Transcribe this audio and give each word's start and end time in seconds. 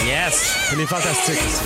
Yes! 0.00 0.56
Elle 0.72 0.80
est 0.80 0.86
fantastique 0.86 1.34
aussi. 1.34 1.62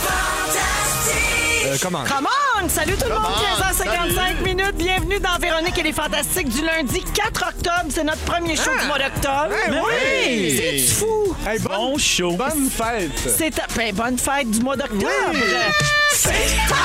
Euh, 1.66 1.76
comment? 1.80 2.04
Come 2.04 2.26
on! 2.62 2.68
Salut 2.68 2.94
tout 2.96 3.08
le 3.08 3.14
monde, 3.14 3.32
15h55 3.60 4.42
minutes. 4.42 4.74
Bienvenue 4.76 5.20
dans 5.20 5.38
Véronique 5.40 5.78
et 5.78 5.82
les 5.84 5.92
Fantastiques 5.92 6.48
du 6.48 6.62
lundi 6.62 7.02
4 7.14 7.44
octobre. 7.48 7.86
C'est 7.90 8.04
notre 8.04 8.20
premier 8.22 8.56
show 8.56 8.70
du 8.80 8.86
mois 8.86 8.98
d'octobre. 8.98 9.54
Eh 9.68 9.70
oui! 9.70 10.56
C'est 10.58 10.94
fou! 10.94 11.36
Hey, 11.46 11.58
Bon 11.60 11.96
show! 11.98 12.32
bonne 12.32 12.68
fête! 12.68 13.12
C'est 13.36 13.54
ben, 13.76 13.94
bonne 13.94 14.18
fête 14.18 14.50
du 14.50 14.60
mois 14.60 14.76
d'octobre. 14.76 15.06
Toi, 16.68 16.76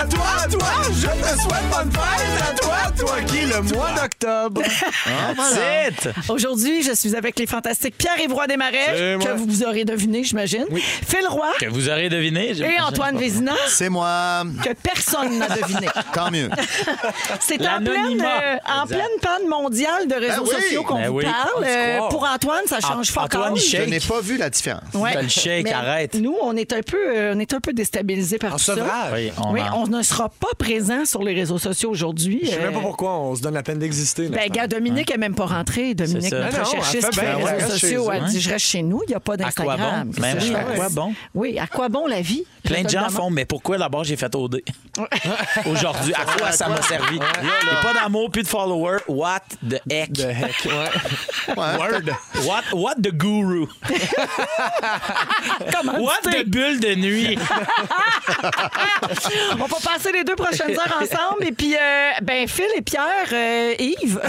à 0.00 0.04
toi, 0.06 0.66
je 0.92 1.06
te 1.06 1.40
souhaite 1.40 1.68
bonne 1.70 1.90
fête! 1.92 2.42
À 2.48 2.52
toi, 2.54 2.76
toi 2.96 3.16
qui, 3.26 3.40
le 3.40 3.60
mois 3.74 3.90
d'octobre. 4.00 4.62
That's 5.06 5.58
it! 5.90 6.08
Aujourd'hui, 6.28 6.82
je 6.82 6.92
suis 6.94 7.16
avec 7.16 7.38
les 7.38 7.46
Fantastiques 7.46 7.96
Pierre-Yves 7.98 8.32
Roy 8.32 8.46
Desmarais, 8.46 9.16
que 9.20 9.36
vous 9.36 9.64
aurez 9.64 9.84
deviné, 9.84 10.22
j'imagine. 10.24 10.64
Phil 11.06 11.26
Roy 11.28 11.48
Que 11.60 11.66
vous 11.66 11.88
aurez 11.88 12.08
deviné. 12.08 12.52
et. 12.52 12.80
Antoine 12.80 13.18
Vézina, 13.18 13.52
C'est 13.68 13.88
moi. 13.88 14.44
que 14.64 14.72
personne 14.74 15.38
n'a 15.38 15.48
deviné. 15.48 15.88
Tant 16.14 16.30
mieux. 16.30 16.48
C'est 17.40 17.60
en 17.66 17.78
pleine, 17.82 18.22
euh, 18.22 18.56
en 18.82 18.86
pleine 18.86 19.00
panne 19.20 19.48
mondiale 19.48 20.06
de 20.08 20.14
réseaux 20.14 20.44
Ben 20.44 20.50
oui. 20.56 20.62
sociaux 20.62 20.82
qu'on 20.84 20.94
Ben 20.96 21.08
vous 21.08 21.16
oui. 21.18 21.24
parle. 21.24 21.48
On 21.58 21.62
Euh, 21.64 22.08
pour 22.08 22.24
Antoine, 22.24 22.62
ça 22.66 22.80
change 22.80 23.10
An- 23.10 23.12
fort. 23.14 23.24
Antoine, 23.24 23.56
Je 23.56 23.62
shake. 23.62 23.88
n'ai 23.88 24.00
pas 24.00 24.20
vu 24.20 24.36
la 24.36 24.48
différence. 24.50 24.82
Ouais. 24.94 25.12
Fais 25.12 25.22
le 25.22 25.28
shake, 25.28 25.64
Mais 25.64 25.72
arrête. 25.72 26.14
Nous, 26.14 26.36
on 26.40 26.56
est 26.56 26.72
un 26.72 26.82
peu, 26.82 26.96
euh, 27.16 27.32
on 27.34 27.38
est 27.40 27.52
un 27.52 27.60
peu 27.60 27.72
déstabilisés 27.72 28.38
par 28.38 28.54
En 28.54 28.56
tout 28.56 28.62
ça. 28.64 28.74
Oui, 29.12 29.30
on 29.38 29.87
on 29.87 29.87
ne 29.88 30.02
sera 30.02 30.28
pas 30.28 30.48
présent 30.58 31.04
sur 31.04 31.22
les 31.22 31.34
réseaux 31.34 31.58
sociaux 31.58 31.90
aujourd'hui. 31.90 32.40
Je 32.44 32.50
sais 32.50 32.58
même 32.58 32.72
pas 32.72 32.78
Euh, 32.78 32.82
pourquoi 32.82 33.18
on 33.18 33.34
se 33.34 33.42
donne 33.42 33.54
la 33.54 33.62
peine 33.62 33.78
d'exister. 33.78 34.28
Ben, 34.28 34.48
gars, 34.50 34.66
Dominique 34.66 35.10
n'est 35.10 35.16
même 35.16 35.34
pas 35.34 35.46
rentré. 35.46 35.94
Dominique, 35.94 36.32
notre 36.32 36.52
Ben 36.52 36.62
recherchiste 36.64 37.12
bien, 37.12 37.22
les 37.38 37.44
réseaux 37.44 37.46
reste 37.66 37.68
sociaux, 37.78 38.08
eux, 38.08 38.12
elle 38.14 38.22
hein. 38.24 38.28
dit 38.28 38.40
Je 38.40 38.50
reste 38.50 38.66
chez 38.66 38.82
nous, 38.82 39.02
il 39.06 39.10
n'y 39.10 39.14
a 39.14 39.20
pas 39.20 39.34
À 39.34 39.36
quoi 39.36 39.44
d'Instagram. 39.44 40.10
bon? 40.10 40.20
Ben 40.20 40.38
à 40.54 40.62
quoi 40.74 40.88
bon? 40.90 41.14
Oui, 41.34 41.58
à 41.58 41.66
quoi 41.66 41.88
bon 41.88 42.06
la 42.06 42.20
vie? 42.20 42.44
Plein 42.62 42.82
de 42.82 42.88
gens 42.88 43.08
font, 43.08 43.30
mais 43.30 43.44
pourquoi 43.44 43.78
d'abord 43.78 44.04
j'ai 44.04 44.16
fait 44.16 44.34
OD? 44.34 44.60
Aujourd'hui, 45.66 46.12
à 46.14 46.24
quoi 46.24 46.52
ça 46.52 46.68
m'a 46.68 46.82
servi? 46.82 47.18
J'ai 47.18 47.82
pas 47.82 47.94
d'amour, 47.94 48.30
plus 48.30 48.42
de 48.42 48.48
followers. 48.48 48.98
What 49.08 49.40
the 49.68 49.80
heck? 49.90 50.12
De 50.12 50.24
heck, 50.24 50.66
ouais. 50.66 51.56
Word. 51.56 52.10
What, 52.44 52.62
what 52.74 52.94
the 52.96 53.12
guru? 53.12 53.66
Comment 55.72 55.98
What 55.98 56.20
the 56.24 56.44
bulle 56.46 56.80
de 56.80 56.94
nuit? 56.94 57.38
On 59.52 59.56
va 59.56 59.66
passer 59.82 60.12
les 60.12 60.24
deux 60.24 60.36
prochaines 60.36 60.70
heures 60.78 60.98
ensemble. 61.02 61.44
Et 61.46 61.52
puis, 61.52 61.74
euh, 61.74 62.10
ben, 62.22 62.46
Phil 62.48 62.66
et 62.76 62.82
Pierre, 62.82 63.04
euh, 63.32 63.74
Yves, 63.78 64.20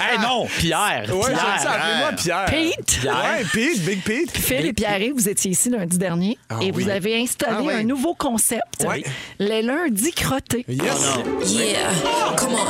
hey 0.00 0.18
non, 0.20 0.46
Pierre. 0.58 1.04
Ouais, 1.14 1.22
j'aime 1.26 1.36
ça, 1.36 1.42
Pierre. 1.58 1.72
appelez-moi 1.72 2.12
Pierre. 2.16 2.44
Pete. 2.46 3.00
Pierre. 3.00 3.14
Ouais, 3.38 3.44
Pete, 3.52 3.80
Big 3.84 4.02
Pete. 4.02 4.36
Phil 4.36 4.66
et 4.66 4.72
Pierre, 4.72 5.00
vous 5.14 5.28
étiez 5.28 5.50
ici 5.52 5.70
lundi 5.70 5.98
dernier 5.98 6.38
et 6.60 6.70
vous 6.70 6.84
oui. 6.84 6.90
avez 6.90 7.20
installé 7.22 7.56
Ah 7.58 7.62
oui. 7.62 7.74
un 7.74 7.82
nouveau 7.84 8.14
concept, 8.14 8.84
Ouais. 8.86 9.02
les 9.38 9.62
lundis 9.62 10.12
crottés. 10.12 10.64
Yes. 10.68 11.18
Yeah, 11.46 11.90
come 12.36 12.54
on. 12.54 12.64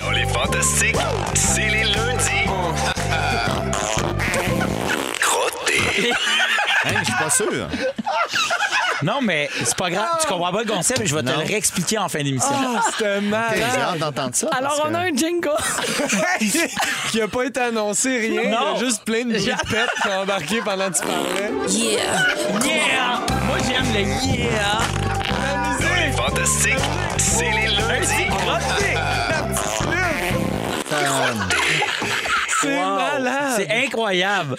Dans 0.04 0.10
les 0.12 0.26
fantastiques, 0.26 0.96
c'est 1.34 1.68
les 1.68 1.84
lundis. 1.84 2.46
Crotté. 5.20 6.10
Hein, 6.84 6.90
je 7.00 7.04
suis 7.04 7.14
pas 7.14 7.30
sûr. 7.30 7.68
Non, 9.02 9.20
mais 9.22 9.48
c'est 9.64 9.76
pas 9.76 9.88
grave. 9.90 10.08
Tu 10.20 10.26
comprends 10.26 10.52
pas 10.52 10.62
le 10.62 10.70
concept, 10.70 11.00
mais 11.00 11.06
je 11.06 11.14
vais 11.14 11.22
te 11.22 11.30
le 11.30 11.36
réexpliquer 11.38 11.98
en 11.98 12.08
fin 12.08 12.22
d'émission. 12.22 12.50
Ah, 12.52 12.82
c'était 12.90 13.16
Hey, 13.16 13.22
J'ai 13.74 13.80
hâte 13.80 13.98
d'entendre 13.98 14.34
ça. 14.34 14.48
Alors, 14.56 14.82
on 14.86 14.90
que- 14.90 14.94
a 14.94 14.98
un 15.00 15.16
jingle. 15.16 15.50
qui 17.10 17.20
a 17.20 17.28
pas 17.28 17.44
été 17.44 17.60
annoncé, 17.60 18.18
rien. 18.18 18.42
Il 18.44 18.50
y 18.50 18.54
a 18.54 18.60
Non. 18.60 18.76
juste 18.78 19.04
plein 19.04 19.24
de 19.24 19.30
bruits 19.32 19.44
de 19.44 19.70
pète 19.70 19.88
qui 20.02 20.08
ont 20.08 20.20
embarqué 20.22 20.60
pendant 20.64 20.90
que 20.90 20.96
tu 20.96 21.02
parlais. 21.02 21.50
Yeah, 21.68 22.00
Yeah! 22.64 23.20
Moi, 23.46 23.58
j'aime 23.66 23.92
le 23.92 24.00
yeah! 24.36 24.78
Fantastiques, 26.16 26.74
c'est 27.16 27.50
les 27.50 27.68
lundis. 27.68 28.28
C'est 32.62 32.76
Wow. 32.76 32.96
malade. 32.96 33.52
C'est 33.56 33.70
incroyable. 33.86 34.56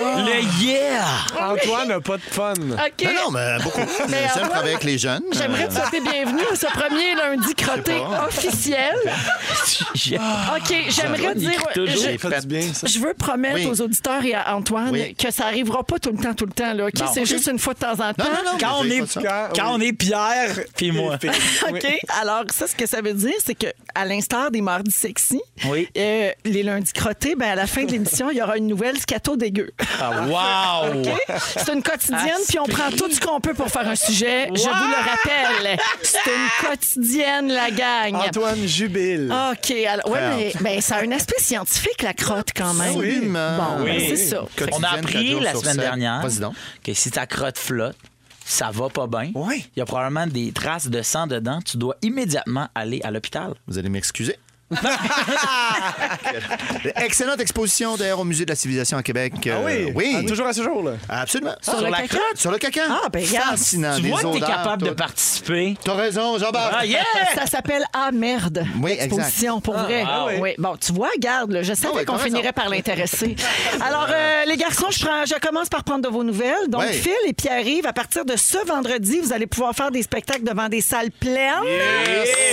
Le 0.00 0.62
yeah! 0.64 1.04
Antoine 1.40 1.88
n'a 1.88 2.00
pas 2.00 2.16
de 2.16 2.22
fun. 2.22 2.52
OK. 2.54 3.04
Non, 3.04 3.10
non, 3.24 3.30
mais 3.32 3.56
beaucoup. 3.62 3.80
Mais 4.08 4.18
J'aime 4.18 4.28
Antoine, 4.30 4.48
travailler 4.50 4.74
avec 4.74 4.84
les 4.84 4.98
jeunes. 4.98 5.22
J'aimerais 5.32 5.68
te 5.68 5.74
souhaiter 5.74 6.00
bienvenue 6.00 6.42
à 6.52 6.56
ce 6.56 6.66
premier 6.66 7.14
lundi 7.16 7.54
crotté 7.54 7.98
pas. 7.98 8.26
officiel. 8.28 8.94
OK, 10.56 10.74
j'aimerais 10.88 11.34
dire. 11.34 11.50
toujours. 11.74 11.86
je- 11.86 12.18
Ça 12.18 12.30
fait 12.30 12.40
du 12.42 12.46
bien, 12.46 12.62
ça? 12.74 12.86
Je 12.86 12.98
veux 12.98 13.14
promettre 13.14 13.56
Oui. 13.56 13.66
aux 13.66 13.80
auditeurs 13.80 14.24
et 14.24 14.34
à 14.34 14.54
Antoine 14.56 14.90
Oui. 14.90 15.14
que 15.14 15.30
ça 15.30 15.46
arrivera 15.46 15.82
pas 15.84 15.98
tout 15.98 16.10
le 16.10 16.18
temps, 16.22 16.34
tout 16.34 16.46
le 16.46 16.52
temps. 16.52 16.72
Là, 16.72 16.86
OK? 16.86 16.94
C'est 17.12 17.24
juste 17.26 17.46
une 17.48 17.58
fois 17.58 17.74
de 17.74 17.78
temps 17.80 17.92
en 17.92 18.12
temps. 18.14 18.24
Non, 18.24 18.30
non, 18.44 18.52
non. 18.52 18.58
Quand 18.60 18.80
on 18.80 18.84
mais 18.84 18.90
j'ai 18.90 18.96
est, 18.96 19.00
pas 19.00 19.06
ça. 19.06 19.20
Quand- 19.22 19.48
quand 19.62 19.74
on 19.74 19.80
est 19.80 19.92
Pierre, 19.92 20.60
puis 20.76 20.92
moi. 20.92 21.16
OK. 21.68 21.86
Alors, 22.20 22.44
ça, 22.50 22.66
ce 22.66 22.74
que 22.74 22.86
ça 22.86 23.00
veut 23.00 23.14
dire, 23.14 23.34
c'est 23.44 23.54
que 23.54 23.66
à 23.94 24.04
l'instar 24.04 24.50
des 24.50 24.60
mardis 24.60 24.90
sexy, 24.90 25.40
Oui. 25.66 25.88
euh, 25.96 26.30
les 26.44 26.62
lundis 26.62 26.92
crottés, 26.92 27.34
ben, 27.34 27.50
à 27.50 27.54
la 27.54 27.66
fin 27.66 27.84
de 27.84 27.92
l'émission, 27.92 28.30
il 28.30 28.38
y 28.38 28.42
aura 28.42 28.56
une 28.56 28.66
nouvelle 28.66 28.98
scato 28.98 29.36
dégueu. 29.36 29.70
Ah, 30.00 30.26
wow! 30.92 31.02
C'est 31.56 31.72
une 31.72 31.82
quotidienne, 31.82 32.40
puis 32.48 32.58
on 32.58 32.66
prend 32.66 32.90
tout 32.90 33.10
ce 33.10 33.20
qu'on 33.20 33.40
peut 33.40 33.54
pour 33.54 33.68
faire 33.68 33.88
un 33.88 33.94
sujet. 33.96 34.48
Je 34.48 34.62
vous 34.62 34.68
le 34.68 35.10
rappelle, 35.10 35.78
c'est 36.02 36.18
une 36.30 36.68
quotidienne, 36.68 37.48
la 37.52 37.70
gang. 37.70 38.14
Antoine 38.14 38.66
jubile. 38.66 39.32
OK. 39.52 39.70
Alors, 39.86 40.10
ouais, 40.10 40.52
mais 40.60 40.76
ben, 40.76 40.80
ça 40.80 40.96
a 40.96 41.02
un 41.04 41.12
aspect 41.12 41.38
scientifique, 41.38 42.02
la 42.02 42.14
crotte, 42.14 42.48
quand 42.56 42.74
même. 42.74 42.88
Absolument. 42.96 43.56
Bon, 43.56 43.84
Oui. 43.84 43.96
ben, 43.98 44.16
c'est 44.16 44.16
ça. 44.16 44.44
On 44.72 44.82
a 44.82 44.88
appris 44.90 45.38
la 45.40 45.54
semaine 45.54 45.76
dernière 45.76 46.22
que 46.84 46.94
si 46.94 47.10
ta 47.10 47.26
crotte 47.26 47.58
flotte, 47.58 47.96
ça 48.50 48.70
va 48.72 48.88
pas 48.88 49.06
bien. 49.06 49.30
Oui. 49.34 49.64
Il 49.76 49.78
y 49.78 49.82
a 49.82 49.86
probablement 49.86 50.26
des 50.26 50.50
traces 50.52 50.88
de 50.88 51.02
sang 51.02 51.26
dedans. 51.26 51.60
Tu 51.64 51.76
dois 51.76 51.94
immédiatement 52.02 52.68
aller 52.74 53.00
à 53.04 53.10
l'hôpital. 53.10 53.54
Vous 53.66 53.78
allez 53.78 53.88
m'excuser. 53.88 54.36
Excellente 56.96 57.40
exposition 57.40 57.96
d'ailleurs 57.96 58.20
au 58.20 58.24
Musée 58.24 58.44
de 58.44 58.50
la 58.50 58.56
Civilisation 58.56 58.96
à 58.98 59.02
Québec. 59.02 59.32
Ah 59.46 59.60
oui? 59.64 59.72
Euh, 59.72 59.90
oui. 59.94 60.16
Ah, 60.18 60.22
toujours 60.26 60.46
à 60.46 60.52
ce 60.52 60.62
jour, 60.62 60.82
là? 60.82 60.92
Absolument. 61.08 61.54
Sur 61.60 61.80
le 61.80 61.90
la 61.90 61.96
caca? 61.98 62.08
crotte? 62.08 62.36
Sur 62.36 62.50
le 62.50 62.58
caca. 62.58 62.82
Ah, 62.88 63.08
ben, 63.12 63.24
regarde. 63.26 63.50
Fascinant. 63.50 63.96
Tu 63.96 64.02
des 64.02 64.08
vois 64.10 64.22
que 64.22 64.32
t'es 64.34 64.40
capable 64.40 64.82
de 64.84 64.90
participer. 64.90 65.76
T'as 65.84 65.94
raison, 65.94 66.38
Jean-Baptiste. 66.38 66.76
Ah, 66.80 66.86
yeah! 66.86 67.00
Ça 67.34 67.46
s'appelle 67.46 67.84
Ah 67.92 68.10
merde. 68.12 68.64
Oui, 68.80 68.96
Exposition, 68.98 69.60
pour 69.60 69.74
vrai. 69.76 70.04
wow. 70.04 70.30
Oui. 70.40 70.54
Bon, 70.58 70.76
tu 70.76 70.92
vois, 70.92 71.10
garde, 71.18 71.52
là, 71.52 71.62
je 71.62 71.74
savais 71.74 71.92
Ah 71.94 71.98
oui, 71.98 72.04
qu'on 72.04 72.18
finirait 72.18 72.42
raison. 72.42 72.52
par 72.54 72.68
l'intéresser. 72.68 73.36
Alors, 73.80 74.08
euh, 74.10 74.44
les 74.46 74.56
garçons, 74.56 74.86
je, 74.90 75.04
prends- 75.04 75.24
je 75.26 75.34
commence 75.40 75.68
par 75.68 75.84
prendre 75.84 76.02
de 76.02 76.08
vos 76.08 76.24
nouvelles. 76.24 76.68
Donc, 76.68 76.82
Oui. 76.82 76.92
Phil 76.92 77.12
et 77.26 77.32
Pierre-Yves, 77.32 77.86
à 77.86 77.92
partir 77.92 78.24
de 78.24 78.36
ce 78.36 78.58
vendredi, 78.66 79.18
vous 79.22 79.32
allez 79.32 79.46
pouvoir 79.46 79.74
faire 79.74 79.90
des 79.90 80.02
spectacles 80.02 80.44
devant 80.44 80.68
des 80.68 80.80
salles 80.80 81.10
pleines. 81.10 81.40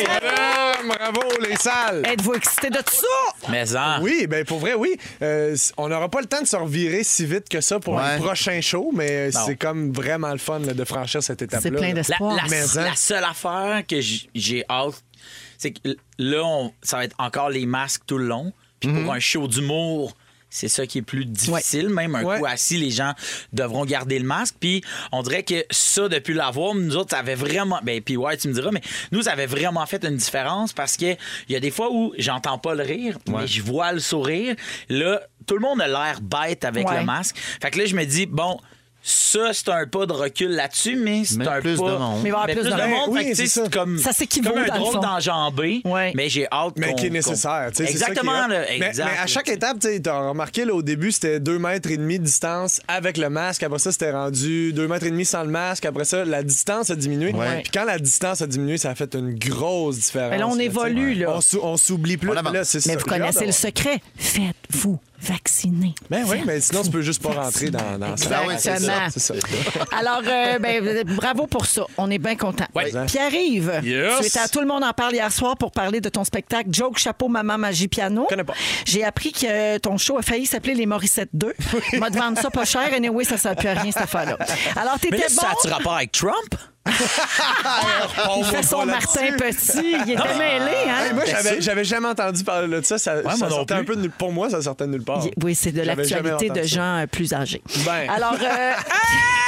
Madame, 0.08 0.88
bravo, 0.88 1.22
les 1.48 1.56
salles. 1.56 2.04
Êtes-vous 2.08 2.34
excités 2.36 2.70
de 2.70 2.78
ça? 2.78 3.50
Mais 3.50 3.76
en. 3.76 4.02
Oui, 4.02 4.28
ben 4.28 4.46
pour 4.46 4.60
vrai, 4.60 4.74
oui. 4.76 4.96
Euh, 5.22 5.56
on 5.78 5.90
n'aura 5.90 6.08
pas 6.10 6.22
le 6.22 6.26
temps 6.28 6.42
de 6.42 6.48
se 6.48 6.56
revirer 6.56 7.04
si 7.04 7.26
vite 7.26 7.50
que 7.50 7.60
ça 7.62 7.80
pour 7.80 7.96
Ouais. 7.96 8.04
un 8.04 8.20
prochain 8.20 8.62
show, 8.62 8.92
mais 8.94 9.30
Non. 9.32 9.40
c'est 9.46 9.56
comme 9.58 9.92
vraiment 9.92 10.32
le 10.32 10.38
fun 10.38 10.60
là, 10.60 10.74
de 10.74 10.84
franchir 10.86 11.22
cette 11.22 11.42
étape-là. 11.42 11.62
C'est 11.62 11.72
plein 11.72 11.82
là. 11.82 11.88
La, 11.88 11.94
d'espoir. 11.94 12.36
la- 12.36 12.44
Mais, 12.50 12.62
hein? 12.78 12.84
la 12.84 12.96
seule 12.96 13.24
affaire 13.24 13.84
que 13.88 14.00
j'ai 14.00 14.64
hâte, 14.70 15.04
c'est 15.58 15.72
que 15.72 15.98
là, 16.18 16.44
on- 16.46 16.72
ça 16.82 16.98
va 16.98 17.04
être 17.06 17.16
encore 17.20 17.50
les 17.50 17.66
masques 17.66 18.04
tout 18.06 18.18
le 18.18 18.26
long. 18.28 18.54
Puis 18.80 18.90
Mhm. 18.90 19.04
pour 19.04 19.14
un 19.14 19.20
show 19.20 19.48
d'humour, 19.48 20.16
c'est 20.50 20.68
ça 20.68 20.88
qui 20.88 21.00
est 21.00 21.02
plus 21.04 21.26
difficile. 21.26 21.90
Même 21.90 22.16
un 22.16 22.24
Ouais. 22.24 22.40
coup 22.40 22.46
assis, 22.46 22.78
les 22.78 22.90
gens 22.92 23.14
devront 23.54 23.86
garder 23.86 24.18
le 24.20 24.26
masque. 24.26 24.56
Puis 24.60 24.84
on 25.12 25.22
dirait 25.24 25.44
que 25.44 25.66
ça, 25.72 26.08
depuis 26.10 26.34
l'avoir, 26.34 26.74
nous 26.76 26.96
autres, 26.96 27.12
ça 27.12 27.20
avait 27.20 27.36
vraiment. 27.36 27.80
Ben, 27.84 28.02
puis 28.02 28.18
ouais, 28.18 28.38
tu 28.38 28.48
me 28.48 28.54
diras, 28.54 28.72
mais 28.72 28.82
nous, 29.12 29.24
ça 29.24 29.34
avait 29.34 29.46
vraiment 29.46 29.86
fait 29.86 30.04
une 30.06 30.18
différence 30.18 30.74
parce 30.74 30.98
que 30.98 31.06
il 31.48 31.54
y 31.54 31.56
a 31.56 31.60
des 31.60 31.72
fois 31.72 31.90
où 31.92 32.14
j'entends 32.18 32.58
pas 32.58 32.76
le 32.76 32.84
rire, 32.84 33.18
mais 33.28 33.48
je 33.48 33.62
vois 33.62 33.92
le 33.92 34.00
sourire. 34.00 34.56
Là, 34.90 35.22
tout 35.46 35.56
le 35.56 35.62
monde 35.62 35.82
a 35.82 35.88
l'air 35.88 36.20
bête 36.22 36.66
avec 36.66 36.90
le 36.90 37.04
masque. 37.04 37.38
Fait 37.62 37.72
que 37.72 37.80
là, 37.80 37.86
je 37.86 37.96
me 37.96 38.06
dis, 38.06 38.26
bon. 38.26 38.60
Ça, 39.10 39.52
c'est 39.54 39.70
un 39.70 39.88
pas 39.88 40.06
de 40.06 40.12
recul 40.12 40.50
là-dessus, 40.52 40.98
mais 40.98 41.24
c'est 41.24 41.48
un 41.48 41.62
plus 41.62 41.78
pas. 41.78 41.92
de 41.94 41.98
monde. 41.98 42.20
Mais 42.24 42.30
il 42.30 42.32
va 42.34 42.40
y 42.40 42.42
avoir 42.42 42.46
plus 42.48 42.56
plus 42.56 42.64
de 42.66 42.70
de 42.76 42.82
monde. 42.90 43.10
Oui, 43.10 43.24
fait 43.24 43.30
que, 43.32 43.36
c'est 43.38 43.48
ça. 43.48 43.62
c'est 43.64 43.74
comme, 43.74 43.98
Ça 44.00 44.12
s'équivaut, 44.12 44.50
comme 44.50 44.60
un 44.64 44.66
dans 44.68 44.74
le 44.74 44.80
drôle 44.82 44.94
fond. 44.96 45.00
d'enjambé. 45.00 45.82
Ouais. 45.86 46.12
Mais 46.14 46.28
j'ai 46.28 46.46
hâte 46.52 46.74
Mais 46.76 46.90
qu'on- 46.90 46.96
qui 46.96 47.06
est 47.06 47.08
qu'on- 47.08 47.14
nécessaire. 47.14 47.70
tu 47.72 47.78
sais, 47.86 47.92
c'est 47.92 47.98
ça 48.00 48.06
qui 48.08 48.12
est 48.12 48.16
Exactement. 48.18 48.46
hot. 48.46 48.50
là, 48.50 48.66
mais, 48.80 48.88
exact. 48.88 49.06
mais 49.06 49.18
à 49.24 49.28
chaque 49.28 49.48
étape, 49.50 49.78
tu 49.80 50.10
as 50.10 50.20
remarqué, 50.30 50.66
là, 50.66 50.74
au 50.74 50.82
début, 50.82 51.12
c'était 51.14 51.40
2 51.40 51.58
mètres 51.58 51.90
et 51.90 51.96
demi 51.98 52.20
de 52.20 52.26
distance 52.26 52.82
avec 52.90 53.18
le 53.18 53.30
masque. 53.30 53.64
Après 53.64 53.80
ça, 53.80 53.92
c'était 53.94 54.12
rendu 54.12 54.74
2 54.74 54.88
mètres 54.90 55.06
et 55.06 55.12
demi 55.12 55.24
sans 55.26 55.44
le 55.44 55.50
masque. 55.52 55.86
Après 55.86 56.04
ça, 56.06 56.26
la 56.26 56.44
distance 56.44 56.90
a 56.90 56.96
diminué. 56.96 57.32
Ouais. 57.34 57.62
Puis 57.62 57.72
quand 57.74 57.86
la 57.86 58.00
distance 58.00 58.42
a 58.42 58.48
diminué, 58.48 58.78
ça 58.78 58.90
a 58.90 58.96
fait 58.96 59.16
une 59.16 59.36
grosse 59.40 59.98
différence. 60.00 60.32
Mais 60.32 60.38
là, 60.38 60.48
on 60.48 60.52
tu 60.52 60.58
sais. 60.58 60.66
évolue, 60.66 61.14
là. 61.14 61.34
On 61.38 61.42
sou- 61.42 61.60
On 61.64 61.78
s'oublie 61.78 62.18
plus. 62.18 62.30
On 62.30 62.36
avance. 62.36 62.54
Là, 62.54 62.64
c'est 62.66 62.86
Mais 62.86 62.94
ça. 62.94 63.00
vous 63.00 63.06
J'ai 63.08 63.14
hâte 63.14 63.20
connaissez 63.34 63.40
le 63.46 63.52
d'avoir. 63.52 63.54
secret? 63.54 64.02
Faites-vous 64.18 65.00
vacciner. 65.20 65.94
Ben 66.10 66.24
oui, 66.28 66.42
mais 66.46 66.62
sinon, 66.62 66.84
tu 66.84 66.92
peux 66.92 67.02
juste 67.02 67.22
pas 67.22 67.32
rentrer 67.32 67.70
dans, 67.70 67.98
dans 67.98 68.16
ça. 68.18 68.30
Ah 68.34 68.42
oui, 68.48 68.54
c'est 68.58 68.72
Exactement. 68.72 69.08
C'est 69.12 69.20
ça. 69.20 69.34
Alors, 69.98 70.22
euh, 70.26 70.60
ben, 70.60 71.04
bravo 71.06 71.48
pour 71.48 71.66
ça. 71.66 71.84
On 71.98 72.10
est 72.12 72.18
bien 72.20 72.36
contents. 72.36 72.68
Ouais. 72.76 72.92
Pierre-Yves, 73.08 73.82
Yes. 73.84 74.20
tu 74.20 74.26
étais 74.28 74.40
à 74.40 74.48
Tout 74.48 74.60
le 74.62 74.68
monde 74.68 74.84
en 74.84 74.94
parle 74.94 75.14
hier 75.14 75.32
soir 75.32 75.58
pour 75.58 75.72
parler 75.72 76.02
de 76.02 76.10
ton 76.10 76.24
spectacle 76.24 76.70
Joke, 76.72 76.98
Chapeau, 76.98 77.28
Maman, 77.28 77.58
Magie, 77.58 77.88
Piano. 77.88 78.26
connais 78.30 78.44
pas. 78.44 78.54
J'ai 78.86 79.04
appris 79.04 79.32
que 79.32 79.78
ton 79.80 79.98
show 79.98 80.18
a 80.18 80.22
failli 80.22 80.46
s'appeler 80.46 80.76
Les 80.76 80.86
Morissette 80.86 81.30
2. 81.34 81.54
M'a 82.00 82.10
te 82.12 82.18
vendre 82.18 82.40
ça 82.40 82.50
pas 82.50 82.66
cher. 82.66 82.90
Anyway, 82.96 83.24
ça 83.24 83.36
ne 83.36 83.40
sert 83.40 83.56
plus 83.56 83.68
à 83.70 83.74
rien, 83.74 83.92
cette 83.92 84.04
affaire-là. 84.04 84.38
Alors, 84.76 85.00
t'étais 85.00 85.18
bon. 85.18 85.42
ça 85.42 85.50
a-tu 85.50 85.68
rapport 85.74 85.96
avec 85.96 86.12
Trump? 86.12 86.56
On 88.30 88.40
Il 88.40 88.46
fait 88.46 88.64
son 88.64 88.86
Martin. 88.86 89.32
Petit. 89.38 89.96
Il 90.06 90.12
était 90.14 90.38
mêlé, 90.38 90.72
hein? 90.90 91.06
Hey, 91.08 91.14
moi, 91.14 91.24
j'avais, 91.26 91.62
j'avais 91.62 91.84
jamais 91.84 92.08
entendu 92.08 92.44
parler 92.44 92.68
de 92.68 92.86
ça. 92.86 92.98
Ça, 92.98 93.22
non 93.22 93.50
sortait 93.50 93.74
un 93.76 93.84
peu 93.84 93.96
de 93.96 94.02
nulle- 94.02 94.12
Pour 94.12 94.32
moi, 94.32 94.50
ça 94.50 94.62
sortait 94.62 94.86
de 94.86 94.92
nulle 94.92 95.04
part. 95.04 95.24
Oui, 95.44 95.56
c'est 95.56 95.72
de 95.72 95.82
l'actualité 95.82 96.50
de 96.50 96.64
gens 96.64 96.98
euh, 97.04 97.08
plus 97.08 97.34
âgés. 97.34 97.62
Ben. 97.86 98.10
Alors, 98.10 98.34
euh, 98.42 98.72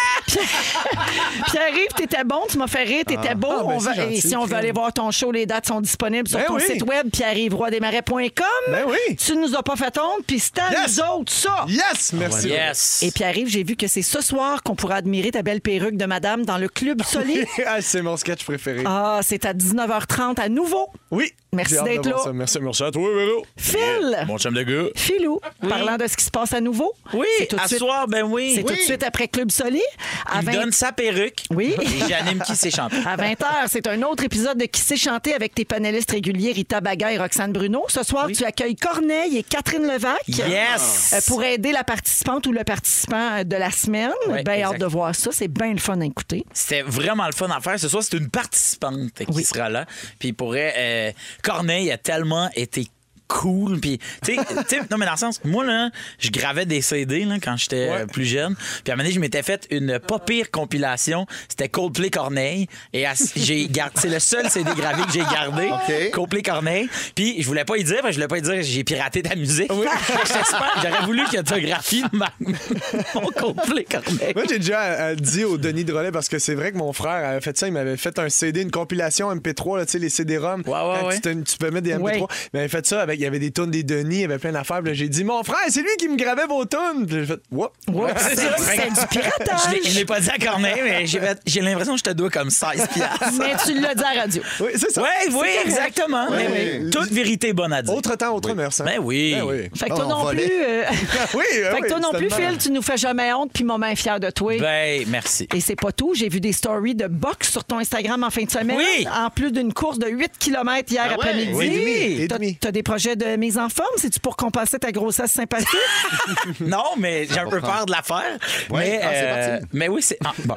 Pierre-Yves, 1.48 1.94
t'étais 1.96 2.24
bon, 2.24 2.42
tu 2.50 2.58
m'as 2.58 2.68
fait 2.68 2.84
rire, 2.84 3.04
t'étais 3.06 3.36
beau. 3.36 3.48
Ah, 3.52 3.64
ben, 3.64 3.74
On 3.74 3.78
va- 3.78 3.94
c'est 3.94 4.02
gentil, 4.02 4.14
et 4.16 4.22
si 4.22 4.36
on 4.36 4.46
veut 4.46 4.56
aller 4.56 4.72
voir 4.72 4.94
ton 4.94 5.12
show, 5.12 5.32
les 5.32 5.46
dates 5.46 5.68
sont 5.68 5.82
disponibles 5.82 6.28
sur 6.28 6.38
Ben 6.40 6.46
ton 6.46 6.56
oui. 6.56 6.62
site 6.66 6.84
web, 6.84 7.10
pierre-yves-roidesmarais.com. 7.12 8.46
Ben 8.72 8.86
oui. 8.88 9.16
Tu 9.16 9.36
nous 9.36 9.56
as 9.56 9.64
pas 9.64 9.76
fait 9.76 9.98
honte, 10.00 10.24
puis 10.28 10.40
c'est 10.40 10.58
à 10.60 10.70
Yes. 10.72 10.98
nous 10.98 11.04
autres, 11.20 11.32
ça. 11.32 11.66
Yes! 11.68 12.14
Merci. 12.14 12.50
Yes. 12.50 13.04
Et 13.04 13.12
Pierre-Yves, 13.12 13.48
j'ai 13.50 13.64
vu 13.64 13.76
que 13.76 13.88
c'est 13.88 14.02
ce 14.02 14.22
soir 14.22 14.64
qu'on 14.64 14.76
pourra 14.76 14.96
admirer 14.96 15.32
ta 15.32 15.42
belle 15.42 15.62
perruque 15.62 15.98
de 15.98 16.06
madame 16.06 16.46
dans 16.46 16.58
le 16.58 16.68
Club 16.70 17.02
Soli. 17.04 17.46
Ah, 17.68 17.82
c'est 17.82 18.02
mon 18.02 18.18
sketch 18.18 18.44
préféré. 18.44 18.84
Ah, 18.86 19.20
c'est 19.22 19.46
à 19.46 19.54
19h30 19.54 20.40
à 20.40 20.50
nouveau. 20.50 20.88
Oui. 21.12 21.32
Merci 21.52 21.76
d'être 21.84 22.06
là. 22.08 22.18
ça. 22.24 22.32
Merci, 22.34 22.60
merci 22.62 22.84
à 22.84 22.92
toi, 22.92 23.10
Véro. 23.16 23.44
Phil, 23.58 24.18
Mon 24.28 24.38
chum 24.38 24.54
de 24.54 24.62
gars. 24.64 24.90
Philou, 24.96 25.40
parlant 25.68 25.98
de 25.98 26.06
ce 26.08 26.16
qui 26.16 26.24
se 26.26 26.30
passe 26.30 26.54
à 26.54 26.62
nouveau. 26.62 26.94
Oui, 27.14 27.26
c'est 27.40 27.48
tout 27.48 27.56
de 27.56 27.62
à 27.62 27.68
suite- 27.68 27.80
soir, 27.80 28.08
ben 28.08 28.24
oui. 28.24 28.54
C'est 28.56 28.64
tout 28.64 28.74
de 28.74 28.80
suite 28.80 29.02
après 29.04 29.28
Club 29.28 29.50
Soli. 29.50 29.82
À 30.28 30.40
Il 30.42 30.46
me 30.48 30.52
20 30.52 30.60
donne 30.60 30.72
sa 30.72 30.92
perruque. 30.92 31.44
Oui. 31.50 31.76
Et 31.82 32.08
j'anime 32.08 32.40
qui 32.46 32.56
s'est 32.56 32.70
chanté. 32.72 32.98
À 33.06 33.18
20h, 33.18 33.46
c'est 33.68 33.88
un 33.88 34.02
autre 34.04 34.24
épisode 34.24 34.58
de 34.60 34.66
Qui 34.66 34.82
sait 34.82 34.96
chanter 34.96 35.34
avec 35.34 35.56
tes 35.56 35.66
panélistes 35.66 36.12
réguliers 36.12 36.52
Rita 36.52 36.82
Baga 36.82 37.12
et 37.12 37.18
Roxane 37.18 37.52
Bruno. 37.52 37.84
Ce 37.88 38.04
soir, 38.04 38.28
tu 38.34 38.44
accueilles 38.46 38.76
Corneille 38.76 39.38
et 39.38 39.44
Catherine 39.44 39.88
Levac. 39.88 40.20
Yes! 40.28 41.14
euh, 41.14 41.20
pour 41.28 41.44
aider 41.44 41.72
la 41.72 41.84
participante 41.84 42.46
ou 42.48 42.52
le 42.52 42.64
participant 42.64 43.38
euh, 43.40 43.44
de 43.44 43.56
la 43.56 43.72
semaine. 43.72 44.12
Bien 44.46 44.62
hâte 44.64 44.80
de 44.80 44.86
voir 44.86 45.16
ça. 45.16 45.32
C'est 45.34 45.48
bien 45.48 45.72
le 45.74 45.80
fun 45.80 46.00
à 46.02 46.06
écouter. 46.06 46.46
C'était 46.54 46.84
vraiment 46.84 47.26
le 47.26 47.34
fun 47.34 47.50
à 47.50 47.60
faire. 47.60 47.80
Ce 47.80 47.88
soir, 47.90 48.04
c'est 48.04 48.18
une 48.18 48.30
participante 48.30 49.12
qui 49.16 49.26
Oui. 49.34 49.44
sera 49.44 49.70
là. 49.70 49.86
Puis 50.20 50.34
pourrait. 50.34 50.74
Euh, 50.78 51.12
Corneille 51.42 51.92
a 51.92 51.98
tellement 51.98 52.50
été 52.56 52.88
cool 53.30 53.80
puis 53.80 54.00
tu 54.24 54.36
sais 54.36 54.80
non 54.92 54.98
mais 54.98 55.06
dans 55.06 55.14
le 55.14 55.18
sens 55.18 55.40
moi 55.46 55.64
là 55.64 55.90
je 56.20 56.30
gravais 56.30 56.66
des 56.66 56.82
CD 56.82 57.24
là 57.24 57.36
quand 57.42 57.56
j'étais 57.56 57.90
euh, 57.90 58.06
plus 58.06 58.26
jeune 58.26 58.56
puis 58.56 58.92
à 58.92 58.94
un 58.94 58.96
moment 58.98 59.04
donné 59.04 59.16
je 59.16 59.20
m'étais 59.22 59.44
fait 59.44 59.66
une 59.72 60.00
pas 60.00 60.20
pire 60.20 60.52
compilation 60.52 61.26
c'était 61.48 61.70
Coldplay 61.70 62.10
Corneille 62.10 62.68
et 62.92 63.06
j'ai 63.38 63.68
gardé 63.68 63.94
c'est 63.96 64.10
le 64.10 64.20
seul 64.20 64.50
CD 64.50 64.72
gravé 64.76 65.04
que 65.04 65.12
j'ai 65.14 65.20
gardé. 65.20 65.70
Coldplay 66.12 66.42
Corneille 66.42 66.90
puis 67.16 67.42
je 67.42 67.48
voulais 67.48 67.66
pas 67.66 67.78
y 67.78 67.84
dire 67.84 68.02
parce 68.02 68.08
que 68.08 68.12
je 68.14 68.18
voulais 68.18 68.28
pas 68.28 68.38
y 68.40 68.42
dire 68.42 68.62
j'ai 68.62 68.84
piraté 68.84 69.22
ta 69.22 69.36
musique 69.36 69.72
j'aurais 70.82 71.06
voulu 71.06 71.24
qu'il 71.26 71.40
autographie 71.40 72.04
ma, 72.12 72.30
mon 73.16 73.28
Coldplay 73.28 73.86
Corneille 73.86 74.34
Moi, 74.36 74.44
j'ai 74.50 74.60
déjà 74.60 74.82
euh, 74.84 75.16
dit 75.16 75.44
au 75.44 75.58
Denis 75.58 75.84
Drolet 75.84 76.12
parce 76.12 76.30
que 76.30 76.40
c'est 76.40 76.56
vrai 76.56 76.72
que 76.72 76.78
mon 76.78 76.94
frère 76.94 77.30
avait 77.30 77.42
fait 77.42 77.58
ça. 77.58 77.68
Il 77.68 77.74
m'avait 77.74 77.98
fait 77.98 78.18
un 78.20 78.30
CD, 78.30 78.62
une 78.62 78.72
compilation 78.72 79.34
MP3, 79.34 79.78
là, 79.78 79.86
tu 79.86 79.94
sais, 79.94 80.00
les 80.00 80.10
CD-ROM. 80.10 80.64
Ouais, 80.66 80.72
ouais, 80.72 80.98
Quand 81.00 81.08
ouais. 81.08 81.20
Tu, 81.20 81.58
peux 81.58 81.72
mettre 81.72 81.86
des 81.86 81.94
MP3. 81.94 82.02
Ouais. 82.02 82.18
Il 82.20 82.58
m'avait 82.58 82.68
fait 82.68 82.86
ça 82.86 83.02
avec. 83.02 83.19
Il 83.20 83.24
y 83.24 83.26
avait 83.26 83.40
des 83.40 83.52
tunes 83.52 83.70
des 83.70 83.84
Denis, 83.84 84.16
il 84.16 84.22
y 84.22 84.24
avait 84.24 84.38
plein 84.38 84.54
d'affaires. 84.54 84.80
J'ai 84.94 85.10
dit, 85.10 85.26
mon 85.26 85.44
frère, 85.44 85.58
c'est 85.68 85.82
lui 85.82 85.90
qui 86.00 86.08
me 86.08 86.16
gravait 86.16 86.46
vos. 86.48 86.66
Puis 86.66 86.78
j'ai 87.20 87.26
fait, 87.26 87.40
Whoop. 87.52 87.72
C'est 88.18 88.36
du 88.36 89.08
piratage. 89.10 89.60
je 89.86 89.96
l'ai 90.00 90.06
pas 90.06 90.20
dit 90.22 90.30
à 90.30 90.38
Corneille, 90.38 90.80
mais 90.84 91.06
j'ai 91.06 91.62
l'impression 91.62 91.94
que 91.94 92.00
je 92.00 92.04
te 92.06 92.10
dois 92.12 92.30
comme 92.30 92.50
16 92.50 92.88
piastres. 92.94 93.26
Mais 93.38 93.54
tu 93.66 93.80
l'as 93.80 93.94
dit 93.94 94.04
à 94.04 94.14
la 94.16 94.22
radio. 94.22 94.42
Oui, 94.62 94.70
c'est 94.76 94.90
ça. 94.92 95.02
Oui, 95.02 95.08
oui, 95.28 95.34
correct. 95.34 95.60
exactement. 95.66 96.28
Oui, 96.30 96.38
Mais 96.38 96.80
oui. 96.84 96.90
Toute 96.92 97.12
vérité 97.12 97.52
bonne 97.52 97.74
à 97.74 97.82
dire. 97.82 97.94
Autre 97.94 98.16
temps, 98.16 98.34
autre 98.36 98.54
mœurs. 98.54 98.80
hein? 98.80 98.86
Ben 98.86 99.00
oui. 99.02 99.36
Ben 99.36 99.44
oui. 99.44 99.70
Fait 99.76 99.88
que 99.90 99.94
Oh, 99.94 99.96
toi 99.98 100.06
on 100.06 100.10
non 100.10 100.24
volait. 100.24 100.46
plus, 100.48 100.64
euh, 100.64 100.84
oui, 101.34 101.44
ben 101.62 101.72
fait 101.74 101.78
que 101.80 101.84
oui, 101.84 101.90
toi 101.90 102.00
non 102.00 102.12
plus, 102.14 102.30
Phil, 102.30 102.58
tu 102.58 102.72
nous 102.72 102.82
fais 102.82 102.96
jamais 102.98 103.34
honte, 103.34 103.52
puis 103.54 103.64
maman 103.66 103.88
est 103.88 103.96
fière 103.98 104.20
de 104.22 104.30
toi. 104.30 104.58
Ben, 104.58 105.04
merci. 105.08 105.48
Et 105.54 105.60
c'est 105.60 105.76
pas 105.76 105.92
tout. 105.92 106.14
J'ai 106.16 106.30
vu 106.30 106.40
des 106.40 106.54
stories 106.54 106.96
de 106.96 107.08
boxe 107.08 107.52
sur 107.52 107.66
ton 107.66 107.80
Instagram 107.80 108.24
en 108.24 108.30
fin 108.30 108.44
de 108.44 108.50
semaine. 108.52 108.78
Oui. 108.78 109.06
En 109.14 109.30
plus 109.30 109.52
d'une 109.52 109.74
course 109.74 110.00
de 110.00 110.08
8 110.08 110.32
km 110.40 110.90
hier 110.92 111.04
Ah 111.06 111.10
ouais? 111.10 111.14
après-midi. 111.16 111.52
Oui, 111.54 112.18
et 112.22 112.28
demi. 112.28 112.56
T'as 112.62 112.72
des 112.72 112.84
projets 112.84 113.09
de 113.16 113.36
mise 113.36 113.58
en 113.58 113.70
forme? 113.70 113.88
C'est-tu 113.98 114.20
pour 114.20 114.36
compenser 114.38 114.80
ta 114.80 114.92
grossesse 114.92 115.32
sympathique? 115.32 115.68
Non, 116.62 116.84
mais 116.98 117.26
j'ai 117.30 117.40
un 117.40 117.50
peu 117.50 117.62
peur 117.62 117.86
de 117.86 117.92
la 117.92 118.02
faire. 118.02 118.38
Ouais, 118.70 118.80
mais, 118.80 119.00
ah, 119.04 119.08
c'est 119.12 119.24
euh, 119.24 119.52
parti. 119.60 119.66
mais 119.74 119.88
oui, 119.88 120.02
c'est. 120.02 120.18
ah, 120.26 120.32
bon. 120.46 120.56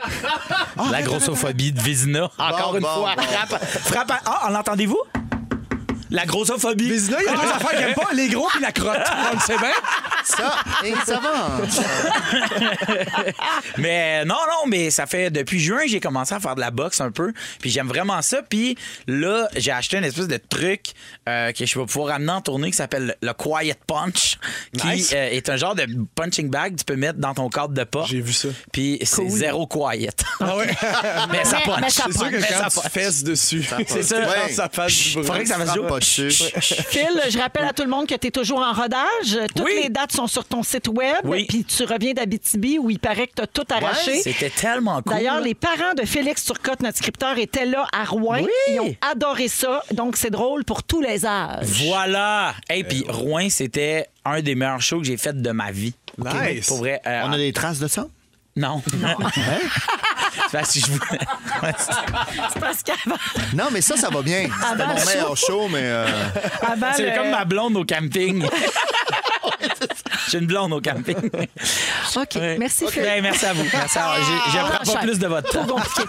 La 0.90 1.02
grossophobie 1.02 1.72
de 1.72 1.80
Vézina. 1.80 2.24
Encore 2.38 2.72
Bon, 2.72 2.78
une 2.78 2.82
bon, 2.82 2.88
fois. 2.94 3.14
bon. 3.16 3.22
Frappe, 3.22 3.64
frappe 3.64 4.10
à- 4.10 4.20
Ah, 4.26 4.46
en 4.48 4.50
l'entendez-vous? 4.50 5.00
La 6.12 6.26
grossophobie. 6.26 6.88
Vézina, 6.88 7.16
il 7.20 7.26
y 7.26 7.28
a 7.28 7.32
deux 7.32 7.38
affaires 7.54 7.70
qu'il 7.70 7.80
aime 7.88 7.94
pas, 7.94 8.08
les 8.14 8.28
gros 8.28 8.46
puis 8.52 8.60
la 8.62 8.70
crotte. 8.72 9.00
On 9.30 9.34
le 9.34 9.40
sait 9.40 9.56
bien. 9.58 9.72
Ça, 10.24 10.54
et 10.84 10.94
ça 11.04 11.18
va. 11.18 11.58
Mais 13.78 14.24
non, 14.24 14.34
non, 14.48 14.68
mais 14.68 14.90
ça 14.90 15.06
fait 15.06 15.30
depuis 15.30 15.60
juin, 15.60 15.80
j'ai 15.86 16.00
commencé 16.00 16.34
à 16.34 16.40
faire 16.40 16.54
de 16.54 16.60
la 16.60 16.70
boxe 16.70 17.00
un 17.00 17.10
peu. 17.10 17.32
Puis 17.60 17.70
j'aime 17.70 17.88
vraiment 17.88 18.20
ça. 18.22 18.40
Puis 18.48 18.76
là, 19.06 19.48
j'ai 19.56 19.70
acheté 19.72 19.96
une 19.98 20.04
espèce 20.04 20.28
de 20.28 20.36
truc 20.36 20.92
euh, 21.28 21.52
que 21.52 21.66
je 21.66 21.78
vais 21.78 21.86
pouvoir 21.86 22.14
amener 22.16 22.32
en 22.32 22.40
tournée 22.40 22.70
qui 22.70 22.76
s'appelle 22.76 23.16
le, 23.22 23.32
Quiet 23.32 23.78
Punch, 23.86 24.38
qui 24.78 24.86
Nice. 24.86 25.12
euh, 25.14 25.30
est 25.30 25.48
un 25.48 25.56
genre 25.56 25.74
de 25.74 25.86
punching 26.14 26.50
bag 26.50 26.72
que 26.74 26.78
tu 26.78 26.84
peux 26.84 26.96
mettre 26.96 27.18
dans 27.18 27.34
ton 27.34 27.48
cadre 27.48 27.74
de 27.74 27.84
porte. 27.84 28.08
J'ai 28.10 28.20
vu 28.20 28.32
ça. 28.32 28.48
Puis 28.72 28.98
c'est 29.02 29.28
zéro 29.28 29.66
quiet. 29.66 30.10
Ah 30.40 30.56
ouais? 30.56 30.66
mais 31.32 31.44
ça 31.44 31.58
Mais- 31.58 31.64
punch. 31.72 31.80
mais 31.80 31.90
ça 31.90 32.04
C'est 32.06 32.18
sûr 32.18 32.30
que 32.30 32.36
Mais 32.36 32.46
quand 32.48 32.70
ça 32.70 32.70
tu 32.70 32.80
punch. 32.80 32.92
fesses 32.92 33.24
dessus, 33.24 33.64
C'est 33.88 34.02
ça. 34.02 34.20
Ouais. 34.20 34.52
ça 34.52 34.68
fasse 34.72 34.92
du 34.92 35.12
bruit. 35.14 35.24
Faudrait 35.26 35.42
que 35.42 35.48
ça 35.48 35.58
fasse 35.58 35.76
pas 35.88 36.00
dessus. 36.02 36.30
Phil, 36.60 37.08
je 37.30 37.38
rappelle 37.38 37.64
à 37.64 37.72
tout 37.72 37.82
le 37.82 37.88
monde 37.88 38.06
que 38.06 38.14
tu 38.14 38.26
es 38.28 38.30
toujours 38.30 38.58
en 38.60 38.72
rodage. 38.72 39.38
Toutes 39.54 39.64
Oui. 39.64 39.80
les 39.84 39.88
dates 39.88 40.12
sont 40.12 40.26
sur 40.26 40.44
ton 40.44 40.62
site 40.62 40.88
web. 40.88 41.16
Oui. 41.24 41.46
Puis 41.48 41.64
tu 41.64 41.84
reviens 41.84 42.12
d'Abitibi 42.12 42.78
où 42.78 42.90
il 42.90 42.98
paraît 42.98 43.26
que 43.26 43.34
tu 43.36 43.42
as 43.42 43.46
tout 43.46 43.64
arraché. 43.70 44.20
C'était 44.22 44.50
tellement 44.50 45.02
cool. 45.02 45.14
D'ailleurs, 45.14 45.40
les 45.40 45.54
parents 45.54 45.94
de 45.96 46.04
Félix 46.04 46.44
Turcotte, 46.44 46.80
notre 46.82 46.98
scripteur, 46.98 47.38
étaient 47.38 47.66
là 47.66 47.86
à 47.92 48.04
Rouen. 48.04 48.40
Oui. 48.42 48.48
Ils 48.72 48.80
ont 48.80 48.94
adoré 49.10 49.48
ça. 49.48 49.82
Donc, 49.92 50.16
c'est 50.16 50.30
drôle 50.30 50.64
pour 50.64 50.82
tous 50.82 51.00
les 51.00 51.24
âges. 51.24 51.66
Voilà. 51.86 52.54
Et 52.70 52.84
puis 52.84 53.04
Rouen, 53.08 53.48
c'était 53.50 54.06
un 54.24 54.40
des 54.40 54.54
meilleurs 54.54 54.80
shows 54.82 54.98
que 55.00 55.04
j'ai 55.06 55.16
fait 55.16 55.40
de 55.40 55.50
ma 55.50 55.70
vie. 55.72 55.94
Nice. 56.18 56.66
Pour 56.66 56.78
vrai. 56.78 57.00
euh, 57.06 57.22
On 57.26 57.32
a 57.32 57.36
des 57.38 57.52
traces 57.52 57.78
de 57.78 57.88
ça? 57.88 58.06
Non. 58.54 58.82
C'est 58.86 58.96
parce 60.52 60.72
que 60.74 60.80
je 60.80 60.86
voulais- 60.86 61.18
C'est 62.52 62.60
parce 62.60 62.82
qu'avant 62.82 63.16
Non, 63.54 63.64
mais 63.72 63.80
ça, 63.80 63.96
ça 63.96 64.08
va 64.10 64.22
bien. 64.22 64.48
C'était 64.70 64.86
mon 64.86 64.94
le 64.94 65.04
meilleur 65.06 65.36
show, 65.36 65.68
mais... 65.68 65.80
euh, 65.82 66.06
avant 66.62 66.86
C'est 66.94 67.10
le- 67.10 67.16
comme 67.16 67.30
ma 67.30 67.44
blonde 67.44 67.76
au 67.76 67.84
camping. 67.84 68.46
J'ai 70.32 70.38
une 70.38 70.46
blonde 70.46 70.72
au 70.72 70.80
camping. 70.80 71.16
OK. 72.16 72.36
Merci, 72.58 72.86
Phil. 72.88 73.02
Ben, 73.02 73.22
merci 73.22 73.44
à 73.44 73.52
vous. 73.52 73.64
Merci 73.70 73.98
à 73.98 74.14
vous. 74.18 74.24
J'ai- 74.24 74.50
Je 74.52 74.56
On 74.56 74.60
prends 74.66 74.70
pas 74.78 74.90
enchaîne. 74.90 75.00
plus 75.10 75.18
de 75.18 75.26
votre 75.26 75.50
temps. 75.50 75.66
compliqué. 75.66 76.02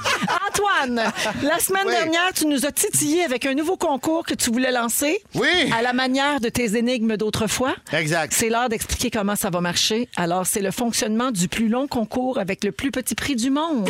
Antoine, 0.50 1.12
la 1.44 1.60
semaine 1.60 1.84
Oui. 1.88 1.92
dernière, 1.94 2.32
tu 2.34 2.46
nous 2.48 2.66
as 2.66 2.72
titillé 2.72 3.24
avec 3.26 3.46
un 3.46 3.54
nouveau 3.54 3.76
concours 3.76 4.26
que 4.26 4.34
tu 4.34 4.50
voulais 4.50 4.72
lancer. 4.72 5.22
Oui. 5.36 5.48
À 5.78 5.82
la 5.82 5.92
manière 5.92 6.40
de 6.40 6.48
tes 6.50 6.78
énigmes 6.78 7.18
d'autrefois. 7.18 7.76
Exact. 7.92 8.32
C'est 8.34 8.50
l'heure 8.50 8.70
d'expliquer 8.70 9.12
comment 9.12 9.36
ça 9.36 9.50
va 9.50 9.60
marcher. 9.60 10.08
Alors, 10.16 10.46
c'est 10.46 10.62
le 10.62 10.72
fonctionnement 10.72 11.32
du 11.32 11.50
plus 11.50 11.68
long 11.68 11.88
concours 11.88 12.38
avec 12.40 12.64
le 12.64 12.72
plus 12.72 12.92
petit 12.92 13.16
prix 13.16 13.36
du 13.36 13.50
monde. 13.50 13.90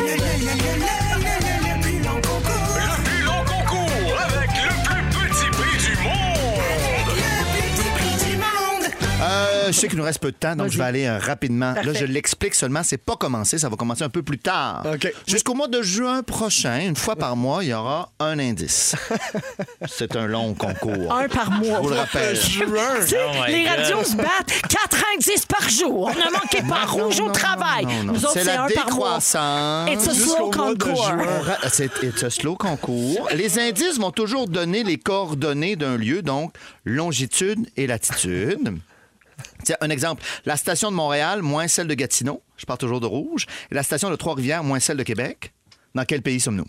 Euh, 9.34 9.66
je 9.68 9.72
sais 9.72 9.88
qu'il 9.88 9.98
nous 9.98 10.04
reste 10.04 10.20
peu 10.20 10.30
de 10.30 10.36
temps, 10.36 10.56
donc 10.56 10.70
je 10.70 10.78
vais 10.78 10.84
aller 10.84 11.06
euh, 11.06 11.18
rapidement. 11.18 11.72
Là, 11.74 11.92
je 11.92 12.04
l'explique 12.04 12.54
seulement, 12.54 12.82
c'est 12.82 12.98
pas 12.98 13.16
commencé, 13.16 13.58
ça 13.58 13.68
va 13.68 13.76
commencer 13.76 14.04
un 14.04 14.08
peu 14.08 14.22
plus 14.22 14.38
tard. 14.38 14.84
Jusqu'au 15.26 15.54
mois 15.54 15.68
de 15.68 15.82
juin 15.82 16.22
prochain, 16.22 16.80
une 16.80 16.96
fois 16.96 17.16
par 17.16 17.36
mois, 17.36 17.64
il 17.64 17.70
y 17.70 17.74
aura 17.74 18.10
un 18.20 18.38
indice. 18.38 18.94
c'est 19.86 20.16
un 20.16 20.26
long 20.26 20.54
concours. 20.54 21.12
Un 21.12 21.28
par 21.28 21.50
mois. 21.50 21.78
Je 21.78 21.82
vous 21.82 21.88
le 21.88 21.96
rappelle. 21.96 22.38
Oh 22.38 23.44
les 23.48 23.68
radios 23.68 24.04
se 24.04 24.16
battent. 24.16 24.52
4 24.68 25.04
indices 25.16 25.46
par 25.46 25.68
jour. 25.68 26.10
Ne 26.10 26.32
manquez 26.32 26.62
pas 26.68 26.84
rouge 26.86 27.20
au 27.20 27.30
travail. 27.30 27.84
Non, 27.84 28.04
non. 28.04 28.12
Nous 28.14 28.24
autres, 28.24 28.34
C'est 28.34 28.44
c'est 28.44 28.54
la 28.54 28.64
un 28.64 28.66
décroissance. 28.66 29.90
It's 29.90 30.08
a 30.08 30.14
slow 30.14 30.50
concours. 30.50 31.12
On 31.12 31.68
C'est 31.68 32.24
a 32.24 32.30
slow 32.30 32.56
concours. 32.56 33.28
Les 33.34 33.58
indices 33.58 33.98
vont 33.98 34.10
toujours 34.10 34.48
donner 34.48 34.84
les 34.84 34.98
coordonnées 34.98 35.76
d'un 35.76 35.96
lieu, 35.96 36.22
donc 36.22 36.52
longitude 36.84 37.66
et 37.76 37.86
latitude. 37.86 38.74
Tiens, 39.64 39.76
un 39.80 39.90
exemple. 39.90 40.22
La 40.44 40.56
station 40.56 40.90
de 40.90 40.96
Montréal, 40.96 41.42
moins 41.42 41.68
celle 41.68 41.88
de 41.88 41.94
Gatineau. 41.94 42.42
Je 42.56 42.64
parle 42.66 42.78
toujours 42.78 43.00
de 43.00 43.06
rouge. 43.06 43.46
Et 43.70 43.74
la 43.74 43.82
station 43.82 44.10
de 44.10 44.16
Trois-Rivières, 44.16 44.62
moins 44.64 44.80
celle 44.80 44.96
de 44.96 45.02
Québec. 45.02 45.52
Dans 45.94 46.04
quel 46.04 46.22
pays 46.22 46.40
sommes-nous? 46.40 46.66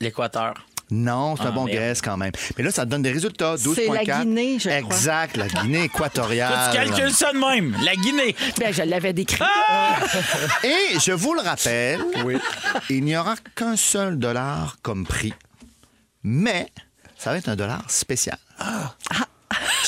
L'Équateur. 0.00 0.54
Non, 0.90 1.36
c'est 1.36 1.42
un 1.42 1.48
Ah, 1.48 1.50
bon 1.50 1.64
merde. 1.66 1.76
guess 1.78 2.00
quand 2.00 2.16
même. 2.16 2.32
Mais 2.56 2.64
là, 2.64 2.70
ça 2.70 2.86
te 2.86 2.90
donne 2.90 3.02
des 3.02 3.12
résultats. 3.12 3.56
12,4. 3.56 3.74
C'est 3.74 3.88
la 4.06 4.20
Guinée, 4.24 4.58
je 4.58 4.68
crois. 4.70 4.78
Exact, 4.78 5.36
la 5.36 5.46
Guinée 5.48 5.82
équatoriale. 5.84 6.70
Tu 6.72 6.76
calcules 6.78 7.12
ça 7.12 7.30
de 7.32 7.38
même. 7.38 7.76
La 7.84 7.94
Guinée. 7.94 8.34
Ben, 8.58 8.72
je 8.72 8.82
l'avais 8.84 9.12
décrit. 9.12 9.44
Et 10.64 10.98
je 10.98 11.12
vous 11.12 11.34
le 11.34 11.42
rappelle, 11.42 12.00
il 12.88 13.04
n'y 13.04 13.16
aura 13.18 13.34
qu'un 13.54 13.76
seul 13.76 14.18
dollar 14.18 14.78
comme 14.80 15.04
prix, 15.06 15.34
mais 16.22 16.68
ça 17.18 17.32
va 17.32 17.36
être 17.38 17.48
un 17.50 17.56
dollar 17.56 17.84
spécial. 17.90 18.38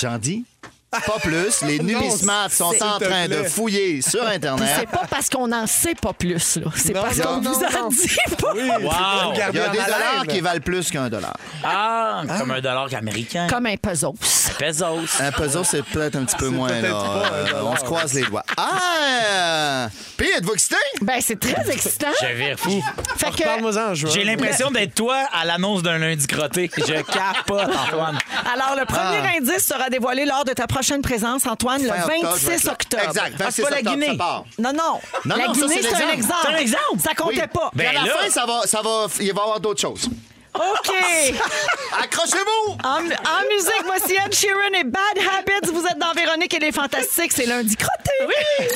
J'en 0.02 0.18
dis 0.18 0.44
pas 0.90 1.18
plus. 1.22 1.62
Les 1.62 1.78
numismates 1.78 2.52
sont 2.52 2.72
en 2.80 2.98
train 2.98 3.28
de 3.28 3.44
fouiller 3.44 4.02
sur 4.02 4.26
Internet. 4.26 4.68
c'est 4.78 4.88
pas 4.88 5.06
parce 5.08 5.28
qu'on 5.28 5.46
n'en 5.48 5.66
sait 5.66 5.94
pas 5.94 6.12
plus, 6.12 6.56
là. 6.56 6.70
C'est 6.74 6.92
Non, 6.94 7.02
parce 7.02 7.16
non, 7.18 7.24
qu'on 7.24 7.40
non, 7.42 7.52
vous 7.52 7.64
en 7.64 7.82
non. 7.82 7.88
dit 7.88 8.08
pas. 8.38 8.52
Oui, 8.54 8.60
Wow. 8.80 9.32
Il 9.32 9.38
garder 9.38 9.58
y 9.58 9.62
a 9.62 9.68
en 9.68 9.72
des 9.72 9.78
haleine. 9.78 9.86
dollars 9.86 10.26
qui 10.28 10.40
valent 10.40 10.60
plus 10.60 10.90
qu'un 10.90 11.08
dollar. 11.08 11.36
Ah, 11.64 12.22
comme 12.38 12.50
un 12.50 12.60
dollar 12.60 12.88
américain. 12.94 13.46
Comme 13.48 13.66
un 13.66 13.76
puzzle. 13.76 14.12
Pesos. 14.58 15.20
Un 15.20 15.32
puzzle, 15.32 15.64
c'est 15.64 15.84
peut-être 15.84 16.16
un 16.16 16.24
petit 16.24 16.36
peu 16.36 16.48
moins. 16.48 16.68
peut-être 16.68 16.82
Là. 16.82 16.90
pas 16.92 17.28
un 17.28 17.32
Euh, 17.32 17.44
dollar. 17.46 17.66
on 17.66 17.76
se 17.76 17.84
croise 17.84 18.12
les 18.14 18.22
doigts. 18.22 18.44
Ah! 18.56 19.88
Puis, 20.16 20.28
êtes-vous 20.36 20.52
excité? 20.54 20.76
Ben, 21.02 21.20
c'est 21.20 21.38
très 21.38 21.70
excitant. 21.70 22.08
Je 22.20 22.26
vire 22.34 22.58
fou. 22.58 22.82
Fait 23.16 23.30
que, 23.30 23.42
Parle-moi-en 23.44 23.90
en 23.90 23.94
juin. 23.94 24.10
J'ai 24.12 24.24
l'impression 24.24 24.70
d'être 24.70 24.94
toi 24.94 25.16
à 25.32 25.44
l'annonce 25.44 25.82
d'un 25.82 25.98
lundi 25.98 26.26
crotté. 26.26 26.70
Je 26.76 27.02
capote, 27.02 27.68
Antoine. 27.74 28.18
alors, 28.52 28.76
le 28.78 28.84
premier 28.84 29.20
Ah. 29.24 29.36
indice 29.38 29.66
sera 29.66 29.88
dévoilé 29.88 30.24
lors 30.26 30.44
de 30.44 30.52
ta 30.52 30.66
prochaine 30.80 31.02
présence, 31.02 31.46
Antoine, 31.46 31.82
le 31.82 31.88
Fin 31.88 31.94
octobre, 32.14 32.36
je 32.38 32.46
vais 32.46 32.52
26 32.52 32.54
être 32.54 32.64
là. 32.64 32.72
octobre. 32.72 33.02
Exact, 33.04 33.32
Ah, 33.34 33.44
26 33.44 33.52
c'est 33.56 33.62
pas 33.62 33.70
la 33.70 33.76
octobre, 33.78 33.94
Guinée. 33.96 34.06
ça 34.06 34.14
part. 34.16 34.44
Non, 34.58 34.72
non. 34.72 34.82
Non, 35.26 35.36
la 35.36 35.46
non, 35.46 35.54
ça, 35.54 35.60
Guinée, 35.60 35.74
c'est 35.74 35.82
c'est 35.82 35.94
un 35.94 35.98
l'exemple. 36.06 36.12
exemple. 36.12 36.38
C'est 36.42 36.52
un 36.52 36.56
exemple. 36.56 37.00
Ça 37.04 37.14
comptait 37.14 37.40
Oui. 37.42 37.48
pas. 37.52 37.66
À 37.66 37.70
Ben 37.74 37.92
la 37.94 38.02
là- 38.04 38.12
fin, 38.16 38.30
ça 38.30 38.46
va, 38.46 38.60
ça 38.66 38.80
va, 38.82 39.06
il 39.20 39.32
va 39.34 39.40
y 39.40 39.44
avoir 39.44 39.60
d'autres 39.60 39.80
choses. 39.80 40.08
OK. 40.54 40.90
Accrochez-vous! 42.02 42.72
En, 42.84 42.98
en 42.98 43.42
musique, 43.54 43.82
voici 43.84 44.14
Ed 44.14 44.32
Sheeran 44.34 44.80
et 44.80 44.84
Bad 44.84 45.00
Habits. 45.16 45.72
Vous 45.72 45.84
êtes 45.86 45.98
dans 45.98 46.12
Véronique 46.12 46.52
et 46.54 46.58
les 46.58 46.72
Fantastiques. 46.72 47.32
C'est 47.32 47.46
lundi 47.46 47.76
crotté. 47.76 48.10
Oui. 48.26 48.66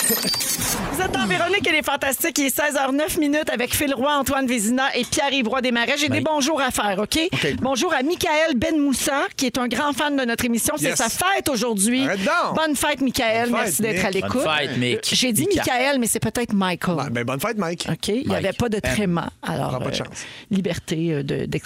Vous 0.93 1.00
êtes 1.02 1.11
dans 1.12 1.26
Véronique 1.26 1.66
et 1.66 1.73
les 1.73 1.83
Fantastiques. 1.83 2.38
Il 2.38 2.47
est 2.47 2.57
16h09 2.57 3.19
minutes 3.19 3.50
avec 3.50 3.75
Phil 3.75 3.93
Roy, 3.95 4.12
Antoine 4.12 4.47
Vézina 4.47 4.95
et 4.97 5.04
Pierre-Yves 5.04 5.49
Roy 5.49 5.62
Desmarais. 5.62 5.97
J'ai 5.99 6.09
des 6.09 6.21
bonjours 6.21 6.61
à 6.61 6.71
faire, 6.71 6.99
OK? 7.00 7.19
OK. 7.33 7.57
Bonjour 7.61 7.93
à 7.93 8.02
Michael 8.02 8.54
Ben 8.57 8.78
Moussa, 8.81 9.23
qui 9.37 9.47
est 9.47 9.59
un 9.59 9.66
grand 9.66 9.93
fan 9.93 10.16
de 10.16 10.25
notre 10.25 10.45
émission. 10.45 10.75
C'est 10.78 10.85
Yes. 10.90 10.99
sa 10.99 11.09
fête 11.09 11.49
aujourd'hui. 11.49 12.07
Bonne 12.54 12.76
fête, 12.76 13.00
Michael. 13.00 13.50
Bonne 13.50 13.61
Merci 13.62 13.83
d'être 13.83 14.04
à 14.04 14.11
l'écoute. 14.11 14.45
Bonne 14.45 14.57
fête, 14.57 14.76
Mick. 14.76 15.00
J'ai 15.12 15.33
dit 15.33 15.47
Mika. 15.49 15.62
Michael, 15.73 15.99
mais 15.99 16.07
c'est 16.07 16.21
peut-être 16.21 16.52
Michael. 16.52 16.97
Ah, 17.00 17.07
ben, 17.11 17.25
bonne 17.25 17.40
fête, 17.40 17.59
Mike. 17.59 17.87
OK? 17.90 18.09
Il 18.09 18.28
n'y 18.28 18.37
avait 18.37 18.52
pas 18.52 18.69
de 18.69 18.78
tréma. 18.78 19.31
Alors, 19.43 19.78
pas 19.78 19.87
de 19.87 19.95
euh, 19.95 19.99
chance. 19.99 20.25
liberté 20.50 21.09
euh, 21.12 21.23
de- 21.23 21.47
d'expression. 21.47 21.63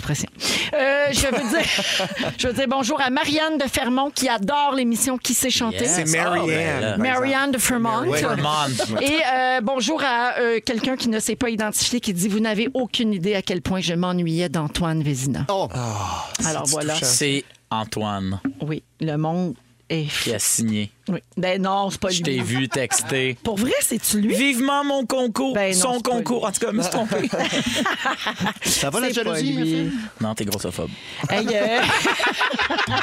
Euh, 0.75 1.07
je 1.13 1.27
veux 1.27 1.49
dire, 1.59 2.29
je 2.39 2.47
veux 2.49 2.53
dire 2.53 2.67
bonjour 2.69 3.01
à 3.01 3.11
Marianne 3.11 3.59
de 3.59 3.65
Fermont 3.65 4.11
qui 4.11 4.29
adore 4.29 4.73
l'émission 4.75 5.19
Qui 5.19 5.35
sait 5.35 5.51
chanter. 5.51 5.85
Yes. 5.85 6.01
C'est 6.07 6.19
Ah, 6.19 6.31
ben 6.35 6.49
exemple. 6.49 7.03
Marianne 7.03 7.51
de 7.53 7.59
Fermont. 7.59 8.03
Oui. 8.07 8.19
Et 9.03 9.19
euh, 9.35 9.61
bonjour 9.63 10.03
à 10.05 10.39
euh, 10.39 10.61
quelqu'un 10.65 10.97
qui 10.97 11.09
ne 11.09 11.19
s'est 11.21 11.37
pas 11.37 11.51
identifié 11.51 12.01
qui 12.01 12.13
dit 12.13 12.29
Vous 12.29 12.41
n'avez 12.41 12.69
aucune 12.75 13.13
idée 13.13 13.35
à 13.35 13.43
quel 13.43 13.63
point 13.63 13.81
je 13.81 13.95
m'ennuyais 13.95 14.49
d'Antoine 14.49 15.03
Vézina. 15.03 15.47
Oh, 15.49 15.69
Alors 16.45 16.65
voilà. 16.67 16.95
C'est 17.03 17.45
Antoine 17.71 18.41
Oui, 18.61 18.83
le 19.01 19.17
monde 19.17 19.55
est. 19.91 20.07
qui 20.23 20.33
a 20.33 20.39
signé. 20.39 20.91
Oui. 21.09 21.19
Ben 21.37 21.61
non, 21.63 21.91
c'est 21.91 22.01
pas 22.01 22.11
Je 22.11 22.19
lui. 22.19 22.23
t'ai 22.25 22.41
vu 22.41 22.69
texter. 22.69 23.37
Pour 23.43 23.57
vrai, 23.57 23.73
c'est-tu 23.81 24.21
lui? 24.21 24.35
Vivement 24.35 24.85
mon 24.85 25.07
concours. 25.07 25.55
Ben 25.55 25.75
non, 25.75 25.81
Son 25.95 26.01
concours. 26.01 26.45
En 26.47 26.53
tout 26.53 26.61
cas, 26.61 26.69
je 26.71 26.77
me 26.77 26.83
suis 26.83 26.91
trompé. 26.91 27.29
ça 28.65 28.91
va 28.91 29.01
la 29.01 29.11
jalousie, 29.11 29.53
ma 29.55 29.61
lui. 29.61 29.71
fille? 29.71 29.91
non, 30.21 30.35
t'es 30.35 30.45
grossophobe. 30.45 30.91
Hey, 31.31 31.47
euh, 31.53 31.81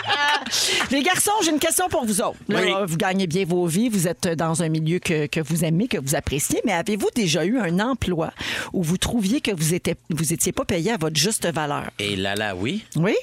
Les 0.92 1.02
garçons, 1.02 1.32
j'ai 1.44 1.52
une 1.52 1.60
question 1.60 1.88
pour 1.90 2.06
vous 2.06 2.22
autres. 2.22 2.38
Là, 2.50 2.60
Oui. 2.62 2.72
Vous 2.88 2.98
gagnez 2.98 3.28
bien 3.28 3.46
vos 3.46 3.66
vies, 3.66 3.90
vous 3.90 4.08
êtes 4.08 4.28
dans 4.28 4.62
un 4.64 4.70
milieu 4.70 5.00
que, 5.00 5.26
que 5.28 5.40
vous 5.40 5.64
aimez, 5.66 5.88
que 5.88 5.98
vous 5.98 6.16
appréciez, 6.16 6.62
mais 6.66 6.74
avez-vous 6.74 7.10
déjà 7.16 7.46
eu 7.46 7.60
un 7.60 7.80
emploi 7.80 8.32
où 8.74 8.84
vous 8.84 8.98
trouviez 8.98 9.42
que 9.42 9.52
vous 9.52 9.74
étiez, 9.74 9.96
vous 10.10 10.34
étiez 10.34 10.52
pas 10.52 10.66
payé 10.66 10.92
à 10.92 10.98
votre 10.98 11.16
juste 11.18 11.48
valeur? 11.52 11.86
Et 12.00 12.16
là, 12.16 12.36
là, 12.36 12.56
oui. 12.56 12.84
Oui? 12.96 13.14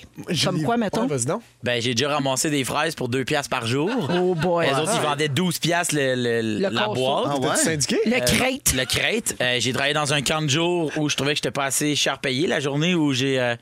Comme 0.44 0.62
quoi, 0.62 0.76
mettons? 0.76 1.06
Ouais. 1.06 1.16
Ben, 1.62 1.80
j'ai 1.80 1.94
déjà 1.94 2.08
ramassé 2.14 2.50
des 2.50 2.64
fraises 2.64 2.94
pour 2.94 3.08
2 3.08 3.24
piastres 3.24 3.50
par 3.50 3.66
jour. 3.66 3.90
Oh 4.12 4.34
boy. 4.34 4.66
Les 4.74 4.80
autres, 4.82 4.92
ils 4.94 5.00
vendaient 5.08 5.28
12 5.28 5.58
piastres 5.58 5.94
le, 5.94 6.14
le- 6.14 6.58
Le 6.58 6.68
la 6.68 6.84
conso. 6.84 6.94
boîte. 7.00 7.26
Ah 7.30 7.38
ouais? 7.38 7.56
Syndiqué? 7.56 7.98
Le 8.06 8.14
Euh, 8.16 8.20
crate. 8.20 8.72
Le 8.74 8.84
crate. 8.84 9.34
Euh, 9.40 9.56
j'ai 9.60 9.72
travaillé 9.72 9.94
dans 9.94 10.12
un 10.12 10.22
camp 10.22 10.42
de 10.42 10.48
jour 10.48 10.90
où 10.96 11.08
je 11.08 11.16
trouvais 11.16 11.32
que 11.32 11.36
j'étais 11.36 11.50
pas 11.50 11.64
assez 11.64 11.94
cher 11.96 12.18
payé. 12.18 12.46
La 12.46 12.60
journée 12.60 12.94
où 12.94 13.12
j'ai, 13.12 13.38
euh, 13.40 13.54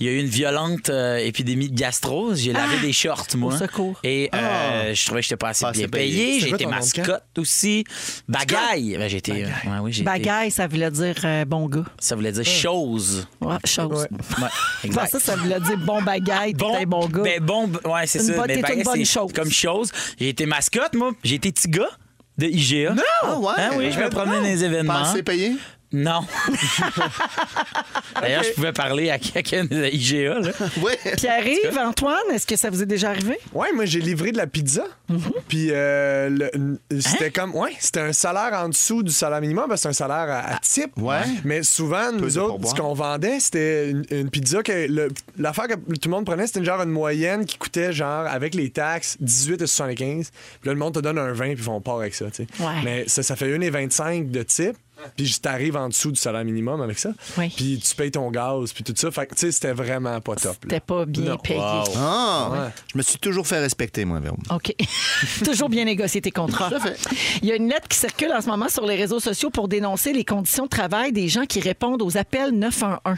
il 0.00 0.06
y 0.06 0.08
a 0.08 0.12
eu 0.12 0.18
une 0.20 0.26
violente 0.28 0.90
euh, 0.90 1.16
épidémie 1.18 1.68
de 1.68 1.76
gastrose, 1.78 2.40
j'ai 2.40 2.52
lavé 2.52 2.78
des 2.80 2.92
shorts, 2.92 3.26
moi. 3.36 3.54
au 3.54 3.56
secours. 3.56 3.98
Et 4.04 4.30
euh, 4.34 4.94
je 4.94 5.04
trouvais 5.06 5.20
que 5.20 5.24
j'étais 5.24 5.36
pas 5.36 5.48
assez 5.50 5.64
Pas 5.64 5.72
bien 5.72 5.82
assez 5.82 5.90
payé. 5.90 6.24
payé. 6.26 6.40
J'ai 6.40 6.48
quoi 6.48 6.56
été 6.56 6.64
ton 6.64 6.70
nom 6.70 6.76
de 6.76 6.80
mascotte 6.82 7.38
aussi. 7.38 7.84
Bagaille. 8.28 8.96
Ben, 8.98 9.08
j'ai 9.08 9.18
été, 9.18 9.32
ouais, 9.32 9.48
oui, 9.82 9.92
j'ai 9.92 10.02
été- 10.02 10.10
Bagaille, 10.10 10.50
ça 10.50 10.66
voulait 10.66 10.90
dire 10.90 11.14
euh, 11.24 11.44
bon 11.44 11.68
gars. 11.68 11.84
Ça 11.98 12.14
voulait 12.14 12.32
dire 12.32 12.44
chose. 12.44 13.26
Ouais, 13.40 13.56
chose. 13.64 14.06
Ouais. 14.10 14.48
Exact. 14.84 15.18
ça 15.18 15.36
voulait 15.36 15.60
dire 15.60 15.78
bon 15.78 16.02
bagaille, 16.02 16.54
t'es 16.54 16.64
un 16.64 16.84
bon 16.84 17.06
gars. 17.08 17.22
Ben 17.22 17.40
bon, 17.42 17.70
ouais, 17.84 18.06
c'est 18.06 18.18
Une 18.20 18.24
ça. 18.26 18.32
bonne- 18.36 18.44
Mais 18.48 18.54
t'es 18.54 18.60
une 18.60 18.62
bagaille, 18.62 18.82
bonne 18.84 19.04
c'est 19.04 19.12
chose. 19.12 19.32
Comme 19.32 19.50
chose. 19.50 19.90
J'ai 20.18 20.28
été 20.30 20.37
mascotte, 20.46 20.94
moi. 20.94 21.12
J'ai 21.24 21.36
été 21.36 21.52
petit 21.52 21.68
gars 21.68 21.88
de 22.38 22.46
IGA. 22.46 22.94
Non! 22.94 23.02
Ah 23.22 23.38
ouais? 23.38 23.52
Hein, 23.58 23.70
oui, 23.76 23.90
je 23.92 23.98
me 23.98 24.08
promenais 24.10 24.36
dans 24.38 24.42
les 24.44 24.56
Pas 24.58 24.64
événements. 24.66 24.94
assez 24.94 25.22
payé? 25.22 25.56
Non. 25.90 26.20
D'ailleurs, 28.20 28.42
je 28.42 28.50
pouvais 28.52 28.72
parler 28.72 29.10
à 29.10 29.18
quelqu'un 29.18 29.64
de 29.64 29.86
IGA. 29.86 30.40
Là. 30.40 30.50
Oui. 30.82 30.92
Pierre-Yves, 31.16 31.78
Antoine, 31.78 32.16
est-ce 32.32 32.46
que 32.46 32.56
ça 32.56 32.68
vous 32.70 32.82
est 32.82 32.86
déjà 32.86 33.10
arrivé? 33.10 33.38
Ouais, 33.54 33.72
moi 33.72 33.84
j'ai 33.84 34.00
livré 34.00 34.32
de 34.32 34.36
la 34.36 34.46
pizza. 34.46 34.84
Puis 35.48 35.68
euh, 35.70 36.28
le- 36.28 37.00
c'était 37.00 37.30
comme 37.30 37.54
ouais, 37.54 37.72
c'était 37.80 38.00
un 38.00 38.12
salaire 38.12 38.50
en 38.52 38.68
dessous 38.68 39.02
du 39.02 39.10
salaire 39.12 39.40
minimum 39.40 39.66
parce 39.68 39.80
que 39.80 39.82
c'est 39.84 40.02
un 40.02 40.08
salaire 40.08 40.28
à, 40.34 40.56
à 40.56 40.58
type. 40.58 40.92
Ouais. 40.98 41.22
Mais 41.44 41.62
souvent 41.62 42.12
nous 42.12 42.20
de 42.30 42.38
autres 42.38 42.48
pourboire. 42.48 42.76
ce 42.76 42.80
qu'on 42.80 42.94
vendait, 42.94 43.40
c'était 43.40 43.90
une, 43.90 44.04
une 44.10 44.30
pizza 44.30 44.62
que 44.62 44.86
le- 44.88 45.08
l'affaire 45.38 45.68
que 45.68 45.74
tout 45.74 46.08
le 46.08 46.10
monde 46.10 46.26
prenait, 46.26 46.46
c'était 46.46 46.58
une 46.60 46.66
genre 46.66 46.82
une 46.82 46.90
moyenne 46.90 47.46
qui 47.46 47.56
coûtait 47.56 47.92
genre 47.92 48.26
avec 48.26 48.54
les 48.54 48.70
taxes 48.70 49.16
18 49.20 49.62
et 49.62 49.66
75. 49.66 50.30
Puis 50.60 50.68
là 50.68 50.72
le 50.74 50.78
monde 50.78 50.94
te 50.94 51.00
donne 51.00 51.18
un 51.18 51.32
20 51.32 51.44
puis 51.44 51.52
ils 51.58 51.62
font 51.62 51.80
part 51.80 52.00
avec 52.00 52.14
ça, 52.14 52.26
tu 52.30 52.44
sais. 52.44 52.62
Ouais. 52.62 52.72
Mais 52.84 53.04
ça 53.08 53.22
ça 53.22 53.36
fait 53.36 53.50
1 53.54 53.60
et 53.62 53.70
25 53.70 54.30
de 54.30 54.42
type. 54.42 54.76
Puis 55.16 55.38
t'arrives 55.40 55.76
en 55.76 55.88
dessous 55.88 56.10
du 56.12 56.18
salaire 56.20 56.44
minimum 56.44 56.80
avec 56.80 56.98
ça. 56.98 57.10
Oui. 57.36 57.52
Puis 57.54 57.78
tu 57.84 57.94
payes 57.94 58.10
ton 58.10 58.30
gaz, 58.30 58.72
puis 58.72 58.84
tout 58.84 58.92
ça. 58.96 59.10
Fait 59.10 59.26
que, 59.26 59.34
tu 59.34 59.40
sais, 59.40 59.52
c'était 59.52 59.72
vraiment 59.72 60.20
pas 60.20 60.34
top. 60.36 60.56
C'était 60.62 60.80
pas 60.80 61.04
bien 61.06 61.24
Non. 61.32 61.36
payé. 61.38 61.58
Ah, 61.96 62.48
Ouais. 62.52 62.58
je 62.92 62.98
me 62.98 63.02
suis 63.02 63.18
toujours 63.18 63.46
fait 63.46 63.58
respecter, 63.60 64.04
moi, 64.04 64.20
Véro. 64.20 64.36
OK. 64.50 64.74
Toujours 65.44 65.68
bien 65.68 65.84
négocier 65.84 66.20
tes 66.20 66.30
contrats. 66.30 66.68
Tout 66.68 66.76
à 66.76 66.80
fait. 66.80 66.98
Il 67.42 67.48
y 67.48 67.52
a 67.52 67.56
une 67.56 67.68
lettre 67.68 67.88
qui 67.88 67.96
circule 67.98 68.32
en 68.32 68.40
ce 68.40 68.46
moment 68.48 68.68
sur 68.68 68.86
les 68.86 68.96
réseaux 68.96 69.20
sociaux 69.20 69.50
pour 69.50 69.68
dénoncer 69.68 70.12
les 70.12 70.24
conditions 70.24 70.64
de 70.64 70.68
travail 70.70 71.12
des 71.12 71.28
gens 71.28 71.44
qui 71.46 71.60
répondent 71.60 72.02
aux 72.02 72.16
appels 72.16 72.50
911. 72.50 73.16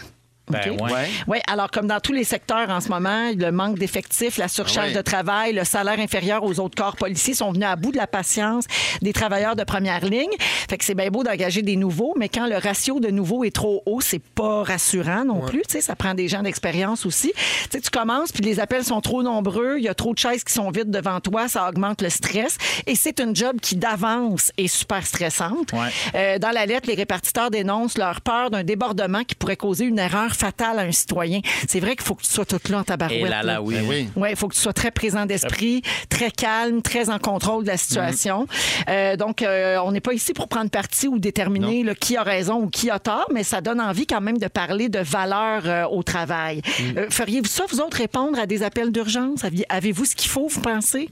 Ben 0.51 0.73
OK? 0.73 0.81
ouais. 0.83 0.93
Ouais. 0.93 1.09
Oui, 1.27 1.39
alors 1.49 1.71
comme 1.71 1.87
dans 1.87 2.01
tous 2.01 2.13
les 2.13 2.25
secteurs 2.25 2.71
en 2.71 2.81
ce 2.81 2.89
moment, 2.89 3.31
le 3.37 3.51
manque 3.51 3.79
d'effectifs, 3.79 4.37
la 4.39 4.49
surcharge 4.49 4.89
Ah 4.89 4.91
ouais. 4.91 4.97
de 4.97 5.03
travail, 5.03 5.53
le 5.53 5.65
salaire 5.65 5.99
inférieur 5.99 6.43
aux 6.45 6.59
autres 6.61 6.75
corps 6.77 6.97
policiers 6.97 7.35
sont 7.35 7.53
venus 7.53 7.67
à 7.69 7.77
bout 7.77 7.93
de 7.93 7.97
la 7.97 8.07
patience 8.07 8.65
des 9.03 9.13
travailleurs 9.13 9.57
de 9.57 9.65
première 9.65 10.05
ligne. 10.05 10.31
Fait 10.69 10.79
que 10.79 10.85
c'est 10.85 10.95
bien 10.95 11.09
beau 11.11 11.23
d'engager 11.25 11.63
des 11.63 11.77
nouveaux, 11.77 12.15
mais 12.17 12.29
quand 12.29 12.47
le 12.47 12.57
ratio 12.57 13.01
de 13.01 13.09
nouveaux 13.09 13.45
est 13.45 13.55
trop 13.55 13.83
haut, 13.87 14.01
c'est 14.01 14.23
pas 14.23 14.63
rassurant 14.63 15.25
non 15.25 15.41
plus. 15.41 15.63
Tu 15.63 15.73
sais, 15.73 15.81
ça 15.81 15.97
prend 15.97 16.15
des 16.15 16.29
gens 16.29 16.43
d'expérience 16.43 17.07
aussi. 17.07 17.33
Tu 17.35 17.43
sais, 17.73 17.81
tu 17.81 17.91
commences, 17.91 18.33
puis 18.33 18.43
les 18.45 18.61
appels 18.61 18.85
sont 18.85 19.01
trop 19.01 19.23
nombreux, 19.23 19.77
il 19.79 19.85
y 19.85 19.89
a 19.89 19.95
trop 19.95 20.13
de 20.15 20.19
chaises 20.19 20.45
qui 20.45 20.53
sont 20.53 20.71
vides 20.71 20.91
devant 20.91 21.21
toi, 21.21 21.49
ça 21.49 21.69
augmente 21.69 22.03
le 22.03 22.11
stress. 22.11 22.57
Et 22.87 22.95
c'est 22.95 23.21
une 23.21 23.35
job 23.35 23.57
qui 23.61 23.77
d'avance 23.77 24.53
est 24.57 24.69
super 24.69 25.07
stressante. 25.07 25.73
Ouais. 25.73 25.89
Euh, 26.15 26.39
dans 26.39 26.51
la 26.51 26.67
lettre, 26.67 26.89
les 26.89 26.95
répartiteurs 26.95 27.51
dénoncent 27.51 27.99
leur 27.99 28.21
peur 28.21 28.51
d'un 28.51 28.65
débordement 28.65 29.25
qui 29.25 29.35
pourrait 29.35 29.57
causer 29.57 29.85
une 29.85 29.99
erreur 29.99 30.35
fatal 30.41 30.79
à 30.79 30.83
un 30.83 30.93
citoyen. 30.93 31.41
C'est 31.69 31.81
vrai 31.81 31.97
qu'il 31.97 32.05
faut 32.05 32.15
que 32.15 32.23
tu 32.23 32.31
sois 32.31 32.47
tout 32.47 32.61
là 32.71 32.79
en 32.79 32.85
tabarouette. 32.85 33.27
Et 33.27 33.29
là, 33.29 33.43
là, 33.43 33.63
oui. 33.63 33.75
Ben 33.75 34.09
oui. 34.17 34.29
Il 34.31 34.37
faut 34.37 34.49
que 34.49 34.55
tu 34.55 34.61
sois 34.61 34.73
très 34.73 34.91
présent 34.91 35.27
d'esprit, 35.27 35.83
très 36.09 36.31
calme, 36.31 36.81
très 36.83 37.11
en 37.11 37.19
contrôle 37.19 37.65
de 37.65 37.69
la 37.69 37.77
situation. 37.77 38.47
Euh, 38.89 39.17
donc, 39.17 39.43
euh, 39.43 39.79
on 39.85 39.93
n'est 39.93 40.01
pas 40.01 40.15
ici 40.15 40.33
pour 40.33 40.49
prendre 40.49 40.71
parti 40.71 41.09
ou 41.09 41.19
déterminer 41.19 41.85
là, 41.85 41.95
qui 41.95 42.17
a 42.17 42.23
raison 42.23 42.63
ou 42.63 42.69
qui 42.69 42.91
a 42.91 42.99
tort, 42.99 43.29
mais 43.35 43.45
ça 43.45 43.61
donne 43.61 43.81
envie 43.81 44.07
quand 44.07 44.21
même 44.21 44.39
de 44.39 44.49
parler 44.49 44.89
de 44.89 45.01
valeur 45.01 45.63
euh, 45.67 45.85
au 45.87 46.03
travail. 46.03 46.63
Euh, 46.97 47.07
Feriez-vous 47.11 47.47
ça, 47.49 47.65
vous 47.71 47.81
autres, 47.81 47.99
répondre 47.99 48.39
à 48.39 48.47
des 48.47 48.63
appels 48.63 48.93
d'urgence? 48.93 49.45
Avez-vous 49.69 50.05
ce 50.07 50.17
qu'il 50.17 50.31
faut, 50.31 50.49
vous 50.49 50.61
pensez? 50.61 51.11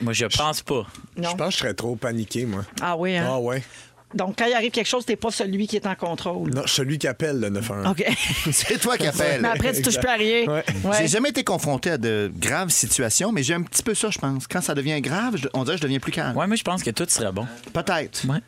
Moi, 0.00 0.12
je 0.12 0.26
pense 0.26 0.62
pas. 0.62 0.86
Non. 1.16 1.30
Je 1.30 1.36
pense 1.36 1.48
que 1.48 1.52
je 1.52 1.58
serais 1.58 1.74
trop 1.74 1.94
paniqué, 1.94 2.44
moi. 2.44 2.64
Ah 2.80 2.96
oui, 2.96 3.16
hein? 3.16 3.26
Ah 3.28 3.38
ouais. 3.38 3.62
Donc, 4.14 4.36
quand 4.38 4.46
il 4.46 4.54
arrive 4.54 4.70
quelque 4.70 4.86
chose, 4.86 5.04
t'es 5.04 5.16
pas 5.16 5.30
celui 5.30 5.66
qui 5.66 5.76
est 5.76 5.86
en 5.86 5.94
contrôle. 5.94 6.50
Non, 6.54 6.62
celui 6.66 6.98
qui 6.98 7.06
appelle 7.08 7.40
le 7.40 7.48
911. 7.50 7.86
OK. 7.90 8.04
C'est 8.52 8.78
toi 8.78 8.96
qui 8.96 9.06
appelles. 9.06 9.40
mais 9.42 9.48
après, 9.48 9.72
tu 9.72 9.82
touches 9.82 9.98
plus 9.98 10.08
à 10.08 10.14
rien. 10.14 10.46
Ouais. 10.46 10.64
Ouais. 10.84 10.96
J'ai 11.00 11.08
jamais 11.08 11.30
été 11.30 11.42
confronté 11.44 11.90
à 11.90 11.98
de 11.98 12.30
graves 12.36 12.70
situations, 12.70 13.32
mais 13.32 13.42
j'ai 13.42 13.54
un 13.54 13.62
petit 13.62 13.82
peu 13.82 13.94
ça, 13.94 14.10
je 14.10 14.18
pense. 14.18 14.46
Quand 14.46 14.60
ça 14.60 14.74
devient 14.74 15.00
grave, 15.00 15.36
je- 15.36 15.48
on 15.54 15.64
dirait 15.64 15.76
que 15.76 15.80
je 15.82 15.86
deviens 15.86 15.98
plus 16.00 16.12
calme. 16.12 16.36
Ouais, 16.36 16.46
moi, 16.46 16.56
je 16.56 16.62
pense 16.62 16.82
que 16.82 16.90
tout 16.90 17.06
serait 17.08 17.32
bon. 17.32 17.46
Peut-être. 17.72 18.24
Ouais. 18.28 18.38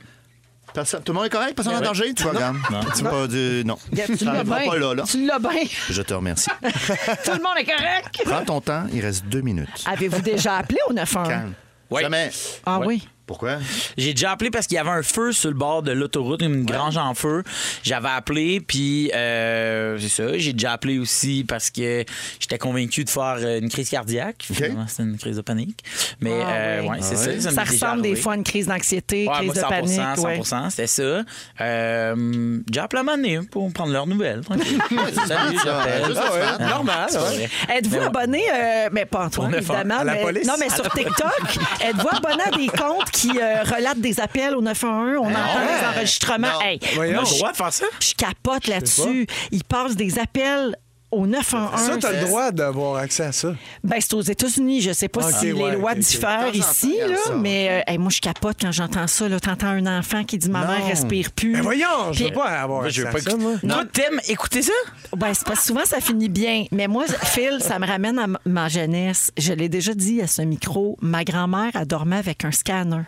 Personne- 0.74 1.02
Tout 1.02 1.12
le 1.12 1.16
monde 1.16 1.26
est 1.26 1.30
correct? 1.30 1.54
Personne 1.54 1.74
en 1.74 1.78
Ouais. 1.78 1.84
danger? 1.84 2.12
Tu 2.14 2.22
vois, 2.22 2.32
regarde. 2.32 2.56
Tu 2.96 3.02
pas 3.02 3.26
du... 3.26 3.62
Non. 3.64 3.78
Tu 3.94 4.16
Ça 4.18 4.24
l'as 4.26 4.30
arrivera 4.40 4.58
bien. 4.60 4.70
pas 4.70 4.78
là, 4.78 4.94
là. 4.94 5.02
Tu 5.08 5.24
l'as 5.26 5.38
bien. 5.38 5.62
Je 5.88 6.02
te 6.02 6.12
remercie. 6.12 6.50
Tout 6.62 7.32
le 7.32 7.42
monde 7.42 7.56
est 7.58 7.64
correct. 7.64 8.20
Prends 8.24 8.44
ton 8.44 8.60
temps, 8.60 8.84
il 8.92 9.00
reste 9.00 9.24
deux 9.26 9.40
minutes. 9.40 9.84
Avez-vous 9.86 10.20
déjà 10.20 10.56
appelé 10.58 10.78
au 10.88 10.92
911? 10.92 11.28
Calme. 11.28 11.52
Ouais. 11.90 12.02
Jamais. 12.02 12.30
Ah 12.66 12.80
oui. 12.84 13.08
Pourquoi? 13.26 13.58
J'ai 13.98 14.12
déjà 14.14 14.30
appelé 14.32 14.50
parce 14.50 14.66
qu'il 14.68 14.76
y 14.76 14.78
avait 14.78 14.90
un 14.90 15.02
feu 15.02 15.32
sur 15.32 15.50
le 15.50 15.56
bord 15.56 15.82
de 15.82 15.90
l'autoroute, 15.92 16.42
une 16.42 16.64
grange 16.64 16.96
en 16.96 17.12
feu. 17.14 17.42
J'avais 17.82 18.08
appelé, 18.08 18.60
puis 18.60 19.10
euh, 19.14 19.98
c'est 19.98 20.08
ça. 20.08 20.38
J'ai 20.38 20.52
déjà 20.52 20.72
appelé 20.72 20.98
aussi 20.98 21.44
parce 21.46 21.70
que 21.70 22.04
j'étais 22.38 22.58
convaincu 22.58 23.02
de 23.04 23.10
faire 23.10 23.36
euh, 23.40 23.58
une 23.58 23.68
crise 23.68 23.90
cardiaque. 23.90 24.44
Finalement, 24.52 24.86
c'était 24.86 25.02
une 25.02 25.18
crise 25.18 25.36
de 25.36 25.40
panique. 25.42 25.80
Mais 26.20 26.30
Ah 26.40 26.48
euh, 26.50 26.80
oui. 26.82 26.88
ouais, 26.88 26.96
c'est 27.00 27.14
Ah 27.14 27.16
ça. 27.16 27.24
Ça, 27.24 27.24
Ça 27.24 27.32
m'est 27.32 27.40
déjà 27.40 27.86
ressemble 27.86 28.02
des 28.02 28.08
arrivé. 28.10 28.20
fois 28.22 28.32
à 28.32 28.36
une 28.36 28.44
crise 28.44 28.66
d'anxiété, 28.68 29.26
Ouais, 29.28 29.34
crise 29.34 29.46
moi, 29.46 29.54
de 29.54 29.60
100%, 29.60 29.68
panique. 29.68 30.24
ouais. 30.24 30.38
100%, 30.40 30.70
c'était 30.70 30.86
ça. 30.86 31.22
Euh, 31.60 32.58
j'ai 32.72 32.80
appelé 32.80 33.00
à 33.00 33.02
Mané 33.02 33.40
pour 33.50 33.72
prendre 33.72 33.92
leurs 33.92 34.06
nouvelles. 34.06 34.42
tranquille. 34.42 34.78
Salut, 35.26 35.58
j'appelle. 35.64 36.04
Juste 36.06 36.20
Ah 36.58 36.58
normal. 36.68 37.06
C'est 37.08 37.18
pas 37.18 37.24
ouais. 37.30 37.36
vrai. 37.66 37.76
Êtes-vous 37.78 38.00
abonné, 38.00 38.42
euh, 38.54 38.88
mais 38.92 39.04
pas 39.04 39.26
Antoine, 39.26 39.48
Au 39.48 39.56
911. 39.56 39.76
évidemment. 39.80 40.00
À 40.00 40.04
la 40.04 40.14
mais- 40.14 40.22
police? 40.22 40.46
Non, 40.46 40.54
mais 40.60 40.70
sur 40.70 40.88
TikTok, 40.90 41.58
êtes-vous 41.84 42.08
abonné 42.12 42.42
à 42.44 42.56
des 42.56 42.66
comptes 42.68 43.10
qui 43.16 43.38
euh, 43.40 43.62
relatent 43.62 44.00
des 44.00 44.20
appels 44.20 44.54
au 44.54 44.60
911? 44.60 45.18
On 45.20 45.24
entend 45.30 45.32
ouais? 45.34 45.80
les 45.80 45.86
enregistrements. 45.86 46.60
Hey, 46.60 46.78
Voyons. 46.94 47.12
moi, 47.14 47.22
On 47.22 47.26
a 47.26 47.28
le 47.28 47.34
je, 47.34 47.38
droit 47.38 47.52
de 47.52 47.56
faire 47.56 47.72
ça? 47.72 47.86
je 48.00 48.14
capote 48.14 48.66
là-dessus. 48.66 49.26
Ils 49.50 49.64
passent 49.64 49.96
des 49.96 50.18
appels 50.18 50.76
au 51.16 51.26
911. 51.26 51.80
Ça, 51.80 51.96
t'as 52.00 52.12
le 52.12 52.26
droit 52.26 52.50
d'avoir 52.52 52.96
accès 52.96 53.24
à 53.24 53.32
ça. 53.32 53.54
Ben, 53.82 53.96
c'est 54.00 54.14
aux 54.14 54.20
États-Unis. 54.20 54.80
Je 54.82 54.92
sais 54.92 55.08
pas 55.08 55.30
si 55.32 55.52
ouais, 55.52 55.70
les 55.70 55.76
lois 55.76 55.94
diffèrent 55.94 56.54
ici, 56.54 56.96
là, 57.08 57.16
ça. 57.26 57.34
mais 57.34 57.82
euh, 57.86 57.90
hey, 57.92 57.98
moi, 57.98 58.10
je 58.10 58.20
capote 58.20 58.56
quand 58.60 58.72
j'entends 58.72 59.06
ça. 59.06 59.28
là. 59.28 59.40
T'entends 59.40 59.68
un 59.68 59.98
enfant 59.98 60.24
qui 60.24 60.38
dit 60.38 60.48
«Ma 60.50 60.60
Non. 60.62 60.68
mère 60.72 60.86
respire 60.86 61.32
plus. 61.32 61.52
Mais 61.52 61.60
voyons, 61.60 62.12
je 62.12 62.16
Puis- 62.16 62.24
veux 62.26 62.32
pas 62.34 62.44
avoir 62.60 62.84
accès 62.84 62.96
je 62.96 63.02
veux 63.02 63.08
à 63.08 63.18
ça, 63.20 63.36
moi. 63.36 63.52
Toi, 63.60 63.84
t'aimes 63.92 64.20
écouter 64.28 64.62
ça? 64.62 64.72
Ben, 65.16 65.32
c'est 65.34 65.46
parce 65.46 65.60
que 65.60 65.66
souvent, 65.66 65.84
ça 65.84 66.00
finit 66.00 66.28
bien. 66.28 66.64
Mais 66.72 66.86
moi, 66.88 67.04
Phil, 67.24 67.58
ça 67.60 67.78
me 67.78 67.86
ramène 67.86 68.18
à 68.18 68.26
ma 68.44 68.68
jeunesse. 68.68 69.32
Je 69.38 69.52
l'ai 69.52 69.68
déjà 69.68 69.94
dit 69.94 70.20
à 70.20 70.26
ce 70.26 70.42
micro. 70.42 70.96
Ma 71.00 71.24
grand-mère, 71.24 71.70
elle 71.74 71.86
dormait 71.86 72.16
avec 72.16 72.44
un 72.44 72.52
scanner. 72.52 73.02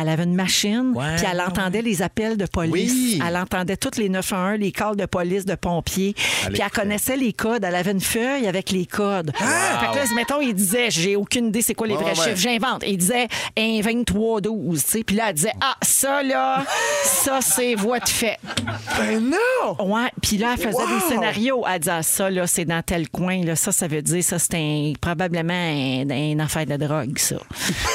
Elle 0.00 0.08
avait 0.08 0.24
une 0.24 0.34
machine, 0.34 0.94
puis 1.16 1.26
elle 1.30 1.40
entendait 1.40 1.82
les 1.82 2.02
appels 2.02 2.36
de 2.36 2.46
police. 2.46 2.92
Oui. 2.92 3.22
Elle 3.26 3.36
entendait 3.36 3.76
toutes 3.76 3.96
les 3.96 4.08
911, 4.08 4.58
les 4.58 4.72
calls 4.72 4.96
de 4.96 5.06
police, 5.06 5.44
de 5.44 5.54
pompiers. 5.54 6.14
Puis 6.14 6.60
elle 6.64 6.70
connaissait 6.70 7.16
les 7.16 7.32
codes. 7.32 7.64
Elle 7.64 7.74
avait 7.74 7.92
une 7.92 8.00
feuille 8.00 8.46
avec 8.46 8.70
les 8.70 8.86
codes. 8.86 9.32
Fait 9.36 9.44
que 9.44 9.96
là, 9.96 10.04
mettons, 10.14 10.40
il 10.40 10.54
disait, 10.54 10.90
j'ai 10.90 11.16
aucune 11.16 11.46
idée 11.48 11.62
c'est 11.62 11.74
quoi 11.74 11.86
les 11.86 11.94
vrais 11.94 12.10
ouais, 12.10 12.14
chiffres, 12.14 12.36
j'invente. 12.36 12.82
Il 12.86 12.96
disait 12.96 13.28
un 13.56 13.80
23-12, 13.80 14.72
tu 14.72 14.78
sais. 14.90 15.04
Puis 15.04 15.16
là, 15.16 15.24
elle 15.28 15.34
disait, 15.34 15.52
ah, 15.60 15.76
ça, 15.82 16.22
là, 16.22 16.64
ça, 17.04 17.40
c'est 17.40 17.74
voie 17.74 17.98
de 18.00 18.08
fait. 18.08 18.38
Ben 18.98 19.20
non! 19.20 19.84
Ouais, 19.94 20.10
puis 20.20 20.38
là, 20.38 20.54
elle 20.54 20.58
faisait 20.58 20.72
Wow! 20.82 20.86
des 20.94 21.00
scénarios. 21.08 21.64
Elle 21.70 21.78
disait, 21.80 21.92
ah, 21.92 22.02
ça, 22.02 22.30
là, 22.30 22.46
c'est 22.46 22.64
dans 22.64 22.82
tel 22.82 23.08
coin. 23.08 23.42
Là. 23.44 23.56
Ça, 23.56 23.72
ça 23.72 23.86
veut 23.86 24.02
dire, 24.02 24.22
ça, 24.24 24.38
c'est 24.38 24.54
un- 24.54 24.92
probablement 25.00 25.52
un, 25.52 26.08
un 26.10 26.38
affaire 26.40 26.66
de 26.66 26.76
drogue, 26.76 27.18
ça. 27.18 27.36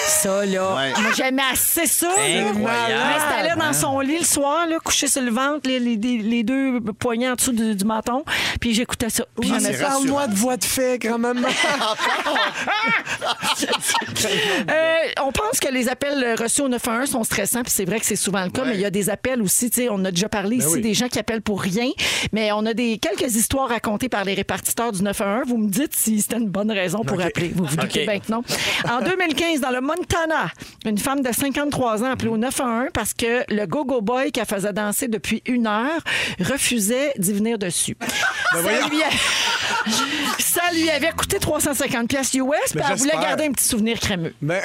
ça, 0.07 0.45
là. 0.45 0.75
Ouais. 0.75 0.91
Moi, 1.01 1.11
j'aimais 1.15 1.41
assez 1.51 1.85
ça. 1.87 2.07
là. 2.07 2.49
Incroyable. 2.49 2.93
Je 2.93 2.95
m'installais 3.19 3.55
dans 3.59 3.73
son 3.73 3.99
lit 3.99 4.19
le 4.19 4.25
soir, 4.25 4.67
là, 4.67 4.77
couché 4.83 5.07
sur 5.07 5.21
le 5.21 5.31
ventre, 5.31 5.61
les, 5.69 5.79
les- 5.79 5.95
les 5.97 6.43
deux 6.43 6.79
poignets 6.99 7.29
en 7.29 7.35
dessous 7.35 7.51
du, 7.51 7.75
du 7.75 7.85
menton, 7.85 8.23
puis 8.59 8.73
j'écoutais 8.73 9.09
ça. 9.09 9.25
Puis 9.39 9.49
j'aimais 9.49 9.73
ça. 9.73 9.87
Parle-moi 9.87 10.27
de 10.27 10.35
voix 10.35 10.57
de 10.57 10.63
fait, 10.63 10.97
grand-maman. 10.99 11.47
Euh, 14.69 14.95
on 15.21 15.31
pense 15.31 15.59
que 15.59 15.71
les 15.71 15.89
appels 15.89 16.35
reçus 16.39 16.61
au 16.61 16.67
911 16.67 17.09
sont 17.09 17.23
stressants, 17.23 17.61
puis 17.63 17.71
c'est 17.71 17.85
vrai 17.85 17.99
que 17.99 18.05
c'est 18.05 18.15
souvent 18.15 18.43
le 18.43 18.49
cas, 18.49 18.63
mais 18.65 18.73
il 18.75 18.81
y 18.81 18.85
a 18.85 18.89
des 18.89 19.09
appels 19.09 19.41
aussi, 19.41 19.69
tu 19.69 19.81
sais, 19.81 19.87
on 19.89 20.03
a 20.05 20.11
déjà 20.11 20.27
parlé 20.29 20.57
ici 20.57 20.67
oui. 20.73 20.81
des 20.81 20.93
gens 20.93 21.07
qui 21.07 21.19
appellent 21.19 21.41
pour 21.41 21.61
rien, 21.61 21.89
mais 22.33 22.51
on 22.51 22.65
a 22.65 22.73
des 22.73 22.97
quelques 22.97 23.35
histoires 23.35 23.69
racontées 23.69 24.09
par 24.09 24.23
les 24.25 24.33
répartiteurs 24.33 24.91
du 24.91 25.03
911. 25.03 25.47
Vous 25.47 25.57
me 25.57 25.69
dites 25.69 25.95
si 25.95 26.21
c'était 26.21 26.37
une 26.37 26.49
bonne 26.49 26.71
raison 26.71 27.03
pour 27.03 27.21
appeler. 27.21 27.51
Vous 27.55 27.65
vous 27.65 27.75
doutez 27.75 28.05
bien 28.05 28.19
que 28.19 28.31
non. 28.31 28.41
En 28.89 29.01
2015, 29.01 29.61
dans 29.61 29.71
le 29.71 29.81
Montana, 29.81 30.47
une 30.85 30.97
femme 30.97 31.21
de 31.21 31.31
53 31.37 32.03
ans 32.03 32.11
appelé 32.11 32.29
au 32.29 32.37
911 32.37 32.89
parce 32.93 33.13
que 33.13 33.43
le 33.53 33.65
go-go 33.65 34.01
boy 34.01 34.31
qu'elle 34.31 34.45
faisait 34.45 34.73
danser 34.73 35.07
depuis 35.07 35.41
une 35.45 35.67
heure 35.67 36.01
refusait 36.39 37.13
d'y 37.17 37.33
venir 37.33 37.57
dessus. 37.57 37.97
ça, 38.01 38.61
voyons. 38.61 38.87
lui 38.89 39.01
a- 39.03 39.07
ça 40.39 40.61
lui 40.73 40.89
avait 40.89 41.11
coûté 41.11 41.39
350 41.39 42.07
pièces 42.09 42.33
US, 42.33 42.43
puis 42.71 42.81
elle 42.89 42.97
voulait 42.97 43.11
garder 43.21 43.45
un 43.45 43.51
petit 43.51 43.65
souvenir 43.65 43.99
crémeux. 43.99 44.33
Mais 44.41 44.61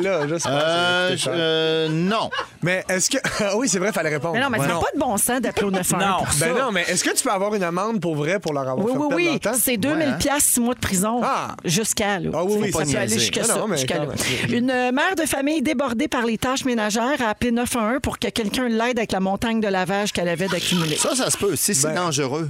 là, 0.00 0.26
je 0.28 0.36
sais 0.38 0.48
pas. 0.48 0.54
Euh, 0.62 1.08
ça 1.10 1.16
je- 1.16 1.30
euh, 1.30 1.88
non. 1.90 2.30
Mais 2.62 2.84
est-ce 2.88 3.10
que. 3.10 3.18
Oui, 3.56 3.68
c'est 3.68 3.78
vrai, 3.78 3.92
fallait 3.92 4.08
répondre. 4.08 4.34
Mais 4.34 4.40
non, 4.40 4.48
mais 4.50 4.58
ça 4.58 4.66
n'a 4.66 4.76
Ouais. 4.76 4.80
pas 4.80 4.90
de 4.94 4.98
bon 4.98 5.16
sens 5.16 5.40
d'appeler 5.40 5.66
au 5.66 5.70
911 5.70 6.06
Non. 6.06 6.16
pour 6.24 6.32
ça. 6.32 6.46
Ben 6.46 6.54
non, 6.58 6.72
mais 6.72 6.82
est-ce 6.88 7.04
que 7.04 7.10
tu 7.14 7.22
peux 7.22 7.30
avoir 7.30 7.54
une 7.54 7.62
amende 7.62 8.00
pour 8.00 8.14
vrai 8.16 8.38
pour 8.40 8.52
leur 8.54 8.62
avoir 8.68 8.86
Oui, 8.86 8.92
fait 8.92 8.98
oui, 8.98 9.08
oui. 9.14 9.24
leur 9.26 9.40
temps? 9.40 9.58
C'est 9.60 9.76
2000 9.76 9.98
Ouais, 9.98 10.04
hein? 10.06 10.16
pièces, 10.18 10.44
6 10.44 10.60
mois 10.60 10.74
de 10.74 10.78
prison. 10.80 11.20
Ah. 11.22 11.54
Jusqu'à, 11.64 12.18
là. 12.18 12.30
Ah 12.34 12.44
oui, 12.44 12.54
oui, 12.60 12.72
ça 12.72 12.84
c'est 12.84 12.92
peut 12.92 12.98
aller 12.98 13.18
jusqu'à 13.18 13.42
Non, 13.42 13.46
ça. 13.76 13.94
là. 13.96 14.04
Une 14.48 14.66
mère 14.66 15.14
de 15.16 15.26
famille 15.26 15.60
débordée 15.60 15.81
par 16.10 16.24
les 16.26 16.38
tâches 16.38 16.64
ménagères 16.64 17.20
a 17.20 17.30
appelé 17.30 17.50
911 17.50 17.98
pour 18.02 18.18
que 18.18 18.28
quelqu'un 18.28 18.68
l'aide 18.68 18.98
avec 18.98 19.10
la 19.12 19.18
montagne 19.20 19.60
de 19.60 19.66
lavage 19.66 20.12
qu'elle 20.12 20.28
avait 20.28 20.46
d'accumuler. 20.46 20.96
Ça, 20.96 21.14
ça 21.16 21.28
se 21.30 21.36
peut. 21.36 21.56
Si 21.56 21.74
c'est 21.74 21.88
Ben. 21.88 21.94
dangereux, 21.96 22.48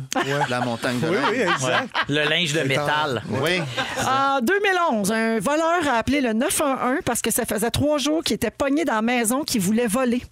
la 0.50 0.60
montagne 0.60 1.00
de 1.00 1.08
Oui, 1.08 1.14
lave. 1.14 1.30
oui, 1.30 1.40
exact. 1.40 1.88
Le 2.08 2.24
linge 2.28 2.52
de 2.52 2.60
métal. 2.60 3.22
Oui. 3.30 3.60
En 4.06 4.40
2011, 4.42 5.12
un 5.12 5.38
voleur 5.40 5.88
a 5.88 5.96
appelé 5.98 6.20
le 6.20 6.32
911 6.34 6.98
parce 7.04 7.22
que 7.22 7.30
ça 7.30 7.44
faisait 7.46 7.70
trois 7.70 7.98
jours 7.98 8.22
qu'il 8.22 8.34
était 8.34 8.50
pogné 8.50 8.84
dans 8.84 8.96
la 8.96 9.02
maison 9.02 9.44
qu'il 9.44 9.60
voulait 9.62 9.86
voler. 9.86 10.22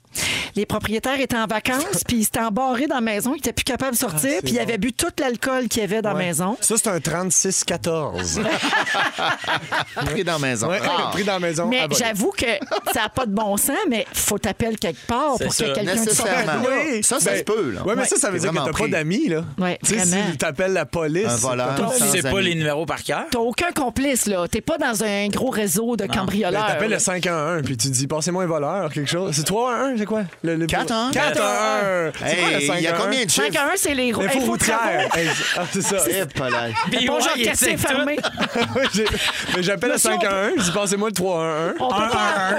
Les 0.57 0.67
propriétaires 0.67 1.21
étaient 1.21 1.37
en 1.37 1.47
vacances, 1.47 2.03
puis 2.07 2.19
il 2.19 2.25
s'était 2.25 2.41
embarré 2.41 2.87
dans 2.89 2.97
la 2.97 3.01
maison, 3.01 3.35
il 3.35 3.39
était 3.39 3.53
plus 3.53 3.63
capable 3.65 3.93
de 3.93 3.99
sortir, 3.99 4.41
puis 4.43 4.53
il 4.55 4.59
avait 4.59 4.79
bu 4.79 4.93
tout 4.93 5.07
l'alcool 5.21 5.69
qu'il 5.69 5.81
y 5.83 5.85
avait 5.85 6.03
dans 6.03 6.11
la 6.11 6.17
Ouais. 6.17 6.27
maison. 6.27 6.57
Ça, 6.61 6.75
c'est 6.77 6.89
un 6.89 6.99
36-14. 6.99 8.41
Pris 10.07 10.25
dans 10.25 10.33
la 10.33 10.39
maison. 10.41 10.69
Ouais, 10.69 10.81
Ah. 10.83 11.11
pris 11.13 11.23
dans 11.25 11.35
la 11.35 11.39
maison. 11.39 11.67
Mais 11.69 11.87
j'avoue 11.97 12.33
que 12.37 12.47
ça 12.93 13.03
n'a 13.03 13.09
pas 13.09 13.27
de 13.27 13.33
bon 13.33 13.57
sens, 13.57 13.77
mais 13.89 14.07
faut 14.13 14.39
t'appeler 14.39 14.77
quelque 14.77 15.07
part 15.07 15.37
pour 15.39 15.55
que 15.55 15.75
quelqu'un 15.75 16.05
te 16.05 16.11
sorte. 16.15 16.29
Oui. 16.67 17.03
Ça, 17.03 17.21
ça 17.21 17.31
Ben, 17.31 17.39
se 17.39 17.45
peut, 17.45 17.71
là. 17.73 17.83
Ouais, 17.85 17.95
mais 17.97 18.05
ça, 18.05 18.17
ça 18.17 18.31
veut 18.31 18.39
dire 18.39 18.51
que 18.51 18.57
t'as 18.57 18.73
pas 18.73 18.89
d'amis, 18.89 19.29
là. 19.29 19.43
Ouais, 19.59 19.79
tu 19.85 19.91
sais, 19.91 19.97
vraiment. 20.05 20.31
si 20.33 20.39
t'appelles 20.39 20.73
la 20.73 20.87
police. 20.87 21.27
Tu 21.99 22.09
sais 22.21 22.23
pas 22.23 22.41
les 22.41 22.55
numéros 22.55 22.87
par 22.87 23.03
cœur? 23.03 23.25
T'as 23.31 23.39
aucun 23.39 23.73
complice, 23.73 24.27
là. 24.27 24.47
T'es 24.49 24.61
pas 24.61 24.79
dans 24.79 25.03
un 25.05 25.29
gros 25.29 25.51
réseau 25.51 25.97
de 25.97 26.07
Ben, 26.07 26.15
cambrioleurs. 26.15 26.67
T'appelles 26.67 26.91
là. 26.91 26.97
le 26.97 27.01
511 27.01 27.63
puis 27.65 27.77
tu 27.77 27.89
dis 27.91 28.07
passez-moi 28.07 28.45
un 28.45 28.47
voleur, 28.47 28.93
quelque 28.93 29.11
chose. 29.11 29.33
C'est 29.35 29.45
311, 29.45 29.99
c'est 29.99 30.05
quoi? 30.07 30.23
Le, 30.43 30.57
le... 30.57 30.67
411. 30.67 31.13
411. 31.13 32.13
C'est 32.15 32.21
quoi 32.21 32.49
le 32.51 32.57
Hey, 32.61 32.71
il 32.79 32.83
y 32.83 32.87
a 32.87 32.91
511? 32.91 33.05
combien 33.05 33.25
de 33.25 33.31
chiffres? 33.31 33.47
5 33.53 33.57
à 33.57 33.65
1, 33.65 33.71
c'est 33.77 33.95
les. 33.95 34.11
Hey, 34.21 35.29
ah, 35.57 35.63
c'est 35.73 35.83
ça. 35.83 35.97
C'est 36.05 36.27
Bonjour, 37.07 37.31
il 37.37 37.51
tout. 37.51 37.57
fermé. 37.79 38.17
J'appelle 39.61 39.91
le 39.91 39.95
Monsieur, 39.95 40.11
on 40.13 40.21
511, 40.21 40.53
je 40.57 40.63
dis 40.63 40.71
passez-moi 40.73 41.09
le 41.09 41.15
311. 41.15 41.75
On 41.81 41.89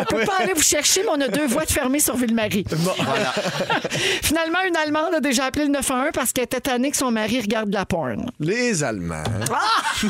peut, 0.06 0.21
Un, 0.22 0.26
pas, 0.26 0.34
aller 0.40 0.54
vous 0.54 0.62
chercher, 0.62 1.02
mais 1.04 1.10
on 1.12 1.22
a 1.22 1.28
deux 1.28 1.48
voies 1.48 1.66
de 1.66 1.72
fermées 1.72 2.00
sur 2.00 2.16
Ville-Marie. 2.16 2.66
Voilà. 3.04 3.34
Finalement, 4.22 4.60
une 4.68 4.76
Allemande 4.76 5.16
a 5.16 5.20
déjà 5.20 5.46
appelé 5.46 5.66
le 5.66 5.72
911 5.72 6.10
parce 6.14 6.32
qu'elle 6.34 6.46
était 6.46 6.60
tannée 6.62 6.92
que 6.92 6.98
son 6.98 7.12
mari 7.12 7.40
regarde 7.42 7.70
de 7.70 7.76
la 7.76 7.86
porn. 7.86 8.30
Les 8.40 8.84
Allemands. 8.84 9.24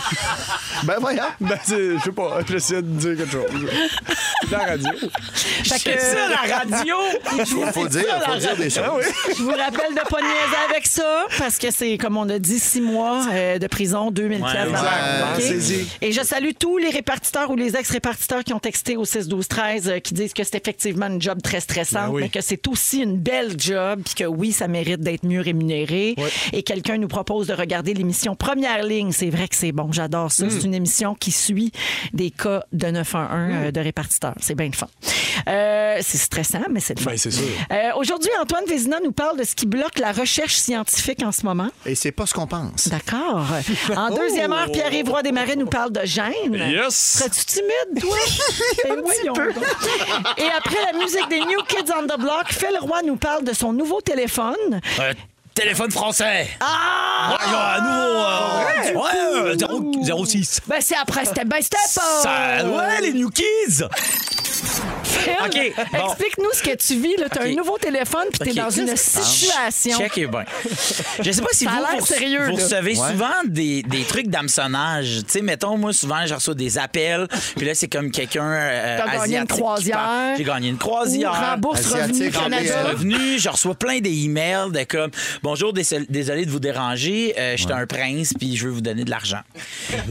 Ben 0.84 0.96
voyons. 1.00 1.24
Ben, 1.40 1.58
je 1.68 2.00
sais 2.04 2.12
pas, 2.12 2.40
j'essaie 2.48 2.82
de 2.82 2.88
dire 2.88 3.18
quelque 3.18 3.32
chose. 3.32 3.52
La 4.50 4.58
radio. 4.60 4.90
Fait 5.34 5.78
C'est 5.78 6.00
ça, 6.00 6.28
la 6.30 6.58
radio! 6.58 6.96
je 7.38 7.54
vous 7.54 7.66
Faut, 7.68 7.72
faut 7.82 7.88
dire, 7.88 8.04
faut 8.26 8.36
dire 8.38 8.56
des 8.58 8.70
choses. 8.70 9.06
Je 9.38 9.44
vous 9.44 9.50
rappelle 9.50 9.94
de 9.94 10.08
pas 10.10 10.22
niaiser 10.22 10.58
avec 10.70 10.88
ça, 10.88 11.26
parce 11.38 11.58
que 11.58 11.72
c'est, 11.72 11.98
comme 11.98 12.18
on 12.18 12.28
a 12.30 12.40
dit, 12.40 12.58
six 12.60 12.82
mois 12.82 13.26
euh, 13.32 13.60
de 13.60 13.68
prison, 13.68 14.10
2000 14.12 14.40
pièces 14.40 14.54
ouais. 14.54 14.66
d'amende, 14.66 14.84
Ouais, 14.84 15.24
OK? 15.24 15.36
pensez-y. 15.36 15.88
Et 16.02 16.12
je 16.12 16.22
salue 16.24 16.52
tous 16.60 16.78
les 16.78 16.90
répartiteurs 16.90 17.50
ou 17.52 17.56
les 17.56 17.76
ex-répartiteurs 17.76 18.44
qui 18.44 18.54
ont 18.54 18.60
texté 18.60 18.98
au 18.98 19.06
6 19.06 19.28
12 19.28 19.48
13 19.48 19.91
euh, 19.92 20.00
qui 20.00 20.14
disent 20.14 20.34
que 20.34 20.44
c'est 20.44 20.56
effectivement 20.56 21.08
une 21.08 21.22
job 21.22 21.42
très 21.42 21.60
stressante, 21.60 22.08
Ben 22.08 22.14
oui. 22.14 22.22
mais 22.24 22.30
que 22.30 22.42
c'est 22.42 22.68
aussi 22.68 23.00
une 23.02 23.18
belle 23.18 23.54
job, 23.60 24.02
puis 24.04 24.16
que 24.16 24.24
oui, 24.26 24.52
ça 24.52 24.68
mérite 24.68 25.02
d'être 25.02 25.24
mieux 25.26 25.42
rémunéré. 25.42 26.16
Et 26.54 26.64
quelqu'un 26.64 26.98
nous 26.98 27.08
propose 27.08 27.48
de 27.48 27.54
regarder 27.54 27.94
l'émission 27.94 28.36
Première 28.36 28.84
ligne. 28.84 29.12
C'est 29.12 29.30
vrai 29.30 29.48
que 29.48 29.56
c'est 29.56 29.72
bon, 29.72 29.92
j'adore 29.92 30.26
Mm. 30.26 30.30
ça. 30.30 30.46
C'est 30.50 30.64
une 30.64 30.74
émission 30.74 31.16
qui 31.16 31.32
suit 31.32 31.72
des 32.14 32.32
cas 32.32 32.64
de 32.72 32.88
911 32.88 33.30
euh, 33.68 33.72
de 33.72 33.80
répartiteurs. 33.80 34.36
C'est 34.40 34.56
bien 34.56 34.68
le 34.68 34.74
fun. 34.74 34.88
Euh, 35.48 35.98
c'est 36.02 36.18
stressant, 36.18 36.62
mais 36.70 36.80
c'est 36.80 36.98
le 36.98 37.04
fun. 37.04 37.12
Ben, 37.12 37.18
c'est 37.18 37.32
sûr. 37.32 37.44
Euh, 37.72 37.90
Aujourd'hui, 37.98 38.30
Antoine 38.42 38.66
Vézina 38.66 38.98
nous 39.04 39.12
parle 39.12 39.38
de 39.40 39.44
ce 39.44 39.56
qui 39.56 39.66
bloque 39.66 40.00
la 40.00 40.12
recherche 40.12 40.56
scientifique 40.56 41.24
en 41.24 41.32
ce 41.32 41.44
moment. 41.46 41.70
Et 41.86 41.96
c'est 41.96 42.12
pas 42.12 42.26
ce 42.26 42.34
qu'on 42.34 42.48
pense. 42.48 42.88
D'accord. 42.88 43.46
En 43.96 44.10
deuxième 44.16 44.52
heure, 44.54 44.72
Pierre-Yves 44.72 45.10
Roy 45.10 45.24
Desmarais 45.24 45.56
nous 45.56 45.66
parle 45.68 45.92
de 45.92 46.06
gêne. 46.06 46.54
Yes! 46.54 46.96
Serais-tu 46.96 47.46
timide, 47.46 48.02
toi? 48.02 48.18
Ben 48.88 49.02
voyons 49.04 49.34
donc. 49.34 49.56
Et 50.38 50.46
après 50.58 50.78
la 50.92 50.98
musique 51.00 51.28
des 51.30 51.40
New 51.40 51.62
Kids 51.68 51.92
on 51.98 52.04
the 52.08 52.20
Block, 52.20 52.46
Phil 52.52 52.78
Roy 52.82 53.02
nous 53.04 53.16
parle 53.18 53.44
de 53.44 53.54
son 53.54 53.74
nouveau 53.74 54.02
téléphone. 54.02 54.80
Euh, 55.00 55.14
téléphone 55.54 55.92
français. 55.92 56.48
Ah! 56.60 57.38
Ouais, 57.38 57.58
un 57.78 57.82
nouveau. 57.82 58.20
euh, 58.20 58.94
ouais, 59.02 59.52
euh, 59.52 59.56
zéro- 60.04 60.26
06. 60.26 60.62
Ben, 60.68 60.78
c'est 60.82 60.96
après 60.96 61.26
Step 61.26 61.48
by 61.48 61.62
Step. 61.62 61.80
Ça, 61.88 62.64
ouais, 62.66 63.02
les 63.02 63.14
New 63.14 63.30
Kids. 63.30 63.84
Phil, 65.12 65.34
OK, 65.46 65.74
bon. 65.92 66.06
explique-nous 66.08 66.50
ce 66.54 66.62
que 66.64 66.76
tu 66.76 67.00
vis. 67.00 67.16
Tu 67.32 67.38
as 67.40 67.44
un 67.44 67.54
nouveau 67.56 67.78
téléphone 67.78 68.26
puis 68.32 68.40
tu 68.40 68.50
es 68.50 68.62
dans 68.62 68.70
une 68.70 68.96
situation. 68.96 69.98
Checkez 69.98 70.28
bien. 70.28 70.44
Je 71.22 71.32
sais 71.32 71.42
pas 71.42 71.48
si 71.52 71.66
vous, 71.66 71.72
vous, 72.00 72.06
sérieux, 72.06 72.46
vous 72.50 72.56
recevez 72.56 72.96
souvent 72.96 73.34
des, 73.46 73.84
des 73.84 74.04
trucs 74.04 74.28
d'hameçonnage. 74.28 75.20
Tu 75.26 75.32
sais, 75.34 75.42
mettons, 75.42 75.78
moi, 75.78 75.94
souvent, 75.94 76.26
je 76.26 76.34
reçois 76.34 76.54
des 76.56 76.78
appels, 76.78 77.28
puis 77.56 77.66
là, 77.66 77.76
c'est 77.76 77.88
comme 77.88 78.12
quelqu'un 78.12 78.44
euh, 78.52 78.98
T'as 78.98 79.18
gagné 79.18 79.38
une 79.38 79.48
croisière. 79.48 80.34
J'ai 80.38 80.44
gagné 80.44 80.70
une 80.70 80.76
Ou 80.76 80.80
croisière. 80.80 81.34
rembourse 81.52 81.86
Revenu 81.86 82.32
Canada. 82.32 82.84
Revenu, 82.90 83.40
je 83.40 83.50
reçois 83.50 83.76
plein 83.76 84.00
d'emails 84.00 84.72
de 84.72 84.84
comme 84.84 85.12
bonjour, 85.44 85.74
dés- 85.74 85.86
désolé 86.10 86.46
de 86.46 86.52
vous 86.52 86.60
déranger, 86.60 87.34
euh, 87.38 87.56
je 87.58 87.64
suis 87.64 87.72
un 87.72 87.86
prince 87.86 88.34
puis 88.38 88.56
je 88.56 88.66
veux 88.66 88.72
vous 88.72 88.82
donner 88.82 89.04
de 89.04 89.10
l'argent. 89.10 89.42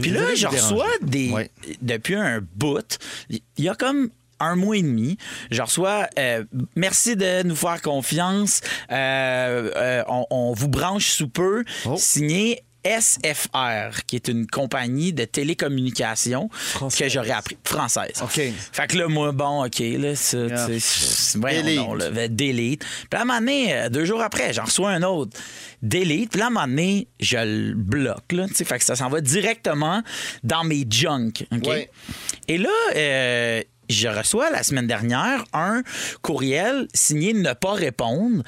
Puis 0.01 0.11
là, 0.11 0.21
je 0.35 0.47
reçois 0.47 0.87
des 1.01 1.29
Ouais. 1.31 1.49
depuis 1.81 2.15
un 2.15 2.41
bout, 2.55 2.97
il 3.29 3.41
y 3.57 3.69
a 3.69 3.75
comme 3.75 4.09
un 4.41 4.55
mois 4.55 4.77
et 4.77 4.81
demi, 4.81 5.17
je 5.51 5.61
reçois 5.61 6.07
euh, 6.19 6.43
merci 6.75 7.15
de 7.15 7.43
nous 7.43 7.55
faire 7.55 7.81
confiance, 7.81 8.61
euh, 8.91 9.71
euh, 9.75 10.03
on, 10.07 10.25
on 10.29 10.53
vous 10.53 10.67
branche 10.69 11.09
sous 11.11 11.27
peu, 11.29 11.63
Oh. 11.85 11.95
signé 11.97 12.63
SFR, 12.83 14.05
qui 14.07 14.15
est 14.15 14.27
une 14.27 14.47
compagnie 14.47 15.13
de 15.13 15.23
télécommunications 15.25 16.49
que 16.97 17.09
j'aurais 17.09 17.29
appris 17.31 17.55
française. 17.63 18.13
OK. 18.23 18.41
Fait 18.71 18.87
que 18.87 18.97
là, 18.97 19.07
moi, 19.07 19.31
bon, 19.31 19.63
OK, 19.65 19.79
là, 19.79 20.15
c'est- 20.15 20.47
donc, 21.75 21.99
là, 21.99 22.09
va- 22.09 22.27
delete. 22.27 22.79
Puis 23.09 23.19
à 23.19 23.21
un 23.21 23.25
moment 23.25 23.39
donné, 23.39 23.87
deux 23.91 24.05
jours 24.05 24.21
après, 24.21 24.51
j'en 24.53 24.63
reçois 24.65 24.89
un 24.91 25.03
autre. 25.03 25.37
Delete. 25.83 26.31
Puis 26.31 26.39
là, 26.39 26.45
à 26.45 26.47
un 26.47 26.51
moment 26.51 26.67
donné, 26.67 27.07
je 27.19 27.37
le 27.37 27.73
bloque, 27.75 28.31
là, 28.31 28.47
tu 28.47 28.55
sais, 28.55 28.65
fait 28.65 28.79
que 28.79 28.83
ça 28.85 28.95
s'en 28.95 29.09
va 29.09 29.21
directement 29.21 30.01
dans 30.43 30.63
mes 30.63 30.85
junk, 30.89 31.45
OK? 31.51 31.67
Ouais. 31.67 31.89
Et 32.47 32.57
là, 32.57 32.69
euh, 32.95 33.61
je 33.91 34.07
reçois 34.07 34.49
la 34.49 34.63
semaine 34.63 34.87
dernière 34.87 35.43
un 35.53 35.83
courriel 36.21 36.87
signé 36.93 37.33
ne 37.33 37.53
pas 37.53 37.73
répondre 37.73 38.43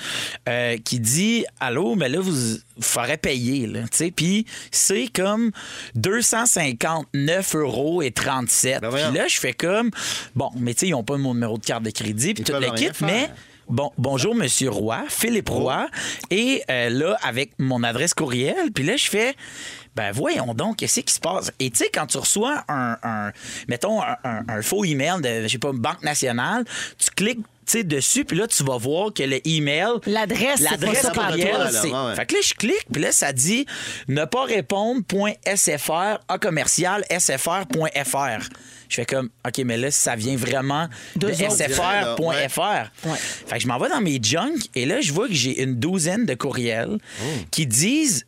euh, 0.49 0.77
qui 0.83 0.99
dit 0.99 1.45
Allô, 1.59 1.95
mais 1.95 2.09
là, 2.09 2.19
vous, 2.19 2.57
ferez 2.79 3.17
payer. 3.17 3.67
Là. 3.67 3.81
Puis 4.15 4.45
c'est 4.71 5.07
comme 5.13 5.51
259 5.95 7.55
euros 7.55 8.01
et 8.01 8.11
37. 8.11 8.81
Ben 8.81 8.89
Puis 8.89 9.17
là, 9.17 9.27
je 9.27 9.39
fais 9.39 9.53
comme 9.53 9.91
Bon, 10.35 10.49
mais 10.57 10.73
tu 10.73 10.81
sais, 10.81 10.87
ils 10.87 10.91
n'ont 10.91 11.03
pas 11.03 11.17
mon 11.17 11.33
numéro 11.33 11.57
de 11.57 11.65
carte 11.65 11.83
de 11.83 11.91
crédit, 11.91 12.33
puis 12.33 12.43
Ils 12.43 12.45
tout 12.45 12.51
peuvent 12.53 12.61
le 12.61 12.69
rien 12.69 12.89
kit, 12.89 12.93
faire. 12.97 13.07
mais. 13.07 13.29
Bon, 13.69 13.91
bonjour, 13.97 14.35
Monsieur 14.35 14.69
Roy, 14.69 15.05
Philippe 15.07 15.47
Roy. 15.47 15.87
Et 16.29 16.63
euh, 16.69 16.89
là, 16.89 17.17
avec 17.23 17.51
mon 17.59 17.81
adresse 17.81 18.13
courriel, 18.13 18.71
puis 18.73 18.83
là, 18.83 18.97
je 18.97 19.07
fais. 19.09 19.35
Ben 19.95 20.11
voyons 20.11 20.53
donc, 20.53 20.77
qu'est-ce 20.77 21.01
qui 21.01 21.13
se 21.13 21.19
passe? 21.19 21.51
Et 21.59 21.69
tu 21.69 21.77
sais, 21.77 21.89
quand 21.93 22.07
tu 22.07 22.17
reçois 22.17 22.63
un, 22.67 22.97
un- 23.03 23.31
mettons, 23.67 24.01
un, 24.01 24.17
un- 24.23 24.43
un 24.47 24.61
faux 24.61 24.83
email 24.83 25.21
de, 25.21 25.43
je 25.43 25.47
sais 25.49 25.57
pas, 25.59 25.71
Banque 25.71 26.01
nationale, 26.03 26.65
tu 26.97 27.09
cliques 27.11 27.39
tu 27.65 27.71
sais, 27.77 27.83
dessus, 27.85 28.25
puis 28.25 28.37
là, 28.37 28.45
tu 28.45 28.61
vas 28.65 28.75
voir 28.77 29.13
que 29.13 29.23
le 29.23 29.39
email... 29.47 29.87
L'adresse, 30.05 30.59
L'adresse 30.59 31.07
courriel, 31.13 31.49
toi, 31.55 31.57
là. 31.59 31.71
c'est- 31.71 31.87
Ouais, 31.91 32.05
ouais. 32.07 32.15
Fait 32.15 32.25
que 32.25 32.33
là, 32.35 32.39
je 32.43 32.53
clique, 32.55 32.85
puis 32.91 33.01
là, 33.01 33.13
ça 33.13 33.31
dit 33.31 33.65
ne 34.09 34.25
pas 34.25 34.43
répondre, 34.43 35.01
point 35.05 35.31
SFR, 35.45 36.17
A 36.27 36.37
commercial, 36.41 37.05
SFR.fr. 37.09 38.49
Je 38.89 38.95
fais 38.95 39.05
comme, 39.05 39.29
OK, 39.47 39.59
mais 39.65 39.77
là, 39.77 39.91
ça 39.91 40.15
vient 40.17 40.35
vraiment 40.35 40.87
de. 41.15 41.31
SFR.fr. 41.31 43.07
Ouais. 43.07 43.17
Fait 43.17 43.55
que 43.55 43.61
je 43.61 43.67
m'en 43.67 43.77
vais 43.79 43.89
dans 43.89 44.01
mes 44.01 44.19
junk 44.21 44.55
et 44.75 44.85
là, 44.85 45.01
je 45.01 45.13
vois 45.13 45.27
que 45.27 45.33
j'ai 45.33 45.61
une 45.63 45.75
douzaine 45.79 46.25
de 46.25 46.33
courriels 46.35 46.97
qui 47.49 47.65
disent 47.65 48.25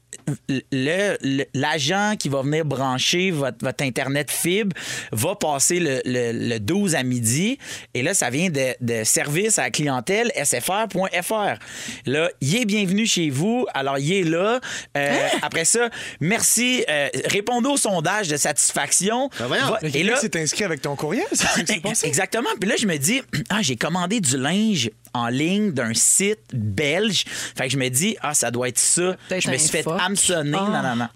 l'agent 1.53 2.15
qui 2.17 2.29
va 2.29 2.41
venir 2.41 2.65
brancher 2.65 3.31
votre, 3.31 3.57
votre 3.61 3.83
Internet 3.83 4.31
fibre 4.31 4.75
va 5.11 5.35
passer 5.35 5.79
le, 5.79 6.01
le- 6.05 6.31
le 6.49 6.59
12 6.59 6.95
à 6.95 7.03
midi. 7.03 7.57
Et 7.93 8.01
là, 8.03 8.13
ça 8.13 8.29
vient 8.29 8.49
de, 8.49 8.75
de 8.81 9.03
service 9.03 9.59
à 9.59 9.63
la 9.63 9.69
clientèle 9.71 10.31
sfr.fr. 10.43 11.59
Là, 12.05 12.29
il 12.41 12.55
est 12.55 12.65
bienvenu 12.65 13.05
chez 13.05 13.29
vous. 13.29 13.65
Alors, 13.73 13.97
il 13.99 14.11
est 14.13 14.23
là. 14.23 14.59
Euh, 14.97 15.27
Après 15.41 15.65
ça, 15.65 15.89
merci. 16.19 16.83
Euh, 16.89 17.09
répondez 17.25 17.69
au 17.69 17.77
sondage 17.77 18.27
de 18.27 18.37
satisfaction. 18.37 19.29
Ben 19.39 19.47
voyons. 19.47 19.67
Va- 19.67 19.79
et 19.93 20.03
là, 20.03 20.15
s'est 20.17 20.39
inscrit 20.39 20.63
avec 20.63 20.81
ton 20.81 20.95
courriel, 20.95 21.25
c'est? 21.31 22.05
Exactement. 22.07 22.49
Puis 22.59 22.69
là, 22.69 22.75
je 22.77 22.87
me 22.87 22.97
dis, 22.97 23.21
ah, 23.49 23.61
j'ai 23.61 23.75
commandé 23.75 24.19
du 24.19 24.37
linge 24.37 24.89
en 25.15 25.29
ligne 25.29 25.71
d'un 25.71 25.93
site 25.93 26.41
belge. 26.53 27.23
Fait 27.55 27.65
que 27.65 27.69
je 27.71 27.77
me 27.77 27.89
dis, 27.89 28.17
ah, 28.21 28.33
ça 28.33 28.51
doit 28.51 28.67
être 28.67 28.79
ça. 28.79 29.15
Je 29.29 29.49
me 29.49 29.57
suis 29.57 29.69
fait 29.69 29.83
fuck. 29.83 29.99
hameçonner. 29.99 30.57
Ah. 30.59 30.69
Non, 30.69 30.89
non, 30.89 30.95
non. 30.95 31.09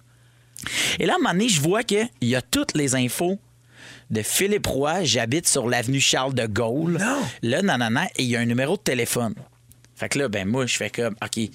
Et 0.99 1.05
là, 1.05 1.13
à 1.13 1.15
un 1.15 1.19
moment 1.19 1.31
donné, 1.31 1.49
je 1.49 1.61
vois 1.61 1.83
qu'il 1.83 2.09
y 2.21 2.35
a 2.35 2.41
toutes 2.41 2.75
les 2.75 2.95
infos 2.95 3.37
de 4.09 4.21
Philippe 4.21 4.67
Roy. 4.67 5.03
J'habite 5.03 5.47
sur 5.47 5.67
l'avenue 5.67 5.99
Charles 5.99 6.33
de 6.33 6.45
Gaulle. 6.47 6.97
Non. 6.99 7.21
Là, 7.43 7.61
non, 7.61 7.77
non, 7.77 7.89
non. 7.89 8.07
Et 8.15 8.23
il 8.23 8.29
y 8.29 8.35
a 8.35 8.39
un 8.39 8.45
numéro 8.45 8.77
de 8.77 8.81
téléphone. 8.81 9.35
Fait 9.95 10.09
que 10.09 10.17
là, 10.17 10.29
ben 10.29 10.47
moi, 10.47 10.65
je 10.65 10.77
fais 10.77 10.89
comme, 10.89 11.15
OK, 11.21 11.49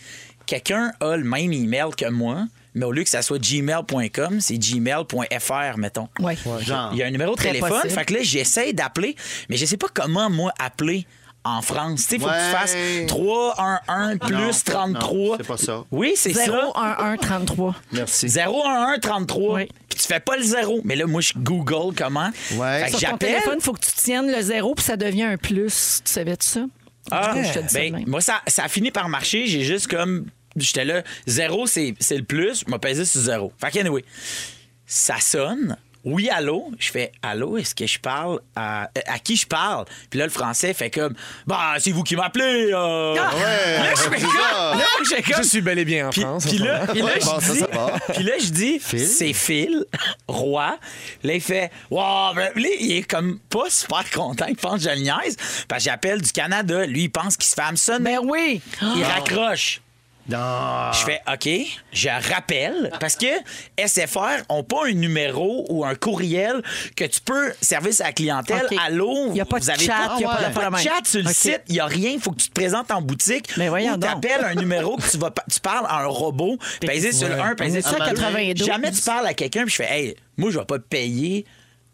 quelqu'un 0.44 0.92
a 1.00 1.16
le 1.16 1.24
même 1.24 1.52
email 1.52 1.90
que 1.96 2.09
moi, 2.11 2.46
mais 2.74 2.85
au 2.85 2.92
lieu 2.92 3.04
que 3.04 3.09
ça 3.09 3.22
soit 3.22 3.38
gmail.com, 3.38 4.40
c'est 4.40 4.59
gmail.fr, 4.59 5.78
mettons. 5.78 6.09
Ouais. 6.20 6.37
Genre. 6.61 6.90
Il 6.92 6.98
y 6.98 7.02
a 7.02 7.07
un 7.07 7.11
numéro 7.11 7.37
de 7.37 7.40
téléphone. 7.40 7.70
possible. 7.70 7.90
Fait 7.90 8.04
que 8.04 8.14
là, 8.14 8.18
j'essaie 8.22 8.72
d'appeler, 8.74 9.16
mais 9.48 9.57
je 9.57 9.64
sais 9.64 9.76
pas 9.76 9.88
comment, 9.92 10.28
moi, 10.28 10.52
appeler 10.59 11.07
en 11.44 11.61
France. 11.62 12.02
Tu 12.02 12.09
sais, 12.09 12.16
il 12.16 12.20
faut 12.22 12.28
que 12.28 12.33
tu 12.33 12.57
fasses 12.57 12.76
311 13.07 14.18
plus 14.18 14.35
Non, 14.35 14.50
33. 14.64 15.12
non, 15.12 15.35
c'est 15.38 15.46
pas 15.46 15.57
ça. 15.57 15.85
Oui, 15.90 16.12
c'est 16.16 16.33
ça. 16.33 16.46
01133. 16.50 17.74
Merci. 17.92 18.26
011 18.28 19.00
33. 19.00 19.54
Oui. 19.54 19.68
Puis 19.88 19.98
tu 20.00 20.07
fais 20.07 20.20
pas 20.20 20.37
le 20.37 20.42
zéro. 20.42 20.80
Mais 20.85 20.96
là, 20.96 21.07
moi, 21.07 21.20
je 21.20 21.33
Google 21.37 21.94
comment. 21.96 22.30
Ouais. 22.52 22.85
Fait 22.85 22.90
que 22.90 22.90
Sur 22.90 23.00
ton 23.00 23.07
j'appelle. 23.11 23.28
téléphone, 23.28 23.57
il 23.59 23.62
faut 23.64 23.72
que 23.72 23.80
tu 23.85 23.92
tiennes 23.92 24.30
le 24.30 24.40
zéro 24.42 24.74
puis 24.74 24.85
ça 24.85 24.96
devient 24.96 25.24
un 25.24 25.37
plus. 25.37 26.00
Tu 26.04 26.11
savais 26.12 26.37
de 26.37 26.42
ça? 26.42 26.61
Ah, 27.11 27.33
cas, 27.35 27.42
je 27.42 27.52
te 27.52 27.59
dis 27.59 27.68
ça 27.68 27.78
ben, 27.78 27.92
même. 27.96 28.04
moi, 28.09 28.20
ça, 28.22 28.40
ça 28.46 28.64
a 28.64 28.68
fini 28.68 28.90
par 28.90 29.09
marcher. 29.09 29.46
J'ai 29.46 29.62
juste 29.62 29.88
comme. 29.88 30.26
J'étais 30.57 30.85
là, 30.85 31.02
zéro, 31.26 31.66
c'est 31.66 31.94
c'est 32.00 32.16
le 32.16 32.22
plus. 32.24 32.61
Je 32.64 32.70
m'a 32.70 32.78
pesé 32.78 33.04
sur 33.04 33.20
zéro. 33.20 33.52
Fait 33.61 33.70
que, 33.72 33.78
anyway, 33.80 34.04
ça 34.87 35.20
sonne. 35.20 35.76
Oui, 36.04 36.28
allô? 36.30 36.70
Je 36.78 36.90
fais 36.90 37.12
allô, 37.22 37.56
est-ce 37.56 37.74
que 37.74 37.86
je 37.86 37.98
parle 37.98 38.40
à. 38.54 38.84
euh, 38.96 39.00
À 39.06 39.18
qui 39.18 39.36
je 39.36 39.46
parle? 39.46 39.86
Puis 40.10 40.18
là, 40.18 40.26
le 40.26 40.30
français 40.30 40.74
fait 40.74 40.90
comme 40.90 41.14
Bah, 41.46 41.74
c'est 41.78 41.92
vous 41.92 42.02
qui 42.02 42.14
m'appelez. 42.16 42.70
euh. 42.72 43.14
Ah! 43.18 43.30
Là, 43.34 43.90
je 43.90 43.96
fais 44.02 44.18
c'est 44.18 44.26
comme. 44.26 44.78
Là, 44.78 44.84
je 45.02 45.08
fais 45.14 45.22
comme- 45.22 45.42
Je 45.42 45.48
suis 45.48 45.60
bel 45.62 45.78
et 45.78 45.84
bien 45.84 46.08
en 46.08 46.10
puis, 46.10 46.20
France. 46.20 46.46
puis 46.46 46.58
là, 46.58 46.86
puis 46.86 46.98
là, 47.00 47.04
Ouais, 47.06 47.20
je 47.20 47.24
ça, 47.26 47.38
dis, 47.52 47.58
ça 47.58 47.66
va. 47.72 47.92
puis 48.12 48.22
là, 48.22 48.32
je 48.38 48.50
dis, 48.50 48.78
Phil? 48.80 49.06
c'est 49.06 49.32
Phil, 49.32 49.84
roi. 50.28 50.78
Là, 51.22 51.34
il 51.34 51.40
fait, 51.40 51.70
wow, 51.90 52.34
ben, 52.34 52.50
là, 52.54 52.68
il 52.80 52.92
est 52.98 53.02
comme 53.10 53.38
pas 53.48 53.70
super 53.70 54.08
content. 54.10 54.46
Il 54.48 54.56
pense 54.56 54.84
que 54.84 54.90
je 54.90 54.94
le 54.94 55.02
niaise. 55.02 55.36
Parce 55.68 55.84
que 55.84 55.90
j'appelle 55.90 56.20
du 56.20 56.32
Canada. 56.32 56.84
Lui, 56.86 57.04
il 57.04 57.08
pense 57.10 57.36
qu'il 57.36 57.46
se 57.48 57.54
fait 57.54 57.62
hameçonner. 57.62 58.18
Ben 58.18 58.20
oui. 58.22 58.60
Il 58.96 59.02
raccroche. 59.04 59.80
Non. 60.28 60.90
Je 60.92 61.04
fais 61.04 61.20
OK, 61.30 61.48
je 61.92 62.08
rappelle 62.32 62.90
parce 62.98 63.16
que 63.16 63.26
SFR 63.78 64.42
ont 64.48 64.62
pas 64.62 64.87
un 64.87 64.92
numéro 64.92 65.66
ou 65.68 65.84
un 65.84 65.94
courriel 65.94 66.62
que 66.96 67.04
tu 67.04 67.20
peux 67.20 67.52
service 67.60 68.00
à 68.00 68.04
la 68.04 68.12
clientèle. 68.12 68.66
OK. 68.70 68.78
Allô, 68.87 69.28
Il 69.32 69.37
y 69.37 69.40
a 69.40 69.44
pas 69.44 69.58
de 69.58 69.64
vous 69.64 69.70
avez 69.70 69.84
chat, 69.84 70.14
il 70.16 70.22
y 70.22 70.24
a 70.24 70.28
pas 70.28 70.37
il 70.40 70.42
y 70.42 70.46
a 70.46 70.50
pas 70.50 70.60
de 70.60 70.66
de 70.66 70.70
même. 70.72 70.80
chat 70.82 71.00
sur 71.04 71.20
le 71.22 71.28
OK. 71.28 71.34
site, 71.34 71.60
il 71.68 71.74
y 71.76 71.80
a 71.80 71.87
rien, 71.87 72.10
il 72.10 72.20
faut 72.20 72.30
que 72.30 72.40
tu 72.40 72.48
te 72.48 72.54
présentes 72.54 72.90
en 72.90 73.02
boutique 73.02 73.50
Mais 73.58 73.68
voyons 73.68 73.94
ou 73.94 73.96
donc. 73.98 74.22
t'appelles 74.22 74.44
un 74.44 74.54
numéro 74.54 74.96
que 74.96 75.10
tu 75.10 75.18
vas 75.18 75.30
tu 75.52 75.60
parles 75.60 75.87
à 75.88 76.00
un 76.02 76.06
robot, 76.06 76.56
pèser 76.80 77.12
sur 77.12 77.28
le 77.28 77.34
Ouais. 77.34 77.40
1, 77.42 77.54
pèser 77.56 77.76
On 77.76 77.78
est 77.80 77.82
sur 77.82 77.92
le 77.92 77.98
ça, 77.98 78.10
2. 78.10 78.16
92. 78.16 78.66
Jamais 78.66 78.90
tu 78.92 79.02
parles 79.02 79.26
à 79.26 79.34
quelqu'un 79.34 79.62
puis 79.64 79.72
je 79.72 79.76
fais 79.76 79.92
hey, 79.92 80.16
moi 80.38 80.50
je 80.50 80.58
vais 80.58 80.64
pas 80.64 80.78
payer 80.78 81.44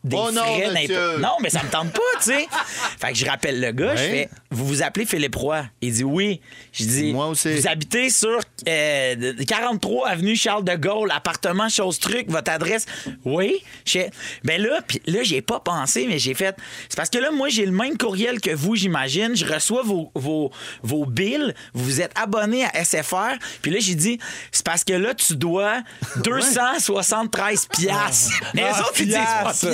des 0.03 0.17
Oh 0.19 0.31
non, 0.33 0.43
frais 0.43 0.71
monsieur. 0.73 0.89
d'impôt. 0.97 1.21
Non, 1.21 1.33
mais 1.43 1.51
ça 1.51 1.63
me 1.63 1.69
tente 1.71 1.93
pas, 1.93 2.01
tu 2.19 2.25
sais. 2.33 2.47
fait 3.01 3.13
que 3.13 3.19
je 3.19 3.27
rappelle 3.27 3.61
le 3.61 3.73
gars, 3.73 3.97
je 3.97 4.03
fais 4.03 4.29
Vous 4.51 4.67
vous 4.67 4.83
appelez 4.83 5.05
Philippe 5.07 5.35
Roy? 5.37 5.65
Il 5.83 5.93
dit 5.93 6.05
oui. 6.05 6.41
Je 6.73 6.85
dis 6.85 7.13
Moi 7.13 7.27
aussi. 7.29 7.55
Vous 7.55 7.69
habitez 7.69 8.09
sur 8.11 8.39
euh, 8.67 9.35
43 9.47 10.09
avenue 10.09 10.37
Charles 10.37 10.65
de 10.65 10.75
Gaulle, 10.75 11.11
appartement 11.11 11.69
chose 11.69 11.99
truc, 11.99 12.31
votre 12.31 12.51
adresse? 12.51 12.87
Oui. 13.25 13.63
Je 13.85 13.93
fais, 13.93 14.11
ben 14.45 14.61
là, 14.63 14.81
puis 14.87 15.03
là, 15.07 15.23
j'ai 15.23 15.43
pas 15.43 15.61
pensé, 15.61 16.07
mais 16.09 16.19
j'ai 16.19 16.35
fait. 16.35 16.57
C'est 16.89 16.97
parce 16.97 17.11
que 17.11 17.19
là, 17.19 17.31
moi, 17.31 17.49
j'ai 17.49 17.67
le 17.67 17.73
même 17.73 17.99
courriel 17.99 18.41
que 18.41 18.51
vous, 18.51 18.77
j'imagine. 18.77 19.37
Je 19.37 19.45
reçois 19.45 19.83
vos, 19.83 20.11
vos, 20.15 20.51
vos 20.83 21.05
bills. 21.07 21.55
Vous 21.75 22.01
êtes 22.01 22.13
abonné 22.19 22.65
à 22.65 22.85
SFR. 22.85 23.35
Puis 23.63 23.71
là, 23.71 23.79
j'ai 23.81 23.95
dit, 23.95 24.19
c'est 24.51 24.65
parce 24.65 24.85
que 24.85 24.93
là, 24.95 25.15
tu 25.15 25.37
dois 25.37 25.83
273 26.25 27.67
piastres. 27.67 28.33
Mais 28.55 28.63
Ah, 28.65 28.73
les 28.73 28.81
autres, 28.81 29.01
ils 29.01 29.07
disent 29.07 29.15
pas 29.17 29.53
piastres. 29.53 29.67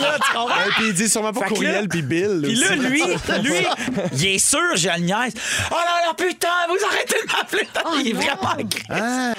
Là, 0.00 0.18
tu 0.24 0.32
comprends? 0.32 0.60
Et 0.66 0.70
puis 0.76 0.84
il 0.88 0.94
dit 0.94 1.08
sûrement 1.08 1.32
pas 1.32 1.40
Fait 1.40 1.46
que 1.46 1.54
courriel 1.54 1.82
là- 1.82 1.88
puis 1.88 2.02
bill. 2.02 2.40
Puis 2.44 2.54
là, 2.54 2.66
aussi. 2.70 2.78
lui, 2.78 3.02
lui, 3.42 3.66
il 4.12 4.26
est 4.26 4.38
sûr, 4.38 4.76
je 4.76 4.88
le 4.88 5.00
niaise. 5.00 5.34
Oh 5.70 5.74
là 5.74 6.06
là, 6.06 6.14
putain, 6.16 6.48
vous 6.68 6.84
arrêtez 6.86 7.16
de 7.26 7.32
m'appeler. 7.32 7.68
il 8.04 8.10
est 8.10 8.12
vraiment 8.12 8.50
agressif. 8.52 8.86
Ah. 8.90 9.34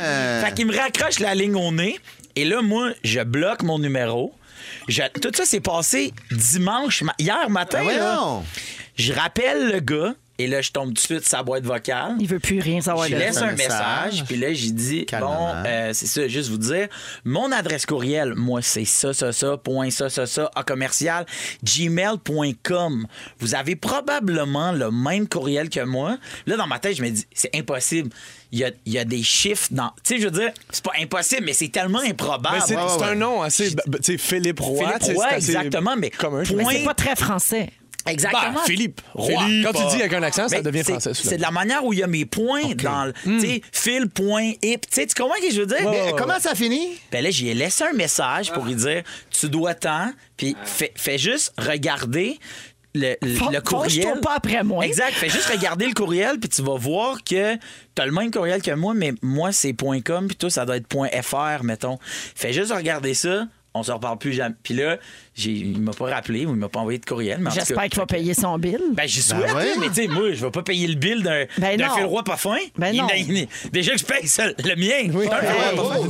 Fait 0.45 0.54
qu'il 0.54 0.65
me 0.67 0.76
raccroche 0.78 1.19
la 1.19 1.34
ligne 1.36 1.56
au 1.56 1.71
nez. 1.71 2.00
Et 2.36 2.43
là, 2.45 2.62
moi, 2.62 2.89
je 3.04 3.21
bloque 3.21 3.63
mon 3.63 3.80
numéro. 3.80 4.34
Je- 4.88 5.02
tout 5.21 5.32
ça 5.34 5.45
s'est 5.45 5.62
passé 5.62 6.13
dimanche, 6.32 7.02
ma- 7.02 7.15
hier 7.17 7.50
matin. 7.50 7.80
Ben 7.86 7.98
là. 7.98 8.15
voyons. 8.15 8.45
Je 8.98 9.13
rappelle 9.13 9.71
le 9.71 9.80
gars. 9.80 10.13
Et 10.38 10.48
là, 10.48 10.62
je 10.62 10.71
tombe 10.71 10.89
tout 10.89 10.93
de 10.95 11.00
suite 11.00 11.19
sur 11.21 11.30
sa 11.30 11.43
boîte 11.43 11.63
vocale. 11.63 12.15
Il 12.19 12.28
veut 12.28 12.39
plus 12.39 12.60
rien 12.60 12.82
savoir 12.82 13.08
Je 13.08 13.15
laisse 13.15 13.38
un 13.38 13.54
message. 13.54 14.24
puis 14.26 14.36
là, 14.36 14.54
j'ai 14.54 14.71
dit, 14.71 15.06
bon, 15.19 15.48
euh, 15.65 15.91
c'est 15.93 16.08
ça, 16.08 16.28
juste 16.28 16.50
vous 16.50 16.58
dire, 16.58 16.88
mon 17.24 17.52
adresse 17.54 17.86
courriel, 17.86 18.34
moi, 18.36 18.62
c'est 18.62 18.84
ça, 18.86 19.13
ça, 19.13 19.32
ça, 19.32 19.56
point 19.58 19.89
ça, 19.91 20.10
ça, 20.10 20.26
ça, 20.26 20.52
à 20.56 20.63
commercial, 20.63 21.26
gmail.com. 21.63 23.08
Vous 23.39 23.56
avez 23.56 23.76
probablement 23.76 24.71
le 24.71 24.91
même 24.91 25.28
courriel 25.28 25.69
que 25.69 25.82
moi. 25.82 26.17
Là, 26.45 26.58
dans 26.58 26.67
ma 26.67 26.80
tête, 26.80 26.98
je 26.98 27.02
me 27.04 27.10
dis, 27.10 27.26
c'est 27.34 27.56
impossible. 27.56 28.10
Il 28.52 28.60
y 28.60 28.63
a, 28.63 28.71
il 28.86 28.93
y 28.93 28.98
a 29.00 29.04
des 29.06 29.24
chiffres 29.24 29.67
dans. 29.71 29.89
Tu 30.04 30.15
sais, 30.15 30.19
je 30.19 30.26
veux 30.26 30.32
dire, 30.39 30.52
c'est 30.69 30.84
pas 30.84 30.93
impossible, 31.00 31.43
mais 31.45 31.54
c'est 31.54 31.67
tellement 31.69 32.00
improbable. 32.00 32.62
C'est 32.65 32.76
ouais, 32.76 32.82
ouais. 32.84 33.04
un 33.04 33.15
nom 33.15 33.41
assez. 33.41 33.71
ben, 33.88 33.98
Tu 34.02 34.13
sais, 34.13 34.17
Philippe 34.17 34.60
Roy. 34.60 34.86
Philippe 35.00 35.17
Roy, 35.17 35.36
exactement, 35.36 35.95
mais 35.98 36.10
Commun. 36.12 36.43
point- 36.43 36.56
Mais 36.58 36.65
c'est 36.78 36.84
pas 36.86 36.93
très 36.93 37.15
français. 37.15 37.69
Exactement. 38.05 38.53
Ben, 38.53 38.61
Philippe 38.65 39.01
Roy. 39.13 39.27
Philippe, 39.45 39.65
Quand 39.65 39.73
tu 39.73 39.95
dis 39.95 40.01
avec 40.01 40.13
un 40.13 40.23
accent, 40.23 40.47
ça 40.47 40.61
devient 40.61 40.83
français. 40.83 41.11
C'est 41.13 41.37
de 41.37 41.41
la 41.41 41.51
manière 41.51 41.83
où 41.83 41.93
il 41.93 41.99
y 41.99 42.03
a 42.03 42.07
mes 42.07 42.25
points 42.25 42.73
dans 42.75 43.05
le. 43.05 43.13
Tu 43.23 43.39
sais, 43.39 43.61
fil, 43.71 44.09
point, 44.09 44.51
hip. 44.61 44.81
Tu 44.81 44.87
sais, 44.91 45.07
tu 45.07 45.15
comprends 45.15 45.35
ce 45.41 45.47
que 45.47 45.53
je 45.53 45.61
veux 45.61 45.67
dire? 45.67 45.85
Ouais, 45.87 46.13
comment 46.17 46.39
ça 46.39 46.55
finit? 46.55 46.99
Ben 47.11 47.23
là, 47.23 47.29
j'y 47.29 47.49
ai 47.49 47.53
laissé 47.53 47.83
un 47.83 47.93
message 47.93 48.51
pour 48.51 48.65
lui 48.65 48.75
dire 48.75 49.03
tu 49.31 49.49
dois 49.49 49.73
tant, 49.73 50.11
puis 50.37 50.55
fais, 50.63 50.91
fais 50.95 51.17
juste 51.17 51.53
regarder 51.57 52.39
le, 52.93 53.15
le, 53.21 53.51
le 53.51 53.61
courriel. 53.61 54.19
pas 54.21 54.35
après 54.35 54.63
moi. 54.63 54.85
Exact. 54.85 55.11
Fais 55.13 55.29
juste 55.29 55.49
regarder 55.49 55.85
le 55.87 55.93
courriel, 55.93 56.39
puis 56.39 56.47
tu 56.49 56.61
vas 56.61 56.77
voir 56.77 57.23
que 57.23 57.55
tu 57.55 58.01
as 58.01 58.05
le 58.05 58.11
même 58.11 58.31
courriel 58.31 58.61
que 58.61 58.71
moi, 58.71 58.93
mais 58.93 59.13
moi, 59.21 59.51
c'est 59.51 59.73
.com, 59.73 60.27
puis 60.27 60.35
toi, 60.37 60.49
ça 60.49 60.65
doit 60.65 60.77
être 60.77 60.87
.fr, 61.23 61.63
mettons. 61.63 61.97
Fais 62.35 62.53
juste 62.53 62.71
regarder 62.71 63.13
ça. 63.13 63.47
On 63.77 63.83
se 63.83 63.91
reparle 63.91 64.17
plus 64.17 64.31
jamais. 64.31 64.55
Puis 64.63 64.73
là, 64.73 64.97
j'ai, 65.35 65.51
il 65.51 65.81
m'a 65.81 65.91
pas 65.91 66.05
rappelé 66.05 66.45
ou 66.45 66.51
il 66.51 66.55
m'a 66.55 66.69
pas 66.69 66.79
envoyé 66.79 66.97
de 66.97 67.05
courriel. 67.05 67.39
mais 67.41 67.51
J'espère 67.51 67.83
qu'il 67.83 67.99
va 67.99 68.05
payer 68.05 68.33
son 68.33 68.57
bill. 68.57 68.79
ben, 68.93 69.05
j'y 69.05 69.21
souhaite, 69.21 69.53
ouais. 69.53 69.73
mais 69.79 69.88
tu 69.89 69.95
sais, 69.95 70.07
moi, 70.07 70.31
je 70.33 70.45
vais 70.45 70.49
pas 70.51 70.63
payer 70.63 70.88
le 70.88 70.95
bill 70.95 71.21
d'un, 71.23 71.43
Ben 71.57 71.75
d'un 71.77 71.88
non. 71.89 71.95
fil 71.95 72.05
roi 72.05 72.23
pas 72.23 72.38
fin. 72.38 72.55
Ben 72.77 72.91
Il- 72.93 73.01
non. 73.01 73.07
il- 73.15 73.47
déjà 73.73 73.91
que 73.91 73.97
je 73.99 74.05
paye 74.05 74.27
ça, 74.27 74.45
le 74.47 74.75
mien. 74.77 75.13
Oui. 75.13 75.25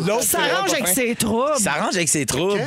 L'autre, 0.06 0.22
Ça 0.22 0.38
c'est 0.40 0.52
arrange 0.52 0.70
pas 0.70 0.76
avec 0.76 0.88
ses 0.90 1.16
troubles. 1.16 1.56
Ça 1.58 1.74
arrange 1.74 1.96
avec 1.96 2.08
ses 2.10 2.26
troubles. 2.28 2.62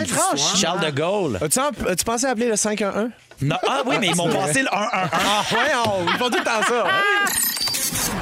Charles 0.57 0.85
de 0.85 0.91
Gaulle. 0.91 1.39
As-tu 1.41 1.61
as-tu 1.61 2.05
pensé 2.05 2.27
à 2.27 2.31
appeler 2.31 2.49
le 2.49 2.57
511? 2.57 3.11
Non. 3.41 3.55
Ah 3.69 3.83
oui, 3.87 3.95
mais 4.01 4.09
ils 4.09 4.17
m'ont 4.17 4.29
passé 4.29 4.63
le 4.63 4.69
1-1-1. 4.69 4.71
Ah, 4.73 5.45
ouais, 5.53 5.59
on, 5.87 6.07
ils 6.13 6.19
font 6.19 6.29
tout 6.29 6.39
le 6.39 6.45
temps 6.45 6.61
ça. 6.67 6.87
hein? 6.89 7.31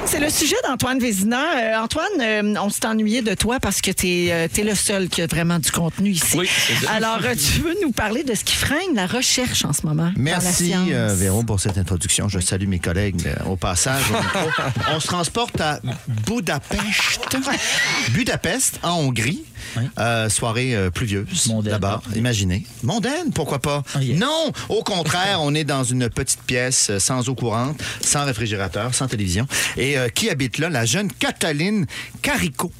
C'est 0.09 0.19
le 0.21 0.29
sujet 0.29 0.55
d'Antoine 0.65 0.99
Vézina. 0.99 1.37
Euh, 1.57 1.83
Antoine, 1.83 2.07
euh, 2.21 2.53
on 2.61 2.69
s'est 2.69 2.85
ennuyé 2.85 3.21
de 3.21 3.33
toi 3.33 3.59
parce 3.59 3.81
que 3.81 3.91
tu 3.91 4.07
es, 4.27 4.63
le 4.63 4.73
seul 4.73 5.09
qui 5.09 5.21
a 5.21 5.27
vraiment 5.27 5.59
du 5.59 5.69
contenu 5.69 6.11
ici. 6.11 6.37
Oui, 6.37 6.47
c'est 6.49 6.85
ça. 6.85 6.91
Alors, 6.93 7.19
euh, 7.23 7.35
tu 7.35 7.59
veux 7.61 7.75
nous 7.83 7.91
parler 7.91 8.23
de 8.23 8.33
ce 8.33 8.45
qui 8.45 8.55
freine 8.55 8.95
la 8.95 9.05
recherche 9.05 9.65
en 9.65 9.73
ce 9.73 9.85
moment? 9.85 10.03
dans 10.03 10.13
la 10.15 10.39
Merci, 10.39 10.67
science? 10.67 10.87
euh, 10.91 11.13
Véro, 11.13 11.43
pour 11.43 11.59
cette 11.59 11.77
introduction. 11.77 12.29
Je 12.29 12.39
salue 12.39 12.67
mes 12.67 12.79
collègues 12.79 13.27
euh, 13.27 13.49
au 13.49 13.57
passage. 13.57 14.03
On 14.95 14.99
se 15.01 15.07
transporte 15.07 15.59
à 15.59 15.79
Budapest. 16.25 17.37
Budapest, 18.13 18.79
en 18.83 18.99
Hongrie. 18.99 19.43
Euh, 19.99 20.29
soirée 20.29 20.75
euh, 20.75 20.89
pluvieuse, 20.89 21.47
Mondaine. 21.47 21.73
là-bas. 21.73 22.01
Imaginez. 22.15 22.65
Mondaine, 22.83 23.31
pourquoi 23.33 23.59
pas? 23.59 23.83
Ah. 23.93 23.99
Non, 24.15 24.51
au 24.69 24.81
contraire, 24.81 25.39
on 25.41 25.53
est 25.53 25.65
dans 25.65 25.83
une 25.83 26.09
petite 26.09 26.41
pièce 26.43 26.87
euh, 26.89 26.99
sans 26.99 27.27
eau 27.27 27.35
courante, 27.35 27.77
sans 28.01 28.23
réfrigérateur, 28.25 28.93
sans 28.95 29.07
télévision. 29.07 29.45
Et 29.75 29.96
euh, 29.97 30.09
qui 30.09 30.29
habite 30.29 30.57
là? 30.57 30.69
La 30.69 30.85
jeune 30.85 31.11
Cataline 31.11 31.85
Carico 32.21 32.71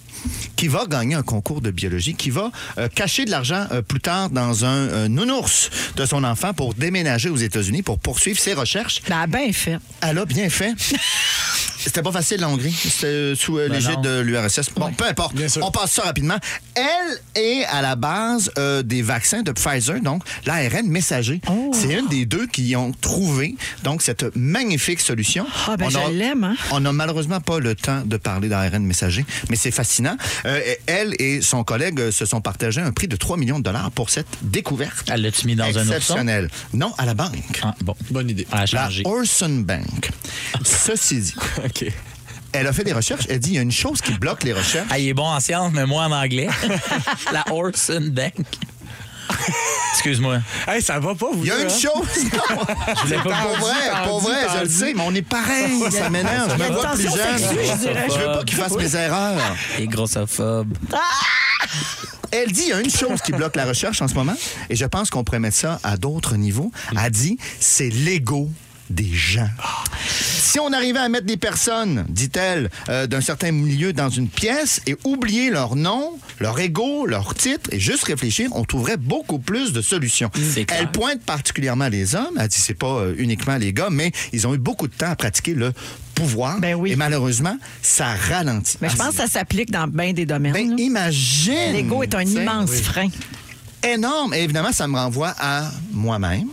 qui 0.56 0.67
va 0.67 0.86
gagner 0.86 1.15
un 1.15 1.23
concours 1.23 1.62
de 1.62 1.71
biologie, 1.71 2.15
qui 2.15 2.30
va 2.30 2.51
euh, 2.77 2.88
cacher 2.89 3.25
de 3.25 3.32
l'argent 3.32 3.65
euh, 3.71 3.82
plus 3.82 3.99
tard 3.99 4.30
dans 4.30 4.65
un 4.65 4.88
euh, 4.89 5.08
nounours 5.08 5.69
de 5.95 6.06
son 6.06 6.23
enfant 6.23 6.53
pour 6.53 6.73
déménager 6.73 7.30
aux 7.30 7.38
États-Unis 7.38 7.84
pour 7.84 7.99
poursuivre 7.99 8.39
ses 8.39 8.53
recherches. 8.53 9.01
Ben, 9.08 9.27
ben 9.27 9.53
fait. 9.53 9.77
Elle 10.01 10.17
a 10.17 10.25
bien 10.25 10.49
fait. 10.49 10.73
C'était 11.88 12.02
pas 12.02 12.12
facile, 12.12 12.41
la 12.41 12.50
Hongrie. 12.50 12.71
C'était 12.73 13.34
sous 13.36 13.58
euh, 13.58 13.67
Ben 13.69 13.76
l'égide 13.76 14.02
de 14.02 14.19
l'URSS. 14.19 14.69
Bon, 14.76 14.91
peu 14.91 15.06
importe. 15.06 15.36
Bien 15.36 15.47
sûr. 15.47 15.65
On 15.65 15.71
passe 15.71 15.91
ça 15.93 16.04
rapidement. 16.04 16.38
Elle 16.76 17.19
est 17.41 17.63
à 17.65 17.82
la 17.82 17.95
base 17.95 18.52
euh, 18.58 18.84
des 18.84 19.02
vaccins 19.02 19.41
de 19.41 19.52
Pfizer, 19.52 20.00
donc 20.02 20.23
l'ARN 20.45 20.86
messager. 20.88 21.41
Oh. 21.50 21.71
C'est 21.73 21.93
une 21.93 22.08
des 22.08 22.26
deux 22.26 22.45
qui 22.47 22.76
ont 22.76 22.91
trouvé 22.91 23.56
donc 23.84 24.02
cette 24.02 24.36
magnifique 24.36 25.00
solution. 25.00 25.45
Ah, 25.67 25.78
ben, 25.78 25.88
On 25.91 25.95
a- 25.95 26.08
je 26.08 26.12
l'aime, 26.13 26.43
hein? 26.43 26.56
On 26.71 26.80
n'a 26.82 26.91
malheureusement 26.91 27.39
pas 27.39 27.60
le 27.60 27.73
temps 27.76 28.02
de 28.06 28.17
parler 28.17 28.50
d'ARN 28.50 28.84
messager, 28.84 29.26
mais 29.50 29.56
c'est 29.56 29.71
fascinant. 29.71 30.17
Euh, 30.45 30.60
elle 30.86 31.15
et 31.19 31.41
son 31.41 31.63
collègue 31.63 32.00
euh, 32.00 32.12
se 32.12 32.26
sont 32.26 32.41
partagés 32.41 32.82
un 32.82 32.91
prix 32.91 33.08
de 33.08 33.15
3 33.15 33.38
millions 33.38 33.60
de 33.60 33.63
dollars 33.63 33.91
pour 33.91 34.10
cette 34.10 34.28
découverte. 34.41 35.08
Elle 35.12 35.21
l'a-tu 35.21 35.47
mis 35.47 35.56
dans 35.56 35.65
un? 35.65 35.69
Exceptionnelle. 35.84 36.50
Non, 36.73 36.93
à 36.97 37.06
la 37.06 37.13
banque. 37.13 37.62
Ah, 37.63 37.73
bon. 37.82 37.95
Bonne 38.12 38.30
idée. 38.30 38.45
À 38.52 38.65
La. 38.73 38.89
Orson 39.06 39.63
Bank. 39.65 40.10
Ceci 40.63 41.19
dit, 41.19 41.36
OK. 41.81 41.91
elle 42.53 42.67
a 42.67 42.73
fait 42.73 42.83
des 42.83 42.93
recherches. 42.93 43.25
Elle 43.29 43.39
dit 43.39 43.49
il 43.51 43.55
y 43.55 43.59
a 43.59 43.61
une 43.61 43.71
chose 43.71 44.01
qui 44.01 44.13
bloque 44.13 44.43
les 44.43 44.53
recherches. 44.53 44.87
Ah, 44.89 44.99
il 44.99 45.07
est 45.07 45.13
bon 45.13 45.27
en 45.27 45.39
sciences, 45.39 45.71
mais 45.73 45.85
moi 45.85 46.03
en 46.05 46.11
anglais. 46.11 46.47
La 47.33 47.43
Orson 47.51 48.09
Bank. 48.11 48.33
Excuse-moi. 49.93 50.39
Hey, 50.67 50.81
ça 50.81 50.99
va 50.99 51.13
pas, 51.15 51.27
vous 51.33 51.43
Il 51.43 51.47
y 51.47 51.51
a 51.51 51.55
deux, 51.55 51.63
une 51.63 51.67
hein? 51.67 51.73
chose. 51.73 52.23
Non, 52.33 53.09
l'ai 53.09 53.17
pas 53.17 53.23
pour 53.23 53.57
vrai, 53.57 53.89
tendu, 53.89 54.07
pour 54.09 54.19
vrai, 54.21 54.35
je 54.55 54.63
le 54.63 54.69
sais, 54.69 54.93
mais 54.93 55.03
on 55.05 55.13
est 55.13 55.21
pareil. 55.21 55.81
Ça 55.91 56.09
m'énerve. 56.09 56.55
Je 56.57 56.63
me 56.63 56.69
vois 56.69 56.91
plus 56.93 57.03
jeune. 57.03 57.37
je. 57.37 58.13
Je 58.13 58.19
veux 58.19 58.25
pas 58.33 58.43
qu'il 58.45 58.57
fasse 58.57 58.73
mes 58.75 58.95
erreurs. 58.95 59.41
Les 59.77 59.87
grossophobes. 59.87 60.77
Elle 62.31 62.51
dit 62.51 62.63
il 62.63 62.69
y 62.69 62.73
a 62.73 62.79
une 62.79 62.89
chose 62.89 63.21
qui 63.21 63.31
bloque 63.31 63.55
la 63.55 63.65
recherche 63.65 64.01
en 64.01 64.07
ce 64.07 64.13
moment, 64.13 64.35
et 64.69 64.75
je 64.75 64.85
pense 64.85 65.09
qu'on 65.09 65.23
pourrait 65.23 65.39
mettre 65.39 65.55
ça 65.57 65.79
à 65.83 65.97
d'autres 65.97 66.35
niveaux. 66.35 66.71
Elle 66.91 67.11
dit 67.11 67.37
c'est 67.59 67.89
l'ego 67.89 68.49
des 68.89 69.11
gens. 69.11 69.49
Si 70.47 70.62
on 70.62 70.71
arrivait 70.71 70.99
à 70.99 71.10
mettre 71.10 71.25
des 71.25 71.36
personnes, 71.36 72.05
dit-elle, 72.07 72.69
euh, 72.88 73.05
d'un 73.05 73.19
certain 73.19 73.51
milieu 73.51 73.91
dans 73.91 74.07
une 74.07 74.29
pièce 74.29 74.79
et 74.88 74.95
oublier 75.03 75.49
leur 75.49 75.75
nom, 75.75 76.17
leur 76.39 76.57
ego, 76.57 77.05
leur 77.05 77.36
titre 77.36 77.69
et 77.73 77.81
juste 77.81 78.05
réfléchir, 78.05 78.49
on 78.53 78.63
trouverait 78.63 78.95
beaucoup 78.95 79.39
plus 79.39 79.73
de 79.73 79.81
solutions. 79.81 80.31
Elle 80.69 80.89
pointe 80.89 81.21
particulièrement 81.23 81.89
les 81.89 82.15
hommes. 82.15 82.38
Elle 82.39 82.47
dit 82.47 82.62
c'est 82.62 82.73
pas 82.73 83.01
euh, 83.01 83.13
uniquement 83.17 83.57
les 83.57 83.73
gars, 83.73 83.89
mais 83.91 84.13
ils 84.31 84.47
ont 84.47 84.55
eu 84.55 84.57
beaucoup 84.57 84.88
de 84.88 84.93
temps 84.93 85.10
à 85.10 85.17
pratiquer 85.17 85.53
le 85.53 85.73
pouvoir. 86.15 86.62
Ben 86.62 86.75
oui. 86.75 86.93
Et 86.93 86.95
malheureusement, 86.95 87.57
ça 87.81 88.05
ralentit. 88.15 88.77
Mais 88.79 88.88
je 88.89 88.95
pense 88.95 89.10
que 89.10 89.15
ça 89.15 89.27
s'appplique 89.27 89.69
dans 89.69 89.88
bien 89.88 90.13
des 90.13 90.25
domaines. 90.25 90.53
Ben, 90.53 90.79
imagine. 90.79 91.73
L'ego 91.73 92.03
est 92.03 92.15
un 92.15 92.21
immense 92.21 92.71
frein. 92.71 93.10
Énorme. 93.83 94.33
Et 94.33 94.43
évidemment, 94.43 94.71
ça 94.71 94.87
me 94.87 94.95
renvoie 94.97 95.33
à 95.39 95.69
moi-même. 95.91 96.49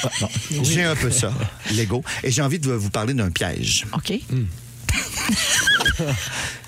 J'ai 0.62 0.84
un 0.84 0.94
peu 0.96 1.10
ça, 1.10 1.32
l'ego. 1.72 2.02
Et 2.22 2.30
j'ai 2.30 2.42
envie 2.42 2.58
de 2.58 2.70
vous 2.72 2.90
parler 2.90 3.14
d'un 3.14 3.30
piège. 3.30 3.86
OK? 3.92 4.12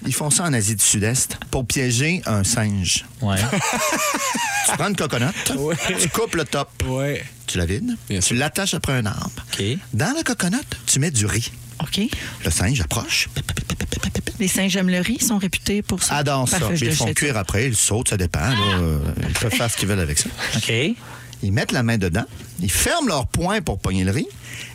Ils 0.07 0.15
font 0.15 0.31
ça 0.31 0.45
en 0.45 0.53
Asie 0.53 0.77
du 0.77 0.85
Sud-Est 0.85 1.39
pour 1.51 1.67
piéger 1.67 2.23
un 2.27 2.45
singe. 2.45 3.05
Ouais. 3.21 3.37
Tu 4.67 4.73
prends 4.77 4.89
une 4.89 4.97
coconut, 4.97 5.27
Ouais. 5.57 5.75
tu 6.01 6.09
coupes 6.09 6.35
le 6.35 6.45
top, 6.45 6.71
Ouais. 6.87 7.25
tu 7.47 7.59
la 7.59 7.67
vides, 7.67 7.97
Bien 8.09 8.21
tu 8.21 8.35
l'attaches 8.35 8.75
après 8.75 8.93
un 8.95 9.07
arbre. 9.07 9.31
OK. 9.53 9.63
Dans 9.93 10.15
la 10.15 10.23
coconut, 10.23 10.57
tu 10.87 10.99
mets 11.01 11.11
du 11.11 11.27
riz. 11.27 11.51
OK. 11.83 12.01
Le 12.45 12.51
singe 12.51 12.81
approche, 12.81 13.29
Les 14.41 14.49
Saint-Gemmes-le-Riz 14.49 15.21
sont 15.21 15.39
réputés 15.39 15.83
pour 15.83 16.03
ça. 16.03 16.17
adore 16.17 16.49
ça. 16.49 16.59
Ils 16.75 16.87
le 16.87 16.93
font 16.93 17.13
cuire 17.15 17.37
après, 17.37 17.67
ils 17.67 17.77
sautent, 17.77 18.09
ça 18.09 18.17
dépend. 18.17 18.41
là. 18.41 18.57
Euh, 18.79 18.99
Ils 19.29 19.33
peuvent 19.35 19.53
faire 19.55 19.71
ce 19.71 19.77
qu'ils 19.77 19.89
veulent 19.89 20.01
avec 20.01 20.19
ça. 20.19 20.29
OK. 20.57 20.73
Ils 21.43 21.53
mettent 21.53 21.73
la 21.73 21.83
main 21.83 21.99
dedans, 21.99 22.25
ils 22.61 22.71
ferment 22.71 23.07
leur 23.09 23.27
poing 23.27 23.61
pour 23.61 23.79
pogner 23.79 24.05
le 24.05 24.13
riz. 24.13 24.27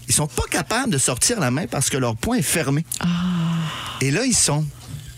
Ils 0.07 0.13
sont 0.13 0.27
pas 0.27 0.43
capables 0.51 0.91
de 0.91 0.97
sortir 0.99 1.39
la 1.39 1.49
main 1.51 1.65
parce 1.67 1.89
que 1.89 1.97
leur 1.97 2.15
poing 2.15 2.37
est 2.37 2.41
fermé. 2.43 2.85
Et 4.01 4.11
là, 4.11 4.23
ils 4.25 4.35
sont 4.35 4.65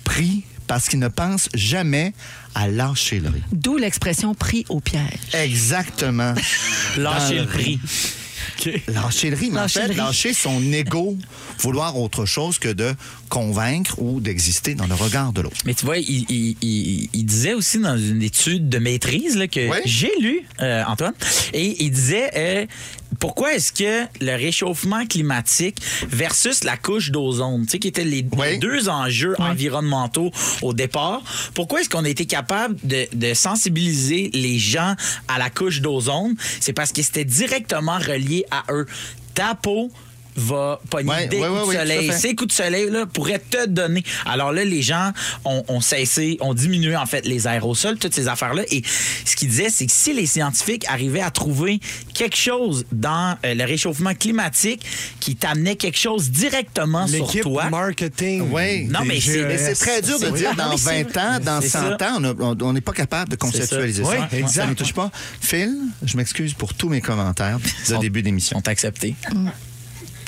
pris 0.05 0.43
parce 0.67 0.87
qu'ils 0.87 0.99
ne 0.99 1.09
pensent 1.09 1.49
jamais 1.53 2.13
à 2.55 2.67
lâcher 2.69 3.19
le 3.19 3.29
riz. 3.29 3.43
D'où 3.51 3.77
l'expression 3.77 4.33
pris 4.33 4.65
au 4.69 4.79
piège. 4.79 5.03
Exactement. 5.33 6.33
Lâcher 6.97 7.39
le 7.39 7.45
prix. 8.57 8.81
Lâcher 8.87 9.29
le 9.29 9.35
Lâcher 9.53 9.81
en 9.83 9.87
fait, 9.87 9.93
lâcher 9.93 10.33
son 10.33 10.61
ego, 10.73 11.17
vouloir 11.59 11.97
autre 11.97 12.25
chose 12.25 12.59
que 12.59 12.69
de 12.69 12.93
convaincre 13.29 14.01
ou 14.01 14.19
d'exister 14.19 14.75
dans 14.75 14.87
le 14.87 14.93
regard 14.95 15.31
de 15.33 15.41
l'autre. 15.41 15.57
Mais 15.65 15.73
tu 15.73 15.85
vois, 15.85 15.97
il, 15.97 16.25
il- 16.29 16.57
il- 16.61 17.09
il 17.13 17.25
disait 17.25 17.53
aussi 17.53 17.79
dans 17.79 17.97
une 17.97 18.21
étude 18.21 18.69
de 18.69 18.77
maîtrise 18.77 19.37
là, 19.37 19.47
que 19.47 19.69
Oui. 19.69 19.77
j'ai 19.85 20.11
lu, 20.19 20.41
euh, 20.61 20.83
Antoine, 20.87 21.13
et 21.53 21.83
il 21.83 21.91
disait 21.91 22.29
euh, 22.35 22.65
pourquoi 23.19 23.53
est-ce 23.53 23.71
que 23.73 24.05
le 24.23 24.35
réchauffement 24.35 25.05
climatique 25.05 25.77
versus 26.07 26.63
la 26.63 26.77
couche 26.77 27.11
d'ozone, 27.11 27.65
tu 27.65 27.71
sais, 27.71 27.79
qui 27.79 27.87
étaient 27.89 28.03
les, 28.03 28.25
Oui. 28.37 28.51
les 28.51 28.57
deux 28.57 28.89
enjeux 28.89 29.35
environnementaux 29.39 30.31
au 30.61 30.73
départ, 30.73 31.21
pourquoi 31.53 31.81
est-ce 31.81 31.89
qu'on 31.89 32.05
a 32.05 32.09
été 32.09 32.25
capable 32.25 32.75
de, 32.83 33.07
de 33.13 33.33
sensibiliser 33.33 34.29
les 34.33 34.57
gens 34.59 34.95
à 35.27 35.37
la 35.37 35.49
couche 35.49 35.81
d'ozone? 35.81 36.35
C'est 36.59 36.73
parce 36.73 36.91
que 36.91 37.01
c'était 37.01 37.25
directement 37.25 37.97
relié 37.99 38.45
à 38.51 38.63
eux. 38.71 38.85
Ta 39.33 39.55
peau 39.55 39.91
va 40.35 40.79
pogner 40.89 41.09
Ouais, 41.09 41.27
des 41.27 41.37
ouais, 41.39 41.47
coups 41.47 41.67
ouais, 41.67 41.75
de 41.75 41.79
soleil. 41.79 42.13
Ces 42.13 42.35
coups 42.35 42.47
de 42.49 42.53
soleil 42.53 42.89
là, 42.89 43.05
pourraient 43.05 43.39
te 43.39 43.67
donner. 43.67 44.03
Alors 44.25 44.51
là, 44.51 44.63
les 44.63 44.81
gens 44.81 45.11
ont, 45.45 45.63
ont 45.67 45.81
cessé, 45.81 46.37
ont 46.41 46.53
diminué 46.53 46.95
en 46.95 47.05
fait 47.05 47.25
les 47.25 47.47
aérosols, 47.47 47.97
toutes 47.97 48.13
ces 48.13 48.27
affaires-là. 48.27 48.63
Et 48.71 48.81
ce 49.25 49.35
qu'ils 49.35 49.49
disaient, 49.49 49.69
c'est 49.69 49.85
que 49.85 49.91
si 49.91 50.13
les 50.13 50.25
scientifiques 50.25 50.85
arrivaient 50.87 51.21
à 51.21 51.31
trouver 51.31 51.79
quelque 52.13 52.37
chose 52.37 52.85
dans 52.91 53.37
euh, 53.45 53.53
le 53.53 53.63
réchauffement 53.65 54.13
climatique 54.13 54.85
qui 55.19 55.35
t'amenait 55.35 55.75
quelque 55.75 55.97
chose 55.97 56.29
directement 56.29 57.07
sur 57.07 57.27
toi. 57.41 57.69
marketing. 57.69 58.49
Oui. 58.51 58.85
Non, 58.85 58.99
mais 59.05 59.19
c'est- 59.19 59.75
très 59.75 60.01
dur 60.01 60.19
de 60.19 60.29
dire 60.29 60.55
dans 60.55 60.69
mais 60.71 60.77
c'est 60.77 61.03
20 61.03 61.17
ans, 61.17 61.39
dans 61.43 61.61
C'est 61.61 61.69
100 61.69 61.97
ça. 61.99 62.13
ans, 62.17 62.55
on 62.61 62.73
n'est 62.73 62.81
pas 62.81 62.91
capable 62.93 63.31
de 63.31 63.35
conceptualiser 63.35 64.03
ça. 64.03 64.29
ça. 64.29 64.47
Ça 64.47 64.67
ne 64.67 64.73
touche 64.73 64.93
pas. 64.93 65.11
Phil, 65.41 65.73
je 66.03 66.17
m'excuse 66.17 66.53
pour 66.53 66.73
tous 66.73 66.89
mes 66.89 67.01
commentaires 67.01 67.59
de 67.89 67.97
début 67.97 68.21
d'émission. 68.21 68.57
sont 68.57 68.67
acceptés. 68.67 69.15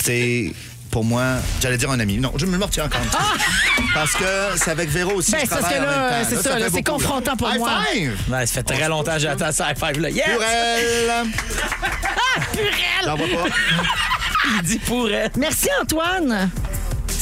C'est 0.04 0.52
pour 0.90 1.02
moi, 1.02 1.36
j'allais 1.62 1.78
dire 1.78 1.90
un 1.90 1.98
ami. 1.98 2.18
Non, 2.18 2.30
je 2.36 2.44
me 2.44 2.58
le 2.58 2.64
retiens 2.64 2.84
encore. 2.84 3.00
une 3.02 3.08
fois. 3.08 3.20
Parce 3.94 4.12
que 4.12 4.24
c'est 4.56 4.70
avec 4.70 4.90
Véro 4.90 5.12
aussi. 5.12 5.32
Ben, 5.32 5.38
je 5.38 5.44
c'est 5.44 5.48
travaille 5.56 5.78
que 5.78 5.82
là, 5.82 6.24
ça, 6.24 6.70
c'est 6.70 6.82
confrontant 6.82 7.36
pour 7.36 7.50
High 7.50 7.58
moi. 7.58 7.70
Five! 7.90 8.18
Ça 8.28 8.46
fait 8.46 8.62
très 8.62 8.88
longtemps 8.88 9.14
que 9.14 9.18
j'attends 9.20 9.50
ça 9.50 9.70
high 9.70 9.78
five 9.78 9.98
là. 9.98 10.10
Yes! 10.10 10.26
Purel! 12.52 12.74
J'en 13.04 13.16
vois 13.16 13.26
pas. 13.28 13.54
Il 14.56 14.62
dit 14.62 14.78
pour 14.80 15.08
elle. 15.10 15.30
Merci, 15.38 15.68
Antoine. 15.80 16.50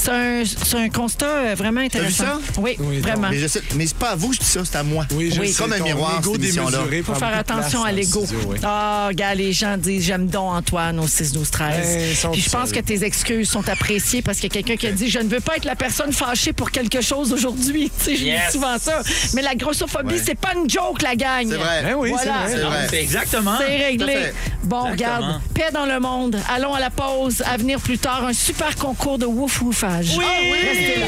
C'est 0.03 0.11
un, 0.11 0.43
c'est 0.45 0.77
un 0.79 0.89
constat 0.89 1.27
euh, 1.27 1.55
vraiment 1.57 1.81
intéressant. 1.81 2.25
ça? 2.25 2.39
Oui, 2.59 2.77
Oui, 2.81 2.99
vraiment. 2.99 3.29
Mais, 3.31 3.39
je 3.39 3.47
sais- 3.47 3.63
mais 3.77 3.87
c'est 3.87 3.97
pas 3.97 4.11
à 4.11 4.17
vous 4.17 4.31
que 4.31 4.35
je 4.35 4.41
dis 4.41 4.47
ça, 4.47 4.61
c'est 4.65 4.77
à 4.77 4.83
moi. 4.83 5.07
Oui, 5.15 5.31
je 5.33 5.41
Oui. 5.41 5.53
sais, 5.53 5.63
Comme 5.63 5.73
un 5.73 5.79
ton 5.79 5.85
miroir, 5.85 6.19
ego 6.19 6.33
cette 6.33 6.43
émission-là. 6.43 6.71
démesuré 6.79 6.97
Il 6.99 7.05
faut 7.05 7.13
prend 7.13 7.21
faire 7.21 7.29
beaucoup 7.29 7.45
de 7.45 7.53
attention 7.53 7.83
place 7.83 7.85
à 7.85 7.91
dans 7.91 7.97
le 7.97 8.03
l'ego. 8.03 8.27
studio, 8.27 8.39
oui. 8.49 8.57
Ah, 8.65 9.09
gars, 9.15 9.35
les 9.35 9.53
gens 9.53 9.77
disent 9.77 10.05
j'aime 10.05 10.27
donc 10.27 10.53
Antoine 10.55 10.99
au 10.99 11.07
6 11.07 11.33
12 11.33 11.51
13. 11.51 11.87
Ben, 11.87 12.09
ils 12.11 12.17
sont 12.17 12.31
Puis 12.33 12.41
je 12.41 12.51
pense 12.51 12.73
que 12.73 12.81
tes 12.81 13.05
excuses 13.05 13.49
sont 13.49 13.69
appréciées 13.69 14.23
parce 14.23 14.39
qu'il 14.39 14.53
y 14.53 14.59
a 14.59 14.63
quelqu'un 14.63 14.77
qui 14.77 14.87
a 14.89 14.93
dit 14.93 15.09
je 15.09 15.19
ne 15.21 15.29
veux 15.29 15.41
pas 15.41 15.57
être 15.57 15.65
la 15.67 15.77
personne 15.77 16.13
fâchée 16.13 16.53
pour 16.53 16.71
quelque 16.73 17.01
chose 17.01 17.33
aujourd'hui. 17.33 17.91
Tu 17.99 18.05
sais, 18.05 18.17
je 18.17 18.25
Yes. 18.25 18.41
dis 18.47 18.53
souvent 18.55 18.79
ça. 18.79 19.03
Mais 19.35 19.43
la 19.43 19.55
grossophobie, 19.55 20.15
Ouais. 20.15 20.23
c'est 20.25 20.35
pas 20.39 20.55
une 20.57 20.69
joke, 20.69 21.03
la 21.03 21.15
gang. 21.15 21.47
C'est 21.49 21.57
vrai. 21.57 21.83
Ben 21.85 21.95
oui, 21.97 22.11
Voilà. 22.11 22.33
c'est 22.47 22.53
C'est 22.57 22.61
vrai. 22.63 22.87
C'est 22.91 23.03
exactement. 23.03 23.55
C'est 23.59 23.65
à 23.83 23.87
réglé. 23.87 24.13
fait. 24.13 24.35
Bon, 24.65 24.87
Exactement. 24.87 24.91
regarde, 25.27 25.41
paix 25.55 25.71
dans 25.73 25.87
le 25.87 26.01
monde. 26.01 26.37
Allons 26.53 26.75
à 26.75 26.81
la 26.81 26.91
pause. 26.91 27.43
À 27.47 27.57
venir 27.57 27.79
plus 27.81 27.99
tard, 27.99 28.25
un 28.27 28.33
super 28.33 28.75
concours 28.77 29.19
de 29.19 29.27
wouf 29.27 29.61
woufage. 29.93 30.17
Oui! 30.19 30.25
Restez 30.65 31.01
là. 31.01 31.07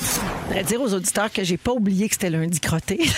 Je 0.00 0.46
voudrais 0.48 0.62
dire 0.64 0.80
aux 0.80 0.92
auditeurs 0.94 1.32
que 1.32 1.42
j'ai 1.44 1.56
pas 1.56 1.72
oublié 1.72 2.08
que 2.08 2.14
c'était 2.14 2.30
lundi 2.30 2.60
crotté. 2.60 3.00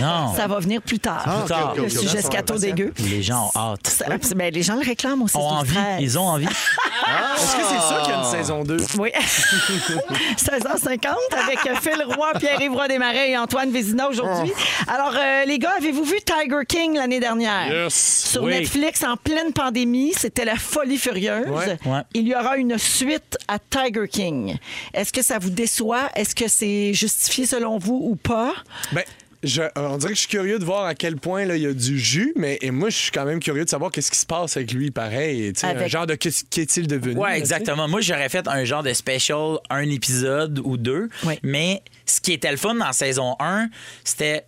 Non. 0.00 0.34
Ça 0.36 0.46
va 0.46 0.58
venir 0.58 0.82
plus 0.82 0.98
tard. 0.98 1.22
Ah, 1.24 1.38
ok, 1.42 1.48
tard. 1.48 1.70
ok, 1.72 1.76
Le 1.78 1.82
ok. 1.84 1.90
sujet 1.90 2.22
scato 2.22 2.58
dégueu. 2.58 2.92
Les 2.98 3.22
gens 3.22 3.50
ont 3.54 3.58
hâte. 3.72 3.86
Ça- 3.86 4.04
ben, 4.34 4.52
les 4.52 4.62
gens 4.62 4.74
le 4.74 4.84
réclament 4.84 5.22
aussi. 5.22 5.36
Ont 5.36 5.40
envie. 5.40 5.74
Ils 6.00 6.18
ont 6.18 6.28
envie. 6.28 6.44
Est-ce 6.46 7.56
que 7.56 7.62
c'est 7.62 7.80
ça 7.80 8.00
qu'il 8.02 8.12
y 8.12 8.16
a 8.16 8.18
une 8.18 8.24
saison 8.24 8.62
2? 8.64 8.76
Oui. 8.98 9.10
16h50 10.36 11.06
avec 11.42 11.58
Phil 11.80 12.02
Roy, 12.14 12.32
Pierre-Yves 12.38 12.72
Roy 12.72 12.88
Desmarais 12.88 13.30
et 13.30 13.38
Antoine 13.38 13.70
Vézina 13.70 14.08
aujourd'hui. 14.08 14.52
Alors, 14.88 15.14
euh, 15.16 15.44
les 15.44 15.58
gars, 15.58 15.72
avez-vous 15.78 16.04
vu 16.04 16.16
Tiger 16.24 16.64
King 16.68 16.94
l'année 16.96 17.20
dernière? 17.20 17.68
Yes. 17.84 18.28
Sur 18.30 18.42
Oui. 18.44 18.52
Netflix, 18.52 19.02
en 19.04 19.16
pleine 19.16 19.52
pandémie, 19.52 20.12
c'était 20.16 20.44
la 20.44 20.56
folie 20.56 20.98
furieuse. 20.98 21.48
Ouais. 21.48 21.78
Ouais. 21.86 22.00
Il 22.14 22.26
y 22.28 22.34
aura 22.34 22.56
une 22.56 22.78
suite 22.78 23.38
à 23.48 23.58
Tiger 23.58 24.08
King. 24.08 24.56
Est-ce 24.94 25.12
que 25.12 25.22
ça 25.22 25.38
vous 25.38 25.50
déçoit? 25.50 26.05
Est-ce 26.14 26.34
que 26.34 26.48
c'est 26.48 26.94
justifié 26.94 27.46
selon 27.46 27.78
vous 27.78 27.98
ou 28.02 28.16
pas? 28.16 28.54
Ben, 28.92 29.02
je- 29.42 29.62
euh, 29.62 29.68
on 29.76 29.96
dirait 29.98 30.10
que 30.12 30.16
je 30.16 30.20
suis 30.20 30.28
curieux 30.28 30.58
de 30.58 30.64
voir 30.64 30.84
à 30.86 30.94
quel 30.94 31.16
point 31.16 31.44
là, 31.44 31.56
il 31.56 31.62
y 31.62 31.66
a 31.66 31.72
du 31.72 31.98
jus, 31.98 32.32
mais 32.36 32.58
et 32.62 32.70
moi, 32.70 32.88
je 32.90 32.96
suis 32.96 33.10
quand 33.10 33.24
même 33.24 33.38
curieux 33.40 33.64
de 33.64 33.70
savoir 33.70 33.90
qu'est-ce 33.90 34.10
qui 34.10 34.18
se 34.18 34.26
passe 34.26 34.56
avec 34.56 34.72
lui, 34.72 34.90
pareil. 34.90 35.52
Un 35.62 35.86
genre 35.88 36.06
de 36.06 36.14
qu'est- 36.14 36.48
qu'est-il 36.50 36.86
devenu? 36.86 37.14
sais? 37.32 37.38
exactement. 37.38 37.86
Moi, 37.88 38.00
j'aurais 38.00 38.28
fait 38.28 38.46
un 38.48 38.64
genre 38.64 38.82
de 38.82 38.92
special, 38.92 39.58
un 39.70 39.88
épisode 39.90 40.60
ou 40.64 40.76
deux. 40.76 41.08
Oui. 41.24 41.38
Mais 41.42 41.82
ce 42.06 42.20
qui 42.20 42.32
était 42.32 42.50
le 42.50 42.56
fun 42.56 42.74
dans 42.74 42.92
saison 42.92 43.36
1, 43.40 43.68
c'était. 44.04 44.44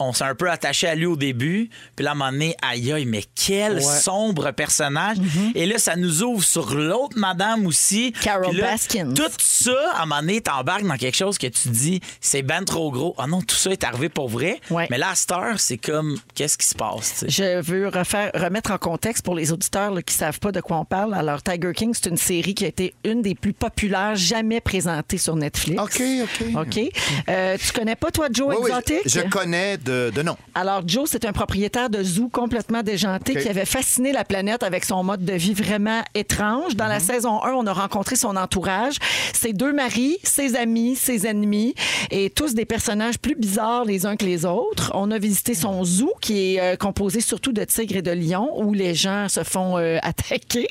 On 0.00 0.12
s'est 0.12 0.24
un 0.24 0.34
peu 0.34 0.50
attaché 0.50 0.88
à 0.88 0.94
lui 0.94 1.06
au 1.06 1.16
début, 1.16 1.70
puis 1.94 2.04
là, 2.04 2.10
à 2.10 2.14
un 2.14 2.16
moment 2.16 2.32
donné, 2.32 2.56
aïe, 2.62 2.92
aïe, 2.92 3.04
mais 3.06 3.22
quel 3.34 3.74
Ouais. 3.74 3.80
sombre 3.80 4.50
personnage. 4.50 5.16
Et 5.54 5.66
là, 5.66 5.78
ça 5.78 5.96
nous 5.96 6.22
ouvre 6.22 6.42
sur 6.44 6.74
l'autre 6.74 7.16
madame 7.18 7.66
aussi. 7.66 8.10
Mm-hmm. 8.10 8.22
Carol 8.22 8.56
là, 8.56 8.70
Baskins. 8.72 9.14
Tout 9.14 9.30
ça, 9.38 9.72
à 9.94 10.02
un 10.02 10.06
moment 10.06 10.20
donné, 10.20 10.40
t'embarques 10.40 10.84
dans 10.86 10.96
quelque 10.96 11.16
chose 11.16 11.38
que 11.38 11.46
tu 11.46 11.68
dis, 11.68 12.00
c'est 12.20 12.42
ben 12.42 12.64
trop 12.64 12.90
gros. 12.90 13.14
Ah 13.18 13.26
non, 13.26 13.40
tout 13.40 13.54
ça 13.56 13.70
est 13.70 13.84
arrivé 13.84 14.08
pour 14.08 14.28
vrai. 14.28 14.60
Ouais. 14.70 14.86
Mais 14.90 14.98
là, 14.98 15.10
à 15.10 15.14
cette 15.14 15.30
heure, 15.32 15.58
c'est 15.60 15.78
comme, 15.78 16.18
qu'est-ce 16.34 16.58
qui 16.58 16.66
se 16.66 16.74
passe? 16.74 17.24
Je 17.28 17.60
veux 17.62 17.88
refaire, 17.88 18.30
remettre 18.34 18.72
en 18.72 18.78
contexte 18.78 19.24
pour 19.24 19.34
les 19.34 19.52
auditeurs 19.52 19.90
là, 19.92 20.02
qui 20.02 20.14
ne 20.14 20.18
savent 20.18 20.40
pas 20.40 20.52
de 20.52 20.60
quoi 20.60 20.78
on 20.78 20.84
parle. 20.84 21.14
Alors, 21.14 21.42
Tiger 21.42 21.72
King, 21.74 21.92
c'est 21.94 22.10
une 22.10 22.16
série 22.16 22.54
qui 22.54 22.64
a 22.64 22.68
été 22.68 22.94
une 23.04 23.22
des 23.22 23.34
plus 23.34 23.52
populaires 23.52 24.16
jamais 24.16 24.60
présentée 24.60 25.18
sur 25.18 25.36
Netflix. 25.36 25.80
OK, 25.80 26.02
OK. 26.22 26.66
OK. 26.66 26.80
Euh, 27.28 27.56
tu 27.64 27.72
connais 27.72 27.96
pas, 27.96 28.10
toi, 28.10 28.26
Joe 28.32 28.48
Oui, 28.48 28.56
oui, 28.60 28.70
Exotic? 28.70 29.00
je 29.06 29.20
connais 29.28 29.76
de, 29.84 30.10
de 30.14 30.22
nom. 30.22 30.36
Alors, 30.54 30.82
Joe, 30.86 31.08
c'est 31.10 31.24
un 31.24 31.32
propriétaire 31.32 31.90
de 31.90 32.02
zoo 32.02 32.28
complètement 32.28 32.82
déjanté 32.82 33.34
qui 33.36 33.48
avait 33.48 33.64
fasciné 33.64 34.12
la 34.12 34.24
planète 34.24 34.62
avec 34.62 34.84
son 34.84 35.02
mode 35.04 35.24
de 35.24 35.32
vie 35.34 35.54
vraiment 35.54 36.02
étrange. 36.14 36.76
Dans 36.76 36.86
la 36.86 36.94
Mhm. 36.98 37.04
saison 37.04 37.42
1, 37.44 37.52
on 37.52 37.66
a 37.66 37.72
rencontré 37.72 38.16
son 38.16 38.36
entourage, 38.36 38.96
ses 39.32 39.52
deux 39.52 39.72
maris, 39.72 40.18
ses 40.22 40.56
amis, 40.56 40.96
ses 40.96 41.26
ennemis, 41.26 41.74
et 42.10 42.30
tous 42.30 42.54
des 42.54 42.64
personnages 42.64 43.18
plus 43.18 43.34
bizarres 43.34 43.84
les 43.84 44.06
uns 44.06 44.16
que 44.16 44.24
les 44.24 44.44
autres. 44.44 44.90
On 44.94 45.10
a 45.10 45.18
visité 45.18 45.54
son 45.54 45.84
zoo 45.84 46.12
qui 46.20 46.54
est 46.56 46.60
euh, 46.60 46.76
composé 46.76 47.20
surtout 47.20 47.52
de 47.52 47.64
tigres 47.64 47.96
et 47.96 48.02
de 48.02 48.10
lions 48.12 48.50
où 48.62 48.72
les 48.72 48.94
gens 48.94 49.28
se 49.28 49.42
font 49.44 49.78
euh, 49.78 49.98
attaquer. 50.02 50.68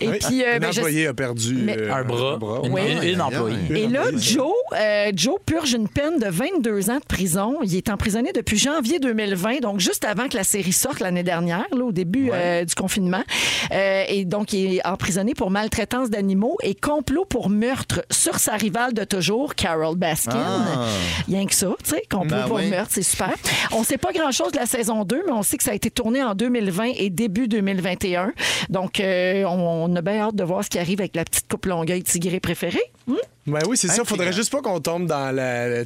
Et 0.00 0.08
Oui. 0.08 0.18
puis, 0.20 0.42
euh, 0.42 0.56
un 0.56 0.58
ben, 0.58 0.72
je- 0.72 0.78
employé 0.80 1.06
a 1.06 1.14
perdu 1.14 1.54
Mais- 1.54 1.76
euh, 1.78 1.92
un 1.94 2.04
bras, 2.04 2.38
une, 2.64 2.72
Oui. 2.72 2.80
une- 3.02 3.08
une 3.14 3.20
employée. 3.20 3.56
Et 3.70 3.86
là. 3.86 4.04
Joe, 4.16 4.52
euh, 4.78 5.10
Joe 5.14 5.36
purge 5.44 5.72
une 5.74 5.88
peine 5.88 6.18
de 6.18 6.28
22 6.28 6.90
ans 6.90 6.98
de 6.98 7.04
prison. 7.04 7.58
Il 7.62 7.74
est 7.76 7.88
emprisonné 7.90 8.32
depuis 8.32 8.47
janvier 8.56 8.98
2020, 8.98 9.60
donc 9.60 9.80
juste 9.80 10.04
avant 10.04 10.28
que 10.28 10.36
la 10.36 10.44
série 10.44 10.72
sorte 10.72 11.00
l'année 11.00 11.22
dernière, 11.22 11.66
là, 11.72 11.84
au 11.84 11.92
début 11.92 12.30
euh, 12.32 12.64
du 12.64 12.74
confinement. 12.74 13.22
Euh, 13.72 14.04
et 14.08 14.24
donc, 14.24 14.52
il 14.52 14.76
est 14.76 14.86
emprisonné 14.86 15.34
pour 15.34 15.50
maltraitance 15.50 16.10
d'animaux 16.10 16.56
et 16.62 16.74
complot 16.74 17.24
pour 17.24 17.50
meurtre 17.50 18.04
sur 18.10 18.38
sa 18.38 18.56
rivale 18.56 18.94
de 18.94 19.04
toujours, 19.04 19.54
Carol 19.54 19.96
Baskin. 19.96 20.32
Ah. 20.36 20.86
Rien 21.28 21.46
que 21.46 21.54
ça, 21.54 21.68
tu 21.84 21.90
sais, 21.90 22.02
complot 22.10 22.28
Ben 22.38 22.46
pour 22.46 22.56
oui. 22.56 22.70
meurtre, 22.70 22.90
c'est 22.94 23.02
super. 23.02 23.34
On 23.72 23.84
sait 23.84 23.98
pas 23.98 24.12
grand-chose 24.12 24.52
de 24.52 24.58
la 24.58 24.66
saison 24.66 25.04
2, 25.04 25.22
mais 25.26 25.32
on 25.32 25.42
sait 25.42 25.56
que 25.56 25.64
ça 25.64 25.72
a 25.72 25.74
été 25.74 25.90
tourné 25.90 26.22
en 26.22 26.34
2020 26.34 26.92
et 26.96 27.10
début 27.10 27.48
2021. 27.48 28.32
Donc, 28.70 29.00
euh, 29.00 29.44
on, 29.44 29.90
on 29.90 29.96
a 29.96 30.00
bien 30.02 30.18
hâte 30.20 30.36
de 30.36 30.44
voir 30.44 30.64
ce 30.64 30.70
qui 30.70 30.78
arrive 30.78 31.00
avec 31.00 31.14
la 31.16 31.24
petite 31.24 31.48
coupe 31.48 31.66
longueuil 31.66 32.02
tigrée 32.02 32.40
préférée. 32.40 32.82
Hmm? 33.06 33.14
Ben 33.46 33.60
oui, 33.68 33.76
c'est 33.76 33.88
ça. 33.88 34.04
Faudrait 34.04 34.26
Intriguant. 34.26 34.32
juste 34.32 34.52
pas 34.52 34.60
qu'on 34.62 34.80
tombe 34.80 35.06
dans 35.06 35.34
la, 35.34 35.68
la- 35.68 35.84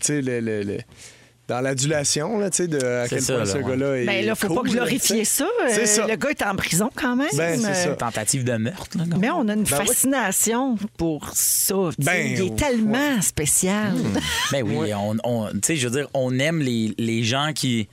dans 1.49 1.61
l'adulation, 1.61 2.39
là, 2.39 2.51
tu 2.51 2.59
sais, 2.59 2.69
de 2.69 2.79
à 2.85 3.09
quel 3.09 3.21
ça, 3.21 3.35
point 3.35 3.45
là, 3.45 3.51
ce 3.51 3.59
ouais. 3.59 3.65
gars-là 3.65 3.97
est 3.99 4.07
Ben 4.07 4.25
là, 4.27 4.35
faut 4.35 4.49
pas 4.49 4.61
cool, 4.61 4.71
glorifier 4.71 5.25
ça. 5.25 5.45
Euh, 5.69 5.85
ça. 5.87 6.07
Le 6.07 6.17
gars 6.17 6.31
est 6.31 6.43
en 6.43 6.55
prison 6.57 6.89
quand 6.95 7.17
même. 7.17 7.29
Ben, 7.37 7.59
c'est 7.61 7.75
ça. 7.75 7.89
Euh, 7.91 7.95
Tentative 7.97 8.45
de 8.45 8.53
meurtre. 8.57 8.97
Là, 8.97 9.05
Mais 9.19 9.31
on 9.31 9.49
a 9.49 9.55
une 9.55 9.65
Ben 9.65 9.79
oui. 9.81 9.87
fascination 9.87 10.77
pour 10.97 11.31
ça. 11.35 11.75
Ben, 11.99 12.27
il 12.33 12.39
est 12.39 12.43
ouais. 12.43 12.57
tellement 12.57 13.21
spécial. 13.21 13.93
Ben 14.51 14.63
oui, 14.63 14.93
on, 14.95 15.17
on- 15.25 15.49
tu 15.53 15.59
sais, 15.65 15.77
je 15.77 15.89
veux 15.89 15.95
dire, 15.99 16.09
on 16.15 16.39
aime 16.39 16.61
les, 16.61 16.95
les 16.97 17.23
gens 17.25 17.53
qui 17.55 17.89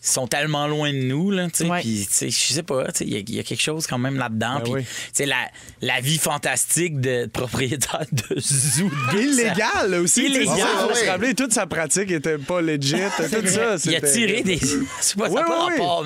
sont 0.00 0.26
tellement 0.26 0.66
loin 0.66 0.92
de 0.92 0.98
nous, 0.98 1.30
là, 1.30 1.46
tu 1.50 1.64
sais. 1.64 1.70
Ouais. 1.70 1.82
Je 1.82 2.30
sais 2.30 2.62
pas, 2.62 2.84
il 3.00 3.12
y, 3.12 3.16
a- 3.16 3.18
il 3.18 3.34
y 3.34 3.38
a 3.38 3.42
quelque 3.42 3.60
chose 3.60 3.86
quand 3.86 3.98
même 3.98 4.16
là-dedans. 4.16 4.56
Ben 4.56 4.62
Puis, 4.62 4.72
oui. 5.18 5.26
la, 5.26 5.36
la 5.82 6.00
vie 6.00 6.16
fantastique 6.18 7.00
de 7.00 7.26
propriétaire 7.26 8.06
de 8.10 8.40
zoo. 8.40 8.90
Illégal 9.14 9.94
aussi. 9.96 10.24
Illégal, 10.26 10.56
faut 10.56 10.88
ouais. 10.88 10.94
se 10.94 11.06
rappeler, 11.06 11.34
toute 11.34 11.52
sa 11.52 11.66
pratique 11.66 12.10
était 12.10 12.38
pas 12.38 12.60
legit. 12.62 12.96
Tout 13.16 13.46
ça, 13.46 13.76
Il 13.84 13.96
a 13.96 14.00
tiré 14.00 14.42
des. 14.42 14.58
C'est 15.00 15.18
pas, 15.18 15.28
rapport, 15.28 16.04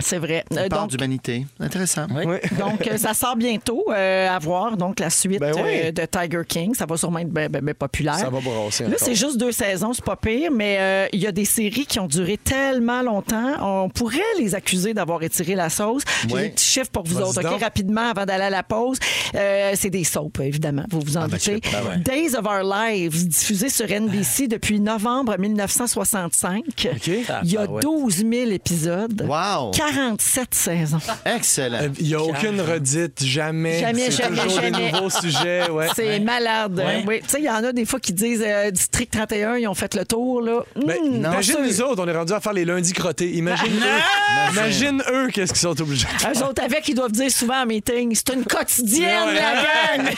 c'est 0.00 0.18
vrai. 0.18 0.44
Euh, 0.52 0.68
donc, 0.68 0.90
d'humanité. 0.90 1.46
Intéressant. 1.60 2.06
Oui. 2.10 2.24
Oui. 2.26 2.36
donc, 2.58 2.86
euh, 2.86 2.96
ça 2.96 3.14
sort 3.14 3.36
bientôt 3.36 3.84
euh, 3.90 4.28
à 4.28 4.38
voir, 4.38 4.76
donc 4.76 5.00
la 5.00 5.10
suite 5.10 5.40
Ben 5.40 5.52
oui. 5.56 5.62
euh, 5.84 5.92
de 5.92 6.04
Tiger 6.06 6.42
King. 6.46 6.74
Ça 6.74 6.86
va 6.86 6.96
sûrement 6.96 7.18
être 7.20 7.30
ben, 7.30 7.48
ben, 7.50 7.62
ben 7.62 7.74
populaire. 7.74 8.16
Ça 8.16 8.30
va 8.30 8.40
brasser 8.40 8.84
Là, 8.84 8.96
c'est 8.98 9.14
juste 9.14 9.36
deux 9.38 9.52
saisons, 9.52 9.92
c'est 9.92 10.04
pas 10.04 10.16
pire, 10.16 10.50
mais 10.52 10.76
euh, 10.78 11.06
il 11.12 11.20
y 11.20 11.26
a 11.26 11.32
des 11.32 11.44
séries 11.44 11.86
qui 11.86 11.98
ont 12.00 12.06
duré 12.06 12.36
tellement 12.36 13.02
longtemps. 13.02 13.31
On 13.60 13.88
pourrait 13.88 14.18
les 14.38 14.54
accuser 14.54 14.94
d'avoir 14.94 15.22
étiré 15.22 15.54
la 15.54 15.70
sauce. 15.70 16.02
J'ai 16.28 16.34
Oui. 16.34 16.42
des 16.42 16.48
petits 16.50 16.64
chiffres 16.64 16.90
pour 16.90 17.04
vous 17.04 17.14
Vas-y 17.16 17.24
autres, 17.24 17.40
OK, 17.44 17.50
donc. 17.52 17.60
rapidement, 17.60 18.10
avant 18.10 18.24
d'aller 18.24 18.44
à 18.44 18.50
la 18.50 18.62
pause. 18.62 18.98
Euh, 19.34 19.72
c'est 19.74 19.90
des 19.90 20.04
soaps, 20.04 20.40
évidemment, 20.40 20.84
vous 20.90 21.00
vous 21.00 21.16
en 21.16 21.26
ben, 21.28 21.38
je 21.40 21.52
doutez. 21.52 21.70
pas, 21.70 21.96
Days 21.96 22.34
of 22.36 22.44
Our 22.46 22.62
Lives, 22.62 23.28
diffusé 23.28 23.68
sur 23.68 23.86
NBC 23.90 24.48
depuis 24.48 24.80
novembre 24.80 25.36
1965. 25.38 26.64
Il 27.06 27.50
y 27.50 27.56
a 27.56 27.62
Ah, 27.62 27.70
ouais. 27.70 27.80
12 27.80 28.16
000 28.18 28.50
épisodes. 28.50 29.26
Wow. 29.28 29.70
47 29.72 30.54
saisons. 30.54 30.98
Excellent. 31.24 31.78
Euh, 31.82 31.88
Il 31.98 32.06
n'y 32.08 32.14
a 32.14 32.22
aucune 32.22 32.60
redite, 32.60 33.22
jamais. 33.24 33.80
Jamais, 33.80 34.10
C'est 34.10 34.22
jamais, 34.22 34.36
toujours 34.42 34.60
jamais. 34.60 34.70
des 34.70 34.92
nouveaux 34.92 35.10
sujets. 35.10 35.70
Ouais. 35.70 35.86
C'est 35.94 36.20
malade. 36.20 36.76
Ouais. 36.78 37.04
Oui. 37.06 37.20
Tu 37.22 37.28
sais, 37.28 37.38
il 37.40 37.44
y 37.44 37.50
en 37.50 37.62
a 37.64 37.72
des 37.72 37.84
fois 37.84 38.00
qui 38.00 38.12
disent 38.12 38.42
euh, 38.46 38.70
District 38.70 39.10
31, 39.12 39.56
ils 39.56 39.66
ont 39.68 39.74
fait 39.74 39.94
le 39.94 40.04
tour. 40.04 40.40
Là. 40.42 40.60
Ben, 40.76 40.96
Hmm, 41.02 41.16
imagine 41.16 41.56
nous 41.64 41.80
autres, 41.82 42.02
on 42.02 42.08
est 42.08 42.16
rendu 42.16 42.32
à 42.32 42.40
faire 42.40 42.52
les 42.52 42.64
lundis 42.64 42.92
crottés. 42.92 43.21
Imagine 43.26 43.72
eux. 43.82 44.52
Imagine 44.52 45.02
eux, 45.12 45.28
qu'est-ce 45.32 45.52
qu'ils 45.52 45.60
sont 45.62 45.80
obligés 45.80 46.06
de 46.06 46.20
faire. 46.20 46.30
Eux 46.34 46.44
autres 46.44 46.62
avec, 46.62 46.88
ils 46.88 46.94
doivent 46.94 47.12
dire 47.12 47.30
souvent 47.30 47.62
en 47.62 47.66
meeting 47.66 48.14
c'est 48.14 48.34
une 48.34 48.44
quotidienne, 48.44 49.28
Ouais. 49.28 49.34
la 49.34 49.96
gang. 50.04 50.14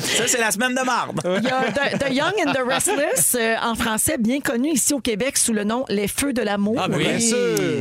Ça, 0.00 0.24
c'est 0.26 0.40
la 0.40 0.50
semaine 0.50 0.74
de 0.74 0.82
marde. 0.84 1.20
Il 1.24 1.44
y 1.44 1.48
a 1.50 1.62
The, 1.72 1.98
The 1.98 2.12
Young 2.12 2.32
and 2.46 2.52
the 2.52 2.66
Restless, 2.68 3.36
euh, 3.38 3.54
en 3.62 3.74
français, 3.74 4.16
bien 4.18 4.40
connu 4.40 4.70
ici 4.72 4.92
au 4.94 5.00
Québec 5.00 5.36
sous 5.38 5.52
le 5.52 5.64
nom 5.64 5.84
Les 5.88 6.08
Feux 6.08 6.32
de 6.32 6.42
l'amour. 6.42 6.76
Ah, 6.78 6.88
ben, 6.88 6.98
bien 6.98 7.18
sûr. 7.20 7.36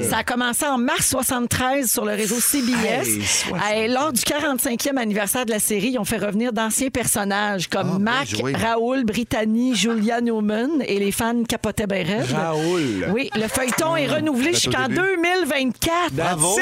Ça 0.09 0.17
a 0.19 0.23
commencé 0.23 0.65
en 0.65 0.77
mars 0.77 1.07
73 1.09 1.89
sur 1.91 2.05
le 2.05 2.11
réseau 2.13 2.39
CBS. 2.39 3.07
Hey, 3.07 3.23
60. 3.25 3.59
Lors 3.89 4.13
du 4.13 4.21
45e 4.21 4.97
anniversaire 4.97 5.45
de 5.45 5.51
la 5.51 5.59
série, 5.59 5.89
ils 5.93 5.99
ont 5.99 6.05
fait 6.05 6.17
revenir 6.17 6.53
d'anciens 6.53 6.89
personnages 6.89 7.67
comme 7.67 7.93
Ah, 7.95 7.99
Mac. 7.99 8.27
Raoul, 8.61 9.03
Brittany, 9.05 9.75
Julia 9.75 10.21
Newman 10.21 10.81
et 10.87 10.99
les 10.99 11.11
fans 11.11 11.43
capotaient 11.43 11.87
bien. 11.87 12.23
Raoul. 12.33 13.07
Oui, 13.11 13.29
le 13.35 13.47
feuilleton 13.47 13.95
est 13.95 14.07
renouvelé 14.07 14.53
jusqu'en 14.71 14.87
début. 14.87 14.95
2024. 14.95 16.13
Bravo. 16.13 16.57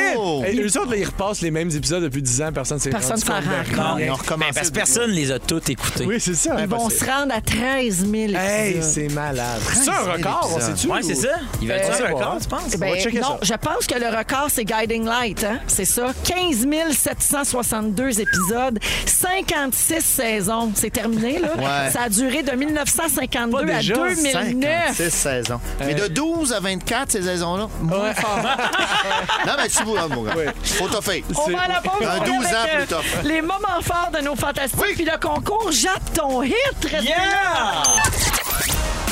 Et 0.46 0.60
eux 0.62 0.78
autres, 0.80 0.92
là, 0.92 0.98
ils 0.98 1.06
repassent 1.06 1.42
les 1.42 1.52
mêmes 1.52 1.70
épisodes 1.72 2.04
depuis 2.04 2.22
10 2.22 2.42
ans. 2.44 2.52
Personne 2.54 2.80
s'est 2.80 2.90
Personne 2.90 3.12
rendu 3.12 3.26
s'en 3.26 3.34
compte 3.34 3.44
de 3.44 3.48
rend 3.50 3.54
rien. 3.54 3.64
compte. 3.94 4.00
Ils 4.00 4.04
ont 4.12 4.14
Ben, 4.16 4.22
recommencé. 4.22 4.52
parce 4.56 4.70
que 4.70 4.74
personne 4.76 5.12
les 5.12 5.32
a 5.32 5.40
toutes 5.40 5.70
écoutées. 5.70 6.06
Oui, 6.06 6.20
c'est 6.20 6.36
ça. 6.36 6.56
Ils 6.60 6.68
vont 6.68 6.76
impossible. 6.78 7.06
se 7.06 7.12
rendre 7.12 7.34
à 7.36 7.42
13 7.42 7.98
000 8.00 8.14
épisodes. 8.24 8.36
Hey, 8.42 8.78
c'est 8.82 9.08
malade. 9.10 9.62
C'est 9.74 9.90
un 9.90 10.04
000 10.04 10.12
record, 10.18 10.50
on 10.52 10.58
épisodes. 10.58 10.76
sait-tu? 10.78 10.92
Ouais, 10.94 11.02
c'est 11.04 11.16
ça. 11.16 11.28
Il 11.62 11.68
va 11.68 11.74
Euh, 11.74 11.78
être 11.78 11.90
on 12.02 12.06
un 12.06 12.14
record, 12.16 12.38
tu 12.42 12.48
penses? 12.48 12.78
Ben, 12.78 12.90
va 12.92 12.98
checker 13.00 13.20
non, 13.20 13.28
ça. 13.28 13.40
je 13.42 13.54
pense 13.54 13.88
que 13.88 14.00
le 14.00 14.08
record, 14.18 14.48
c'est 14.50 14.66
Guiding 14.66 15.06
Light. 15.06 15.44
Hein? 15.44 15.60
C'est 15.68 15.86
ça. 15.86 16.08
15 16.24 16.66
762 16.96 18.20
épisodes, 18.22 18.80
56 19.06 20.02
saisons. 20.04 20.72
C'est 20.76 20.90
terminé, 20.92 21.40
là. 21.40 21.56
Ouais. 21.58 21.92
Ça 21.92 22.04
a 22.04 22.10
duré 22.10 22.44
de 22.44 22.52
1952 22.52 23.66
Pas 23.66 23.74
à 23.74 23.78
déjà, 23.78 23.94
2009. 23.96 24.96
56 24.96 25.10
saisons. 25.12 25.60
Mais 25.80 25.94
de 25.94 26.08
12 26.08 26.54
à 26.54 26.60
24, 26.60 27.12
ces 27.12 27.22
saisons-là, 27.24 27.68
non, 29.48 29.54
mais 29.58 29.70
tu 29.70 29.84
vois, 29.84 30.08
mon 30.08 30.24
gars. 30.24 30.34
Oui. 30.38 30.46
Faut 30.64 30.88
toffer. 30.88 31.24
On 31.36 31.50
va 31.50 31.62
à 31.62 31.68
la 31.68 31.82
pause. 31.82 32.06
Un 32.06 32.18
on 32.18 32.20
revient 32.20 32.38
12 32.38 32.46
ans 32.48 32.64
plus 32.64 32.82
euh, 32.82 32.86
tard. 32.86 33.04
Les 33.24 33.42
moments 33.42 33.82
forts 33.82 34.12
de 34.14 34.22
nos 34.24 34.36
fantastiques. 34.36 34.82
Oui. 34.82 34.94
Puis 34.96 35.06
le 35.06 35.18
concours 35.20 35.72
Jappe 35.72 36.14
ton 36.14 36.44
hit. 36.44 36.56
Restez 36.84 37.10
là. 37.10 37.14
Yeah! 37.14 38.04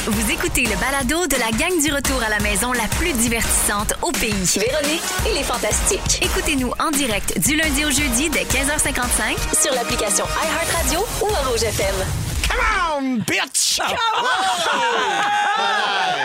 Vous 0.06 0.32
écoutez 0.32 0.64
le 0.64 0.76
balado 0.76 1.28
de 1.28 1.36
la 1.38 1.50
gang 1.58 1.82
du 1.82 1.94
retour 1.94 2.22
à 2.22 2.30
la 2.30 2.40
maison 2.40 2.74
la 2.74 2.88
plus 2.98 3.14
divertissante 3.14 3.94
au 4.02 4.12
pays. 4.12 4.34
Véronique 4.34 5.02
et 5.26 5.34
les 5.34 5.44
Fantastiques. 5.44 6.20
Écoutez-nous 6.22 6.74
en 6.78 6.92
direct 6.92 7.40
du 7.40 7.56
lundi 7.56 7.86
au 7.86 7.90
jeudi 7.90 8.30
dès 8.30 8.44
15h55 8.44 9.62
Sur 9.62 9.74
l'application 9.74 10.26
iHeartRadio 10.26 11.06
ou 11.22 11.28
à 11.34 11.50
Rouge 11.50 11.64
FM. 11.64 12.23
Come 12.54 12.94
on, 12.96 13.18
bitch! 13.26 13.80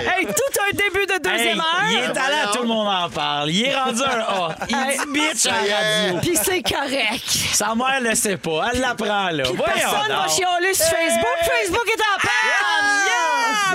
Hey, 0.06 0.26
tout 0.26 0.60
un 0.66 0.70
début 0.76 1.06
de 1.06 1.18
deuxième 1.22 1.54
Hey, 1.54 1.58
heure. 1.58 1.84
il 1.90 2.10
est 2.10 2.12
talent, 2.12 2.52
tout 2.52 2.62
le 2.62 2.68
monde 2.68 2.88
en 2.88 3.08
parle. 3.10 3.50
Il 3.50 3.66
est 3.66 3.74
rendu 3.74 4.02
un 4.02 4.20
A. 4.20 4.56
Il 4.68 4.76
dit 4.76 5.12
bitch 5.12 5.46
à 5.46 5.50
la 5.50 5.76
radio. 5.76 6.18
Puis 6.20 6.36
c'est 6.42 6.62
correct. 6.62 7.24
Sa 7.52 7.74
mère 7.74 8.00
le 8.00 8.14
sait 8.14 8.36
pas. 8.36 8.70
Elle 8.72 8.80
l'apprend, 8.80 9.30
là. 9.30 9.42
Voyons 9.44 9.56
Personne 9.64 10.08
va 10.08 10.14
donc. 10.22 10.28
chialer 10.30 10.74
sur 10.74 10.86
Facebook. 10.86 11.38
Facebook 11.42 11.86
est 11.88 12.00
en 12.00 12.18
panne. 12.20 12.67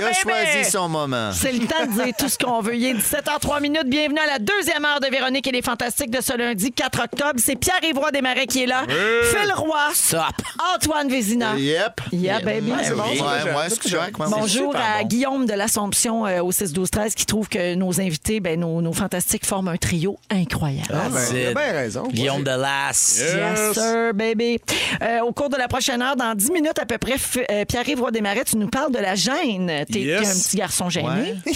Il 0.00 0.04
a 0.04 0.34
baby. 0.34 0.50
choisi 0.52 0.70
son 0.70 0.88
moment. 0.88 1.30
C'est 1.32 1.52
le 1.52 1.66
temps 1.66 1.86
de 1.86 2.04
dire 2.04 2.14
tout 2.18 2.28
ce 2.28 2.38
qu'on 2.38 2.60
veut. 2.60 2.74
Il 2.76 2.84
est 2.84 2.94
17h03 2.94 3.60
minutes. 3.60 3.86
Bienvenue 3.86 4.18
à 4.18 4.32
la 4.32 4.38
deuxième 4.38 4.84
heure 4.84 5.00
de 5.00 5.06
Véronique 5.08 5.46
et 5.46 5.52
les 5.52 5.62
Fantastiques 5.62 6.10
de 6.10 6.20
ce 6.20 6.36
lundi 6.36 6.72
4 6.72 7.02
octobre. 7.04 7.34
C'est 7.38 7.56
Pierre-Yvroy 7.56 8.10
Desmarais 8.12 8.46
qui 8.46 8.62
est 8.62 8.66
là. 8.66 8.82
Phil 8.88 9.52
Roy. 9.54 9.90
Antoine 10.74 11.08
Vézina. 11.08 11.54
Yep. 11.56 12.00
Yeah, 12.12 12.40
baby. 12.40 12.70
Ouais, 12.72 12.78
C'est 12.84 12.94
bon, 12.94 13.02
oui. 13.10 13.18
ça? 13.18 13.24
Ouais, 13.24 13.52
ouais, 13.52 13.64
c'est 13.70 13.90
correct. 13.90 14.18
ouais. 14.18 14.26
Bonjour 14.30 14.74
à 14.76 15.00
bon. 15.02 15.06
Guillaume 15.08 15.46
de 15.46 15.52
l'Assomption 15.54 16.26
euh, 16.26 16.40
au 16.42 16.50
6-12-13 16.52 17.14
qui 17.14 17.26
trouve 17.26 17.48
que 17.48 17.74
nos 17.74 18.00
invités, 18.00 18.40
ben, 18.40 18.58
nos, 18.60 18.80
nos 18.82 18.92
fantastiques, 18.92 19.44
forment 19.46 19.68
un 19.68 19.76
trio 19.76 20.18
incroyable. 20.30 20.88
Ah, 20.92 21.08
ben, 21.10 21.20
il 21.32 21.36
a 21.46 21.50
it. 21.50 21.56
bien 21.56 21.72
raison. 21.72 22.02
Guillaume 22.08 22.42
de 22.44 22.50
Las. 22.50 23.18
Yes, 23.20 23.72
sir, 23.74 24.12
baby. 24.14 24.60
Euh, 25.02 25.20
au 25.20 25.32
cours 25.32 25.48
de 25.48 25.56
la 25.56 25.68
prochaine 25.68 26.02
heure, 26.02 26.16
dans 26.16 26.34
10 26.34 26.50
minutes 26.50 26.78
à 26.80 26.86
peu 26.86 26.98
près, 26.98 27.14
F- 27.16 27.44
euh, 27.50 27.64
Pierre-Yves 27.64 28.00
Roy 28.00 28.10
Desmarais, 28.10 28.44
tu 28.44 28.56
nous 28.56 28.68
parles 28.68 28.92
de 28.92 28.98
la 28.98 29.14
gêne. 29.14 29.83
T'es 29.90 30.00
Yes. 30.00 30.28
un 30.28 30.40
petit 30.48 30.56
garçon 30.56 30.88
gêné. 30.90 31.08
Ouais. 31.08 31.34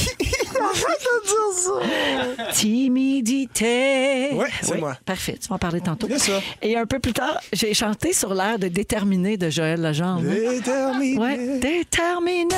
Timidité. 2.53 4.31
Ouais, 4.33 4.49
c'est 4.62 4.72
Oui, 4.74 4.81
moi. 4.81 4.97
Parfait, 5.05 5.37
tu 5.41 5.49
vas 5.49 5.57
en 5.57 5.59
parler 5.59 5.81
tantôt. 5.81 6.07
Bien 6.07 6.18
sûr. 6.18 6.41
Et 6.62 6.76
un 6.76 6.87
peu 6.87 6.99
plus 6.99 7.12
tard, 7.12 7.41
j'ai 7.53 7.74
chanté 7.74 8.12
sur 8.12 8.35
l'air 8.35 8.59
de 8.59 8.68
Déterminé 8.68 9.37
de 9.37 9.51
Joël 9.51 9.81
Legendre. 9.81 10.22
Déterminé. 10.22 11.18
Ouais, 11.18 11.59
déterminé. 11.59 12.55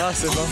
Ah, 0.00 0.10
c'est 0.14 0.26
bon. 0.28 0.46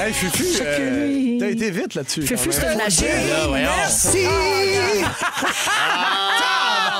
Hey, 0.00 0.12
Fufu, 0.12 0.44
euh, 0.62 1.38
t'as 1.38 1.48
été 1.50 1.70
vite 1.70 1.94
là-dessus. 1.94 2.22
Fufu, 2.22 2.50
c'est 2.50 2.62
même. 2.62 2.72
une 2.72 2.78
magie. 2.78 3.04
Là, 3.04 3.86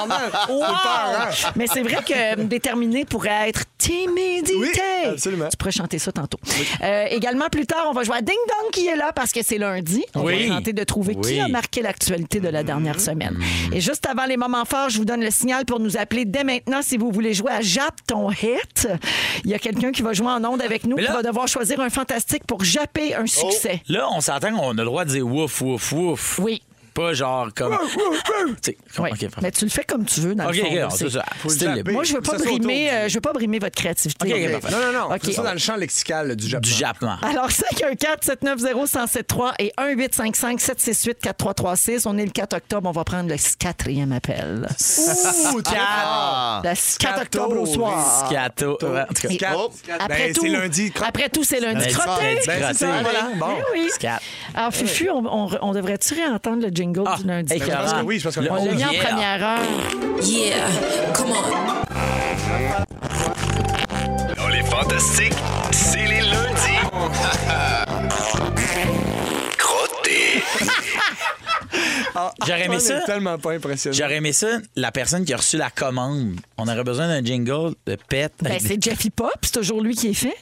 Wow! 0.48 0.62
hein? 0.64 1.28
Mais 1.56 1.66
c'est 1.66 1.82
vrai 1.82 1.98
que 2.06 2.12
euh, 2.40 2.44
déterminé 2.44 3.04
pourrait 3.04 3.48
être 3.48 3.64
timidité. 3.78 4.54
Oui, 4.56 4.70
absolument. 5.10 5.48
Tu 5.48 5.56
pourrais 5.56 5.72
chanter 5.72 5.98
ça 5.98 6.12
tantôt. 6.12 6.38
Euh, 6.82 7.06
également, 7.10 7.48
plus 7.48 7.66
tard, 7.66 7.86
on 7.88 7.92
va 7.92 8.02
jouer 8.04 8.16
à 8.16 8.20
Ding 8.22 8.34
Dong 8.48 8.70
qui 8.72 8.86
est 8.86 8.96
là 8.96 9.12
parce 9.14 9.32
que 9.32 9.40
c'est 9.42 9.58
lundi. 9.58 10.04
On 10.14 10.22
Oui. 10.24 10.48
va 10.48 10.56
tenter 10.56 10.72
de 10.72 10.84
trouver 10.84 11.16
qui 11.16 11.40
a 11.40 11.48
marqué 11.48 11.82
l'actualité 11.82 12.40
de 12.40 12.48
la 12.48 12.62
dernière 12.62 13.00
semaine. 13.00 13.38
Et 13.72 13.80
juste 13.80 14.06
avant 14.06 14.24
les 14.26 14.36
moments 14.36 14.64
forts, 14.64 14.90
je 14.90 14.98
vous 14.98 15.04
donne 15.04 15.22
le 15.22 15.30
signal 15.30 15.64
pour 15.64 15.80
nous 15.80 15.96
appeler 15.96 16.24
dès 16.24 16.44
maintenant 16.44 16.80
si 16.82 16.96
vous 16.96 17.10
voulez 17.10 17.34
jouer 17.34 17.52
à 17.52 17.60
Jappe 17.60 17.96
ton 18.06 18.30
hit. 18.30 18.88
Il 19.44 19.50
y 19.50 19.54
a 19.54 19.58
quelqu'un 19.58 19.92
qui 19.92 20.02
va 20.02 20.12
jouer 20.12 20.28
en 20.28 20.44
onde 20.44 20.62
avec 20.62 20.84
nous 20.84 20.96
Mais 20.96 21.02
qui 21.02 21.08
là- 21.08 21.14
va 21.16 21.22
devoir 21.22 21.48
choisir 21.48 21.80
un 21.80 21.90
fantastique 21.90 22.44
pour 22.46 22.62
japper 22.64 23.14
un 23.14 23.26
succès. 23.26 23.82
Là, 23.88 24.06
on 24.12 24.20
s'entend 24.20 24.52
qu'on 24.56 24.70
a 24.70 24.74
le 24.74 24.84
droit 24.84 25.04
de 25.04 25.10
dire 25.10 25.26
wouf, 25.26 25.60
wouf, 25.60 25.92
wouf. 25.92 26.38
Oui. 26.38 26.62
Pas 26.94 27.12
genre 27.14 27.48
comme. 27.54 27.76
Comme- 27.76 27.86
Oui. 28.98 29.10
OK, 29.12 29.20
parfait. 29.20 29.28
Mais 29.42 29.50
tu 29.50 29.64
le 29.64 29.70
fais 29.70 29.84
comme 29.84 30.04
tu 30.04 30.20
veux 30.20 30.34
dans 30.34 30.44
OK, 30.46 30.54
le 30.56 30.60
fond. 30.62 30.66
OK, 30.68 30.74
là, 30.74 30.86
on 30.86 30.90
c'est- 30.90 31.04
sait 31.04 31.10
ça. 31.18 31.24
Faut 31.38 31.48
le 31.48 31.54
Style 31.54 31.66
zapper. 31.68 31.76
libre. 31.78 31.92
Moi, 31.92 32.04
je 32.04 32.12
veux 32.14 32.20
pas 32.20 32.36
brimer, 32.38 32.90
euh, 32.92 33.08
je 33.08 33.14
veux 33.14 33.20
pas 33.20 33.32
brimer 33.32 33.58
votre 33.58 33.74
créativité. 33.74 34.28
Non, 34.28 34.36
non, 34.78 34.92
non. 35.08 35.16
C'est 35.22 35.32
ça 35.32 35.42
dans 35.42 35.52
le 35.52 35.58
champ 35.58 35.76
lexical 35.76 36.36
du 36.36 36.48
Japon. 36.48 36.60
Du 36.62 36.70
Japon. 36.70 37.08
Alors, 37.22 37.50
514-790-1073 37.50 39.52
et 39.58 39.72
1855-768-4336. 39.78 42.06
On 42.06 42.16
est 42.18 42.24
le 42.24 42.30
4 42.30 42.54
octobre. 42.54 42.88
On 42.88 42.92
va 42.92 43.04
prendre 43.04 43.28
le 43.30 43.36
quatrième 43.58 44.12
appel. 44.12 44.66
Ouh, 44.68 45.60
Ah. 45.74 46.60
Le 46.64 46.98
4 46.98 47.22
octobre 47.22 47.60
au 47.60 47.66
soir. 47.66 48.26
Scato. 48.28 48.78
Oh. 48.82 48.86
Après 49.98 50.26
Ben, 50.28 50.32
tout, 50.34 50.42
c'est 50.42 50.48
lundi. 50.48 50.92
Après 51.06 51.28
tout, 51.28 51.44
c'est 51.44 51.60
lundi. 51.60 51.86
Crotté. 51.92 52.38
Ben, 52.46 52.72
c'est 52.72 52.74
ça, 52.74 52.86
Crotté. 52.88 53.02
voilà. 53.02 53.28
Bon. 53.36 53.54
Oui. 53.72 53.88
Alors, 54.54 54.72
Fufu, 54.74 55.10
on, 55.10 55.24
on- 55.26 55.50
on 55.62 55.72
devrait-tu 55.72 56.14
réentendre 56.14 56.62
le 56.62 56.70
jingle 56.82 57.04
Ah, 57.06 57.16
du 57.20 57.26
lundi? 57.26 57.52
hey, 57.52 57.60
Je 57.60 57.64
pense 57.66 57.92
que 57.92 58.02
oui, 58.04 58.20
qu'on 58.20 58.30
On 58.50 58.64
l'a 58.64 58.72
mis 58.74 58.84
en 58.84 58.90
Yeah. 58.90 59.02
première 59.04 59.44
heure. 59.44 59.60
Yeah, 60.22 60.66
come 61.14 61.30
on. 61.30 61.42
Dans 64.36 64.48
les 64.48 64.62
fantastiques, 64.62 65.34
c'est 65.70 66.06
les 66.06 66.20
lundis. 66.20 66.80
Crotté. 69.58 70.42
J'aurais 72.46 72.64
aimé 72.66 72.78
ça. 72.80 73.00
tellement 73.02 73.38
pas 73.38 73.52
impressionné. 73.52 73.96
J'aurais 73.96 74.16
aimé 74.16 74.32
ça, 74.32 74.58
la 74.76 74.90
personne 74.92 75.24
qui 75.24 75.32
a 75.32 75.36
reçu 75.36 75.56
la 75.56 75.70
commande. 75.70 76.36
On 76.58 76.68
aurait 76.68 76.84
besoin 76.84 77.08
d'un 77.08 77.24
jingle 77.24 77.74
de 77.86 77.96
pète. 78.08 78.34
Ben, 78.42 78.58
c'est 78.60 78.82
Jeffy 78.82 79.10
Pop. 79.10 79.32
C'est 79.42 79.52
toujours 79.54 79.80
lui 79.82 79.94
qui 79.94 80.08
est 80.08 80.14
fait. 80.14 80.36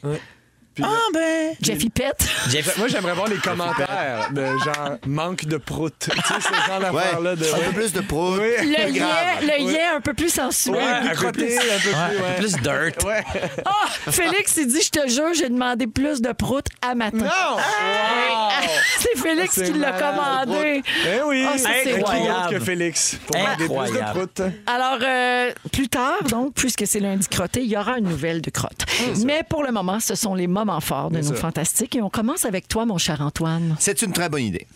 Puis, 0.74 0.84
Ah, 0.86 0.96
ben. 1.12 1.54
Jeffy 1.60 1.90
Pett. 1.90 2.16
Jeff- 2.48 2.76
Moi, 2.78 2.86
j'aimerais 2.88 3.12
voir 3.14 3.26
les 3.28 3.36
commentaires 3.38 4.28
de 4.32 4.44
genre 4.58 4.96
manque 5.06 5.44
de 5.44 5.56
prout. 5.56 5.92
tu 5.98 6.10
sais, 6.10 6.16
ce 6.40 6.70
genre 6.70 6.78
Ouais, 6.92 6.92
d'affaire-là. 7.02 7.36
De... 7.36 7.44
un 7.44 7.58
peu 7.68 7.72
plus 7.72 7.92
de 7.92 8.00
prout. 8.00 8.38
Oui. 8.40 8.50
Le 8.62 8.92
grave. 8.92 9.40
lait, 9.42 9.58
le 9.58 9.72
lait 9.72 9.86
un 9.96 10.00
peu 10.00 10.14
plus 10.14 10.32
sensuel. 10.32 10.76
Ouais, 10.76 10.82
un 10.82 11.06
un 11.06 11.08
peu 11.10 11.14
crotté, 11.16 11.46
plus- 11.46 11.56
un 11.56 11.60
peu 11.60 11.68
Ouais, 11.68 12.08
plus. 12.08 12.24
un 12.24 12.28
peu 12.34 12.40
plus 12.42 12.52
dirt. 12.62 13.04
Ouais. 13.04 13.24
Ah, 13.64 14.10
Félix, 14.10 14.56
il 14.58 14.66
dit, 14.68 14.80
je 14.82 14.90
te 14.90 15.08
jure, 15.08 15.34
j'ai 15.34 15.48
demandé 15.48 15.86
plus 15.86 16.20
de 16.22 16.32
prout 16.32 16.66
à 16.82 16.94
matin. 16.94 17.16
Non! 17.18 17.56
Ah, 17.58 18.50
C'est 18.98 19.18
Félix 19.18 19.54
qui 19.60 19.72
l'a 19.72 19.92
commandé. 19.92 20.82
Ben 21.04 21.22
oui! 21.26 21.44
Ça, 21.58 21.70
c'est 21.82 21.96
Incroyable. 21.96 22.30
Autre 22.30 22.50
que 22.50 22.60
Félix. 22.60 23.18
Pour 23.26 23.36
demander 23.36 23.56
plus 23.56 23.68
de 23.68 23.72
Incroyable. 23.72 24.10
prout. 24.28 24.42
Alors, 24.66 24.98
euh, 25.02 25.50
plus 25.72 25.88
tard, 25.88 26.22
donc, 26.28 26.54
puisque 26.54 26.86
c'est 26.86 27.00
lundi 27.00 27.26
crotté, 27.28 27.60
il 27.62 27.70
y 27.70 27.76
aura 27.76 27.98
une 27.98 28.08
nouvelle 28.08 28.40
de 28.40 28.50
crotte. 28.50 28.84
Mais 29.24 29.42
pour 29.48 29.62
le 29.64 29.72
moment, 29.72 29.98
ce 30.00 30.14
sont 30.14 30.34
les 30.34 30.46
moments 30.64 30.80
forts 30.80 31.10
de 31.10 31.20
nos 31.20 31.34
fantastiques. 31.34 31.96
Et 31.96 32.02
on 32.02 32.10
commence 32.10 32.44
avec 32.44 32.68
toi, 32.68 32.84
mon 32.86 32.98
cher 32.98 33.20
Antoine. 33.20 33.76
C'est 33.78 34.02
une 34.02 34.12
très 34.12 34.28
bonne 34.28 34.42
idée. 34.42 34.66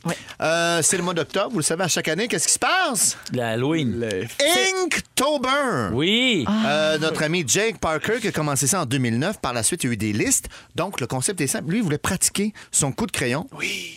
Euh, 0.41 0.81
c'est 0.83 0.97
le 0.97 1.03
mois 1.03 1.15
d'octobre, 1.15 1.51
vous 1.53 1.59
le 1.59 1.63
savez, 1.65 1.85
à 1.85 1.89
chaque 1.89 2.09
année, 2.09 2.29
qu'est-ce 2.29 2.47
qui 2.47 2.55
se 2.55 2.59
passe? 2.59 3.17
L'Halloween. 3.33 4.01
Le- 4.01 4.27
Inktober! 4.85 5.91
Oui. 5.93 6.45
Euh, 6.67 6.99
notre 6.99 7.23
ami 7.23 7.45
Jake 7.47 7.79
Parker 7.79 8.19
qui 8.21 8.29
a 8.29 8.33
commencé 8.33 8.67
ça 8.67 8.83
en 8.83 8.87
2009. 8.87 9.39
Par 9.41 9.53
la 9.53 9.63
suite, 9.63 9.85
il 9.85 9.87
y 9.89 9.91
a 9.91 9.93
eu 9.93 9.97
des 9.97 10.13
listes. 10.13 10.49
Donc, 10.75 11.01
le 11.01 11.07
concept 11.07 11.41
est 11.41 11.47
simple. 11.47 11.71
Lui, 11.71 11.79
il 11.79 11.83
voulait 11.85 11.99
pratiquer 11.99 12.53
son 12.71 12.93
coup 12.93 13.07
de 13.07 13.13
crayon, 13.13 13.49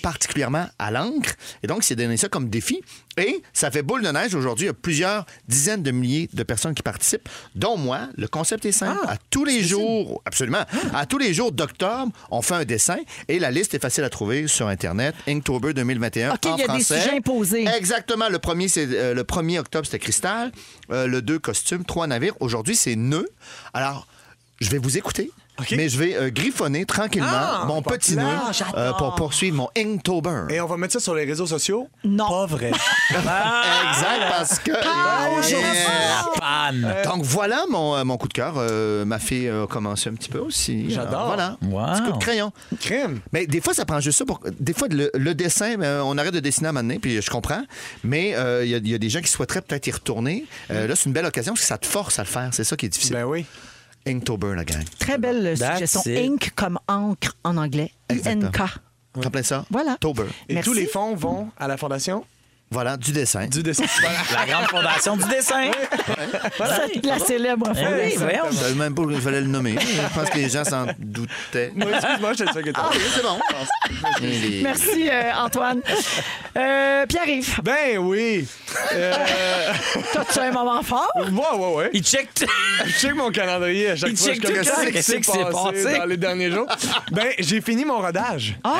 particulièrement 0.02 0.68
à 0.80 0.92
l'encre. 0.92 1.34
Et 1.64 1.68
donc, 1.68 1.80
il 1.82 1.84
s'est 1.86 1.96
donné 1.96 2.18
ça 2.18 2.30
comme 2.30 2.50
défi. 2.50 2.82
Et 3.18 3.42
ça 3.52 3.72
fait 3.72 3.82
boule 3.82 4.04
de 4.04 4.10
neige. 4.10 4.36
Aujourd'hui, 4.36 4.66
il 4.66 4.68
y 4.68 4.72
a 4.72 4.74
plusieurs 4.74 5.26
dizaines 5.48 5.82
de 5.82 5.92
milliers 5.92 6.30
de 6.32 6.44
personnes 6.44 6.76
qui 6.76 6.84
participent, 6.84 7.28
dont 7.56 7.76
moi. 7.78 8.10
Le 8.16 8.28
concept 8.28 8.66
est 8.66 8.72
simple. 8.72 9.00
à 9.08 9.18
tous 9.30 9.44
les 9.44 9.64
jours, 9.64 10.22
absolument, 10.26 10.64
à 10.94 11.06
tous 11.06 11.18
les 11.18 11.34
jours 11.34 11.52
d'octobre, 11.52 12.12
on 12.30 12.42
fait 12.42 12.54
un 12.56 12.66
dessin 12.66 12.98
et 13.28 13.40
la 13.40 13.50
liste 13.50 13.74
est 13.74 13.82
facile 13.82 14.04
à 14.04 14.10
trouver 14.10 14.48
sur 14.48 14.68
Internet. 14.68 15.16
Inktober 15.28 15.74
2021 15.74 16.34
OK, 16.34 16.46
en 16.46 16.56
il 16.56 16.62
y 16.62 16.64
a 16.64 16.78
des 16.78 16.84
sujets 16.84 17.18
imposés. 17.18 17.66
Exactement. 17.68 18.30
Le 18.30 18.40
premier, 18.40 18.68
c'est 18.68 18.88
euh, 18.92 19.14
le 19.14 19.24
1er 19.24 19.60
octobre, 19.60 19.86
c'était 19.86 20.00
cristal. 20.00 20.52
Euh, 20.92 21.08
le 21.08 21.22
2, 21.22 21.40
costume. 21.40 21.86
3, 21.86 22.08
navire. 22.08 22.34
Aujourd'hui, 22.40 22.76
c'est 22.76 22.96
nœud. 22.96 23.28
Alors, 23.74 24.08
je 24.60 24.70
vais 24.70 24.78
vous 24.78 24.98
écouter. 24.98 25.32
Mais 25.72 25.90
je 25.90 25.98
vais 25.98 26.16
euh, 26.16 26.30
griffonner 26.30 26.86
tranquillement 26.86 27.28
Ah, 27.32 27.64
mon 27.68 27.82
petit 27.82 28.16
nœud 28.16 28.24
euh, 28.76 28.94
pour 28.94 29.16
poursuivre 29.16 29.56
mon 29.58 29.70
Inktober. 29.78 30.44
Et 30.50 30.62
on 30.62 30.68
va 30.68 30.78
mettre 30.78 30.94
ça 30.94 31.00
sur 31.00 31.16
les 31.16 31.26
réseaux 31.26 31.48
sociaux? 31.48 31.88
Non. 32.04 32.28
Pas 32.28 32.46
vrai. 32.46 32.72
Exact, 33.10 34.30
parce 34.30 34.60
que. 34.60 34.72
La 34.72 36.26
panne. 36.40 36.94
Donc 37.06 37.24
voilà 37.24 37.64
mon, 37.70 37.96
euh, 37.96 38.04
mon 38.04 38.18
coup 38.18 38.28
de 38.28 38.34
cœur. 38.34 38.56
Euh, 38.58 39.06
ma 39.06 39.20
fille 39.20 39.50
a 39.50 39.68
commencé 39.68 40.10
un 40.10 40.14
petit 40.14 40.30
peu 40.30 40.40
aussi. 40.40 40.90
J'adore. 40.92 41.28
Voilà. 41.28 41.58
Wow. 41.62 41.94
Petit 41.94 42.04
coup 42.12 42.18
de 42.18 42.24
crayon. 42.24 42.52
Crème. 42.80 43.20
Mais 43.34 43.48
des 43.48 43.62
fois, 43.62 43.74
ça 43.74 43.86
prend 43.86 44.00
juste 44.00 44.18
ça 44.20 44.26
pour. 44.26 44.40
Des 44.60 44.74
fois, 44.74 44.88
le, 44.90 45.10
le 45.14 45.36
dessin, 45.36 45.76
on 46.04 46.18
arrête 46.18 46.34
de 46.34 46.40
dessiner 46.40 46.68
à 46.68 46.70
un 46.70 46.74
moment 46.74 46.84
donné, 46.84 47.00
puis 47.00 47.22
je 47.22 47.30
comprends. 47.30 47.64
Mais 48.04 48.36
euh, 48.36 48.64
il 48.66 48.70
y, 48.86 48.90
y 48.92 48.96
a 48.96 48.98
des 48.98 49.10
gens 49.10 49.22
qui 49.22 49.30
souhaiteraient 49.30 49.62
peut-être 49.62 49.88
y 49.88 49.92
retourner. 49.92 50.46
Euh, 50.72 50.88
là, 50.88 50.96
c'est 50.96 51.06
une 51.06 51.14
belle 51.14 51.26
occasion 51.26 51.54
parce 51.54 51.62
que 51.62 51.68
ça 51.68 51.78
te 51.78 51.86
force 51.88 52.20
à 52.20 52.24
le 52.24 52.28
faire. 52.28 52.50
C'est 52.52 52.64
ça 52.64 52.76
qui 52.76 52.86
est 52.86 52.90
difficile. 52.90 53.16
Ben 53.16 53.26
oui. 53.26 53.46
Inktober, 54.08 54.54
la 54.56 54.66
gang. 54.66 54.84
Très 55.00 55.18
belle 55.18 55.56
That's 55.58 55.74
suggestion. 55.92 56.02
it. 56.12 56.18
Ink 56.26 56.52
comme 56.56 56.80
encre 56.88 57.36
en 57.44 57.58
anglais. 57.58 57.92
Exactement. 58.10 58.52
I-N-K. 58.52 58.80
Rappelez 59.24 59.44
ça? 59.44 59.66
Voilà. 59.70 59.98
Tober. 60.00 60.26
Et 60.48 60.54
Merci. 60.54 60.70
tous 60.70 60.76
les 60.76 60.86
fonds 60.86 61.16
vont 61.16 61.50
à 61.58 61.68
la 61.68 61.78
fondation? 61.78 62.24
Voilà, 62.70 62.98
du 62.98 63.12
dessin. 63.14 63.46
du 63.48 63.64
dessin. 63.64 63.86
Voilà. 64.02 64.46
La 64.46 64.46
grande 64.52 64.68
fondation 64.70 65.16
du 65.16 65.24
dessin. 65.30 65.72
C'est 66.92 67.06
La 67.06 67.18
célèbre 67.20 67.68
Eh 67.74 67.80
oui, 67.80 67.86
fondation. 67.86 68.20
voyons. 68.22 68.44
Je 68.52 68.56
savais 68.58 68.74
même 68.76 68.94
pas 68.94 69.04
qu'il 69.06 69.22
fallait 69.22 69.42
le 69.42 69.48
nommer. 69.48 69.76
Je 69.80 70.20
pense 70.20 70.30
que 70.30 70.38
les 70.38 70.50
gens 70.50 70.66
s'en 70.66 70.86
doutaient. 71.00 71.72
Oui, 71.76 71.84
excuse-moi, 71.94 72.32
je 72.34 72.38
sais 72.52 72.62
que 72.64 72.70
t'as- 72.72 72.90
Oui, 72.92 72.98
c'est 73.16 73.24
bon. 73.24 73.40
Les- 74.22 74.62
Merci, 74.64 75.10
euh, 75.10 75.32
Antoine. 75.38 75.82
Euh, 76.58 77.06
Pierre-Yves, 77.06 77.62
Ben 77.64 77.98
oui. 78.00 78.46
Euh, 78.94 79.14
t'as-tu 80.14 80.40
un 80.40 80.52
moment 80.52 80.84
fort? 80.84 81.10
ouais, 81.16 81.24
ouais, 81.58 81.74
ouais. 81.76 81.90
Il 81.94 82.04
check. 82.04 82.34
t- 82.34 82.46
Je 82.86 82.92
check 82.92 83.14
mon 83.16 83.32
calendrier 83.32 83.92
à 83.92 83.96
chaque 83.96 84.10
Il 84.12 84.18
fois. 84.18 84.28
check 84.34 84.42
je. 84.46 84.52
Qu'est-ce 84.92 85.12
qui 85.16 85.24
s'est 85.24 85.46
passé? 85.52 85.98
dans 86.00 86.06
les 86.06 86.18
derniers 86.18 86.52
jours? 86.52 86.68
Ben, 87.12 87.28
j'ai 87.40 87.62
fini 87.62 87.86
mon 87.86 88.00
rodage. 88.00 88.58
Ah! 88.64 88.74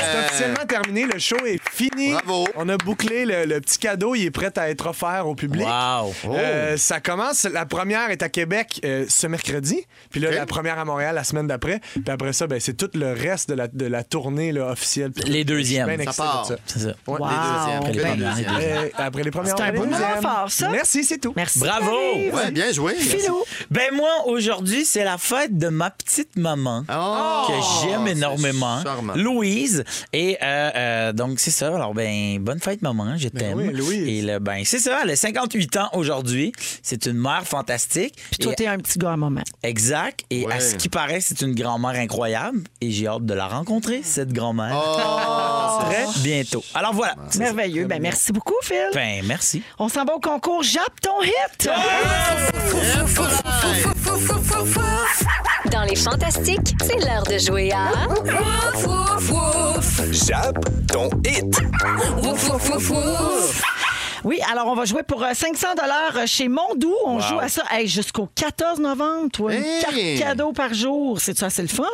C'est 0.00 0.26
officiellement 0.26 0.66
terminé. 0.66 1.04
Le 1.04 1.18
show 1.18 1.36
est 1.44 1.60
fini. 1.70 2.12
Bravo. 2.12 2.48
On 2.56 2.68
a 2.68 2.76
bouclé 2.86 3.26
le, 3.26 3.44
le 3.46 3.60
petit 3.60 3.78
cadeau. 3.78 4.14
Il 4.14 4.24
est 4.24 4.30
prêt 4.30 4.56
à 4.56 4.70
être 4.70 4.86
offert 4.86 5.26
au 5.26 5.34
public. 5.34 5.66
Wow. 5.66 6.14
Euh, 6.30 6.76
ça 6.76 7.00
commence. 7.00 7.44
La 7.44 7.66
première 7.66 8.10
est 8.10 8.22
à 8.22 8.28
Québec 8.28 8.80
euh, 8.84 9.04
ce 9.08 9.26
mercredi. 9.26 9.84
Puis 10.10 10.20
là, 10.20 10.30
la 10.30 10.46
première 10.46 10.78
à 10.78 10.84
Montréal 10.84 11.16
la 11.16 11.24
semaine 11.24 11.48
d'après. 11.48 11.80
Puis 11.92 12.04
après 12.06 12.32
ça, 12.32 12.46
ben, 12.46 12.60
c'est 12.60 12.74
tout 12.74 12.90
le 12.94 13.12
reste 13.12 13.48
de 13.50 13.54
la, 13.54 13.66
de 13.66 13.86
la 13.86 14.04
tournée 14.04 14.52
là, 14.52 14.68
officielle. 14.70 15.10
Les 15.26 15.44
deuxièmes. 15.44 15.88
Ça 16.04 16.12
part. 16.22 16.48
de. 16.48 16.56
C'est 16.66 16.78
ça. 16.78 16.94
Ouais. 17.08 17.18
Wow. 17.18 17.26
Les 17.28 17.34
deuxièmes. 17.36 17.82
Après 17.82 17.92
les 17.92 17.98
Les 17.98 18.44
premières. 18.44 18.60
Euh, 18.60 18.88
après 18.96 19.22
les 19.24 19.30
premières 19.32 19.56
C'est 19.56 19.62
un 19.64 19.68
on 19.68 19.72
va 19.72 19.78
beau 19.78 19.84
les 19.84 19.90
moment 19.90 20.06
deuxièmes. 20.06 20.22
fort, 20.22 20.50
ça. 20.50 20.68
Merci, 20.68 21.04
c'est 21.04 21.18
tout. 21.18 21.32
Merci. 21.34 21.58
Bravo. 21.58 21.90
Ouais, 22.32 22.50
bien 22.52 22.70
joué. 22.72 22.94
Philou. 22.94 23.42
Ben 23.70 23.92
moi, 23.92 24.10
aujourd'hui, 24.26 24.84
c'est 24.84 25.02
la 25.04 25.18
fête 25.18 25.58
de 25.58 25.68
ma 25.68 25.90
petite 25.90 26.36
maman. 26.36 26.84
Oh, 26.88 27.46
que 27.48 27.54
j'aime 27.82 28.06
énormément. 28.06 28.78
Louise. 29.16 29.82
Et 30.12 30.38
euh, 30.40 30.70
euh, 30.76 31.12
donc, 31.12 31.40
c'est 31.40 31.50
ça. 31.50 31.74
Alors, 31.74 31.94
ben, 31.94 32.38
bonne 32.40 32.60
fête, 32.60 32.75
maman. 32.82 33.16
Je 33.16 33.28
t'aime. 33.28 33.58
oui, 33.58 33.72
Louise. 33.72 34.08
Et 34.08 34.22
là, 34.22 34.38
ben, 34.38 34.62
c'est 34.64 34.78
ça. 34.78 35.00
Elle 35.02 35.10
a 35.10 35.16
58 35.16 35.76
ans 35.76 35.88
aujourd'hui. 35.92 36.52
C'est 36.82 37.06
une 37.06 37.18
mère 37.18 37.42
fantastique. 37.44 38.14
Puis 38.30 38.38
toi, 38.38 38.52
Et- 38.52 38.56
t'es 38.56 38.66
un 38.66 38.78
petit 38.78 38.98
gars 38.98 39.10
à 39.10 39.12
un 39.12 39.16
moment. 39.16 39.42
Exact. 39.62 40.24
Et 40.30 40.44
Ouais. 40.46 40.54
à 40.54 40.60
ce 40.60 40.74
qui 40.76 40.88
paraît, 40.88 41.20
c'est 41.20 41.40
une 41.42 41.54
grand-mère 41.54 41.90
incroyable. 42.00 42.60
Et 42.80 42.90
j'ai 42.90 43.06
hâte 43.06 43.24
de 43.26 43.34
la 43.34 43.46
rencontrer, 43.48 44.00
cette 44.04 44.32
grand-mère. 44.32 44.74
Oh, 44.76 45.84
Très 45.90 46.06
bientôt. 46.22 46.62
Alors 46.74 46.94
voilà. 46.94 47.14
C'est 47.30 47.38
ça. 47.38 47.44
Merveilleux. 47.44 47.86
Ben, 47.86 48.00
merci 48.00 48.32
beaucoup, 48.32 48.54
Phil. 48.62 48.88
Ben, 48.94 49.22
merci. 49.26 49.62
On 49.78 49.88
s'en 49.88 50.04
va 50.04 50.14
au 50.14 50.20
concours 50.20 50.62
Jappe 50.62 51.00
ton 51.00 51.22
hit. 51.22 51.68
Dans 55.76 55.82
les 55.82 55.94
fantastiques, 55.94 56.74
c'est 56.82 57.04
l'heure 57.04 57.24
de 57.24 57.36
jouer 57.36 57.70
à 57.70 57.90
Jappe 60.10 60.64
ton 60.90 61.10
hit. 61.22 61.54
Oui, 64.26 64.40
alors 64.50 64.66
on 64.66 64.74
va 64.74 64.84
jouer 64.86 65.04
pour 65.04 65.22
euh, 65.22 65.34
500 65.34 65.68
dollars 65.80 66.26
chez 66.26 66.48
Mondou. 66.48 66.92
On 67.04 67.20
joue 67.20 67.38
à 67.38 67.46
ça 67.48 67.62
hey, 67.70 67.86
jusqu'au 67.86 68.28
14 68.34 68.80
novembre. 68.80 69.28
Toi, 69.32 69.54
une 69.54 69.62
Hey! 69.62 69.80
carte 69.80 69.94
cadeau 70.18 70.52
par 70.52 70.74
jour. 70.74 71.20
C'est 71.20 71.38
ça, 71.38 71.48
c'est 71.48 71.62
le 71.62 71.68
fun. 71.68 71.84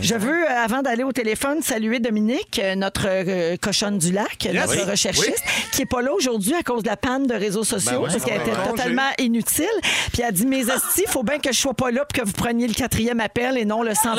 Je 0.00 0.14
veux, 0.14 0.44
euh, 0.44 0.64
avant 0.64 0.80
d'aller 0.80 1.02
au 1.04 1.12
téléphone, 1.12 1.60
saluer 1.62 1.98
Dominique, 2.00 2.58
euh, 2.58 2.74
notre 2.74 3.02
euh, 3.06 3.56
cochonne 3.60 3.98
du 3.98 4.12
lac, 4.12 4.48
notre 4.50 4.76
Oui. 4.82 4.90
recherchiste, 4.90 5.44
qui 5.72 5.82
est 5.82 5.86
pas 5.86 6.00
là 6.00 6.12
aujourd'hui 6.14 6.54
à 6.54 6.62
cause 6.62 6.82
de 6.82 6.88
la 6.88 6.96
panne 6.96 7.26
de 7.26 7.34
réseaux 7.34 7.64
sociaux, 7.64 7.90
Ben 7.92 7.98
oui, 7.98 8.08
parce 8.12 8.24
qu'elle 8.24 8.40
était 8.40 8.68
totalement 8.70 9.10
inutile. 9.18 9.66
Puis 10.12 10.22
elle 10.22 10.28
a 10.28 10.32
dit, 10.32 10.46
mes 10.46 10.60
estis, 10.70 11.02
il 11.06 11.10
faut 11.10 11.22
bien 11.22 11.38
que 11.38 11.52
je 11.52 11.58
sois 11.60 11.74
pas 11.74 11.90
là 11.90 12.06
pour 12.06 12.18
que 12.22 12.26
vous 12.26 12.32
preniez 12.32 12.66
le 12.66 12.72
quatrième 12.74 13.20
appel 13.20 13.58
et 13.58 13.66
non 13.66 13.82
le 13.82 13.92
123e. 13.92 14.16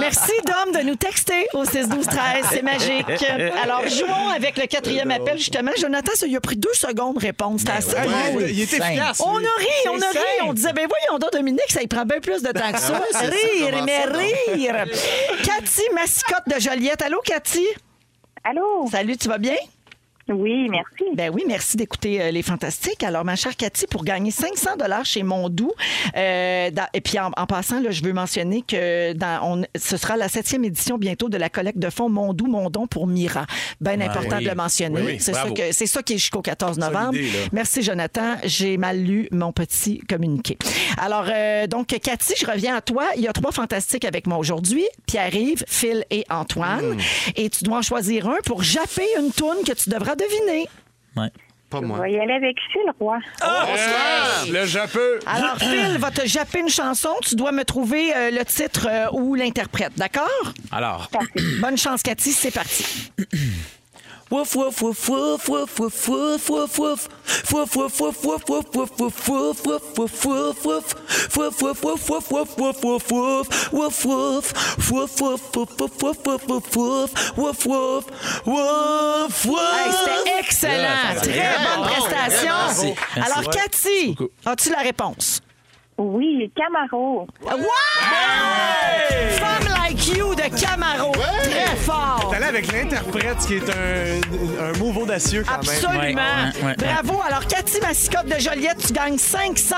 Merci, 0.00 0.32
Dom, 0.46 0.72
de 0.80 0.86
nous 0.86 0.96
texter 0.96 1.46
au 1.54 1.64
6 1.64 1.88
12 1.88 2.06
13 2.06 2.16
C'est 2.50 2.62
magique. 2.62 3.06
Alors, 3.62 3.86
jouons 3.88 4.28
avec 4.34 4.56
le 4.56 4.66
quatrième 4.66 5.10
appel, 5.10 5.38
justement. 5.38 5.72
Jonathan, 5.78 6.12
ça 6.14 6.26
lui 6.26 6.36
a 6.36 6.40
pris 6.40 6.56
deux 6.56 6.72
secondes 6.74 7.16
de 7.16 7.20
répondre. 7.20 7.58
C'était 7.58 7.72
assez 7.72 7.94
Ah, 7.96 8.04
il, 8.04 8.32
drôle. 8.32 8.50
il 8.50 8.60
est 8.60 8.66
Simple. 8.66 8.82
efficace. 8.82 9.22
On 9.24 9.36
a 9.36 9.38
ri, 9.38 9.66
on 9.90 10.00
a 10.00 10.06
ri. 10.08 10.12
simple. 10.14 10.26
On 10.48 10.52
disait, 10.52 10.72
ben 10.72 10.86
voyons 10.88 11.18
donc, 11.18 11.32
Dominique, 11.32 11.70
ça 11.70 11.82
y 11.82 11.86
prend 11.86 12.04
bien 12.04 12.20
plus 12.20 12.42
de 12.42 12.50
temps 12.52 12.72
que 12.72 12.78
ça. 12.80 13.00
Ah 13.14 13.18
rire, 13.20 13.84
mais 13.84 14.04
rire. 14.06 14.84
Cathy, 15.44 15.82
mascotte 15.94 16.48
de 16.54 16.60
Joliette. 16.60 17.02
Allô, 17.02 17.20
Cathy? 17.24 17.66
Allô? 18.44 18.88
Salut, 18.90 19.16
tu 19.16 19.28
vas 19.28 19.38
bien? 19.38 19.56
Oui, 20.34 20.68
merci. 20.70 21.04
Ben 21.14 21.30
oui, 21.34 21.42
merci 21.46 21.76
d'écouter 21.76 22.20
euh, 22.22 22.30
les 22.30 22.42
Fantastiques. 22.42 23.02
Alors, 23.02 23.24
ma 23.24 23.36
chère 23.36 23.56
Cathy, 23.56 23.86
pour 23.86 24.04
gagner 24.04 24.30
500 24.30 24.76
dollars 24.78 25.04
chez 25.04 25.22
Mondou, 25.22 25.70
euh, 26.16 26.70
dans- 26.70 26.86
et 26.94 27.00
puis 27.00 27.18
en, 27.18 27.30
en 27.36 27.46
passant, 27.46 27.80
là, 27.80 27.90
je 27.90 28.02
veux 28.02 28.12
mentionner 28.12 28.62
que 28.62 29.12
dans, 29.12 29.40
on, 29.58 29.64
ce 29.78 29.96
sera 29.96 30.16
la 30.16 30.28
septième 30.28 30.64
édition 30.64 30.98
bientôt 30.98 31.28
de 31.28 31.36
la 31.36 31.48
collecte 31.48 31.78
de 31.78 31.90
fonds 31.90 32.08
Mondou, 32.08 32.46
Mondon 32.46 32.86
pour 32.86 33.06
Mira. 33.06 33.46
Bien 33.80 34.00
important 34.00 34.36
oui. 34.38 34.44
de 34.44 34.48
le 34.50 34.54
mentionner. 34.54 35.00
Oui, 35.00 35.06
oui, 35.12 35.16
c'est, 35.20 35.32
ça 35.32 35.40
bravo. 35.40 35.54
que, 35.54 35.72
c'est 35.72 35.86
ça 35.86 36.02
qui 36.02 36.14
est 36.14 36.18
jusqu'au 36.18 36.42
14 36.42 36.78
novembre. 36.78 37.14
là. 37.14 37.20
Merci, 37.52 37.82
Jonathan. 37.82 38.36
J'ai 38.44 38.76
mal 38.76 38.98
lu 39.02 39.28
mon 39.32 39.52
petit 39.52 39.98
communiqué. 40.08 40.56
Alors, 40.98 41.26
euh, 41.28 41.66
donc, 41.66 41.88
Cathy, 41.88 42.34
je 42.38 42.46
reviens 42.46 42.76
à 42.76 42.80
toi. 42.80 43.04
Il 43.16 43.22
y 43.22 43.28
a 43.28 43.32
trois 43.32 43.52
Fantastiques 43.52 44.04
avec 44.04 44.26
moi 44.26 44.38
aujourd'hui. 44.38 44.84
Pierre-Yves, 45.06 45.64
Phil 45.68 46.04
et 46.10 46.24
Antoine. 46.30 46.96
Et 47.36 47.50
tu 47.50 47.64
dois 47.64 47.78
en 47.78 47.82
choisir 47.82 48.28
un 48.28 48.36
pour 48.44 48.62
japper 48.62 49.06
une 49.18 49.30
toune 49.30 49.56
que 49.66 49.72
tu 49.72 49.90
devras 49.90 50.14
deviner. 50.28 50.68
Ouais. 51.16 51.30
Pas 51.70 51.78
On 51.78 51.82
moi. 51.86 51.98
va 51.98 52.08
y 52.10 52.18
aller 52.18 52.34
avec 52.34 52.56
Phil 52.70 52.82
Roy. 53.00 53.18
Ah, 53.40 53.66
Le 54.50 54.66
Japon. 54.66 54.98
Alors, 55.26 55.56
Phil 55.58 55.96
va 55.98 56.10
te 56.10 56.26
japper 56.26 56.60
une 56.60 56.68
chanson. 56.68 57.08
Tu 57.22 57.34
dois 57.34 57.50
me 57.52 57.64
trouver 57.64 58.14
euh, 58.14 58.30
le 58.30 58.44
titre 58.44 58.86
euh, 58.90 59.06
ou 59.12 59.34
l'interprète, 59.34 59.92
d'accord? 59.96 60.52
Alors, 60.70 61.10
Bonne 61.62 61.78
chance, 61.78 62.02
Cathy. 62.02 62.32
C'est 62.32 62.50
parti. 62.50 62.84
Wouf, 64.32 64.54
wouf, 64.54 64.80
wouf, 64.80 65.08
wouf, 65.08 65.46
wouf, 65.46 65.78
wouf, 65.78 66.08
wouf, 66.08 66.48
wouf, 66.48 66.78
wouf. 66.78 67.08
Wouf, 67.50 67.76
wouf, 67.76 68.00
wouf, 68.00 68.24
wouf, 68.24 68.48
wouf, 68.48 68.70
wouf, 68.74 68.90
wouf, 68.98 69.28
wouf, 69.28 69.66
wouf, 69.66 69.98
wouf, 69.98 70.24
wouf, 70.24 70.64
wouf. 70.64 70.94
Wouf, 71.36 71.60
wouf, 71.60 71.82
wouf, 71.82 72.08
wouf, 72.08 72.30
wouf, 72.30 72.56
wouf, 72.56 72.82
wouf, 72.82 73.10
wouf. 73.10 73.72
Wouf, 73.72 74.04
wouf. 74.06 74.52
Wouf, 74.90 75.20
wouf, 75.20 75.54
wouf, 75.54 75.70
wouf, 75.78 76.00
wouf, 76.00 76.16
wouf, 76.24 76.48
wouf, 76.48 76.76
wouf. 76.76 77.36
Wouf, 77.36 77.66
wouf. 77.66 78.04
Wouf, 78.46 79.44
wouf. 79.44 79.60
Hey, 79.60 79.92
C'était 79.92 80.38
excellent. 80.38 81.20
Très 81.20 81.54
bonne 81.64 81.84
prestation. 81.90 82.94
Alors, 83.16 83.50
Cathy, 83.50 84.16
as-tu 84.46 84.70
la 84.70 84.78
réponse? 84.78 85.42
Oui, 85.98 86.50
Camaro. 86.56 87.26
Femme 89.30 89.68
Like 89.82 90.06
You 90.08 90.34
de 90.34 90.60
Camaro. 90.60 91.12
Très 91.12 91.76
fort. 91.76 92.28
T'es 92.30 92.36
allé 92.36 92.46
avec 92.46 92.72
l'interprète, 92.72 93.40
ce 93.42 93.46
qui 93.46 93.54
est 93.54 93.70
un, 93.70 94.64
un 94.64 94.78
move 94.78 94.98
audacieux 94.98 95.44
quand 95.46 95.52
même. 95.52 95.60
Absolument. 95.60 96.20
Ouais, 96.20 96.62
ouais, 96.62 96.68
ouais. 96.68 96.74
Bravo. 96.76 97.20
Alors, 97.28 97.46
Cathy 97.46 97.80
Massicotte 97.80 98.26
de 98.26 98.38
Joliette, 98.40 98.84
tu 98.86 98.92
gagnes 98.92 99.18
500 99.18 99.76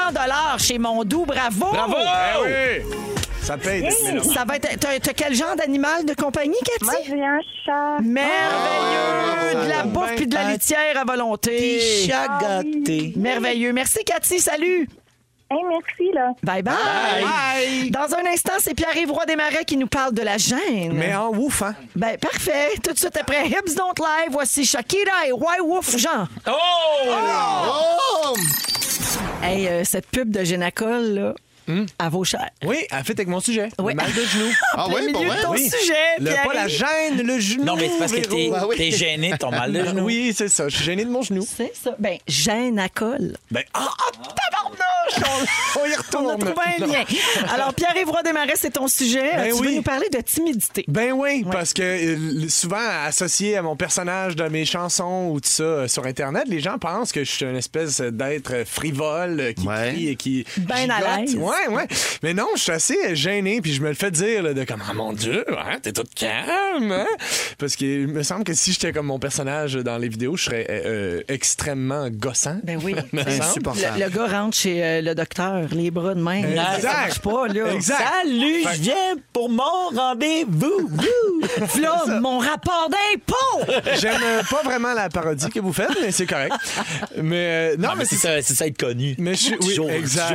chez 0.58 0.78
Mondou. 0.78 1.26
Bravo. 1.26 1.66
Bravo! 1.72 1.96
Eh 2.46 2.82
oui! 2.84 2.96
Ça 3.42 3.58
paye 3.58 3.82
là. 3.82 3.90
Ça 4.22 4.44
va 4.46 4.56
être. 4.56 4.78
T'as, 4.80 5.12
quel 5.12 5.34
genre 5.34 5.54
d'animal 5.56 6.06
de 6.06 6.14
compagnie, 6.14 6.56
Moi, 6.80 6.92
Cathy? 6.94 7.10
j'ai 7.10 7.22
un 7.22 7.40
chat. 7.66 8.00
Merveilleux! 8.02 9.64
de 9.64 9.68
la 9.68 9.82
bouffe 9.84 10.08
ben, 10.08 10.16
puis 10.16 10.26
de 10.26 10.34
la 10.34 10.52
litière 10.52 10.98
à 10.98 11.04
volonté. 11.04 11.80
Chat 12.08 12.28
gâté. 12.40 13.12
Merveilleux. 13.16 13.72
Merci, 13.72 14.02
Cathy. 14.04 14.40
Salut. 14.40 14.88
Hey, 15.54 15.62
merci, 15.68 16.10
là. 16.12 16.32
Bye 16.42 16.62
bye. 16.62 16.74
Bye. 17.22 17.90
Dans 17.90 18.12
un 18.12 18.26
instant, 18.26 18.54
c'est 18.58 18.74
Pierre-Yves 18.74 19.12
Roy 19.12 19.24
Desmarais 19.24 19.64
qui 19.64 19.76
nous 19.76 19.86
parle 19.86 20.12
de 20.12 20.22
la 20.22 20.36
gêne. 20.36 20.92
Mais 20.94 21.14
en 21.14 21.28
ouf, 21.28 21.62
hein? 21.62 21.76
Ben, 21.94 22.18
parfait. 22.18 22.70
Tout 22.82 22.92
de 22.92 22.98
suite 22.98 23.16
après 23.16 23.46
Hips 23.46 23.76
Don't 23.76 23.94
Lie, 23.98 24.32
voici 24.32 24.64
Shakira 24.64 25.28
et 25.28 25.32
Why 25.32 25.60
Wolf 25.64 25.96
Jean. 25.96 26.26
Oh! 26.48 26.50
Oh! 28.26 28.34
Hey, 29.42 29.68
euh, 29.68 29.84
cette 29.84 30.08
pub 30.08 30.30
de 30.30 30.42
Génacol, 30.42 31.02
là, 31.14 31.34
Hmm? 31.66 31.84
à 31.98 32.08
vos 32.10 32.24
cher. 32.24 32.50
Oui, 32.64 32.76
elle 32.90 33.04
fait 33.04 33.12
avec 33.14 33.28
mon 33.28 33.40
sujet. 33.40 33.68
Oui. 33.78 33.92
Le 33.92 33.96
mal 33.96 34.12
de 34.12 34.20
genou. 34.24 34.50
Ah 34.76 34.86
oui, 34.88 35.12
pour 35.12 35.24
vrai? 35.24 35.40
ton 35.42 35.52
Oui. 35.52 35.70
sujet, 35.70 35.94
Le, 36.18 36.30
pas 36.46 36.52
la 36.54 36.68
gêne, 36.68 37.22
le 37.22 37.38
genou. 37.40 37.64
Non, 37.64 37.76
mais 37.76 37.88
c'est 37.88 37.98
parce 37.98 38.12
que 38.12 38.20
t'es. 38.20 38.50
Ah 38.54 38.66
oui. 38.66 38.90
gêné 38.92 39.32
de 39.32 39.36
ton 39.36 39.50
mal 39.50 39.72
de 39.72 39.84
genou. 39.84 40.04
Oui, 40.04 40.32
c'est 40.36 40.48
ça. 40.48 40.68
Je 40.68 40.76
suis 40.76 40.84
gêné 40.84 41.04
de 41.04 41.10
mon 41.10 41.22
genou. 41.22 41.46
C'est 41.46 41.72
ça. 41.74 41.94
Ben, 41.98 42.18
gêne 42.28 42.78
à 42.78 42.88
colle. 42.88 43.36
Ben, 43.50 43.62
ah, 43.72 43.88
ah, 43.88 44.10
tabarnouche! 44.12 45.30
On, 45.76 45.80
on 45.80 45.86
y 45.86 45.90
On 45.90 45.94
a 45.94 45.96
retourne. 45.96 46.38
trouvé 46.38 46.66
un 46.80 46.86
lien. 46.86 47.04
Alors, 47.52 47.72
Pierre-Yves 47.74 48.10
Desmarais, 48.24 48.52
c'est 48.56 48.70
ton 48.72 48.88
sujet. 48.88 49.30
Ben 49.36 49.54
tu 49.56 49.64
veux 49.64 49.74
nous 49.74 49.82
parler 49.82 50.08
de 50.10 50.18
timidité. 50.20 50.84
Ben 50.88 51.12
oui, 51.12 51.44
parce 51.50 51.72
que 51.72 51.82
euh, 51.82 52.48
souvent 52.48 52.76
associé 53.06 53.56
à 53.56 53.62
mon 53.62 53.76
personnage 53.76 54.36
de 54.36 54.44
mes 54.48 54.64
chansons 54.64 55.30
ou 55.32 55.40
tout 55.40 55.48
ça 55.48 55.62
euh, 55.62 55.88
sur 55.88 56.04
Internet, 56.06 56.44
les 56.46 56.60
gens 56.60 56.78
pensent 56.78 57.12
que 57.12 57.24
je 57.24 57.30
suis 57.30 57.44
une 57.44 57.56
espèce 57.56 58.00
d'être 58.00 58.64
frivole 58.66 59.40
euh, 59.40 59.52
qui 59.52 59.66
Ouais. 59.66 59.92
crie 59.94 60.08
et 60.08 60.16
qui. 60.16 60.44
Ben 60.58 60.90
à 60.90 60.98
gigote. 60.98 61.18
l'aise. 61.20 61.36
Ouais, 61.36 61.53
ouais. 61.70 61.86
Mais 62.22 62.34
non, 62.34 62.46
je 62.56 62.60
suis 62.62 62.72
assez 62.72 63.16
gêné, 63.16 63.60
puis 63.60 63.72
je 63.72 63.82
me 63.82 63.88
le 63.88 63.94
fais 63.94 64.10
dire 64.10 64.42
là, 64.42 64.54
de 64.54 64.64
comme, 64.64 64.82
ah 64.88 64.92
mon 64.94 65.12
Dieu, 65.12 65.44
hein, 65.50 65.78
t'es 65.82 65.92
toute 65.92 66.14
calme, 66.14 66.92
hein? 66.92 67.06
Parce 67.58 67.76
qu'il 67.76 68.08
me 68.08 68.22
semble 68.22 68.44
que 68.44 68.54
si 68.54 68.72
j'étais 68.72 68.92
comme 68.92 69.06
mon 69.06 69.18
personnage 69.18 69.74
dans 69.74 69.98
les 69.98 70.08
vidéos, 70.08 70.36
je 70.36 70.44
serais 70.44 70.66
euh, 70.70 70.82
euh, 70.86 71.22
extrêmement 71.28 72.08
gossant. 72.10 72.58
Ben 72.64 72.78
oui. 72.82 72.94
Insupportable. 73.26 73.98
Le, 73.98 74.04
le 74.04 74.10
gars 74.10 74.26
rentre 74.26 74.56
chez 74.56 74.82
euh, 74.84 75.00
le 75.00 75.14
docteur, 75.14 75.66
les 75.72 75.90
bras 75.90 76.14
de 76.14 76.20
main. 76.20 76.42
Exact. 76.44 76.80
Ça 76.80 76.92
marche 76.92 77.18
pas, 77.20 77.48
là. 77.48 77.72
Exact. 77.74 77.98
Salut, 78.22 78.62
je 78.74 78.80
viens 78.82 79.14
pour 79.32 79.48
mon 79.50 79.88
rendez-vous. 79.94 80.90
Là, 81.80 82.20
mon 82.20 82.38
rapport 82.38 82.88
d'impôt! 82.90 83.72
J'aime 84.00 84.20
pas 84.50 84.62
vraiment 84.62 84.94
la 84.94 85.08
parodie 85.08 85.48
que 85.50 85.60
vous 85.60 85.72
faites, 85.72 85.90
mais 86.00 86.10
c'est 86.10 86.26
correct. 86.26 86.54
Mais 87.22 87.72
euh, 87.74 87.76
non, 87.78 87.90
Non, 87.90 87.94
mais 87.98 88.04
c'est 88.04 88.16
ça, 88.16 88.66
être 88.66 88.78
connu. 88.78 89.14
Mais 89.18 89.34
je 89.34 89.40
suis- 89.42 89.56
oui, 89.60 89.74
toujours, 89.74 89.86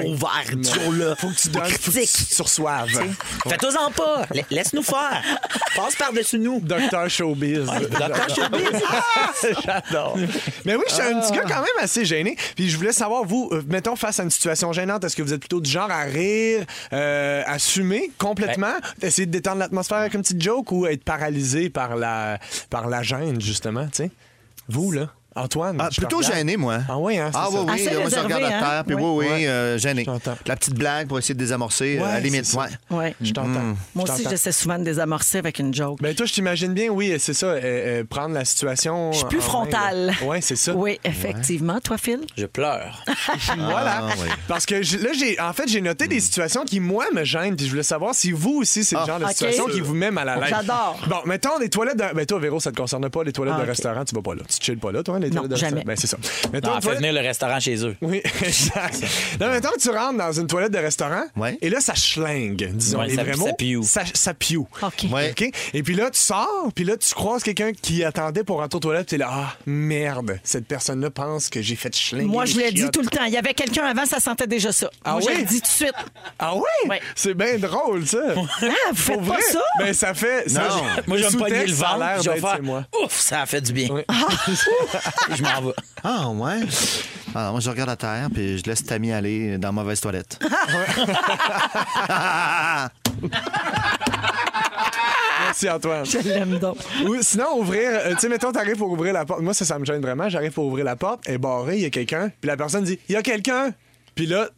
ouvert, 0.05 0.45
toujours 0.51 0.93
là. 0.93 1.08
Faut 1.15 1.29
que 1.29 1.35
tu 1.35 1.49
donnes, 1.49 1.65
faut 1.65 1.91
que 1.91 2.35
tu, 2.35 2.41
reçoives. 2.41 2.89
Fais-toi-en 3.47 3.91
pas. 3.91 4.25
La- 4.33 4.43
Laisse-nous 4.49 4.83
faire. 4.83 5.21
Passe 5.75 5.95
par-dessus 5.95 6.39
nous. 6.39 6.59
Docteur 6.59 7.09
Showbiz. 7.09 7.65
Docteur 7.65 8.29
Showbiz. 8.29 8.81
J'adore. 9.65 10.17
Mais 10.65 10.75
oui, 10.75 10.83
je 10.87 10.93
suis 10.93 11.03
un 11.03 11.19
petit 11.19 11.31
gars 11.31 11.43
quand 11.47 11.61
même 11.61 11.69
assez 11.79 12.05
gêné. 12.05 12.35
Puis 12.55 12.69
je 12.69 12.77
voulais 12.77 12.91
savoir, 12.91 13.23
vous, 13.23 13.49
euh, 13.51 13.61
mettons, 13.67 13.95
face 13.95 14.19
à 14.19 14.23
une 14.23 14.29
situation 14.29 14.71
gênante, 14.73 15.03
est-ce 15.03 15.15
que 15.15 15.21
vous 15.21 15.33
êtes 15.33 15.39
plutôt 15.41 15.61
du 15.61 15.69
genre 15.69 15.89
à 15.91 16.03
rire, 16.03 16.65
euh, 16.93 17.43
assumer 17.45 18.11
complètement, 18.17 18.73
essayer 19.01 19.25
de 19.25 19.31
détendre 19.31 19.57
l'atmosphère 19.59 19.99
avec 19.99 20.13
une 20.13 20.21
petite 20.21 20.41
joke 20.41 20.71
ou 20.71 20.85
être 20.87 21.03
paralysé 21.03 21.69
par 21.69 21.95
la, 21.95 22.39
par 22.69 22.87
la 22.87 23.03
gêne, 23.03 23.39
justement, 23.41 23.85
tu 23.87 24.03
sais? 24.03 24.11
Vous, 24.67 24.91
là? 24.91 25.09
Antoine? 25.43 25.77
Ah, 25.79 25.89
plutôt 25.95 26.21
gêné, 26.21 26.57
moi. 26.57 26.79
Ah 26.89 26.97
oui, 26.97 27.17
hein, 27.17 27.29
c'est 27.31 27.37
Ah 27.39 27.47
ça. 27.51 27.57
oui, 27.59 27.65
oui. 27.67 27.73
Assez 27.73 27.83
moi, 27.83 27.93
je 27.93 27.99
réservé, 28.03 28.33
regarde 28.33 28.43
à 28.53 28.57
hein? 28.57 28.59
terre, 28.59 28.83
puis 28.85 28.95
Oui. 28.95 29.01
oui, 29.03 29.09
oui, 29.17 29.25
Ouais. 29.43 29.47
euh, 29.47 29.77
gêné. 29.77 30.01
Je 30.01 30.05
t'entends. 30.05 30.37
La 30.45 30.55
petite 30.55 30.75
blague 30.75 31.07
pour 31.07 31.17
essayer 31.19 31.33
de 31.35 31.39
désamorcer, 31.39 31.99
euh, 31.99 32.05
à 32.05 32.13
la 32.13 32.19
limite. 32.19 32.45
c'est 32.45 32.53
ça. 32.53 32.59
Ouais. 32.89 32.97
Ouais. 32.97 33.15
Je 33.21 33.31
t'entends. 33.33 33.49
Moi 33.49 33.75
Je 33.95 34.01
aussi, 34.01 34.23
t'entends. 34.23 34.29
j'essaie 34.31 34.51
souvent 34.51 34.79
de 34.79 34.83
désamorcer 34.83 35.37
avec 35.37 35.59
une 35.59 35.73
joke. 35.73 35.99
Ben 36.01 36.13
toi, 36.15 36.25
je 36.25 36.33
t'imagine 36.33 36.73
bien, 36.73 36.89
oui, 36.89 37.15
c'est 37.19 37.33
ça, 37.33 37.47
euh, 37.47 37.59
euh, 37.63 38.03
prendre 38.03 38.33
la 38.35 38.45
situation. 38.45 39.11
Je 39.11 39.17
suis 39.19 39.27
plus 39.27 39.41
frontale. 39.41 40.13
Ouais, 40.25 40.41
c'est 40.41 40.55
ça. 40.55 40.73
Oui, 40.73 40.99
effectivement. 41.03 41.79
Toi, 41.79 41.97
Phil? 41.97 42.21
Je 42.37 42.45
pleure. 42.45 43.03
Voilà. 43.57 43.99
Ah, 44.03 44.13
oui. 44.19 44.27
Parce 44.47 44.65
que 44.65 44.81
je- 44.81 44.97
là, 44.97 45.09
j'ai, 45.17 45.39
en 45.39 45.53
fait, 45.53 45.67
j'ai 45.67 45.81
noté 45.81 46.07
des 46.07 46.19
situations 46.19 46.63
qui, 46.65 46.79
moi, 46.79 47.05
me 47.13 47.23
gênent. 47.23 47.55
Puis 47.55 47.65
je 47.65 47.71
voulais 47.71 47.83
savoir 47.83 48.13
si 48.15 48.31
vous 48.31 48.57
aussi, 48.61 48.83
c'est 48.83 48.95
le 48.95 49.01
Ah, 49.01 49.05
genre 49.07 49.19
de 49.19 49.23
ok. 49.25 49.31
situation 49.31 49.65
qui 49.65 49.81
vous 49.81 49.93
met 49.93 50.11
mal 50.11 50.29
à 50.29 50.35
l'aise. 50.37 50.49
J'adore. 50.49 50.99
Bon, 51.07 51.17
mettons 51.25 51.59
des 51.59 51.69
toilettes 51.69 51.97
de. 51.97 52.13
Ben, 52.15 52.25
toi, 52.25 52.39
Véro, 52.39 52.59
ça 52.59 52.71
te 52.71 52.77
concerne 52.77 53.09
pas, 53.09 53.23
les 53.23 53.31
toilettes 53.31 53.55
Ah, 53.57 53.59
de 53.59 53.63
ok. 53.63 53.69
restaurant, 53.69 54.05
tu 54.05 54.15
vas 54.15 54.21
pas 54.21 54.35
là. 54.35 54.41
Tu 54.49 54.57
chilles 54.65 54.75
pas 54.77 54.91
là, 54.91 55.03
toi, 55.03 55.19
les 55.19 55.28
Non, 55.33 55.41
toilettes 55.41 55.51
de 55.51 55.55
jamais. 55.57 55.83
restaurant. 55.83 55.85
Ben, 55.85 55.95
c'est 55.95 56.07
ça. 56.07 56.17
Mettons, 56.53 56.69
Non, 56.69 56.75
fait 56.75 56.81
toilette- 56.81 56.99
venir 56.99 57.13
le 57.13 57.19
restaurant 57.27 57.59
chez 57.59 57.85
eux. 57.85 57.95
Oui, 58.01 58.21
exact. 58.43 59.03
Non, 59.39 59.49
mettons 59.49 59.69
que 59.71 59.79
tu 59.79 59.89
rentres 59.89 60.17
dans 60.17 60.31
une 60.31 60.47
toilette 60.47 60.71
de 60.71 60.77
restaurant 60.79 61.23
Ouais. 61.35 61.57
et 61.61 61.69
là, 61.69 61.79
ça 61.81 61.95
schlingue, 61.95 62.69
disons 62.73 62.99
Ouais, 62.99 63.07
les 63.07 63.15
ça- 63.15 63.23
vrais 63.23 63.33
ça 63.33 63.37
mots. 63.39 63.53
pioue. 63.57 63.83
Ça, 63.83 64.03
ça 64.13 64.33
pioue. 64.33 64.67
OK. 64.81 65.05
Ouais. 65.11 65.31
OK? 65.31 65.49
Et 65.73 65.83
puis 65.83 65.95
là, 65.95 66.09
tu 66.09 66.19
sors, 66.19 66.69
puis 66.75 66.83
là, 66.83 66.97
tu 66.97 67.13
croises 67.13 67.43
quelqu'un 67.43 67.71
qui 67.73 68.03
attendait 68.03 68.43
pour 68.43 68.57
rentrer 68.59 68.77
aux 68.77 68.79
toilettes, 68.79 69.07
puis 69.07 69.17
t'es 69.17 69.23
là, 69.23 69.29
ah, 69.31 69.55
merde, 69.65 70.39
cette 70.43 70.65
personne-là 70.67 71.09
pense 71.09 71.49
que 71.49 71.61
j'ai 71.61 71.75
fait 71.75 71.95
schlinguer. 71.95 72.25
Moi, 72.25 72.45
je 72.45 72.57
les 72.57 72.63
l'ai 72.65 72.71
dit 72.71 72.81
chiottes. 72.81 72.93
tout 72.93 73.01
le 73.01 73.07
temps. 73.07 73.23
Il 73.25 73.33
y 73.33 73.37
avait 73.37 73.53
quelqu'un 73.53 73.85
avant, 73.85 74.05
ça 74.05 74.19
sentait 74.19 74.47
déjà 74.47 74.71
ça. 74.71 74.89
Ah 75.03 75.13
Moi, 75.13 75.21
je 75.21 75.27
oui? 75.27 75.37
l'ai 75.37 75.43
dit 75.43 75.55
tout 75.61 75.67
de 75.67 75.67
suite. 75.67 75.93
Ah 76.37 76.55
oui? 76.55 76.89
Ouais. 76.89 77.01
C'est 77.15 77.33
bien 77.33 77.57
drôle, 77.57 78.05
ça. 78.07 78.19
Ah, 78.35 78.39
vous 78.91 78.95
faites 78.95 79.15
Pour 79.17 79.27
pas 79.27 79.33
vrai? 79.33 79.41
ça? 79.51 79.59
Ben, 79.79 79.93
ça 79.93 80.13
fait. 80.13 80.49
Ça, 80.49 80.61
Non. 80.67 80.83
Moi, 81.07 81.17
je 81.17 81.23
vais 81.25 81.29
me 81.31 81.37
pogner 81.37 81.65
le 81.65 81.67
sous-texte, 81.67 81.75
ça 81.79 81.87
a 81.87 81.93
ventre. 81.93 81.99
l'air 82.05 82.21
Je 82.23 82.29
vais 82.29 82.35
d'être, 82.35 82.47
faire 82.47 82.55
c'est 82.57 82.61
moi. 82.61 82.85
Ouf, 83.03 83.19
ça 83.19 83.41
a 83.41 83.45
fait 83.45 83.61
du 83.61 83.73
bien. 83.73 83.87
Oui. 83.91 84.01
je 85.35 85.41
m'en 85.43 85.61
vais. 85.61 85.73
Ah, 86.03 86.29
ouais. 86.29 86.61
Ah, 87.35 87.51
moi, 87.51 87.59
je 87.59 87.69
regarde 87.69 87.89
à 87.89 87.95
terre, 87.95 88.27
puis 88.33 88.57
je 88.57 88.63
laisse 88.65 88.83
Tammy 88.83 89.11
aller 89.11 89.57
dans 89.57 89.69
la 89.69 89.71
mauvaise 89.71 90.01
toilette. 90.01 90.39
Merci, 95.41 95.69
Antoine. 95.69 96.05
Je 96.05 96.17
l'aime 96.19 96.59
donc. 96.59 96.77
Ou 97.05 97.15
sinon, 97.21 97.57
ouvrir. 97.57 97.89
euh, 97.91 98.13
tu 98.13 98.19
sais, 98.21 98.29
mettons, 98.29 98.51
t'arrives 98.51 98.75
pour 98.77 98.91
ouvrir 98.91 99.13
la 99.13 99.25
porte. 99.25 99.41
Moi, 99.41 99.53
ça, 99.53 99.65
ça 99.65 99.79
me 99.79 99.85
gêne 99.85 100.01
vraiment. 100.01 100.29
J'arrive 100.29 100.51
pour 100.51 100.65
ouvrir 100.65 100.85
la 100.85 100.95
porte, 100.95 101.21
elle 101.25 101.35
est 101.35 101.37
barrée, 101.37 101.77
il 101.77 101.81
y 101.81 101.85
a 101.85 101.89
quelqu'un. 101.89 102.31
Puis 102.39 102.47
la 102.47 102.57
personne 102.57 102.83
dit 102.83 102.99
Il 103.09 103.13
y 103.13 103.15
a 103.15 103.21
quelqu'un. 103.21 103.71
Puis 104.15 104.25
là, 104.25 104.49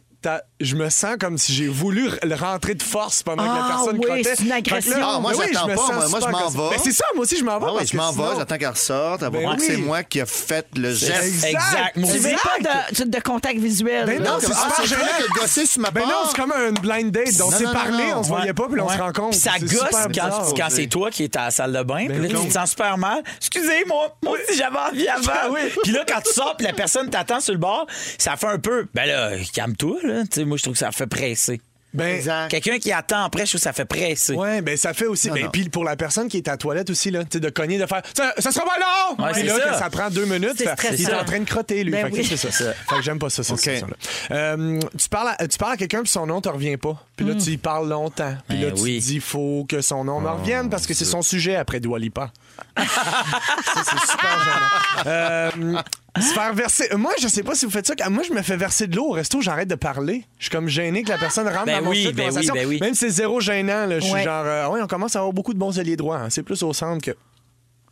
je 0.60 0.76
me 0.76 0.90
sens 0.90 1.16
comme 1.20 1.38
si 1.38 1.54
j'ai 1.54 1.68
voulu 1.68 2.10
le 2.24 2.36
rentrer 2.36 2.76
de 2.76 2.84
force 2.84 3.24
pendant 3.24 3.44
que 3.44 3.48
la 3.50 3.64
Ah, 3.66 3.68
personne 3.70 3.98
oui, 3.98 4.06
crottait. 4.06 4.24
c'est 4.24 4.44
une 4.44 4.46
que 4.46 4.50
là- 4.50 4.56
agression. 4.58 4.96
Ah, 5.02 5.20
moi, 5.20 5.32
Ben 5.32 5.40
oui, 5.40 5.46
j'attends 5.54 5.68
me 5.68 5.76
pas, 5.76 5.82
moi. 5.94 6.08
Moi, 6.10 6.20
je 6.22 6.28
m'en 6.28 6.50
vais. 6.50 6.76
Ben, 6.76 6.82
c'est 6.84 6.92
ça, 6.92 7.06
moi 7.16 7.24
aussi, 7.24 7.38
je 7.38 7.44
m'en 7.44 7.60
vais. 7.60 7.66
Ah 7.70 7.74
oui, 7.76 7.86
je 7.88 7.92
que 7.92 7.98
m'en 7.98 8.12
vais, 8.12 8.24
j'attends 8.38 8.58
qu'elle 8.58 8.68
ressorte. 8.70 9.22
Elle 9.22 9.26
va 9.28 9.30
Ben 9.32 9.42
voir 9.42 9.56
que 9.56 9.62
oui. 9.62 9.68
c'est 9.70 9.78
moi 9.78 10.04
qui 10.04 10.22
a 10.22 10.26
fait 10.26 10.68
le 10.78 10.94
geste. 10.94 11.44
Exact. 11.46 11.46
Exact. 11.46 11.94
Tu 11.96 12.20
veux 12.20 12.32
pas 12.32 12.94
de, 13.06 13.10
de 13.10 13.20
contact 13.20 13.60
visuel? 13.60 14.06
Ben 14.06 14.22
non, 14.24 14.38
c'est 14.40 14.48
ah, 14.52 14.56
super 14.70 14.76
c'est 14.78 14.88
gênant. 14.88 15.02
as 15.36 15.40
gossé 15.40 15.66
sur 15.66 15.82
ma 15.82 15.92
Ben 15.92 16.02
non, 16.06 16.14
c'est 16.30 16.36
comme 16.40 16.52
un 16.52 16.72
blind 16.72 17.12
date. 17.12 17.42
On 17.44 17.52
s'est 17.52 17.64
parlé, 17.66 18.14
on 18.16 18.24
se 18.24 18.28
voyait 18.30 18.54
pas, 18.54 18.68
puis 18.68 18.78
là, 18.78 18.86
on 18.86 18.90
se 18.90 18.98
rencontre. 18.98 19.30
Puis 19.32 19.40
ça 19.40 19.52
C'est 19.60 19.66
gosse 19.76 20.54
quand, 20.58 20.70
c'est 20.70 20.88
toi 20.88 21.10
qui 21.10 21.24
es 21.24 21.38
à 21.38 21.46
la 21.46 21.52
salle 21.52 21.74
de 21.74 21.84
bain. 21.84 22.06
Puis 22.08 22.18
là, 22.28 22.40
tu 22.40 22.48
te 22.48 22.54
sens 22.54 22.70
super 22.72 22.98
mal. 22.98 23.24
Excusez-moi, 23.38 24.16
moi 24.24 24.34
aussi 24.38 24.58
j'avais 24.58 24.78
envie 24.78 25.08
avant. 25.08 25.56
Puis 25.84 25.92
là, 25.92 26.04
quand 26.08 26.22
tu 26.22 26.32
sors, 26.34 26.56
puis 26.58 26.68
la 26.68 26.74
personne 26.74 27.10
t'attend 27.10 27.40
sur 27.40 27.54
le 27.54 27.60
bord, 27.60 27.86
ça 28.18 28.36
fait 28.38 28.48
un 28.48 28.60
peu. 28.60 28.88
Ben 28.94 29.06
là, 29.06 29.32
calme-toi, 29.54 29.98
là. 30.12 30.24
Tu 30.24 30.28
sais, 30.32 30.46
moi, 30.46 30.58
je 30.58 30.64
trouve 30.64 30.74
que 30.74 30.80
ça 30.80 30.92
fait 30.92 31.08
presser. 31.08 31.62
Ben. 31.94 32.48
Quelqu'un 32.48 32.80
qui 32.80 32.92
attend 32.94 33.26
après, 33.26 33.46
je 33.46 33.52
trouve 33.52 33.60
que 33.60 33.64
ça 33.64 33.74
fait 33.74 33.84
presser. 33.84 34.34
Ouais, 34.34 34.62
ben 34.62 34.78
ça 34.78 34.94
fait 34.94 35.08
aussi. 35.08 35.28
Non, 35.28 35.34
ben, 35.34 35.44
non. 35.44 35.50
puis 35.52 35.68
pour 35.68 35.84
la 35.84 35.98
personne 35.98 36.30
qui 36.30 36.38
est 36.38 36.48
à 36.48 36.52
la 36.52 36.58
toilette 36.58 36.90
aussi, 36.90 37.12
là, 37.12 37.26
tu 37.26 37.32
sais, 37.34 37.40
de 37.42 37.50
cogner, 37.50 37.78
de 37.78 37.86
faire 37.86 38.02
ça, 38.16 38.34
ça 38.38 38.50
sera 38.52 38.64
pas 38.64 38.78
long! 38.80 39.26
Ouais, 39.26 39.32
Puis 39.34 39.42
c'est 39.42 39.48
là, 39.48 39.78
ça. 39.78 39.90
prend 39.90 40.10
deux 40.10 40.24
minutes. 40.24 40.58
Fait- 40.58 40.96
il 40.98 41.10
est 41.10 41.14
en 41.14 41.26
train 41.26 41.40
de 41.40 41.44
crotter, 41.46 41.84
lui. 41.84 41.92
Ben 41.92 42.06
fait 42.06 42.12
que 42.12 42.16
oui. 42.16 42.26
c'est 42.26 42.38
ça. 42.50 42.72
Fait 42.72 42.96
que 42.96 43.02
j'aime 43.02 43.20
pas 43.20 43.30
ça, 43.30 43.44
cette 43.44 43.56
OK. 43.56 43.60
situation-là. 43.60 43.96
Euh, 44.32 44.80
tu, 44.98 45.10
parles 45.10 45.36
à, 45.38 45.48
tu 45.50 45.58
parles 45.58 45.74
à 45.74 45.78
quelqu'un, 45.78 46.02
puis 46.02 46.12
son 46.12 46.26
nom 46.26 46.40
te 46.40 46.48
revient 46.48 46.78
pas. 46.78 46.96
Puis 47.18 47.26
là, 47.26 47.36
tu 47.36 47.50
y 47.50 47.58
parles 47.58 47.90
longtemps. 47.90 48.36
Puis 48.48 48.58
Ben 48.60 48.68
là, 48.68 48.72
tu 48.72 48.84
oui. 48.84 49.00
te 49.00 49.04
dis, 49.04 49.20
faut 49.20 49.66
que 49.68 49.82
son 49.82 50.06
nom 50.06 50.22
me 50.22 50.30
revienne 50.30 50.70
parce 50.70 50.88
que 50.88 50.94
c'est 50.94 51.04
son 51.04 51.22
sujet 51.22 51.58
après 51.58 51.82
Dua 51.82 52.00
Lipa. 52.00 52.32
ça, 52.78 53.84
c'est 53.84 54.12
super 54.12 54.44
gênant. 54.46 55.04
Euh, 55.08 55.82
se 56.20 56.34
faire 56.34 56.54
verser. 56.54 56.90
Moi, 56.98 57.14
je 57.22 57.28
sais 57.28 57.44
pas 57.44 57.56
si 57.56 57.66
vous 57.66 57.72
faites 57.72 57.88
ça. 57.88 57.96
quand- 57.96 58.10
Moi, 58.10 58.24
je 58.28 58.34
me 58.34 58.42
fais 58.42 58.58
verser 58.58 58.88
de 58.88 58.96
l'eau 58.96 59.06
au 59.10 59.12
resto, 59.12 59.40
j'arrête 59.42 59.68
de 59.70 59.76
parler. 59.76 60.26
Je 60.40 60.46
suis 60.46 60.52
comme 60.52 60.68
gêné 60.68 61.04
que 61.04 61.10
la 61.10 61.18
personne 61.18 61.48
rentre 61.48 61.66
Ben 61.66 61.78
dans 61.80 61.86
mon 61.86 61.92
oui, 61.92 61.98
sujet 61.98 62.12
de 62.12 62.18
ben 62.18 62.24
oui, 62.24 62.30
conversation. 62.30 62.54
ben 62.54 62.68
oui. 62.68 62.80
Même 62.82 62.94
si 62.94 63.00
c'est 63.02 63.10
zéro 63.10 63.40
gênant, 63.40 63.86
là, 63.86 64.00
je 64.00 64.04
suis 64.06 64.14
Ouais. 64.14 64.24
genre, 64.24 64.44
euh, 64.46 64.64
ah 64.66 64.70
ouais, 64.72 64.82
on 64.82 64.88
commence 64.88 65.16
à 65.16 65.20
avoir 65.20 65.32
beaucoup 65.34 65.54
de 65.54 65.60
bons 65.60 65.80
alliés 65.80 65.96
droits. 65.96 66.18
hein. 66.18 66.30
C'est 66.30 66.44
plus 66.44 66.62
au 66.64 66.74
centre 66.74 67.02
que. 67.04 67.16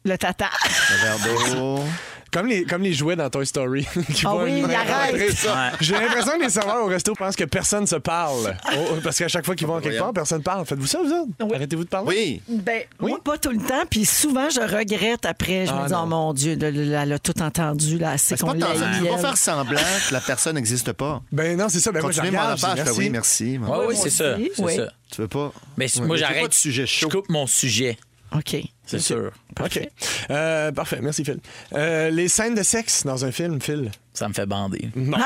Le 0.05 0.17
tata. 0.17 0.49
Un 0.91 1.17
verre 1.17 1.55
d'eau. 1.55 1.79
Comme 2.31 2.47
les, 2.47 2.63
comme 2.63 2.81
les 2.83 2.93
jouets 2.93 3.15
dans 3.15 3.29
Toy 3.29 3.45
Story. 3.45 3.85
qui 4.13 4.23
Ah 4.25 4.29
voient 4.31 4.43
oui, 4.43 4.63
il 4.63 4.73
arrête. 4.75 5.11
rentrer. 5.13 5.77
J'ai 5.81 5.93
l'impression 5.93 6.37
que 6.37 6.43
les 6.43 6.49
serveurs 6.49 6.83
au 6.83 6.87
resto 6.87 7.13
pensent 7.15 7.35
que 7.35 7.43
personne 7.45 7.87
se 7.87 7.95
parle. 7.95 8.55
Oh, 8.75 8.95
parce 9.03 9.17
qu'à 9.17 9.27
chaque 9.27 9.45
fois 9.45 9.55
qu'ils 9.55 9.65
vont 9.67 9.75
quelque 9.79 9.89
Voyons. 9.93 10.03
part, 10.05 10.13
personne 10.13 10.43
parle. 10.43 10.65
Faites-vous 10.65 10.85
ça, 10.87 10.99
vous 11.03 11.11
autres? 11.11 11.31
Oui. 11.41 11.55
Arrêtez-vous 11.55 11.83
de 11.85 11.89
parler? 11.89 12.41
Oui. 12.47 12.57
Ben, 12.63 12.81
Oui. 13.01 13.11
moi, 13.11 13.19
pas 13.23 13.37
tout 13.37 13.49
le 13.51 13.57
temps. 13.59 13.83
Puis 13.89 14.05
souvent, 14.05 14.49
je 14.49 14.59
regrette 14.61 15.25
après. 15.25 15.65
Je 15.65 15.71
Ah, 15.71 15.81
me 15.83 15.87
dis, 15.87 15.93
non. 15.93 16.01
oh 16.03 16.07
mon 16.07 16.33
Dieu, 16.33 16.55
là, 16.55 16.69
là, 16.71 17.03
elle 17.03 17.13
a 17.13 17.19
tout 17.19 17.41
entendu. 17.41 17.97
Là, 17.97 18.17
c'est 18.17 18.35
C'est 18.37 18.41
qu'on 18.41 18.51
pas 18.51 18.57
l'a 18.57 18.65
tant- 18.67 18.73
Tu 18.73 18.77
eu, 19.05 19.07
vas 19.07 19.15
elle. 19.15 19.19
faire 19.21 19.37
semblant 19.37 19.79
que 20.07 20.13
la 20.13 20.21
personne 20.21 20.55
n'existe 20.55 20.91
pas. 20.93 21.21
Ben 21.31 21.57
non, 21.57 21.67
c'est 21.69 21.79
ça. 21.79 21.91
Ben 21.91 22.01
moi, 22.01 22.11
je 22.11 22.17
Continuez 22.17 22.37
mon 22.37 22.43
regarde, 22.43 22.59
je 22.59 22.65
affaire, 22.65 22.75
dis 22.75 22.89
je 22.89 22.93
fais 23.03 23.09
merci. 23.09 23.43
oui, 23.43 23.57
merci. 23.59 23.79
Ouais, 23.79 23.85
oui, 23.87 23.95
c'est 24.01 24.09
ça. 24.09 24.35
aussi, 24.35 24.51
C'est 24.55 24.63
oui. 24.63 24.75
ça. 24.75 24.87
Tu 25.11 25.21
veux 25.21 25.27
pas? 25.27 25.51
Mais 25.77 25.87
moi, 26.03 26.17
j'arrête. 26.17 26.41
pas 26.43 26.47
de 26.49 26.53
sujet 26.53 26.85
Je 26.85 27.05
coupe 27.07 27.29
mon 27.29 27.47
sujet. 27.47 27.97
OK. 28.35 28.57
C'est 28.89 28.99
sûr. 28.99 29.31
OK. 29.63 29.87
Euh, 30.31 30.71
parfait. 30.71 30.99
Merci, 31.01 31.23
Phil. 31.23 31.39
Euh, 31.73 32.09
les 32.09 32.27
scènes 32.27 32.55
de 32.55 32.63
sexe 32.63 33.05
dans 33.05 33.23
un 33.23 33.31
film, 33.31 33.61
Phil? 33.61 33.91
Ça 34.19 34.27
me 34.27 34.33
fait 34.33 34.45
bander. 34.45 34.89
Gênant. 34.95 35.17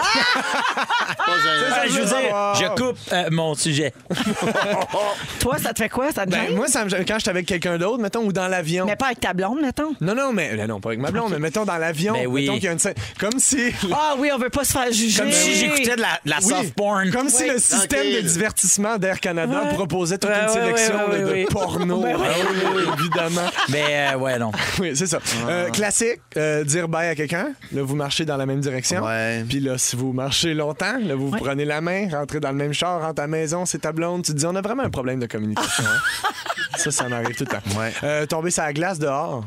Ah, 1.26 1.88
je 1.88 1.94
veux 2.00 2.06
dire, 2.06 2.16
je 2.56 2.68
coupe 2.80 2.98
euh, 3.12 3.28
mon 3.32 3.56
sujet. 3.56 3.92
Toi, 5.40 5.58
ça 5.58 5.74
te 5.74 5.82
fait 5.82 5.90
quoi? 5.90 6.12
Ça 6.12 6.26
te 6.26 6.30
Ben, 6.32 6.46
gêne? 6.48 6.56
moi, 6.56 6.68
ça 6.68 6.84
me 6.86 6.90
gêne 6.90 7.04
quand 7.04 7.16
je 7.16 7.22
suis 7.22 7.30
avec 7.32 7.48
quelqu'un 7.48 7.80
d'autre, 7.80 7.98
mettons, 8.00 8.24
ou 8.24 8.32
dans 8.32 8.48
l'avion. 8.48 8.86
Mais 8.86 8.96
pas 8.96 9.08
avec 9.08 9.20
ta 9.20 9.34
blonde, 9.34 9.60
mettons? 9.62 9.96
Non, 10.00 10.14
non, 10.14 10.32
mais 10.32 10.56
ben 10.56 10.68
non, 10.68 10.80
pas 10.80 10.90
avec 10.90 11.00
ma 11.00 11.10
blonde, 11.10 11.32
mais 11.32 11.40
mettons 11.40 11.66
dans 11.66 11.78
l'avion. 11.78 12.14
Ben 12.14 12.28
oui. 12.28 12.42
Mettons 12.44 12.54
qu'il 12.56 12.64
y 12.66 12.68
a 12.68 12.72
une 12.74 12.80
scène. 12.80 12.94
Comme 13.20 13.40
si. 13.40 13.72
Ah 13.96 14.14
oui, 14.20 14.30
on 14.34 14.38
veut 14.38 14.50
pas 14.52 14.64
se 14.64 14.74
faire 14.74 14.92
juger. 14.92 15.22
Comme 15.22 15.32
si 15.32 15.56
j'écoutais 15.56 15.96
de 15.96 16.02
la, 16.02 16.20
de 16.24 16.30
la 16.30 16.38
Oui, 16.38 16.50
soft 16.50 16.74
porn. 16.76 17.10
Comme 17.12 17.30
si 17.30 17.48
le 17.48 17.58
système 17.58 18.12
de 18.14 18.22
divertissement 18.22 18.98
d'Air 18.98 19.20
Canada 19.20 19.62
Ouais. 19.64 19.74
proposait 19.74 20.18
toute 20.20 20.30
Ouais, 20.30 20.38
une 20.40 20.48
ouais, 20.48 20.54
sélection 20.54 20.96
ouais, 20.96 21.00
là, 21.00 21.08
ouais, 21.14 21.20
de 21.20 21.32
ouais. 21.32 21.46
porno. 21.50 22.02
Ben 22.02 22.16
oui. 22.16 22.26
Ah 22.28 22.34
oui, 22.52 22.58
oui, 22.76 22.84
évidemment. 23.00 23.50
Mais 23.70 24.10
euh, 24.14 24.18
ouais, 24.18 24.38
non. 24.40 24.52
Oui, 24.80 24.92
c'est 24.96 25.08
ça. 25.08 25.20
Euh, 25.48 25.70
classique, 25.70 26.20
euh, 26.38 26.64
dire 26.64 26.88
bye 26.88 27.08
à 27.10 27.16
quelqu'un. 27.16 27.54
Là, 27.72 27.82
vous 27.84 27.96
marchez 27.96 28.26
dans 28.26 28.38
la 28.38 28.46
même 28.46 28.60
direction. 28.84 29.04
Ouais. 29.06 29.44
Puis 29.48 29.60
là, 29.60 29.78
si 29.78 29.96
vous 29.96 30.14
marchez 30.14 30.54
longtemps, 30.54 30.98
là, 31.00 31.16
vous 31.16 31.28
vous 31.28 31.34
Ouais. 31.34 31.40
prenez 31.40 31.66
la 31.66 31.82
main, 31.82 32.08
rentrez 32.10 32.40
dans 32.40 32.50
le 32.52 32.58
même 32.58 32.74
char, 32.74 33.02
rentrez 33.02 33.24
à 33.24 33.28
la 33.28 33.32
maison, 33.32 33.66
c'est 33.66 33.80
ta 33.80 33.92
blonde. 33.92 34.24
Tu 34.24 34.34
te 34.34 34.38
dis, 34.38 34.46
on 34.46 34.56
a 34.56 34.62
vraiment 34.62 34.84
un 34.84 34.90
problème 34.90 35.20
de 35.20 35.26
communication. 35.28 35.84
hein. 35.86 36.30
ça, 36.78 36.92
ça 36.92 37.08
m'arrive 37.10 37.36
tout 37.36 37.46
le 37.50 37.52
temps. 37.52 37.80
Ouais. 37.80 37.94
Euh, 38.04 38.26
tomber 38.26 38.52
sur 38.52 38.64
la 38.64 38.74
glace 38.74 39.00
dehors. 39.00 39.46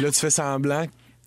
Là, 0.00 0.10
tu 0.10 0.18
fais 0.20 0.30
semblant. 0.30 0.84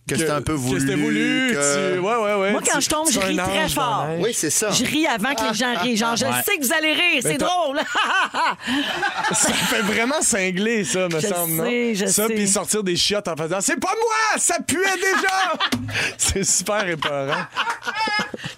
Que 0.07 0.17
c'était 0.17 0.31
un 0.31 0.41
peu 0.41 0.55
Que 0.57 0.79
c'était 0.79 0.95
voulu, 0.95 1.49
voulu? 1.49 1.53
que- 1.55 1.93
tu- 1.93 1.99
Ouais, 1.99 2.15
ouais, 2.15 2.33
ouais. 2.35 2.51
Moi, 2.51 2.61
quand 2.65 2.79
Tu- 2.79 2.85
je 2.85 2.89
tombe, 2.89 3.07
je 3.09 3.19
ris 3.19 3.37
très 3.37 3.69
fort. 3.69 4.07
Oui, 4.19 4.31
c'est 4.33 4.49
ça. 4.49 4.69
Je 4.71 4.83
ris 4.83 5.07
avant 5.07 5.33
que 5.35 5.47
les 5.47 5.53
gens 5.53 5.73
rient. 5.79 5.95
Genre, 5.95 6.15
je 6.17 6.25
Ouais. 6.25 6.31
sais 6.45 6.57
que 6.57 6.65
vous 6.65 6.73
allez 6.73 6.91
rire, 6.93 7.21
c'est 7.21 7.37
drôle. 7.37 7.79
Ça 9.31 9.53
fait 9.53 9.81
vraiment 9.81 10.21
cingler, 10.21 10.83
ça, 10.83 11.07
me 11.07 11.19
Je 11.19 11.27
semble, 11.27 11.53
non? 11.53 11.63
sais, 11.65 11.95
je 11.95 12.05
ça, 12.07 12.27
sais. 12.27 12.33
puis 12.33 12.47
sortir 12.47 12.83
des 12.83 12.95
chiottes 12.97 13.27
en 13.27 13.35
faisant 13.35 13.61
C'est 13.61 13.79
pas 13.79 13.93
moi! 13.95 14.37
Ça 14.39 14.57
puait 14.65 14.79
déjà! 14.97 15.53
c'est 16.17 16.43
super 16.43 16.87
épeurant. 16.89 17.43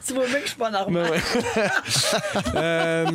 tu 0.08 0.14
vois 0.14 0.26
bien 0.26 0.36
que 0.38 0.44
je 0.44 0.48
suis 0.48 0.58
pas 0.58 0.72
normale. 0.72 1.04
Ben 1.04 1.12
ouais. 1.12 1.70
Euh, 2.56 3.06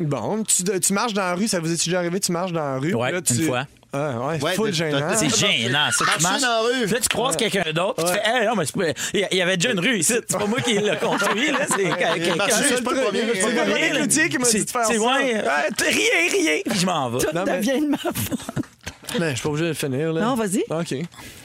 bon, 0.00 0.42
tu, 0.44 0.64
tu 0.80 0.92
marches 0.92 1.12
dans 1.12 1.22
la 1.22 1.34
rue, 1.34 1.48
ça 1.48 1.60
vous 1.60 1.70
est 1.72 1.84
déjà 1.84 1.98
arrivé? 1.98 2.18
Tu 2.20 2.32
marches 2.32 2.52
dans 2.52 2.60
la 2.64 2.78
rue? 2.78 2.94
Ouais, 2.94 3.12
là, 3.12 3.20
tu... 3.22 3.34
une 3.34 3.46
fois. 3.46 3.66
Ah, 3.92 4.18
ouais, 4.28 4.42
Ouais, 4.42 4.54
full 4.54 4.68
de- 4.70 4.74
gênant. 4.74 5.10
de- 5.10 5.16
C'est 5.16 5.34
gênant, 5.36 5.88
ça. 5.90 6.04
Tu 6.04 6.04
Marcher 6.04 6.22
marches, 6.22 6.40
dans 6.42 6.48
la 6.48 6.60
rue? 6.60 6.84
puis 6.84 6.92
là, 6.94 7.00
tu 7.00 7.08
croises 7.08 7.36
quelqu'un 7.36 7.72
d'autre, 7.72 7.94
puis 7.94 8.04
tu 8.04 8.12
fais, 8.12 8.22
hey, 8.40 8.46
non, 8.46 8.54
mais 8.56 8.64
c'est 8.66 8.74
pas- 8.76 9.00
il 9.32 9.38
y 9.38 9.42
avait 9.42 9.56
déjà 9.56 9.72
une 9.72 9.80
rue 9.80 9.98
ici. 9.98 10.12
C'est 10.28 10.38
pas 10.38 10.46
moi 10.46 10.60
qui 10.60 10.72
l'ai 10.78 10.96
construit, 10.96 11.50
là. 11.50 11.58
C'est 11.68 11.82
quelqu'un. 11.84 12.34
marché, 12.36 12.54
C'est 12.68 12.84
pas 12.84 12.92
le 12.92 13.00
premier. 13.02 13.22
C'est 13.34 13.54
premier 13.54 13.90
cloutier 13.90 14.28
qui 14.28 14.38
m'a 14.38 14.46
dit 14.48 14.64
de 14.64 14.70
faire 14.70 14.82
ça. 14.84 14.92
C'est 14.92 14.98
ouais, 14.98 15.06
ouais, 15.06 15.42
riez, 15.88 16.28
riez, 16.30 16.62
puis 16.68 16.78
je 16.78 16.86
m'en 16.86 17.08
vais. 17.10 17.18
Tout 17.18 17.32
devient 17.32 17.80
de 17.80 17.86
ma 17.86 17.96
faute. 17.98 18.65
Ben, 19.18 19.30
je 19.30 19.34
suis 19.36 19.42
pas 19.42 19.48
obligé 19.48 19.64
de 19.64 19.68
le 19.68 19.74
finir. 19.74 20.12
Là. 20.12 20.20
Non, 20.22 20.34
vas-y. 20.34 20.64
OK. 20.68 20.94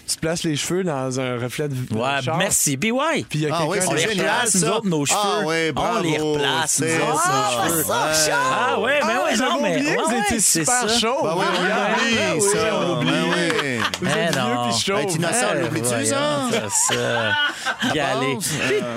Tu 0.08 0.18
places 0.20 0.44
les 0.44 0.58
cheveux 0.58 0.84
dans 0.84 1.20
un 1.22 1.38
reflet 1.40 1.70
de 1.70 1.76
Ouais, 1.96 2.22
char, 2.22 2.36
merci. 2.38 2.76
Puis 2.76 2.92
ouais. 2.92 3.24
Puis 3.30 3.40
il 3.40 3.42
y 3.44 3.48
a 3.48 3.56
Ah 3.56 3.66
oui, 3.66 3.78
quelqu'un 3.80 3.94
On 3.94 3.98
c'est 3.98 4.08
les 4.08 4.20
replace, 4.22 4.56
nous 4.56 4.62
ça. 4.62 4.76
autres, 4.76 4.88
nos 4.88 5.06
cheveux. 5.06 5.20
Ah 5.24 5.40
oui, 5.46 5.56
On 5.70 5.74
bravo. 5.74 6.02
les 6.04 6.18
replace, 6.18 6.72
C'est 6.72 6.98
nous 6.98 7.06
autres, 7.06 7.24
ça. 7.24 7.32
nos 7.64 7.70
cheveux. 7.70 7.86
Ah 8.34 8.80
ouais, 8.82 9.00
mais 9.06 9.14
Ah, 9.16 9.24
ouais, 9.24 9.38
non, 9.38 9.62
mais. 9.62 9.76
oublié, 9.78 9.90
ouais, 9.92 10.04
vous 10.06 10.16
étiez 10.26 10.40
super 10.42 10.90
ça. 10.90 11.00
chaud. 11.00 11.18
Ben 11.24 11.34
oui, 11.38 11.46
on 11.48 11.62
l'oublie, 11.62 12.18
Ah, 12.20 12.34
oui, 12.36 12.42
ça. 12.42 12.58
on 12.76 12.88
l'oublie. 12.88 13.12
Ben 13.12 13.24
oui. 13.32 13.78
Vous 14.02 14.08
Eh 14.08 14.20
êtes 14.20 14.34
vieux 14.34 14.42
non. 14.42 14.70
puis 14.70 14.80
chaud. 14.82 15.16
Innocent, 15.16 15.46
on 15.54 15.56
Eh, 15.56 15.62
l'oublie-tu, 15.62 16.06
ça? 16.06 17.32
Galé. 17.94 18.38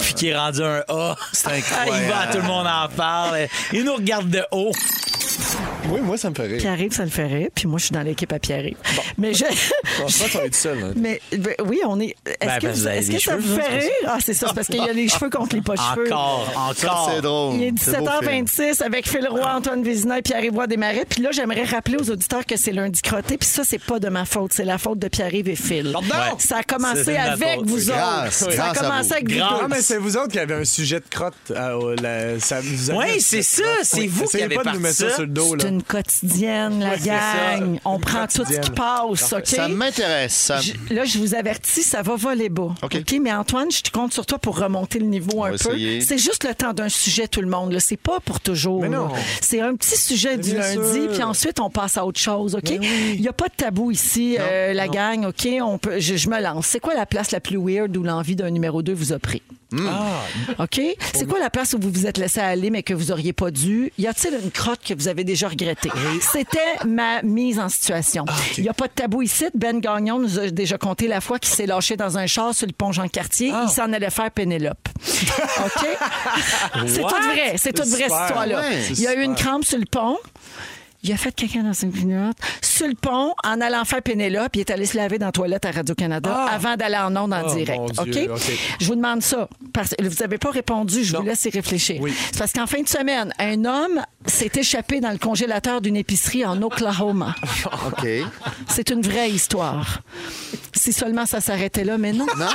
Puis 0.00 0.14
qu'il 0.14 0.28
est 0.28 0.36
rendu 0.36 0.62
un 0.62 0.82
A, 0.88 1.16
C'est 1.32 1.48
il 1.50 1.54
incroyable. 1.58 2.12
va, 2.12 2.26
tout 2.32 2.38
le 2.38 2.44
monde 2.48 2.66
en 2.66 2.88
parle. 2.88 3.46
Il 3.72 3.84
nous 3.84 3.94
regarde 3.94 4.28
de 4.30 4.42
haut. 4.50 4.72
Oui, 5.88 6.00
moi, 6.00 6.16
ça 6.16 6.30
me 6.30 6.34
rire. 6.40 6.58
Pierre-Yves, 6.58 6.92
ça 6.92 7.04
le 7.04 7.10
ferait. 7.10 7.50
Puis 7.54 7.66
moi, 7.68 7.78
je 7.78 7.84
suis 7.86 7.92
dans 7.92 8.02
l'équipe 8.02 8.32
à 8.32 8.38
Pierre-Yves. 8.38 8.76
Mais 9.18 9.32
je. 9.34 9.44
Je 9.44 10.02
pense 10.02 10.18
pas 10.18 10.24
que 10.26 10.30
ça 10.32 10.38
va 10.40 10.44
être 10.46 10.54
seul. 10.54 10.78
hein. 10.82 10.92
Mais 10.96 11.20
ben, 11.36 11.54
oui, 11.66 11.80
on 11.86 12.00
est. 12.00 12.14
Est-ce 12.26 12.46
Ben, 12.46 12.58
que, 12.58 12.66
que 12.66 12.72
vous 12.72 12.86
avez 12.86 12.98
est-ce 12.98 13.10
des 13.10 13.16
que 13.18 13.22
ça 13.22 13.36
vous 13.36 13.54
c'est 13.56 13.78
rire? 13.78 13.90
Ah, 14.06 14.18
c'est 14.24 14.34
ça, 14.34 14.46
c'est 14.48 14.54
parce 14.54 14.66
qu'il 14.66 14.76
y 14.84 14.88
a 14.88 14.92
les 14.92 15.08
cheveux 15.08 15.30
contre 15.30 15.54
les 15.56 15.62
pas 15.62 15.74
cheveux. 15.76 16.12
Encore, 16.12 16.74
Ça, 16.76 16.88
encore. 16.88 17.10
c'est 17.14 17.20
drôle. 17.22 17.54
Il 17.56 17.62
est 17.64 17.72
C'est 17.80 17.98
beau 17.98 18.08
film. 18.22 18.44
17h26 18.44 18.82
avec 18.82 19.08
Phil 19.08 19.26
Roy, 19.28 19.46
Antoine 19.54 19.82
Vézina 19.82 20.18
et 20.18 20.22
Pierre-Yves 20.22 20.66
Desmarais. 20.68 21.04
Puis 21.08 21.22
là, 21.22 21.30
j'aimerais 21.32 21.64
rappeler 21.64 21.96
aux 21.98 22.10
auditeurs 22.10 22.44
que 22.46 22.56
c'est 22.56 22.72
lundi 22.72 23.00
crotté. 23.02 23.36
Puis 23.38 23.48
ça, 23.48 23.62
c'est 23.64 23.78
pas 23.82 23.98
de 23.98 24.08
ma 24.08 24.24
faute. 24.24 24.52
C'est 24.54 24.64
la 24.64 24.78
faute 24.78 24.98
de 24.98 25.08
Pierre-Yves 25.08 25.48
et 25.48 25.56
Phil. 25.56 25.92
Pardon? 25.92 26.36
Ça 26.38 26.58
a 26.58 26.62
commencé 26.62 27.16
avec 27.16 27.58
faute. 27.58 27.66
vous 27.68 27.86
Grâce, 27.86 28.42
autres. 28.42 28.52
Ça 28.54 28.70
a 28.70 28.74
commencé 28.74 29.12
avec 29.12 29.30
vous. 29.30 29.38
Non, 29.38 29.68
mais 29.68 29.82
c'est 29.82 29.98
vous 29.98 30.16
autres 30.16 30.28
qui 30.32 30.38
avez 30.38 30.54
un 30.54 30.64
sujet 30.64 31.00
de 31.00 31.04
crotte. 31.10 31.34
un 31.54 31.74
Oui, 32.94 33.20
c'est 33.20 33.42
ça. 33.42 33.62
C'est 33.82 34.06
vous 34.06 34.24
qui 34.26 34.42
avez 34.42 34.56
parti 34.56 34.78
ça. 34.92 35.23
Sur 35.24 35.54
le 35.54 35.56
dos. 35.56 35.56
C'est 35.60 35.68
une 35.68 35.82
quotidienne, 35.82 36.80
la 36.80 36.96
gang. 36.96 37.78
On 37.84 37.98
prend 37.98 38.26
tout 38.26 38.44
ce 38.44 38.60
qui 38.60 38.70
passe, 38.70 39.32
OK? 39.32 39.46
Ça 39.46 39.68
m'intéresse. 39.68 40.52
Je- 40.62 40.94
là, 40.94 41.04
je 41.04 41.18
vous 41.18 41.34
avertis, 41.34 41.82
ça 41.82 42.02
va 42.02 42.16
voler 42.16 42.48
bas. 42.48 42.74
OK. 42.82 42.96
Mais 43.20 43.32
Antoine, 43.32 43.70
je 43.70 43.82
te 43.82 43.90
compte 43.90 44.12
sur 44.12 44.26
toi 44.26 44.38
pour 44.38 44.58
remonter 44.58 44.98
le 44.98 45.06
niveau 45.06 45.32
On 45.36 45.44
un 45.44 45.50
va 45.52 45.56
peu. 45.58 45.70
essayer. 45.70 46.00
C'est 46.00 46.18
juste 46.18 46.44
le 46.46 46.54
temps 46.54 46.72
d'un 46.72 46.88
sujet, 46.88 47.28
tout 47.28 47.40
le 47.40 47.48
monde. 47.48 47.72
là. 47.72 47.80
C'est 47.80 47.96
pas 47.96 48.20
pour 48.20 48.40
toujours. 48.40 48.82
Mais 48.82 48.88
non. 48.88 49.08
là. 49.08 49.14
C'est 49.40 49.60
un 49.60 49.74
petit 49.76 49.96
sujet 49.96 50.36
du 50.36 50.50
bien 50.52 50.60
lundi, 50.60 50.92
sûr. 51.04 51.10
puis 51.12 51.22
ensuite, 51.22 51.60
on 51.60 51.70
passe 51.70 51.96
à 51.96 52.04
autre 52.06 52.20
chose. 52.20 52.54
OK? 52.54 52.64
Oui. 52.80 53.14
Il 53.14 53.20
n'y 53.20 53.28
a 53.28 53.32
pas 53.32 53.46
de 53.48 53.54
tabou 53.56 53.90
ici, 53.90 54.36
euh, 54.38 54.72
la 54.72 54.88
gang. 54.88 55.26
OK? 55.26 55.48
On 55.62 55.78
peut, 55.78 55.98
je, 56.00 56.16
je 56.16 56.28
me 56.28 56.40
lance. 56.40 56.66
C'est 56.66 56.80
quoi 56.80 56.94
la 56.94 57.06
place 57.06 57.30
la 57.30 57.40
plus 57.40 57.58
weird 57.58 57.96
où 57.96 58.02
l'envie 58.02 58.36
d'un 58.36 58.50
numéro 58.50 58.82
2 58.82 58.92
vous 58.92 59.12
a 59.12 59.18
pris? 59.18 59.42
Ah, 59.88 60.62
OK? 60.62 60.80
C'est 61.14 61.26
quoi 61.28 61.38
la 61.38 61.50
place 61.50 61.74
où 61.74 61.78
vous 61.80 61.90
vous 61.90 62.06
êtes 62.06 62.18
laissé 62.18 62.40
aller 62.40 62.70
mais 62.70 62.82
que 62.82 62.94
vous 62.94 63.10
auriez 63.12 63.32
pas 63.32 63.50
dû? 63.50 63.92
Y 63.98 64.06
a-t-il 64.06 64.34
une 64.42 64.50
crotte 64.50 64.80
que 64.86 64.94
vous 64.94 65.08
avez 65.08 65.24
déjà 65.24 65.48
regrettée? 65.48 65.90
C'était 66.20 66.58
ma 66.86 67.22
mise 67.22 67.58
en 67.58 67.68
situation. 67.68 68.24
Il 68.56 68.62
n'y 68.64 68.68
a 68.68 68.74
pas 68.74 68.86
de 68.88 68.92
tabou 68.92 69.22
ici. 69.22 69.46
Ben 69.54 69.80
Gagnon 69.80 70.18
nous 70.18 70.38
a 70.38 70.50
déjà 70.50 70.78
conté 70.78 71.08
la 71.08 71.20
fois 71.20 71.38
qu'il 71.38 71.54
s'est 71.54 71.66
lâché 71.66 71.96
dans 71.96 72.18
un 72.18 72.26
char 72.26 72.54
sur 72.54 72.66
le 72.66 72.72
pont 72.72 72.92
Jean-Cartier. 72.92 73.52
Il 73.64 73.68
s'en 73.68 73.92
allait 73.92 74.10
faire 74.10 74.30
Pénélope. 74.30 74.88
OK? 75.06 75.86
c'est 76.86 77.00
tout 77.02 77.08
vrai. 77.08 77.54
C'est 77.56 77.72
toute 77.72 77.86
vraie 77.86 78.08
cette 78.08 78.10
histoire-là. 78.10 78.60
Ouais, 78.60 78.82
Il 78.90 79.00
y 79.00 79.06
a 79.06 79.14
eu 79.14 79.22
une 79.22 79.34
crampe 79.34 79.64
sur 79.64 79.78
le 79.78 79.86
pont. 79.86 80.18
Il 81.02 81.12
a 81.12 81.18
fait 81.18 81.32
quelqu'un 81.34 81.62
dans 81.62 81.72
une 81.74 81.92
clignote. 81.92 82.36
Sur 82.74 82.88
le 82.88 82.94
pont, 82.94 83.34
en 83.44 83.60
allant 83.60 83.84
faire 83.84 84.02
Pénélope, 84.02 84.56
il 84.56 84.60
est 84.60 84.70
allé 84.70 84.84
se 84.84 84.96
laver 84.96 85.16
dans 85.18 85.26
la 85.26 85.32
toilette 85.32 85.64
à 85.64 85.70
Radio-Canada 85.70 86.30
Ah! 86.48 86.54
avant 86.54 86.74
d'aller 86.76 86.96
en 86.96 87.14
ondes 87.16 87.32
en 87.32 87.42
Oh, 87.46 87.54
direct. 87.54 87.78
mon 87.78 87.86
Dieu, 88.04 88.24
OK? 88.32 88.36
OK. 88.36 88.52
Je 88.80 88.86
vous 88.86 88.96
demande 88.96 89.22
ça. 89.22 89.48
Parce 89.72 89.90
que 89.90 90.02
vous 90.04 90.14
n'avez 90.20 90.38
pas 90.38 90.50
répondu, 90.50 91.04
je 91.04 91.12
Non. 91.12 91.20
vous 91.20 91.26
laisse 91.26 91.44
y 91.44 91.50
réfléchir. 91.50 92.00
Oui. 92.00 92.12
C'est 92.32 92.38
parce 92.38 92.52
qu'en 92.52 92.66
fin 92.66 92.82
de 92.82 92.88
semaine, 92.88 93.32
un 93.38 93.64
homme 93.64 94.00
s'est 94.26 94.50
échappé 94.56 95.00
dans 95.00 95.10
le 95.12 95.18
congélateur 95.18 95.80
d'une 95.80 95.96
épicerie 95.96 96.44
en 96.44 96.60
Oklahoma. 96.62 97.36
OK. 97.86 98.06
C'est 98.68 98.90
une 98.90 99.02
vraie 99.02 99.30
histoire. 99.30 100.00
Si 100.72 100.92
seulement 100.92 101.26
ça 101.26 101.40
s'arrêtait 101.40 101.84
là, 101.84 101.96
mais 101.96 102.12
non. 102.12 102.26
Non? 102.36 102.46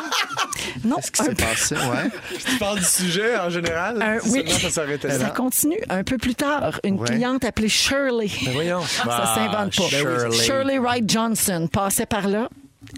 Non. 0.84 0.96
Qu'est-ce 0.98 1.12
qui 1.12 1.24
s'est 1.24 1.30
peu- 1.30 1.36
passé? 1.46 1.76
Ouais. 1.76 2.10
tu 2.46 2.58
parles 2.58 2.80
du 2.80 2.86
sujet 2.86 3.38
en 3.38 3.50
général? 3.50 4.02
un- 4.02 4.20
Si 4.20 4.30
oui. 4.32 4.44
seulement 4.46 4.60
ça 4.60 4.70
s'arrêtait 4.70 5.12
Ça 5.12 5.18
là. 5.20 5.30
continue. 5.30 5.80
Un 5.90 6.04
peu 6.04 6.18
plus 6.18 6.36
tard, 6.36 6.80
une 6.84 7.00
Ouais. 7.00 7.08
cliente 7.08 7.46
appelée 7.46 7.70
Shirley. 7.70 8.30
Ben 8.46 8.52
voyons. 8.54 8.82
Ça 8.82 9.34
s'invente 9.36 9.76
pas. 9.76 9.84
Shirley. 10.18 10.38
Shirley 10.38 10.80
Wright 10.80 11.10
Johnson 11.10 11.68
passait 11.72 12.06
par 12.06 12.28
là. 12.28 12.50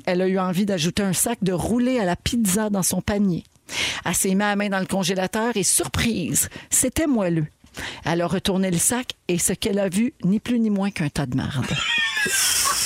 Elle 0.06 0.22
a 0.22 0.28
eu 0.28 0.40
envie 0.40 0.66
d'ajouter 0.66 1.04
un 1.04 1.14
sac 1.14 1.40
de 1.42 1.54
roulé 1.54 2.00
à 2.00 2.06
la 2.06 2.16
pizza 2.16 2.70
dans 2.70 2.84
son 2.84 3.02
panier. 3.02 3.44
Elle 4.06 4.16
s'est 4.16 4.30
mis 4.30 4.40
la 4.40 4.56
main 4.56 4.70
dans 4.70 4.80
le 4.80 4.86
congélateur 4.86 5.56
et 5.56 5.64
surprise, 5.64 6.50
c'était 6.70 7.08
moelleux. 7.08 7.48
Elle 8.06 8.22
a 8.22 8.28
retourné 8.28 8.70
le 8.70 8.78
sac 8.78 9.14
et 9.28 9.38
ce 9.38 9.54
qu'elle 9.54 9.80
a 9.80 9.90
vu, 9.90 10.14
ni 10.24 10.40
plus 10.40 10.60
ni 10.60 10.70
moins 10.70 10.92
qu'un 10.92 11.10
tas 11.10 11.26
de 11.26 11.36
marde. 11.36 11.66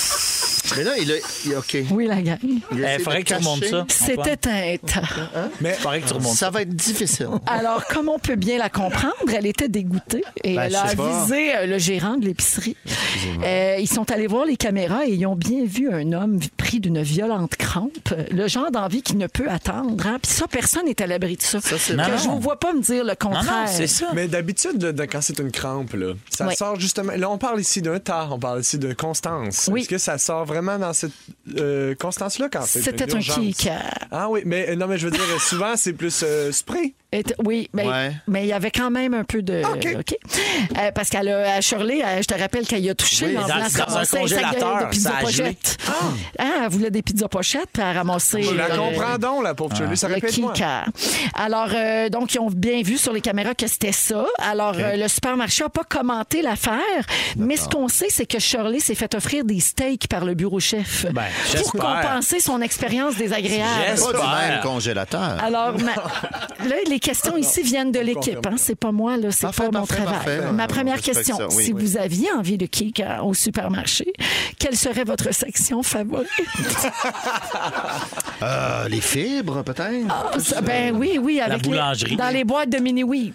Mais 0.76 0.84
là, 0.84 0.92
il 0.98 1.12
a. 1.12 1.14
il- 1.44 1.56
OK. 1.56 1.76
Oui, 1.90 2.06
la 2.06 2.22
gang. 2.22 2.38
Il 2.72 2.84
a 2.84 2.88
essayé 2.94 2.98
faudrait 3.04 3.22
que 3.22 3.28
tu 3.28 3.34
remontes 3.34 3.64
ça. 3.64 3.66
Antoine. 3.80 3.86
C'était 3.88 4.48
un 4.48 4.76
tas. 4.86 5.02
Mais 5.60 5.72
faudrait 5.74 6.00
que 6.00 6.08
tu 6.08 6.12
remontes 6.14 6.32
ça. 6.32 6.46
Ça 6.46 6.50
va 6.50 6.62
être 6.62 6.74
difficile. 6.74 7.28
Alors, 7.46 7.84
comme 7.86 8.08
on 8.08 8.18
peut 8.18 8.36
bien 8.36 8.58
la 8.58 8.68
comprendre, 8.68 9.14
elle 9.34 9.46
était 9.46 9.68
dégoûtée 9.68 10.22
et 10.44 10.54
Ben, 10.56 10.62
elle 10.64 10.72
je 10.72 10.76
a 10.76 10.88
sais 10.88 10.96
pas. 10.96 11.18
avisé 11.20 11.56
euh, 11.56 11.66
le 11.66 11.78
gérant 11.78 12.16
de 12.16 12.24
l'épicerie. 12.26 12.76
Euh, 13.44 13.76
ils 13.78 13.88
sont 13.88 14.10
allés 14.10 14.26
voir 14.26 14.44
les 14.44 14.56
caméras 14.56 15.06
et 15.06 15.12
ils 15.12 15.26
ont 15.26 15.36
bien 15.36 15.64
vu 15.64 15.90
un 15.92 16.12
homme 16.12 16.38
pris 16.56 16.80
d'une 16.80 17.02
violente 17.02 17.56
crampe, 17.56 18.14
le 18.30 18.48
genre 18.48 18.70
d'envie 18.70 19.02
qui 19.02 19.16
ne 19.16 19.26
peut 19.26 19.48
attendre. 19.48 20.06
hein. 20.06 20.18
Puis 20.22 20.32
ça, 20.32 20.46
personne 20.48 20.86
n'est 20.86 21.00
à 21.02 21.06
l'abri 21.06 21.36
de 21.36 21.42
ça. 21.42 21.58
c'est 21.60 21.76
Que 21.96 22.00
vrai. 22.00 22.18
je 22.18 22.28
vous 22.28 22.40
vois 22.40 22.58
pas 22.58 22.72
me 22.72 22.80
dire 22.82 23.04
le 23.04 23.10
Non, 23.10 23.16
contraire. 23.20 23.44
non, 23.66 23.66
c'est 23.66 23.86
ça. 23.86 24.06
Mais 24.14 24.28
d'habitude, 24.28 24.78
de- 24.78 24.92
de- 24.92 25.04
quand 25.04 25.20
c'est 25.20 25.38
une 25.38 25.50
crampe, 25.50 25.92
là, 25.94 26.12
ça 26.30 26.46
Ouais. 26.46 26.54
sort 26.54 26.78
justement. 26.78 27.12
Là, 27.16 27.30
on 27.30 27.38
parle 27.38 27.60
ici 27.60 27.82
d'un 27.82 27.98
tas, 27.98 28.28
on 28.30 28.38
parle 28.38 28.60
ici 28.60 28.78
de 28.78 28.92
constance. 28.92 29.68
Oui. 29.72 29.80
Est-ce 29.80 29.88
que 29.88 29.98
ça 29.98 30.18
sort 30.18 30.44
vraiment 30.56 30.78
dans 30.78 30.92
cette 30.92 31.12
euh, 31.58 31.94
constance-là 31.94 32.48
quand 32.50 32.62
c'est 32.62 32.80
C'était 32.80 33.14
un 33.14 33.18
kick. 33.20 33.68
Ah 34.10 34.28
oui, 34.30 34.40
mais 34.44 34.70
euh, 34.70 34.76
non, 34.76 34.86
mais 34.86 34.98
je 34.98 35.06
veux 35.06 35.12
dire, 35.12 35.20
euh, 35.34 35.38
souvent, 35.38 35.76
c'est 35.76 35.92
plus 35.92 36.22
euh, 36.22 36.52
spray. 36.52 36.94
Et 37.18 37.24
oui, 37.44 37.68
mais 37.72 37.86
Ouais. 37.86 38.12
mais 38.26 38.42
il 38.44 38.48
y 38.48 38.52
avait 38.52 38.70
quand 38.70 38.90
même 38.90 39.14
un 39.14 39.24
peu 39.24 39.40
de. 39.42 39.62
OK. 39.64 40.16
Euh, 40.76 40.90
parce 40.94 41.08
qu'elle 41.08 41.28
a, 41.28 41.54
à 41.54 41.60
Shirley, 41.60 42.02
euh, 42.04 42.18
je 42.20 42.26
te 42.26 42.38
rappelle 42.38 42.66
qu'elle 42.66 42.84
y 42.84 42.90
a 42.90 42.94
touché 42.94 43.26
Oui, 43.26 43.38
en 43.38 43.42
dans- 43.42 43.46
se 43.46 43.76
dans 43.78 43.82
un 43.82 43.84
ramasser 43.86 43.98
un 43.98 44.04
sac 44.04 44.12
de- 44.12 44.18
congélateur, 44.20 44.78
de, 44.84 44.90
pizza 44.90 45.10
ça 45.10 45.16
a 45.16 45.30
gelé. 45.30 45.42
pochette. 45.54 45.78
Hein, 46.38 46.44
elle 46.64 46.68
voulait 46.70 46.90
des 46.90 47.02
pizzas 47.02 47.28
pochettes, 47.28 47.68
puis 47.72 47.82
elle 47.82 47.88
a 47.88 47.92
ramassé. 48.00 48.42
Je 48.42 48.54
la 48.54 48.64
euh, 48.66 48.76
comprends 48.76 49.18
donc, 49.18 49.44
la 49.44 49.54
pauvre 49.54 49.74
Shirley, 49.76 49.96
ça 49.96 50.08
répète. 50.08 50.34
Alors, 51.34 51.68
euh, 51.74 52.08
donc, 52.08 52.34
ils 52.34 52.38
ont 52.40 52.50
bien 52.50 52.82
vu 52.82 52.98
sur 52.98 53.12
les 53.12 53.20
caméras 53.20 53.54
que 53.54 53.66
c'était 53.66 53.92
ça. 53.92 54.26
Alors, 54.38 54.74
euh, 54.76 54.96
le 54.96 55.08
supermarché 55.08 55.62
n'a 55.64 55.68
pas 55.70 55.84
commenté 55.84 56.42
l'affaire, 56.42 56.80
mais 57.36 57.56
ce 57.56 57.68
qu'on 57.68 57.88
sait, 57.88 58.08
c'est 58.10 58.26
que 58.26 58.38
Shirley 58.38 58.80
s'est 58.80 58.94
fait 58.94 59.14
offrir 59.14 59.44
des 59.44 59.60
steaks 59.60 60.08
par 60.08 60.24
le 60.24 60.34
bureau 60.34 60.60
chef 60.60 61.06
Ben, 61.12 61.24
pour 61.56 61.72
compenser 61.72 62.40
son 62.40 62.60
expérience 62.60 63.16
désagréable. 63.16 63.70
J'espère. 63.88 64.12
Pas 64.12 64.18
du 64.46 64.50
même 64.52 64.60
congélateur. 64.60 65.36
Alors, 65.42 65.72
ma- 65.78 65.94
là, 66.68 66.76
les 66.88 66.98
questions 67.06 67.36
ici 67.36 67.62
viennent 67.62 67.92
de 67.92 68.00
l'équipe. 68.00 68.44
Hein? 68.46 68.56
C'est 68.56 68.74
pas 68.74 68.92
moi, 68.92 69.16
là. 69.16 69.30
C'est 69.30 69.42
Parfait, 69.42 69.68
pas 69.70 69.78
mon 69.80 69.86
travail. 69.86 70.06
parfait. 70.14 70.40
Ma 70.52 70.64
On 70.64 70.66
première 70.66 71.00
question, 71.00 71.36
ça, 71.36 71.48
oui. 71.52 71.64
si 71.64 71.72
Oui. 71.72 71.82
vous 71.82 71.96
aviez 71.96 72.32
envie 72.32 72.58
de 72.58 72.66
kick 72.66 73.00
euh, 73.00 73.20
au 73.22 73.34
supermarché, 73.34 74.12
quelle 74.58 74.76
serait 74.76 75.04
votre 75.04 75.32
section 75.34 75.82
favorite? 75.82 76.28
Euh, 78.42 78.86
les 78.88 79.00
fibres, 79.00 79.62
peut-être? 79.62 80.06
Ah, 80.10 80.60
ben 80.60 80.94
oui, 80.94 81.18
oui. 81.20 81.40
Avec 81.40 81.62
les- 81.62 81.68
boulangerie. 81.70 82.16
dans 82.16 82.28
les 82.28 82.44
boîtes 82.44 82.68
de 82.68 82.78
mini-wheat. 82.78 83.32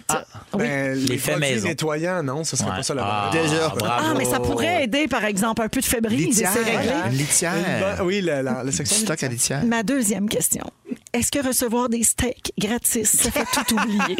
oui. 0.54 0.58
Ben, 0.60 0.94
les 0.96 1.18
faits 1.18 1.34
produits 1.36 1.54
maison. 1.54 1.68
nettoyants, 1.68 2.22
non, 2.22 2.44
ce 2.44 2.56
serait 2.56 2.70
Ouais. 2.70 2.76
pas 2.76 2.82
ça 2.84 2.94
la 2.94 3.02
Ah, 3.04 3.30
bonne 3.32 3.42
Déjà. 3.42 3.68
bravo. 3.68 3.84
Ah, 4.10 4.14
mais 4.16 4.24
ça 4.24 4.38
pourrait 4.38 4.84
aider, 4.84 5.08
par 5.08 5.24
exemple, 5.24 5.60
un 5.62 5.68
peu 5.68 5.80
de 5.80 5.84
fébrile 5.86 6.28
et 6.28 6.32
c'est 6.32 6.44
Litière. 6.46 7.10
litière. 7.10 8.00
Oui, 8.04 8.20
la, 8.20 8.42
la, 8.42 8.62
la 8.62 8.72
section 8.72 8.96
Stock 8.96 9.20
à 9.22 9.28
litière. 9.28 9.64
Ma 9.64 9.82
deuxième 9.82 10.28
question. 10.28 10.64
Est-ce 11.12 11.30
que 11.30 11.46
recevoir 11.46 11.90
des 11.90 12.02
steaks 12.04 12.52
gratis, 12.58 13.10
ça 13.10 13.30
fait 13.30 13.44
tout 13.66 13.74
oublier? 13.78 14.16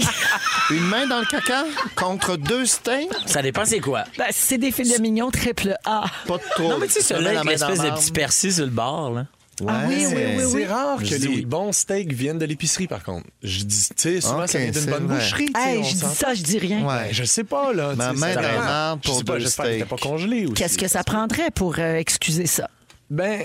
Une 0.71 0.85
main 0.89 1.07
dans 1.07 1.21
le 1.21 1.25
caca 1.27 1.65
contre 1.97 2.37
deux 2.37 2.67
steaks? 2.67 3.09
Ça 3.25 3.41
dépend 3.41 3.65
c'est 3.65 3.81
quoi? 3.81 4.05
Ben, 4.19 4.27
c'est 4.31 4.59
des 4.59 4.71
filets 4.71 4.99
mignons 4.99 5.31
triple 5.31 5.75
A. 5.87 6.05
Pas 6.27 6.37
de 6.37 6.43
trop. 6.55 6.69
Non, 6.69 6.79
mais 6.79 6.89
tu 6.89 6.93
sais, 6.95 7.01
celui-là 7.03 7.41
avec 7.41 7.45
l'espèce 7.51 7.79
de 7.81 7.91
petit 7.91 8.13
persil 8.13 8.53
sur 8.53 8.65
le 8.65 8.71
bord, 8.71 9.11
là. 9.11 9.27
Ah 9.69 9.85
oui, 9.87 10.05
oui, 10.09 10.15
oui, 10.15 10.35
C'est 10.41 10.55
oui. 10.57 10.65
rare 10.65 10.99
que 10.99 11.15
les 11.15 11.43
bons 11.47 11.73
steaks 11.73 12.13
viennent 12.13 12.39
de 12.39 12.45
l'épicerie, 12.47 12.89
par 12.89 13.03
contre. 13.05 13.27
Je 13.43 13.63
dis, 13.65 13.89
tu 13.91 13.95
sais, 13.97 14.21
souvent, 14.21 14.43
Ok, 14.43 14.49
ça 14.49 14.59
vient 14.59 14.71
d'une 14.71 14.87
bonne 14.87 15.07
vrai. 15.07 15.17
boucherie. 15.19 15.53
Hey, 15.57 15.85
je 15.85 15.93
dis 15.93 16.15
ça, 16.15 16.35
je 16.35 16.43
dis 16.43 16.59
rien. 16.59 16.81
Ouais. 16.81 17.05
Ben, 17.07 17.09
je 17.13 17.25
sais 17.25 17.45
pas, 17.45 17.73
là. 17.73 17.95
Ma 17.95 18.11
tu 18.11 18.17
sais, 18.19 18.21
main 18.21 18.35
dans 18.35 18.43
marde 18.43 19.01
Je 19.05 19.09
pour 19.09 19.19
sais 19.19 19.25
pas, 19.25 19.39
J'espère 19.39 19.67
que 19.67 19.73
steaks. 19.77 19.89
pas 19.89 19.97
congelé 19.97 20.45
aussi. 20.47 20.55
Qu'est-ce 20.55 20.77
que 20.79 20.89
ça 20.89 21.05
prendrait 21.05 21.51
pour 21.53 21.79
euh, 21.79 21.95
excuser 21.97 22.47
ça? 22.47 22.69
Ben. 23.09 23.43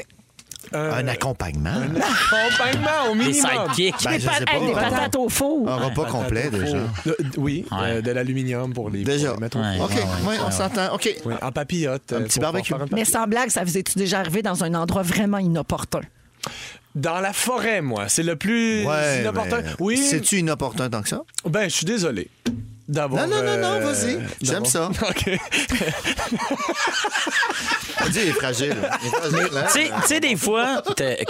Euh, 0.73 0.93
Un 0.99 1.07
accompagnement. 1.07 1.69
accompagnement 1.71 3.11
au 3.11 3.15
minimum. 3.15 3.51
sidekicks. 3.75 4.03
Ben, 4.03 4.17
des, 4.17 4.25
hey, 4.25 4.67
des 4.67 4.73
pas. 4.73 4.81
patates 4.89 5.15
au 5.15 5.29
four. 5.29 5.69
Un 5.69 5.75
repas 5.77 6.05
complet, 6.05 6.49
déjà. 6.49 6.77
De- 7.05 7.17
oui, 7.37 7.65
Ouais. 7.71 7.77
euh, 7.83 8.01
de 8.01 8.11
l'aluminium 8.11 8.73
pour 8.73 8.89
les, 8.89 9.03
Déjà. 9.03 9.29
pour 9.29 9.35
les 9.37 9.41
mettre 9.41 9.57
au 9.57 9.61
Ouais. 9.61 9.77
four. 9.77 9.85
OK, 9.85 9.97
oui, 10.27 10.35
on 10.45 10.51
s'entend. 10.51 10.93
OK. 10.93 11.15
Oui, 11.25 11.33
en 11.41 11.51
papillote. 11.51 12.13
Un 12.13 12.15
euh, 12.17 12.23
petit 12.25 12.39
barbecue. 12.39 12.73
un 12.73 12.85
Mais 12.91 13.05
sans 13.05 13.27
blague, 13.27 13.49
ça 13.49 13.63
vous 13.63 13.77
est-tu 13.77 13.97
déjà 13.97 14.19
arrivé 14.19 14.41
dans 14.41 14.63
un 14.63 14.73
endroit 14.73 15.03
vraiment 15.03 15.37
inopportun? 15.37 16.01
Dans 16.95 17.19
la 17.19 17.31
forêt, 17.33 17.81
moi. 17.81 18.07
C'est 18.09 18.23
le 18.23 18.35
plus 18.35 18.85
Ouais, 18.85 19.21
inopportun. 19.21 19.61
mais 19.63 19.71
Oui. 19.79 19.97
C'est-tu 19.97 20.37
inopportun 20.39 20.89
tant 20.89 21.01
que 21.03 21.09
ça? 21.09 21.21
Ben, 21.45 21.69
je 21.69 21.75
suis 21.75 21.85
désolé. 21.85 22.29
D'avoir. 22.87 23.27
Non, 23.27 23.35
non, 23.37 23.43
non, 23.43 23.57
non, 23.57 23.73
euh, 23.73 23.91
vas-y. 23.91 24.19
J'aime 24.41 24.63
ça. 24.65 24.89
OK. 25.09 25.29
On 28.05 28.09
dit, 28.09 28.19
il 28.23 28.27
est 28.29 28.31
fragile. 28.31 28.75
Il 29.01 29.07
est 29.07 29.11
fragile, 29.11 29.57
hein? 29.57 29.65
Tu 30.01 30.07
sais- 30.07 30.19
des 30.19 30.35
fois, 30.35 30.81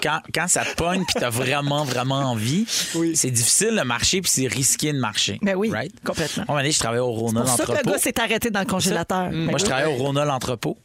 quand, 0.01 0.19
quand 0.33 0.47
ça 0.47 0.63
te 0.65 0.75
pogne 0.75 1.03
puis 1.05 1.15
t'as 1.19 1.29
vraiment, 1.29 1.83
vraiment 1.83 2.31
envie, 2.31 2.65
Oui. 2.95 3.15
c'est 3.15 3.31
difficile 3.31 3.75
de 3.75 3.81
marcher 3.81 4.21
puis 4.21 4.29
c'est 4.31 4.47
risqué 4.47 4.93
de 4.93 4.99
marcher. 4.99 5.39
Ben 5.41 5.55
oui, 5.55 5.69
Right? 5.71 5.91
complètement. 6.03 6.45
Moi, 6.47 6.63
je 6.69 6.77
travaillais 6.79 7.01
au 7.01 7.11
Rona 7.11 7.41
Pour 7.41 7.49
ça 7.49 7.55
que 7.57 7.61
le 7.61 7.67
l'entrepôt. 7.77 7.91
gars 7.91 7.97
s'est 7.97 8.19
arrêté 8.19 8.49
dans 8.51 8.59
le 8.59 8.65
congélateur. 8.65 9.29
Ben 9.29 9.45
Moi, 9.45 9.57
je 9.57 9.63
oui. 9.63 9.69
travaillais 9.69 9.93
au 9.93 10.03
Rona 10.03 10.25
l'entrepôt. 10.25 10.77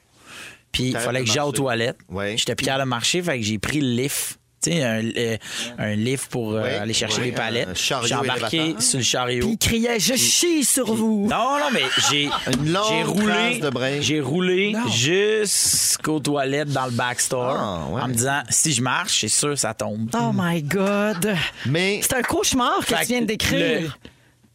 Puis 0.72 0.84
il 0.84 0.96
fallait 0.98 1.22
que 1.22 1.30
j'aille 1.30 1.40
aux 1.46 1.52
toilettes. 1.52 1.98
Ouais. 2.08 2.36
J'étais 2.38 2.54
plus 2.54 2.64
capable 2.64 2.84
de 2.84 2.88
marcher, 2.88 3.22
fait 3.22 3.38
que 3.38 3.44
j'ai 3.44 3.58
pris 3.58 3.80
le 3.80 3.88
lift. 4.02 4.38
Tu 4.62 4.70
sais, 4.70 4.82
un, 4.84 5.02
euh, 5.16 5.36
un 5.78 5.94
lift 5.96 6.30
pour 6.30 6.52
euh, 6.52 6.80
aller 6.82 6.92
chercher 6.94 7.18
ouais, 7.18 7.24
les 7.26 7.32
palettes. 7.32 7.68
un 7.70 7.74
chariot 7.74 8.06
J'ai 8.06 8.14
embarqué 8.14 8.74
sur 8.78 8.98
le 8.98 9.04
chariot. 9.04 9.40
Puis 9.46 9.52
il 9.54 9.58
criait 9.58 9.98
Je 9.98 10.14
chie 10.14 10.64
sur 10.64 10.94
vous. 10.94 11.26
Non, 11.28 11.58
non, 11.58 11.70
mais 11.72 11.82
j'ai 12.10 12.24
Une 12.52 12.72
longue 12.72 12.84
j'ai 12.88 13.02
roulé, 13.02 13.60
j'ai 14.02 14.20
roulé 14.20 14.76
jusqu'aux 14.94 16.20
toilettes 16.20 16.70
dans 16.70 16.84
le 16.86 16.92
backstore 16.92 17.56
Ah, 17.58 17.86
ouais. 17.90 18.02
en 18.02 18.08
me 18.08 18.14
disant 18.14 18.42
si 18.50 18.72
je 18.72 18.82
marche, 18.82 19.20
c'est 19.20 19.28
sûr 19.28 19.58
ça 19.58 19.74
tombe. 19.74 20.08
Oh 20.14 20.30
my 20.32 20.62
God. 20.62 21.34
Mais 21.66 22.00
C'est 22.02 22.14
un 22.14 22.22
cauchemar 22.22 22.78
que 22.80 22.94
Fait 22.94 23.00
tu 23.02 23.06
viens 23.08 23.20
de 23.22 23.26
décrire. 23.26 23.98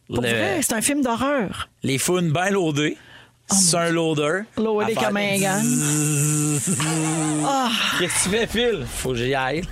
le- 0.08 0.14
Pour 0.14 0.22
le- 0.22 0.28
vrai, 0.30 0.60
c'est 0.62 0.72
un 0.72 0.80
film 0.80 1.02
d'horreur. 1.02 1.68
les 1.82 1.98
founes 1.98 2.30
bien 2.32 2.48
loadées. 2.50 2.96
c'est 3.50 3.76
un 3.76 3.90
loader. 3.90 4.40
Faire- 4.56 5.04
comme 5.08 5.16
un 5.18 5.38
gant. 5.38 5.62
Ah. 7.46 7.70
Qu'est-ce 7.98 8.24
que 8.24 8.30
tu 8.30 8.36
fais, 8.36 8.46
Phil? 8.46 8.86
Faut 8.86 9.10
que 9.10 9.16
j'y 9.16 9.34
aille. 9.34 9.62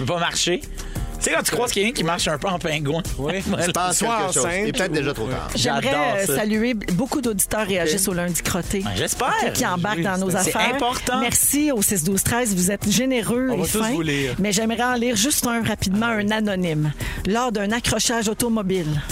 Peux 0.00 0.12
pas 0.14 0.18
marcher. 0.20 0.60
Tu 0.60 1.26
sais, 1.26 1.32
quand 1.36 1.42
tu 1.42 1.50
croises 1.50 1.70
quelqu'un 1.72 1.92
qui 1.92 2.02
marche 2.02 2.26
un 2.28 2.38
peu 2.38 2.48
en 2.48 2.58
pingouin. 2.58 3.02
Oui. 3.18 3.42
je 3.44 3.70
pense 3.70 3.98
Soit 3.98 4.18
quelque 4.20 4.32
chose. 4.32 4.46
Il 4.62 4.68
est 4.68 4.72
peut-être 4.72 4.92
déjà 4.92 5.12
trop 5.12 5.26
tard. 5.28 5.50
J'aimerais 5.54 5.82
J'adore 5.82 6.00
euh, 6.16 6.26
ça. 6.26 6.36
saluer 6.36 6.72
beaucoup 6.72 7.20
d'auditeurs 7.20 7.66
réagissent 7.66 8.08
au 8.08 8.14
lundi 8.14 8.40
crotté. 8.40 8.80
Ben, 8.80 8.92
J'espère. 8.96 9.52
Qui 9.52 9.66
embarquent 9.66 10.00
dans 10.00 10.16
nos 10.16 10.30
C'est 10.30 10.36
affaires. 10.38 10.74
important. 10.74 11.20
Merci 11.20 11.72
au 11.72 11.82
6 11.82 12.04
12 12.04 12.22
13 12.22 12.54
vous 12.56 12.70
êtes 12.70 12.88
généreux 12.90 13.48
On 13.50 13.54
et 13.54 13.60
va 13.60 13.66
tous 13.66 13.82
fins. 13.82 13.90
vous 13.90 14.00
lire. 14.00 14.34
Mais 14.38 14.52
j'aimerais 14.52 14.82
en 14.82 14.94
lire 14.94 15.14
juste 15.14 15.46
un 15.46 15.62
rapidement, 15.62 16.06
un 16.06 16.30
anonyme. 16.30 16.90
Lors 17.26 17.52
d'un 17.52 17.70
accrochage 17.70 18.28
automobile, 18.28 19.02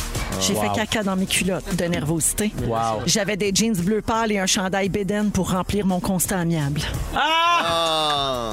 j'ai 0.40 0.54
Wow. 0.54 0.62
fait 0.62 0.80
caca 0.80 1.02
dans 1.02 1.16
mes 1.16 1.26
culottes 1.26 1.76
de 1.76 1.84
nervosité. 1.84 2.52
Wow. 2.66 3.02
J'avais 3.04 3.36
des 3.36 3.50
jeans 3.54 3.76
bleu 3.76 4.00
pâle 4.00 4.32
et 4.32 4.38
un 4.38 4.46
chandail 4.46 4.88
bédaine 4.88 5.30
pour 5.30 5.50
remplir 5.50 5.84
mon 5.84 6.00
constat 6.00 6.38
amiable. 6.38 6.80
Ah! 7.14 8.52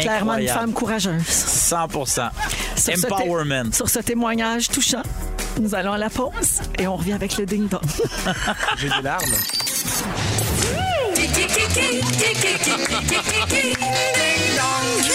Clairement 0.00 0.36
une 0.36 0.48
femme 0.48 0.72
courageuse. 0.72 1.22
100 1.26 1.88
Sur 1.90 2.06
ce 2.06 3.06
Empowerment. 3.06 3.72
sur 3.72 3.88
ce 3.88 3.98
témoignage 3.98 4.68
touchant, 4.68 5.02
nous 5.60 5.74
allons 5.74 5.92
à 5.92 5.98
la 5.98 6.10
pause 6.10 6.60
et 6.78 6.86
on 6.86 6.96
revient 6.96 7.12
avec 7.14 7.36
le 7.38 7.46
ding-dong. 7.46 7.80
J'ai 8.78 8.88
des 8.88 9.02
larmes. 9.02 9.24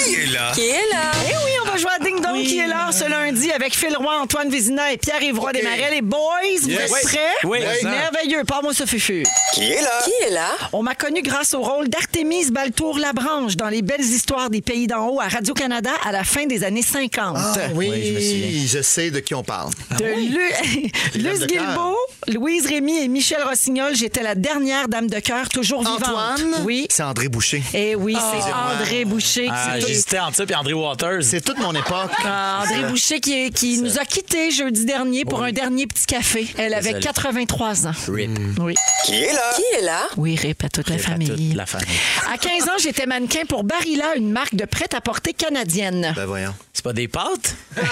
Qui 0.04 0.14
est 0.22 0.26
là? 0.28 0.52
Qui 0.54 0.62
est 0.70 0.90
là? 0.92 1.12
Eh 1.26 1.34
oui, 1.46 1.52
on 1.64 1.65
va 1.76 1.82
jouer 1.82 1.92
à 2.00 2.04
Ding 2.04 2.22
Dong 2.22 2.44
qui 2.44 2.58
est 2.60 2.68
l'heure 2.68 2.92
ce 2.94 3.10
lundi 3.10 3.52
avec 3.52 3.76
Phil 3.76 3.96
Roy, 3.98 4.14
Antoine 4.22 4.50
Vézina 4.50 4.92
et 4.94 4.98
Pierre-Yves 4.98 5.40
Roy 5.40 5.52
Desmarais. 5.54 5.90
Les 5.92 6.02
boys, 6.02 6.20
vous 6.62 6.70
Yes. 6.70 6.80
êtes 6.82 6.92
Oui. 6.92 7.00
prêts? 7.04 7.20
Oui. 7.44 7.60
Oui. 7.62 7.90
Merveilleux. 7.90 8.44
Parle-moi 8.46 8.74
ce 8.74 8.86
fufu. 8.86 9.24
Qui 9.54 9.64
est 9.72 9.82
là? 9.82 9.90
Qui 10.04 10.12
est 10.28 10.30
là? 10.32 10.50
On 10.74 10.84
m'a 10.84 10.96
connu 10.96 11.22
grâce 11.22 11.54
au 11.54 11.62
rôle 11.62 11.88
d'Artémise 11.90 12.52
Baltour-Labranche 12.52 13.56
dans 13.58 13.70
Les 13.70 13.82
belles 13.82 14.02
histoires 14.02 14.50
des 14.50 14.62
pays 14.62 14.88
d'en 14.88 15.08
haut 15.10 15.20
à 15.20 15.28
Radio-Canada 15.28 15.90
à 16.06 16.12
la 16.12 16.24
fin 16.24 16.46
des 16.46 16.64
années 16.64 16.82
50. 16.82 17.36
Ah, 17.38 17.54
oui, 17.74 17.90
Oui, 17.90 18.04
je 18.06 18.14
me 18.14 18.20
souviens. 18.20 18.68
je 18.68 18.82
sais 18.82 19.12
de 19.12 19.20
qui 19.20 19.34
on 19.36 19.44
parle. 19.44 19.72
De 20.00 20.06
Lu- 20.06 20.92
Luce 21.16 21.40
de 21.40 21.46
Guilbeault, 21.46 21.98
Louise 22.28 22.66
Rémy 22.68 23.04
et 23.04 23.08
Michel 23.08 23.42
Rossignol, 23.44 23.96
j'étais 23.96 24.24
la 24.24 24.36
dernière 24.36 24.88
dame 24.88 25.08
de 25.10 25.20
cœur 25.20 25.50
toujours 25.50 25.80
vivante. 25.82 26.04
Antoine? 26.04 26.56
Oui. 26.64 26.88
C'est 26.90 27.04
André 27.04 27.28
Boucher. 27.28 27.62
Et 27.74 27.96
oui, 27.96 28.16
c'est 28.16 28.52
André 28.54 29.04
Boucher 29.06 29.50
Ah, 29.52 29.78
qui 29.80 29.88
J'hésitais 29.88 30.20
entre 30.20 30.38
ça 30.38 30.44
et 30.48 30.56
André 30.56 30.74
Waters. 30.74 31.24
C'est 31.24 31.42
toute 31.42 31.60
mon 31.66 31.74
époque. 31.74 32.12
Ah, 32.24 32.62
André 32.64 32.84
Boucher 32.90 33.20
qui, 33.20 33.34
est- 33.46 33.50
qui 33.50 33.80
nous 33.80 33.98
a 33.98 34.06
quittés 34.06 34.52
jeudi 34.52 34.86
dernier 34.86 35.26
pour 35.26 35.44
un 35.44 35.52
dernier 35.52 35.88
petit 35.88 36.06
café. 36.06 36.48
Elle 36.58 36.74
avait 36.74 36.86
Désolé. 36.94 37.04
83 37.04 37.88
ans. 37.88 37.92
Rip. 38.08 38.30
Oui. 38.60 38.76
Qui 39.06 39.16
est 39.16 39.34
là? 39.34 39.54
Qui 39.56 39.64
est 39.78 39.82
là? 39.82 40.02
Oui, 40.18 40.36
rip 40.36 40.64
à 40.64 40.70
toute 40.70 40.90
la 40.90 40.96
Rip 40.98 41.06
à 41.06 41.10
famille. 41.12 41.28
toute 41.50 41.56
la 41.58 41.66
famille. 41.66 41.88
À 42.32 42.38
15 42.38 42.64
ans, 42.70 42.78
j'étais 42.80 43.06
mannequin 43.06 43.46
pour 43.48 43.64
Barilla, 43.64 44.16
une 44.16 44.32
marque 44.32 44.56
de 44.56 44.66
prêt-à-porter 44.66 45.34
canadienne. 45.34 46.14
Ben 46.16 46.26
voyons. 46.26 46.54
C'est 46.74 46.84
pas 46.84 46.94
des 46.94 47.08
pâtes? 47.08 47.56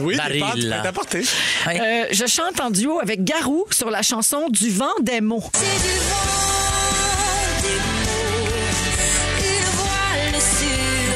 Oui, 0.00 0.16
des 0.30 0.38
pâtes 0.40 0.56
là. 0.56 0.76
prêtes 0.78 0.86
à 0.86 0.92
porter. 0.92 1.24
Ouais. 1.66 1.80
Euh, 1.80 2.06
je 2.12 2.26
chante 2.26 2.60
en 2.60 2.70
duo 2.70 3.00
avec 3.00 3.24
Garou 3.24 3.64
sur 3.70 3.90
la 3.90 4.02
chanson 4.02 4.46
Du 4.50 4.70
vent 4.70 4.86
des 5.02 5.20
mots. 5.20 5.42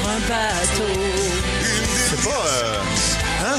Un 0.05 0.21
bateau. 0.29 1.02
Pas. 2.25 2.31
euh, 2.31 3.59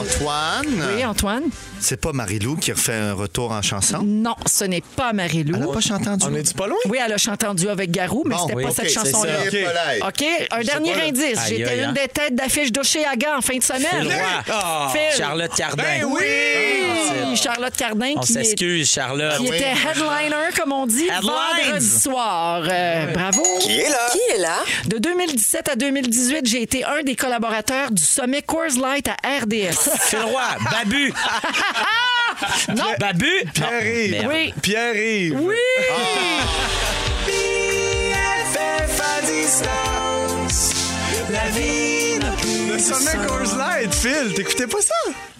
Antoine. 0.00 0.84
Oui, 0.94 1.04
Antoine? 1.04 1.44
C'est 1.80 2.00
pas 2.00 2.12
Marie-Lou 2.12 2.56
qui 2.56 2.72
refait 2.72 2.94
un 2.94 3.14
retour 3.14 3.52
en 3.52 3.62
chanson? 3.62 4.00
Non, 4.04 4.34
ce 4.46 4.64
n'est 4.64 4.82
pas 4.96 5.12
Marie-Lou. 5.12 5.54
Elle 5.54 5.66
n'a 5.66 5.72
pas 5.72 5.80
chanté 5.80 6.08
en 6.08 6.16
duo? 6.16 6.28
On 6.30 6.34
est-tu 6.34 6.54
pas 6.54 6.66
loin? 6.66 6.76
Oui, 6.86 6.98
elle 7.04 7.12
a 7.12 7.18
chanté 7.18 7.46
en 7.46 7.54
duo 7.54 7.68
avec 7.70 7.90
Garou, 7.90 8.22
mais 8.26 8.34
Bon, 8.34 8.42
c'était 8.42 8.54
oui, 8.56 8.62
pas 8.64 8.70
ok, 8.70 8.76
cette 8.76 8.88
c'est 8.90 8.94
chanson-là. 8.94 9.32
ça. 10.00 10.08
OK. 10.08 10.24
Un 10.50 10.60
dernier 10.62 10.92
pas, 10.92 10.98
là. 10.98 11.04
indice. 11.06 11.38
Aïe, 11.38 11.48
J'étais 11.56 11.70
aïe, 11.70 11.78
une 11.78 11.84
hein. 11.86 11.92
des 11.92 12.08
têtes 12.08 12.34
d'affiche 12.34 12.72
d'Oshéaga 12.72 13.38
en 13.38 13.40
fin 13.40 13.56
de 13.56 13.62
semaine. 13.62 13.82
Phil 13.90 14.06
Roy. 14.08 14.44
Ah. 14.50 14.92
Phil. 14.92 15.16
Charlotte 15.18 15.54
Cardin. 15.56 15.82
Ben 15.82 16.04
oui! 16.04 16.20
Oui, 17.30 17.36
Charlotte 17.36 17.74
Cardin 17.76 18.12
On 18.16 18.20
qui, 18.20 18.32
est- 18.32 18.34
s'excuse, 18.44 18.90
Charlotte. 18.90 19.36
qui 19.38 19.46
était 19.46 19.64
headliner, 19.70 20.50
comme 20.58 20.72
on 20.72 20.86
dit, 20.86 21.04
Headlines. 21.06 21.30
vendredi 21.66 21.86
soir. 22.00 22.62
Euh, 22.68 23.06
bravo. 23.12 23.42
Qui 23.60 23.78
est 23.80 23.88
là? 23.88 23.98
Qui 24.12 24.18
est 24.34 24.38
là? 24.38 24.58
De 24.86 24.98
2017 24.98 25.68
à 25.70 25.76
2018, 25.76 26.46
j'ai 26.46 26.62
été 26.62 26.84
un 26.84 27.02
des 27.02 27.14
collaborateurs 27.16 27.90
du 27.90 28.02
sommet 28.02 28.42
Coors 28.42 28.78
Light 28.80 29.08
à 29.08 29.14
RDS. 29.42 29.90
Phil 30.00 30.18
Roy. 30.20 30.42
Babu. 30.70 31.12
non, 32.76 32.94
Babu? 32.98 33.26
Pierre-Yves. 33.54 34.10
Merde. 34.12 34.26
oui. 34.28 34.54
Pierre-Yves. 34.62 35.40
Oui! 35.40 35.54
Le 42.70 42.78
sommet 42.78 43.26
Coors 43.26 43.56
Light, 43.56 43.94
Phil, 43.94 44.34
t'écoutais 44.34 44.66
pas 44.66 44.80
ça? 44.80 44.94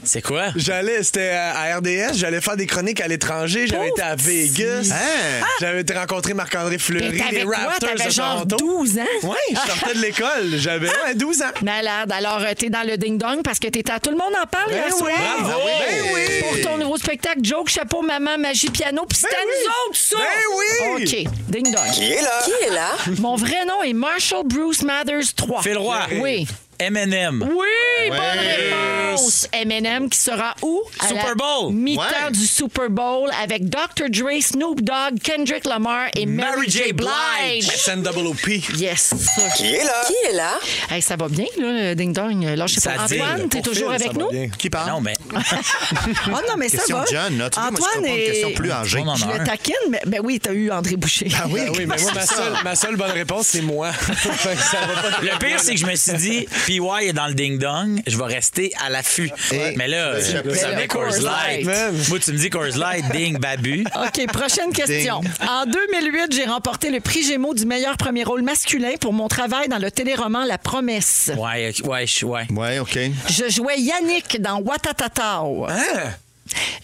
C'est 0.08 0.22
quoi? 0.22 0.46
J'allais, 0.56 1.02
c'était 1.02 1.28
à 1.30 1.76
RDS, 1.76 2.14
j'allais 2.14 2.40
faire 2.40 2.56
des 2.56 2.64
chroniques 2.66 3.00
à 3.02 3.08
l'étranger, 3.08 3.66
j'avais 3.66 3.88
été 3.88 4.00
à 4.00 4.14
Vegas, 4.16 4.88
Hein? 4.90 5.44
j'avais 5.60 5.82
été 5.82 5.92
rencontrer 5.92 6.32
Marc-André 6.32 6.78
Fleury, 6.78 7.18
t'avais 7.18 7.40
les 7.40 7.44
quoi? 7.44 7.56
Raptors 7.58 7.90
de 8.06 8.10
genre 8.10 8.46
Toronto. 8.46 8.56
12 8.56 8.98
ans? 9.00 9.02
Oui, 9.24 9.36
je 9.50 9.56
sortais 9.56 9.94
de 9.94 10.00
l'école, 10.00 10.56
j'avais 10.56 10.88
ouais, 10.88 11.14
12 11.14 11.42
ans. 11.42 11.50
Malade. 11.62 12.10
Alors, 12.10 12.40
euh, 12.40 12.54
t'es 12.56 12.70
dans 12.70 12.86
le 12.86 12.96
ding-dong 12.96 13.42
parce 13.44 13.58
que 13.58 13.68
t'étais 13.68 13.92
à 13.92 14.00
Tout 14.00 14.10
le 14.10 14.16
monde 14.16 14.32
en 14.42 14.46
parle 14.46 14.70
hier 14.72 14.84
Ben 14.88 14.96
soir. 14.96 15.10
oui. 15.10 15.42
Bravo! 15.42 15.60
Ben 15.66 16.04
oui! 16.14 16.20
Pour 16.62 16.70
ton 16.70 16.78
nouveau 16.78 16.96
spectacle, 16.96 17.40
joke, 17.42 17.68
chapeau, 17.68 18.00
maman, 18.00 18.38
magie, 18.38 18.70
piano, 18.70 19.04
puis 19.06 19.18
c'était 19.18 19.34
Ben 19.36 19.42
oui. 19.46 19.52
nous 19.66 19.90
autres, 19.90 19.98
ça! 19.98 20.16
Ben 20.16 20.96
oui! 20.96 21.04
OK, 21.26 21.32
ding-dong. 21.50 21.90
Qui 21.92 22.12
est 22.12 22.22
là? 22.22 22.40
Qui 22.44 22.64
est 22.66 22.70
là? 22.74 22.90
Mon 23.20 23.36
vrai 23.36 23.66
nom 23.66 23.82
est 23.82 23.92
Marshall 23.92 24.44
Bruce 24.46 24.82
Mathers 24.82 25.34
3. 25.36 25.62
Phil 25.62 25.76
Roy. 25.76 25.98
Oui. 26.22 26.46
M&M. 26.80 27.42
Oui, 27.42 28.08
bonne 28.08 28.18
réponse. 28.38 29.48
Eminem 29.52 30.08
qui 30.08 30.18
sera 30.18 30.54
où? 30.62 30.80
À 31.00 31.08
Super 31.08 31.34
Bowl. 31.34 31.72
Mi-temps 31.72 32.02
Ouais. 32.02 32.30
du 32.30 32.46
Super 32.46 32.88
Bowl 32.88 33.28
avec 33.42 33.68
Dr. 33.68 34.08
Dre, 34.10 34.40
Snoop 34.40 34.80
Dogg, 34.82 35.18
Kendrick 35.24 35.64
Lamar 35.66 36.06
et 36.14 36.24
Mary, 36.24 36.50
Mary 36.56 36.70
J. 36.70 36.92
Blige. 36.92 37.66
SNWP. 37.68 38.62
Yes. 38.78 39.12
Qui 39.56 39.74
est 39.74 39.84
là? 39.84 40.04
Qui 40.06 40.14
est 40.30 40.36
là? 40.36 40.52
Hey, 40.90 41.02
ça 41.02 41.16
va 41.16 41.26
bien, 41.28 41.46
là, 41.58 41.88
le 41.90 41.94
ding-dong? 41.96 42.44
Là, 42.44 42.66
je 42.68 42.74
sais 42.74 42.80
Ça 42.80 42.90
pas. 42.92 43.02
Antoine, 43.02 43.48
t'es 43.48 43.60
toujours 43.60 43.90
avec 43.90 44.06
ça 44.06 44.12
va 44.12 44.20
nous? 44.20 44.30
bien. 44.30 44.48
Qui 44.56 44.70
parle? 44.70 44.88
Non, 44.90 45.00
mais 45.00 45.14
Oh 45.34 45.36
non, 46.48 46.54
mais 46.56 46.68
Question 46.70 46.96
ça 46.98 47.00
va. 47.00 47.04
de 47.06 47.10
jeune, 47.10 47.38
là. 47.38 47.50
Tu 47.50 47.58
vois, 47.58 47.70
moi, 47.72 47.80
je 47.80 47.98
Antoine 47.98 48.04
une 48.14 48.24
question 48.24 48.48
est- 48.50 48.54
plus 48.54 48.70
âgée. 48.70 49.02
Je 49.16 49.38
le 49.38 49.44
taquine, 49.44 49.74
mais 49.90 50.00
ben 50.06 50.20
oui, 50.22 50.38
t'as 50.40 50.52
eu 50.52 50.70
André 50.70 50.94
Boucher. 50.96 51.28
Ah 51.36 51.46
oui? 51.50 51.60
Ben 51.64 51.70
oui, 51.76 51.86
mais 51.86 51.96
moi, 52.00 52.12
ma 52.14 52.24
seule, 52.26 52.52
ma 52.62 52.76
seule 52.76 52.96
bonne 52.96 53.10
réponse, 53.10 53.48
c'est 53.48 53.62
moi. 53.62 53.90
Ça 54.22 54.78
va 54.86 55.10
pas 55.10 55.20
Le 55.22 55.38
pire, 55.38 55.58
c'est 55.58 55.74
que 55.74 55.80
je 55.80 55.86
me 55.86 55.96
suis 55.96 56.12
dit, 56.14 56.46
PY 56.68 56.80
est 57.00 57.14
dans 57.14 57.28
le 57.28 57.32
ding-dong, 57.32 58.02
je 58.06 58.18
vais 58.18 58.24
rester 58.24 58.74
à 58.84 58.90
l'affût. 58.90 59.30
Mais 59.76 59.88
là, 59.88 60.18
vous 60.44 60.54
savez 60.54 60.82
le 60.82 60.86
Coors 60.86 61.08
Coors 61.08 61.22
Light. 61.22 61.64
Light. 61.64 62.08
Moi, 62.10 62.18
tu 62.18 62.32
me 62.32 62.36
dis 62.36 62.50
Coors 62.50 62.76
Light, 62.76 63.10
ding, 63.10 63.38
babu. 63.38 63.86
OK, 63.96 64.26
prochaine 64.26 64.70
question. 64.74 65.20
Ding. 65.20 65.48
En 65.48 65.64
2008, 65.64 66.32
j'ai 66.32 66.44
remporté 66.44 66.90
le 66.90 67.00
prix 67.00 67.22
Gémeaux 67.22 67.54
du 67.54 67.64
meilleur 67.64 67.96
premier 67.96 68.22
rôle 68.22 68.42
masculin 68.42 68.96
pour 69.00 69.14
mon 69.14 69.28
travail 69.28 69.68
dans 69.68 69.78
le 69.78 69.90
téléroman 69.90 70.44
La 70.44 70.58
Promesse. 70.58 71.30
Ouais, 71.38 71.72
ouais, 71.84 72.04
ouais. 72.22 72.46
Ouais, 72.50 72.78
OK. 72.80 72.98
Je 73.30 73.48
jouais 73.48 73.80
Yannick 73.80 74.42
dans 74.42 74.60
Watatatao. 74.60 75.66
Hein? 75.70 76.10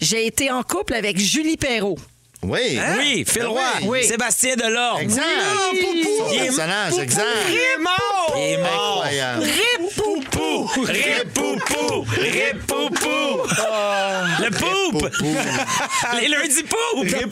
J'ai 0.01 0.25
été 0.25 0.49
en 0.49 0.63
couple 0.63 0.95
avec 0.95 1.19
Julie 1.19 1.57
Perrault. 1.57 1.99
Oui. 2.47 2.79
Oui, 2.97 3.25
Phil 3.27 3.41
Ben 3.41 3.47
Roy, 3.47 3.61
oui. 3.83 4.03
Sébastien 4.03 4.55
Delorme. 4.55 5.01
Exact. 5.01 5.25
Oui. 5.73 6.07
Son 6.19 6.35
personnage, 6.35 6.93
exact. 6.99 7.25
Il 7.49 7.55
est 7.55 7.77
mort! 7.81 8.35
Il 8.35 8.41
est 8.43 8.57
mort. 8.57 9.03
Incroyable. 9.03 9.43
Boom. 10.35 10.44
Ripoupou! 10.63 10.85
Ripoupou! 10.85 12.05
Ripoupou! 12.09 13.41
Le 14.41 14.49
poupe! 14.51 15.09
Les 16.19 16.27
lundis 16.27 16.63
poupe! 16.63 17.03
Monsieur 17.03 17.27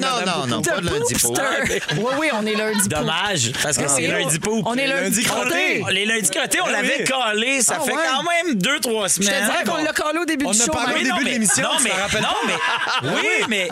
Non, 0.00 0.08
non, 0.26 0.26
non, 0.26 0.46
non, 0.46 0.62
pas 0.62 0.80
de 0.80 0.86
lundi. 0.86 1.14
Poopster. 1.14 1.80
Oui, 1.96 2.12
oui, 2.18 2.28
on 2.32 2.46
est 2.46 2.54
lundi. 2.54 2.78
poupe. 2.80 2.88
Dommage, 2.88 3.52
parce 3.62 3.76
que 3.76 3.88
c'est 3.88 4.06
Ah. 4.06 4.18
lundi 4.18 4.38
poupe. 4.38 4.62
On 4.66 4.74
est 4.74 4.86
lundi 4.86 5.04
Lundi 5.04 5.22
crotté. 5.24 5.84
Les 5.90 6.04
lundis 6.06 6.30
crottés, 6.30 6.60
on 6.62 6.66
Ah 6.68 6.72
l'avait 6.72 6.96
oui. 7.00 7.04
collé. 7.04 7.60
Ça 7.62 7.78
Ah 7.80 7.84
fait 7.84 7.92
ouais? 7.92 8.02
quand 8.10 8.22
même 8.22 8.54
deux, 8.56 8.80
trois 8.80 9.08
Je 9.08 9.14
te 9.16 9.22
semaines. 9.24 9.44
dirais 9.44 9.64
qu'on 9.64 9.82
l'a 9.82 9.92
collé 9.92 10.18
au 10.20 10.24
début 10.24 10.46
On 10.46 10.50
du 10.52 10.60
a 10.60 10.64
show. 10.64 10.72
parlé 10.72 10.86
Marie. 11.04 11.10
au 11.10 11.14
début 11.16 11.24
de 11.24 11.30
l'émission, 11.30 11.62
non, 11.62 11.78
mais, 11.82 12.20
non, 12.20 12.28
mais, 12.46 13.10
oui, 13.10 13.44
mais, 13.48 13.68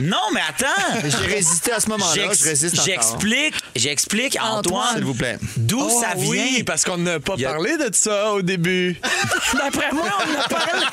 non, 0.00 0.16
mais 0.32 0.40
attends. 0.48 0.66
J'ai 1.04 1.34
résisté 1.34 1.72
à 1.72 1.80
ce 1.80 1.88
moment-là. 1.90 2.14
J'ex- 2.14 2.38
Je 2.42 2.48
résiste 2.48 2.74
encore. 2.78 2.86
J'explique, 2.86 3.54
j'explique, 3.76 4.38
Antoine. 4.40 4.94
S'il 4.96 5.04
vous 5.04 5.14
plaît. 5.14 5.38
d'où 5.56 5.80
Oh, 5.82 6.00
ça 6.00 6.14
vient. 6.16 6.30
Oui, 6.30 6.62
parce 6.64 6.84
qu'on 6.84 6.96
n'a 6.98 7.20
pas 7.20 7.34
a- 7.34 7.42
parlé 7.42 7.76
de 7.76 7.90
ça 7.92 8.32
au 8.40 8.42
début. 8.42 8.96
D'après 9.54 9.92
moi, 9.92 10.08
on 10.18 10.40
a 10.40 10.48
parlé. 10.48 10.86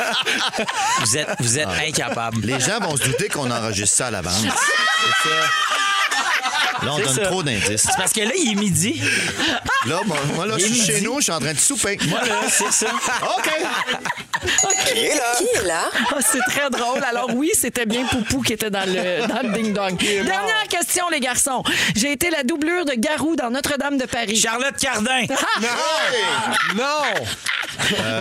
Vous 1.00 1.18
êtes, 1.18 1.28
vous 1.40 1.60
êtes 1.60 1.68
incapable. 1.88 2.42
Les 2.44 2.60
gens 2.60 2.80
vont 2.80 2.96
se 2.96 3.04
douter 3.06 3.30
qu'on 3.30 3.50
enregistre 3.50 3.98
ça 3.98 4.08
à 4.08 4.12
l'avance. 4.12 4.42
C'est 4.44 5.30
ça. 5.30 5.87
Là, 6.84 6.92
on 6.94 6.98
donne 7.00 7.08
ça. 7.16 7.22
trop 7.22 7.44
d'indices. 7.44 7.84
C'est 7.84 7.98
parce 7.98 8.14
que 8.14 8.22
là, 8.22 8.32
il 8.38 8.52
est 8.52 8.56
midi. 8.56 9.02
Là, 9.86 10.02
moi, 10.06 10.18
moi, 10.36 10.46
là, 10.46 10.56
je 10.58 10.66
suis 10.66 10.82
chez 10.86 11.02
nous, 11.02 11.18
je 11.18 11.24
suis 11.24 11.32
en 11.32 11.40
train 11.40 11.54
de 11.54 11.60
souper. 11.60 11.98
Moi, 12.08 12.20
là, 12.26 12.42
c'est 12.50 12.72
ça. 12.72 12.88
OK. 13.38 13.52
Qui 14.86 15.00
est 15.00 15.16
là? 15.16 15.36
Qui 15.38 15.46
est 15.58 15.64
là? 15.66 15.90
Ah, 16.12 16.20
c'est 16.22 16.40
très 16.48 16.70
drôle. 16.70 17.04
Alors 17.04 17.30
oui, 17.36 17.52
c'était 17.54 17.86
bien 17.86 18.06
Poupou 18.06 18.42
qui 18.42 18.54
était 18.54 18.70
dans 18.70 18.86
le, 18.86 19.28
dans 19.28 19.42
le 19.48 19.54
ding-dong. 19.54 19.98
Dernière 19.98 20.68
question, 20.70 21.10
les 21.10 21.20
garçons. 21.20 21.64
J'ai 21.96 22.12
été 22.12 22.30
la 22.30 22.44
doublure 22.44 22.86
de 22.86 22.94
Garou 22.94 23.36
dans 23.36 23.50
Notre-Dame 23.50 23.98
de 23.98 24.06
Paris. 24.06 24.36
Charlotte 24.36 24.78
Cardin. 24.80 25.24
Non! 26.76 26.84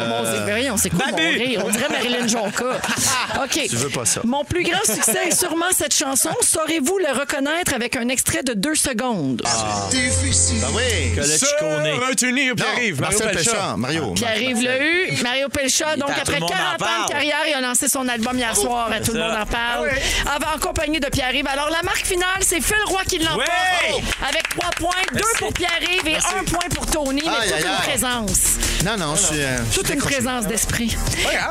Mon 0.09 0.23
Dieu, 0.23 0.41
voyons, 0.45 0.75
on 0.75 0.77
s'est 0.77 0.91
quoi 0.91 1.07
mon 1.11 1.17
Babu. 1.17 1.29
rire? 1.39 1.63
On 1.65 1.71
dirait 1.71 1.89
Marilyn 1.89 2.27
Jonca. 2.27 2.79
OK. 3.43 3.61
Tu 3.69 3.77
veux 3.77 3.89
pas 3.89 4.05
ça. 4.05 4.21
Mon 4.25 4.45
plus 4.45 4.63
grand 4.65 4.85
succès 4.85 5.29
est 5.29 5.35
sûrement 5.39 5.67
cette 5.77 5.95
chanson. 5.95 6.31
Saurez-vous 6.43 6.99
le 6.99 7.19
reconnaître 7.19 7.75
avec 7.75 7.97
un 7.97 8.09
extrait 8.09 8.43
de 8.47 8.55
deux 8.55 8.75
secondes? 8.75 9.43
Ah 9.45 9.89
oui. 9.93 11.13
Que 11.15 11.21
le 11.21 11.27
chiconé. 11.27 11.93
Retenir, 12.09 12.55
Pierre-Yves. 12.55 13.01
Mario 13.01 13.19
Marcel. 13.19 13.37
Péchard. 13.37 13.77
Mario. 13.79 14.13
Pierre-Yves 14.15 14.63
l'a 14.63 14.79
eu. 14.83 15.23
Mario 15.23 15.49
Pelcha, 15.49 15.97
donc 15.97 16.11
après 16.11 16.35
le 16.35 16.41
monde 16.41 16.51
40 16.51 16.83
en 16.83 16.85
ans 16.85 17.05
de 17.07 17.11
carrière, 17.13 17.37
il 17.49 17.55
a 17.55 17.61
lancé 17.61 17.89
son 17.89 18.07
album 18.09 18.39
hier 18.39 18.57
soir. 18.57 18.89
à 18.93 19.01
Tout 19.01 19.13
le 19.13 19.21
monde 19.21 19.37
en 19.37 19.47
parle. 19.47 19.91
Avant, 20.35 20.55
en 20.57 20.59
compagnie 20.59 21.01
de 21.01 21.09
Pierre-Yves. 21.09 21.47
Alors, 21.49 21.69
la 21.71 21.83
marque 21.83 22.07
finale, 22.07 22.39
c'est 22.41 22.61
Phil 22.61 22.77
Roy 22.87 23.03
qui 23.09 23.19
l'emporte. 23.19 23.39
Ouais! 23.49 24.03
Avec 24.29 24.49
trois 24.57 24.71
points, 24.71 25.03
deux 25.13 25.21
pour 25.39 25.53
Pierre-Yves 25.53 26.07
et 26.09 26.17
un 26.17 26.45
point 26.45 26.69
pour 26.75 26.87
Tony. 26.87 27.23
Mais 27.25 27.29
Aïe, 27.31 27.49
toute 27.49 27.57
aïe, 27.57 27.65
une 27.73 27.83
présence. 27.91 28.41
Non, 28.85 28.97
non, 28.97 29.17
je 29.17 29.23
suis. 29.23 29.37
euh, 29.43 29.59
Toute 29.75 29.89
une 29.91 29.99
présence 30.01 30.47
d'esprit. 30.47 30.97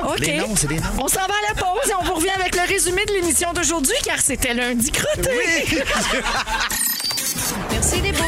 OK. 0.07 0.19
Les 0.19 0.37
noms, 0.37 0.55
c'est 0.55 0.67
des 0.67 0.75
noms. 0.79 0.83
On 0.99 1.07
s'en 1.07 1.19
va 1.19 1.25
à 1.25 1.53
la 1.53 1.61
pause 1.61 1.89
et 1.89 1.93
on 1.99 2.03
vous 2.03 2.13
revient 2.15 2.29
avec 2.39 2.55
le 2.55 2.61
résumé 2.67 3.03
de 3.05 3.13
l'émission 3.13 3.51
d'aujourd'hui 3.53 3.95
car 4.05 4.19
c'était 4.19 4.53
lundi 4.53 4.91
crotté. 4.91 5.65
Merci 7.71 8.01
les 8.01 8.11
beaux. 8.11 8.21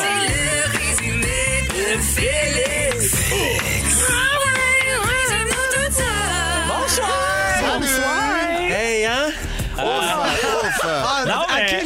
C'est 0.00 0.28
le 0.32 0.78
résumé 0.78 1.62
de 1.68 2.00
Félix. 2.02 3.67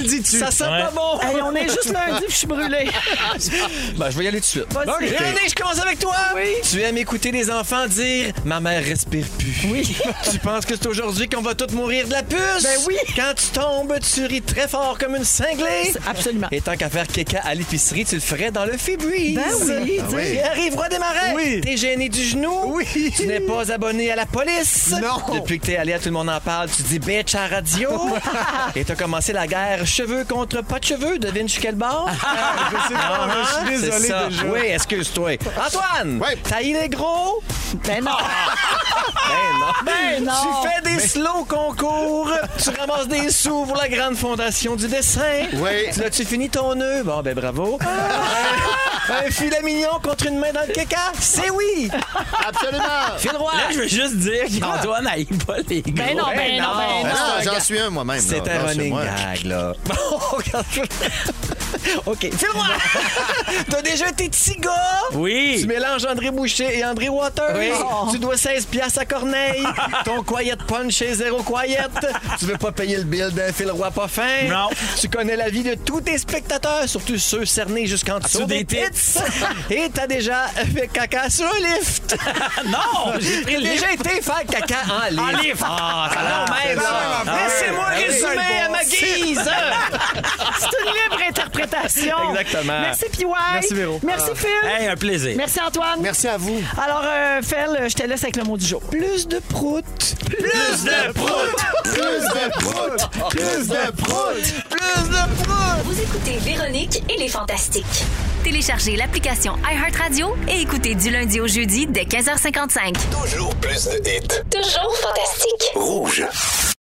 Le 0.02 0.08
dis-tu? 0.08 0.38
Ça 0.38 0.50
sent 0.50 0.64
Ouais. 0.64 0.82
pas 0.82 0.92
bon! 0.94 1.20
Hey, 1.20 1.42
on 1.42 1.54
est 1.54 1.68
juste 1.68 1.92
lundi 1.92 2.22
puis 2.24 2.30
je 2.32 2.36
suis 2.36 2.46
brûlée. 2.46 2.88
Ben, 3.96 4.10
je 4.10 4.18
vais 4.18 4.24
y 4.24 4.28
aller 4.28 4.38
tout 4.40 4.44
de 4.44 4.64
suite. 4.64 4.72
Vas-y. 4.72 5.16
René, 5.16 5.48
je 5.48 5.54
commence 5.54 5.80
avec 5.80 5.98
toi! 5.98 6.14
Oui. 6.34 6.42
Tu 6.70 6.80
aimes 6.80 6.98
écouter 6.98 7.30
les 7.32 7.50
enfants 7.50 7.86
dire 7.86 8.32
«Ma 8.44 8.60
mère 8.60 8.82
respire 8.84 9.26
plus». 9.38 9.54
Oui. 9.70 9.96
Tu 10.30 10.38
penses 10.38 10.64
que 10.64 10.74
c'est 10.74 10.86
aujourd'hui 10.86 11.28
qu'on 11.28 11.42
va 11.42 11.54
tous 11.54 11.74
mourir 11.74 12.06
de 12.06 12.12
la 12.12 12.22
puce? 12.22 12.62
Ben 12.62 12.78
oui. 12.86 12.96
Quand 13.16 13.32
tu 13.36 13.46
tombes, 13.58 13.94
tu 14.00 14.24
ris 14.26 14.42
très 14.42 14.68
fort 14.68 14.96
comme 14.98 15.16
une 15.16 15.24
cinglée. 15.24 15.92
Absolument. 16.06 16.48
Et 16.50 16.60
tant 16.60 16.76
qu'à 16.76 16.88
faire 16.88 17.06
caca 17.06 17.40
à 17.44 17.54
l'épicerie, 17.54 18.04
tu 18.04 18.14
le 18.14 18.20
ferais 18.20 18.50
dans 18.50 18.64
le 18.64 18.76
Feebreeze. 18.76 19.34
Ben 19.36 19.82
oui, 19.82 19.98
Ah 20.00 20.04
oui. 20.12 20.22
Il 20.34 20.40
arrivera 20.40 20.88
des 20.88 20.98
marais. 20.98 21.34
Oui. 21.34 21.60
T'es 21.60 21.76
gêné 21.76 22.08
du 22.08 22.22
genou. 22.24 22.74
Oui. 22.76 23.12
Tu 23.16 23.26
n'es 23.26 23.40
pas 23.40 23.70
abonné 23.72 24.10
à 24.10 24.16
la 24.16 24.26
police. 24.26 24.90
Non. 25.00 25.34
Depuis 25.34 25.58
que 25.60 25.66
t'es 25.66 25.76
allé 25.76 25.92
à 25.92 25.98
Tout 25.98 26.06
le 26.06 26.12
monde 26.12 26.30
en 26.30 26.40
parle, 26.40 26.68
tu 26.74 26.82
dis 26.82 26.98
bitch 26.98 27.34
à 27.34 27.46
radio. 27.46 27.90
Et 28.76 28.84
t'as 28.84 28.94
commencé 28.96 29.32
la 29.32 29.46
guerre 29.46 29.84
cheveux 29.92 30.24
contre 30.24 30.62
pas 30.62 30.78
de 30.78 30.84
cheveux. 30.84 31.18
Devine 31.18 31.46
je 31.48 31.52
suis 31.54 31.62
quel 31.62 31.74
bord? 31.74 32.08
Je 32.12 32.88
sais 32.88 32.94
pas, 32.94 33.26
mais 33.26 33.42
je 33.42 33.48
suis 33.48 33.56
Ah, 33.58 33.90
désolé 33.90 34.08
ça. 34.08 34.26
déjà. 34.28 34.44
Oui, 34.46 34.60
excuse-toi. 34.66 35.30
Antoine, 35.66 36.18
Ouais. 36.20 36.38
t'as 36.42 36.60
il 36.62 36.76
est 36.76 36.88
gros? 36.88 37.42
Ben 37.86 38.02
non. 38.04 38.10
Ben 39.28 39.58
non. 39.60 39.72
Ben 39.84 40.24
non. 40.24 40.32
Tu 40.62 40.68
fais 40.68 40.82
des 40.94 41.00
slow 41.00 41.44
concours. 41.48 42.30
tu 42.62 42.70
ramasses 42.70 43.08
des 43.08 43.30
sous 43.30 43.64
pour 43.64 43.76
la 43.76 43.88
grande 43.88 44.16
fondation 44.16 44.76
du 44.76 44.88
dessin. 44.88 45.46
Oui. 45.54 45.90
Tu 45.92 46.00
L'as-tu 46.00 46.24
fini 46.24 46.48
ton 46.50 46.74
nœud? 46.74 47.02
Bon, 47.04 47.22
ben 47.22 47.34
bravo. 47.34 47.78
Un 49.08 49.30
filet 49.30 49.60
mignon 49.62 49.98
contre 50.02 50.26
une 50.26 50.38
main 50.38 50.52
dans 50.52 50.66
le 50.66 50.72
caca? 50.72 51.12
C'est 51.18 51.50
oui! 51.50 51.90
Absolument. 52.46 52.84
Phil 53.18 53.36
Roy! 53.36 53.52
Là, 53.56 53.62
je 53.72 53.78
veux 53.78 53.88
juste 53.88 54.16
dire 54.16 54.44
qu'Antoine 54.60 55.04
n'aille 55.04 55.24
pas 55.24 55.56
les 55.68 55.82
gros. 55.82 55.92
Ben 55.94 56.16
non, 56.16 56.26
ben 56.34 56.60
non, 56.60 56.68
ben 56.76 57.02
Ben 57.02 57.08
non. 57.08 57.14
non, 57.14 57.42
J'en 57.52 57.60
suis 57.60 57.78
un 57.78 57.90
moi-même. 57.90 58.20
C'est 58.20 58.48
un 58.48 58.58
Non, 58.60 58.66
running 58.66 58.94
gag, 58.94 59.44
là. 59.44 59.72
OK. 62.06 62.18
Phil-moi! 62.36 62.66
T'as 63.70 63.82
déjà 63.82 64.08
été 64.08 64.30
gars? 64.58 64.70
Oui. 65.12 65.58
Tu 65.60 65.66
mélanges 65.66 66.04
André 66.04 66.30
Boucher 66.30 66.78
et 66.78 66.84
André 66.84 67.08
Waters. 67.08 67.54
Oui. 67.56 67.70
Tu 68.10 68.18
dois 68.18 68.36
16 68.36 68.66
piastres 68.66 69.00
à 69.00 69.04
Corneille. 69.04 69.64
Ton 70.04 70.22
quiet 70.22 70.56
punch 70.66 71.02
est 71.02 71.14
zéro 71.14 71.42
quiet. 71.42 71.78
Tu 72.38 72.46
veux 72.46 72.56
pas 72.58 72.72
payer 72.72 72.96
le 72.98 73.04
bill 73.04 73.30
d'un 73.30 73.52
fil 73.52 73.70
roi 73.70 73.90
pas 73.90 74.08
fin. 74.08 74.44
Non. 74.48 74.68
Tu 75.00 75.08
connais 75.08 75.36
la 75.36 75.48
vie 75.48 75.62
de 75.62 75.74
tous 75.74 76.00
tes 76.00 76.18
spectateurs, 76.18 76.88
surtout 76.88 77.18
ceux 77.18 77.44
cernés 77.44 77.86
jusqu'en 77.86 78.18
dessous 78.18 78.38
Dessous 78.38 78.46
des 78.46 78.64
des 78.64 78.90
tits. 78.90 79.18
Et 79.70 79.90
t'as 79.92 80.06
déjà 80.06 80.46
fait 80.74 80.88
caca 80.88 81.28
sur 81.30 81.46
un 81.46 81.58
lift. 81.58 82.16
Non, 82.66 83.12
j'ai 83.20 83.56
le 83.56 83.62
déjà 83.62 83.92
été 83.92 84.22
faire 84.22 84.44
caca 84.48 84.76
en 84.88 85.08
lift. 85.10 85.20
En 85.20 85.42
lift. 85.42 85.62
Ah, 85.64 86.10
ça 86.12 86.20
Ah, 86.22 86.44
même. 86.66 86.78
Laissez-moi 86.78 87.84
Ah 87.88 87.94
oui. 87.96 88.04
résumer 88.04 88.60
Ah 88.62 88.66
à 88.66 88.68
ma 88.68 88.84
guise. 88.84 89.50
C'est 90.58 90.78
une 90.80 90.92
libre 90.92 91.22
interprétation. 91.62 92.16
Exactement. 92.30 92.80
Merci, 92.80 93.04
PY. 93.12 93.24
Merci, 93.52 93.74
Véro. 93.74 94.00
Merci, 94.02 94.30
Phil. 94.34 94.48
Hey, 94.64 94.86
un 94.88 94.96
plaisir. 94.96 95.34
Merci, 95.36 95.60
Antoine. 95.60 96.00
Merci 96.00 96.28
à 96.28 96.36
vous. 96.36 96.60
Alors, 96.82 97.02
euh, 97.04 97.40
Phil, 97.42 97.88
je 97.88 97.94
te 97.94 98.06
laisse 98.06 98.22
avec 98.22 98.36
le 98.36 98.44
mot 98.44 98.56
du 98.56 98.66
jour. 98.66 98.80
Plus 98.82 99.26
de 99.28 99.38
prout. 99.38 99.84
Plus 100.26 100.84
de 100.84 101.12
prout. 101.12 101.32
Plus 101.84 101.94
de 101.94 102.50
prout. 102.58 103.30
Plus 103.30 103.68
de 103.68 103.90
prout. 103.92 104.64
Plus 104.70 105.08
de 105.08 105.42
prout. 105.42 105.82
Vous 105.84 106.00
écoutez 106.00 106.38
Véronique 106.38 107.02
et 107.08 107.18
les 107.18 107.28
Fantastiques. 107.28 108.04
Téléchargez 108.44 108.96
l'application 108.96 109.54
iHeartRadio 109.70 110.34
et 110.48 110.60
écoutez 110.62 110.94
du 110.94 111.10
lundi 111.10 111.40
au 111.40 111.46
jeudi 111.46 111.86
dès 111.86 112.02
15h55. 112.04 112.94
Toujours 113.22 113.54
plus 113.56 113.84
de 113.84 113.96
hits. 114.08 114.42
Toujours 114.50 114.96
fantastique. 114.96 115.70
Rouge. 115.74 116.24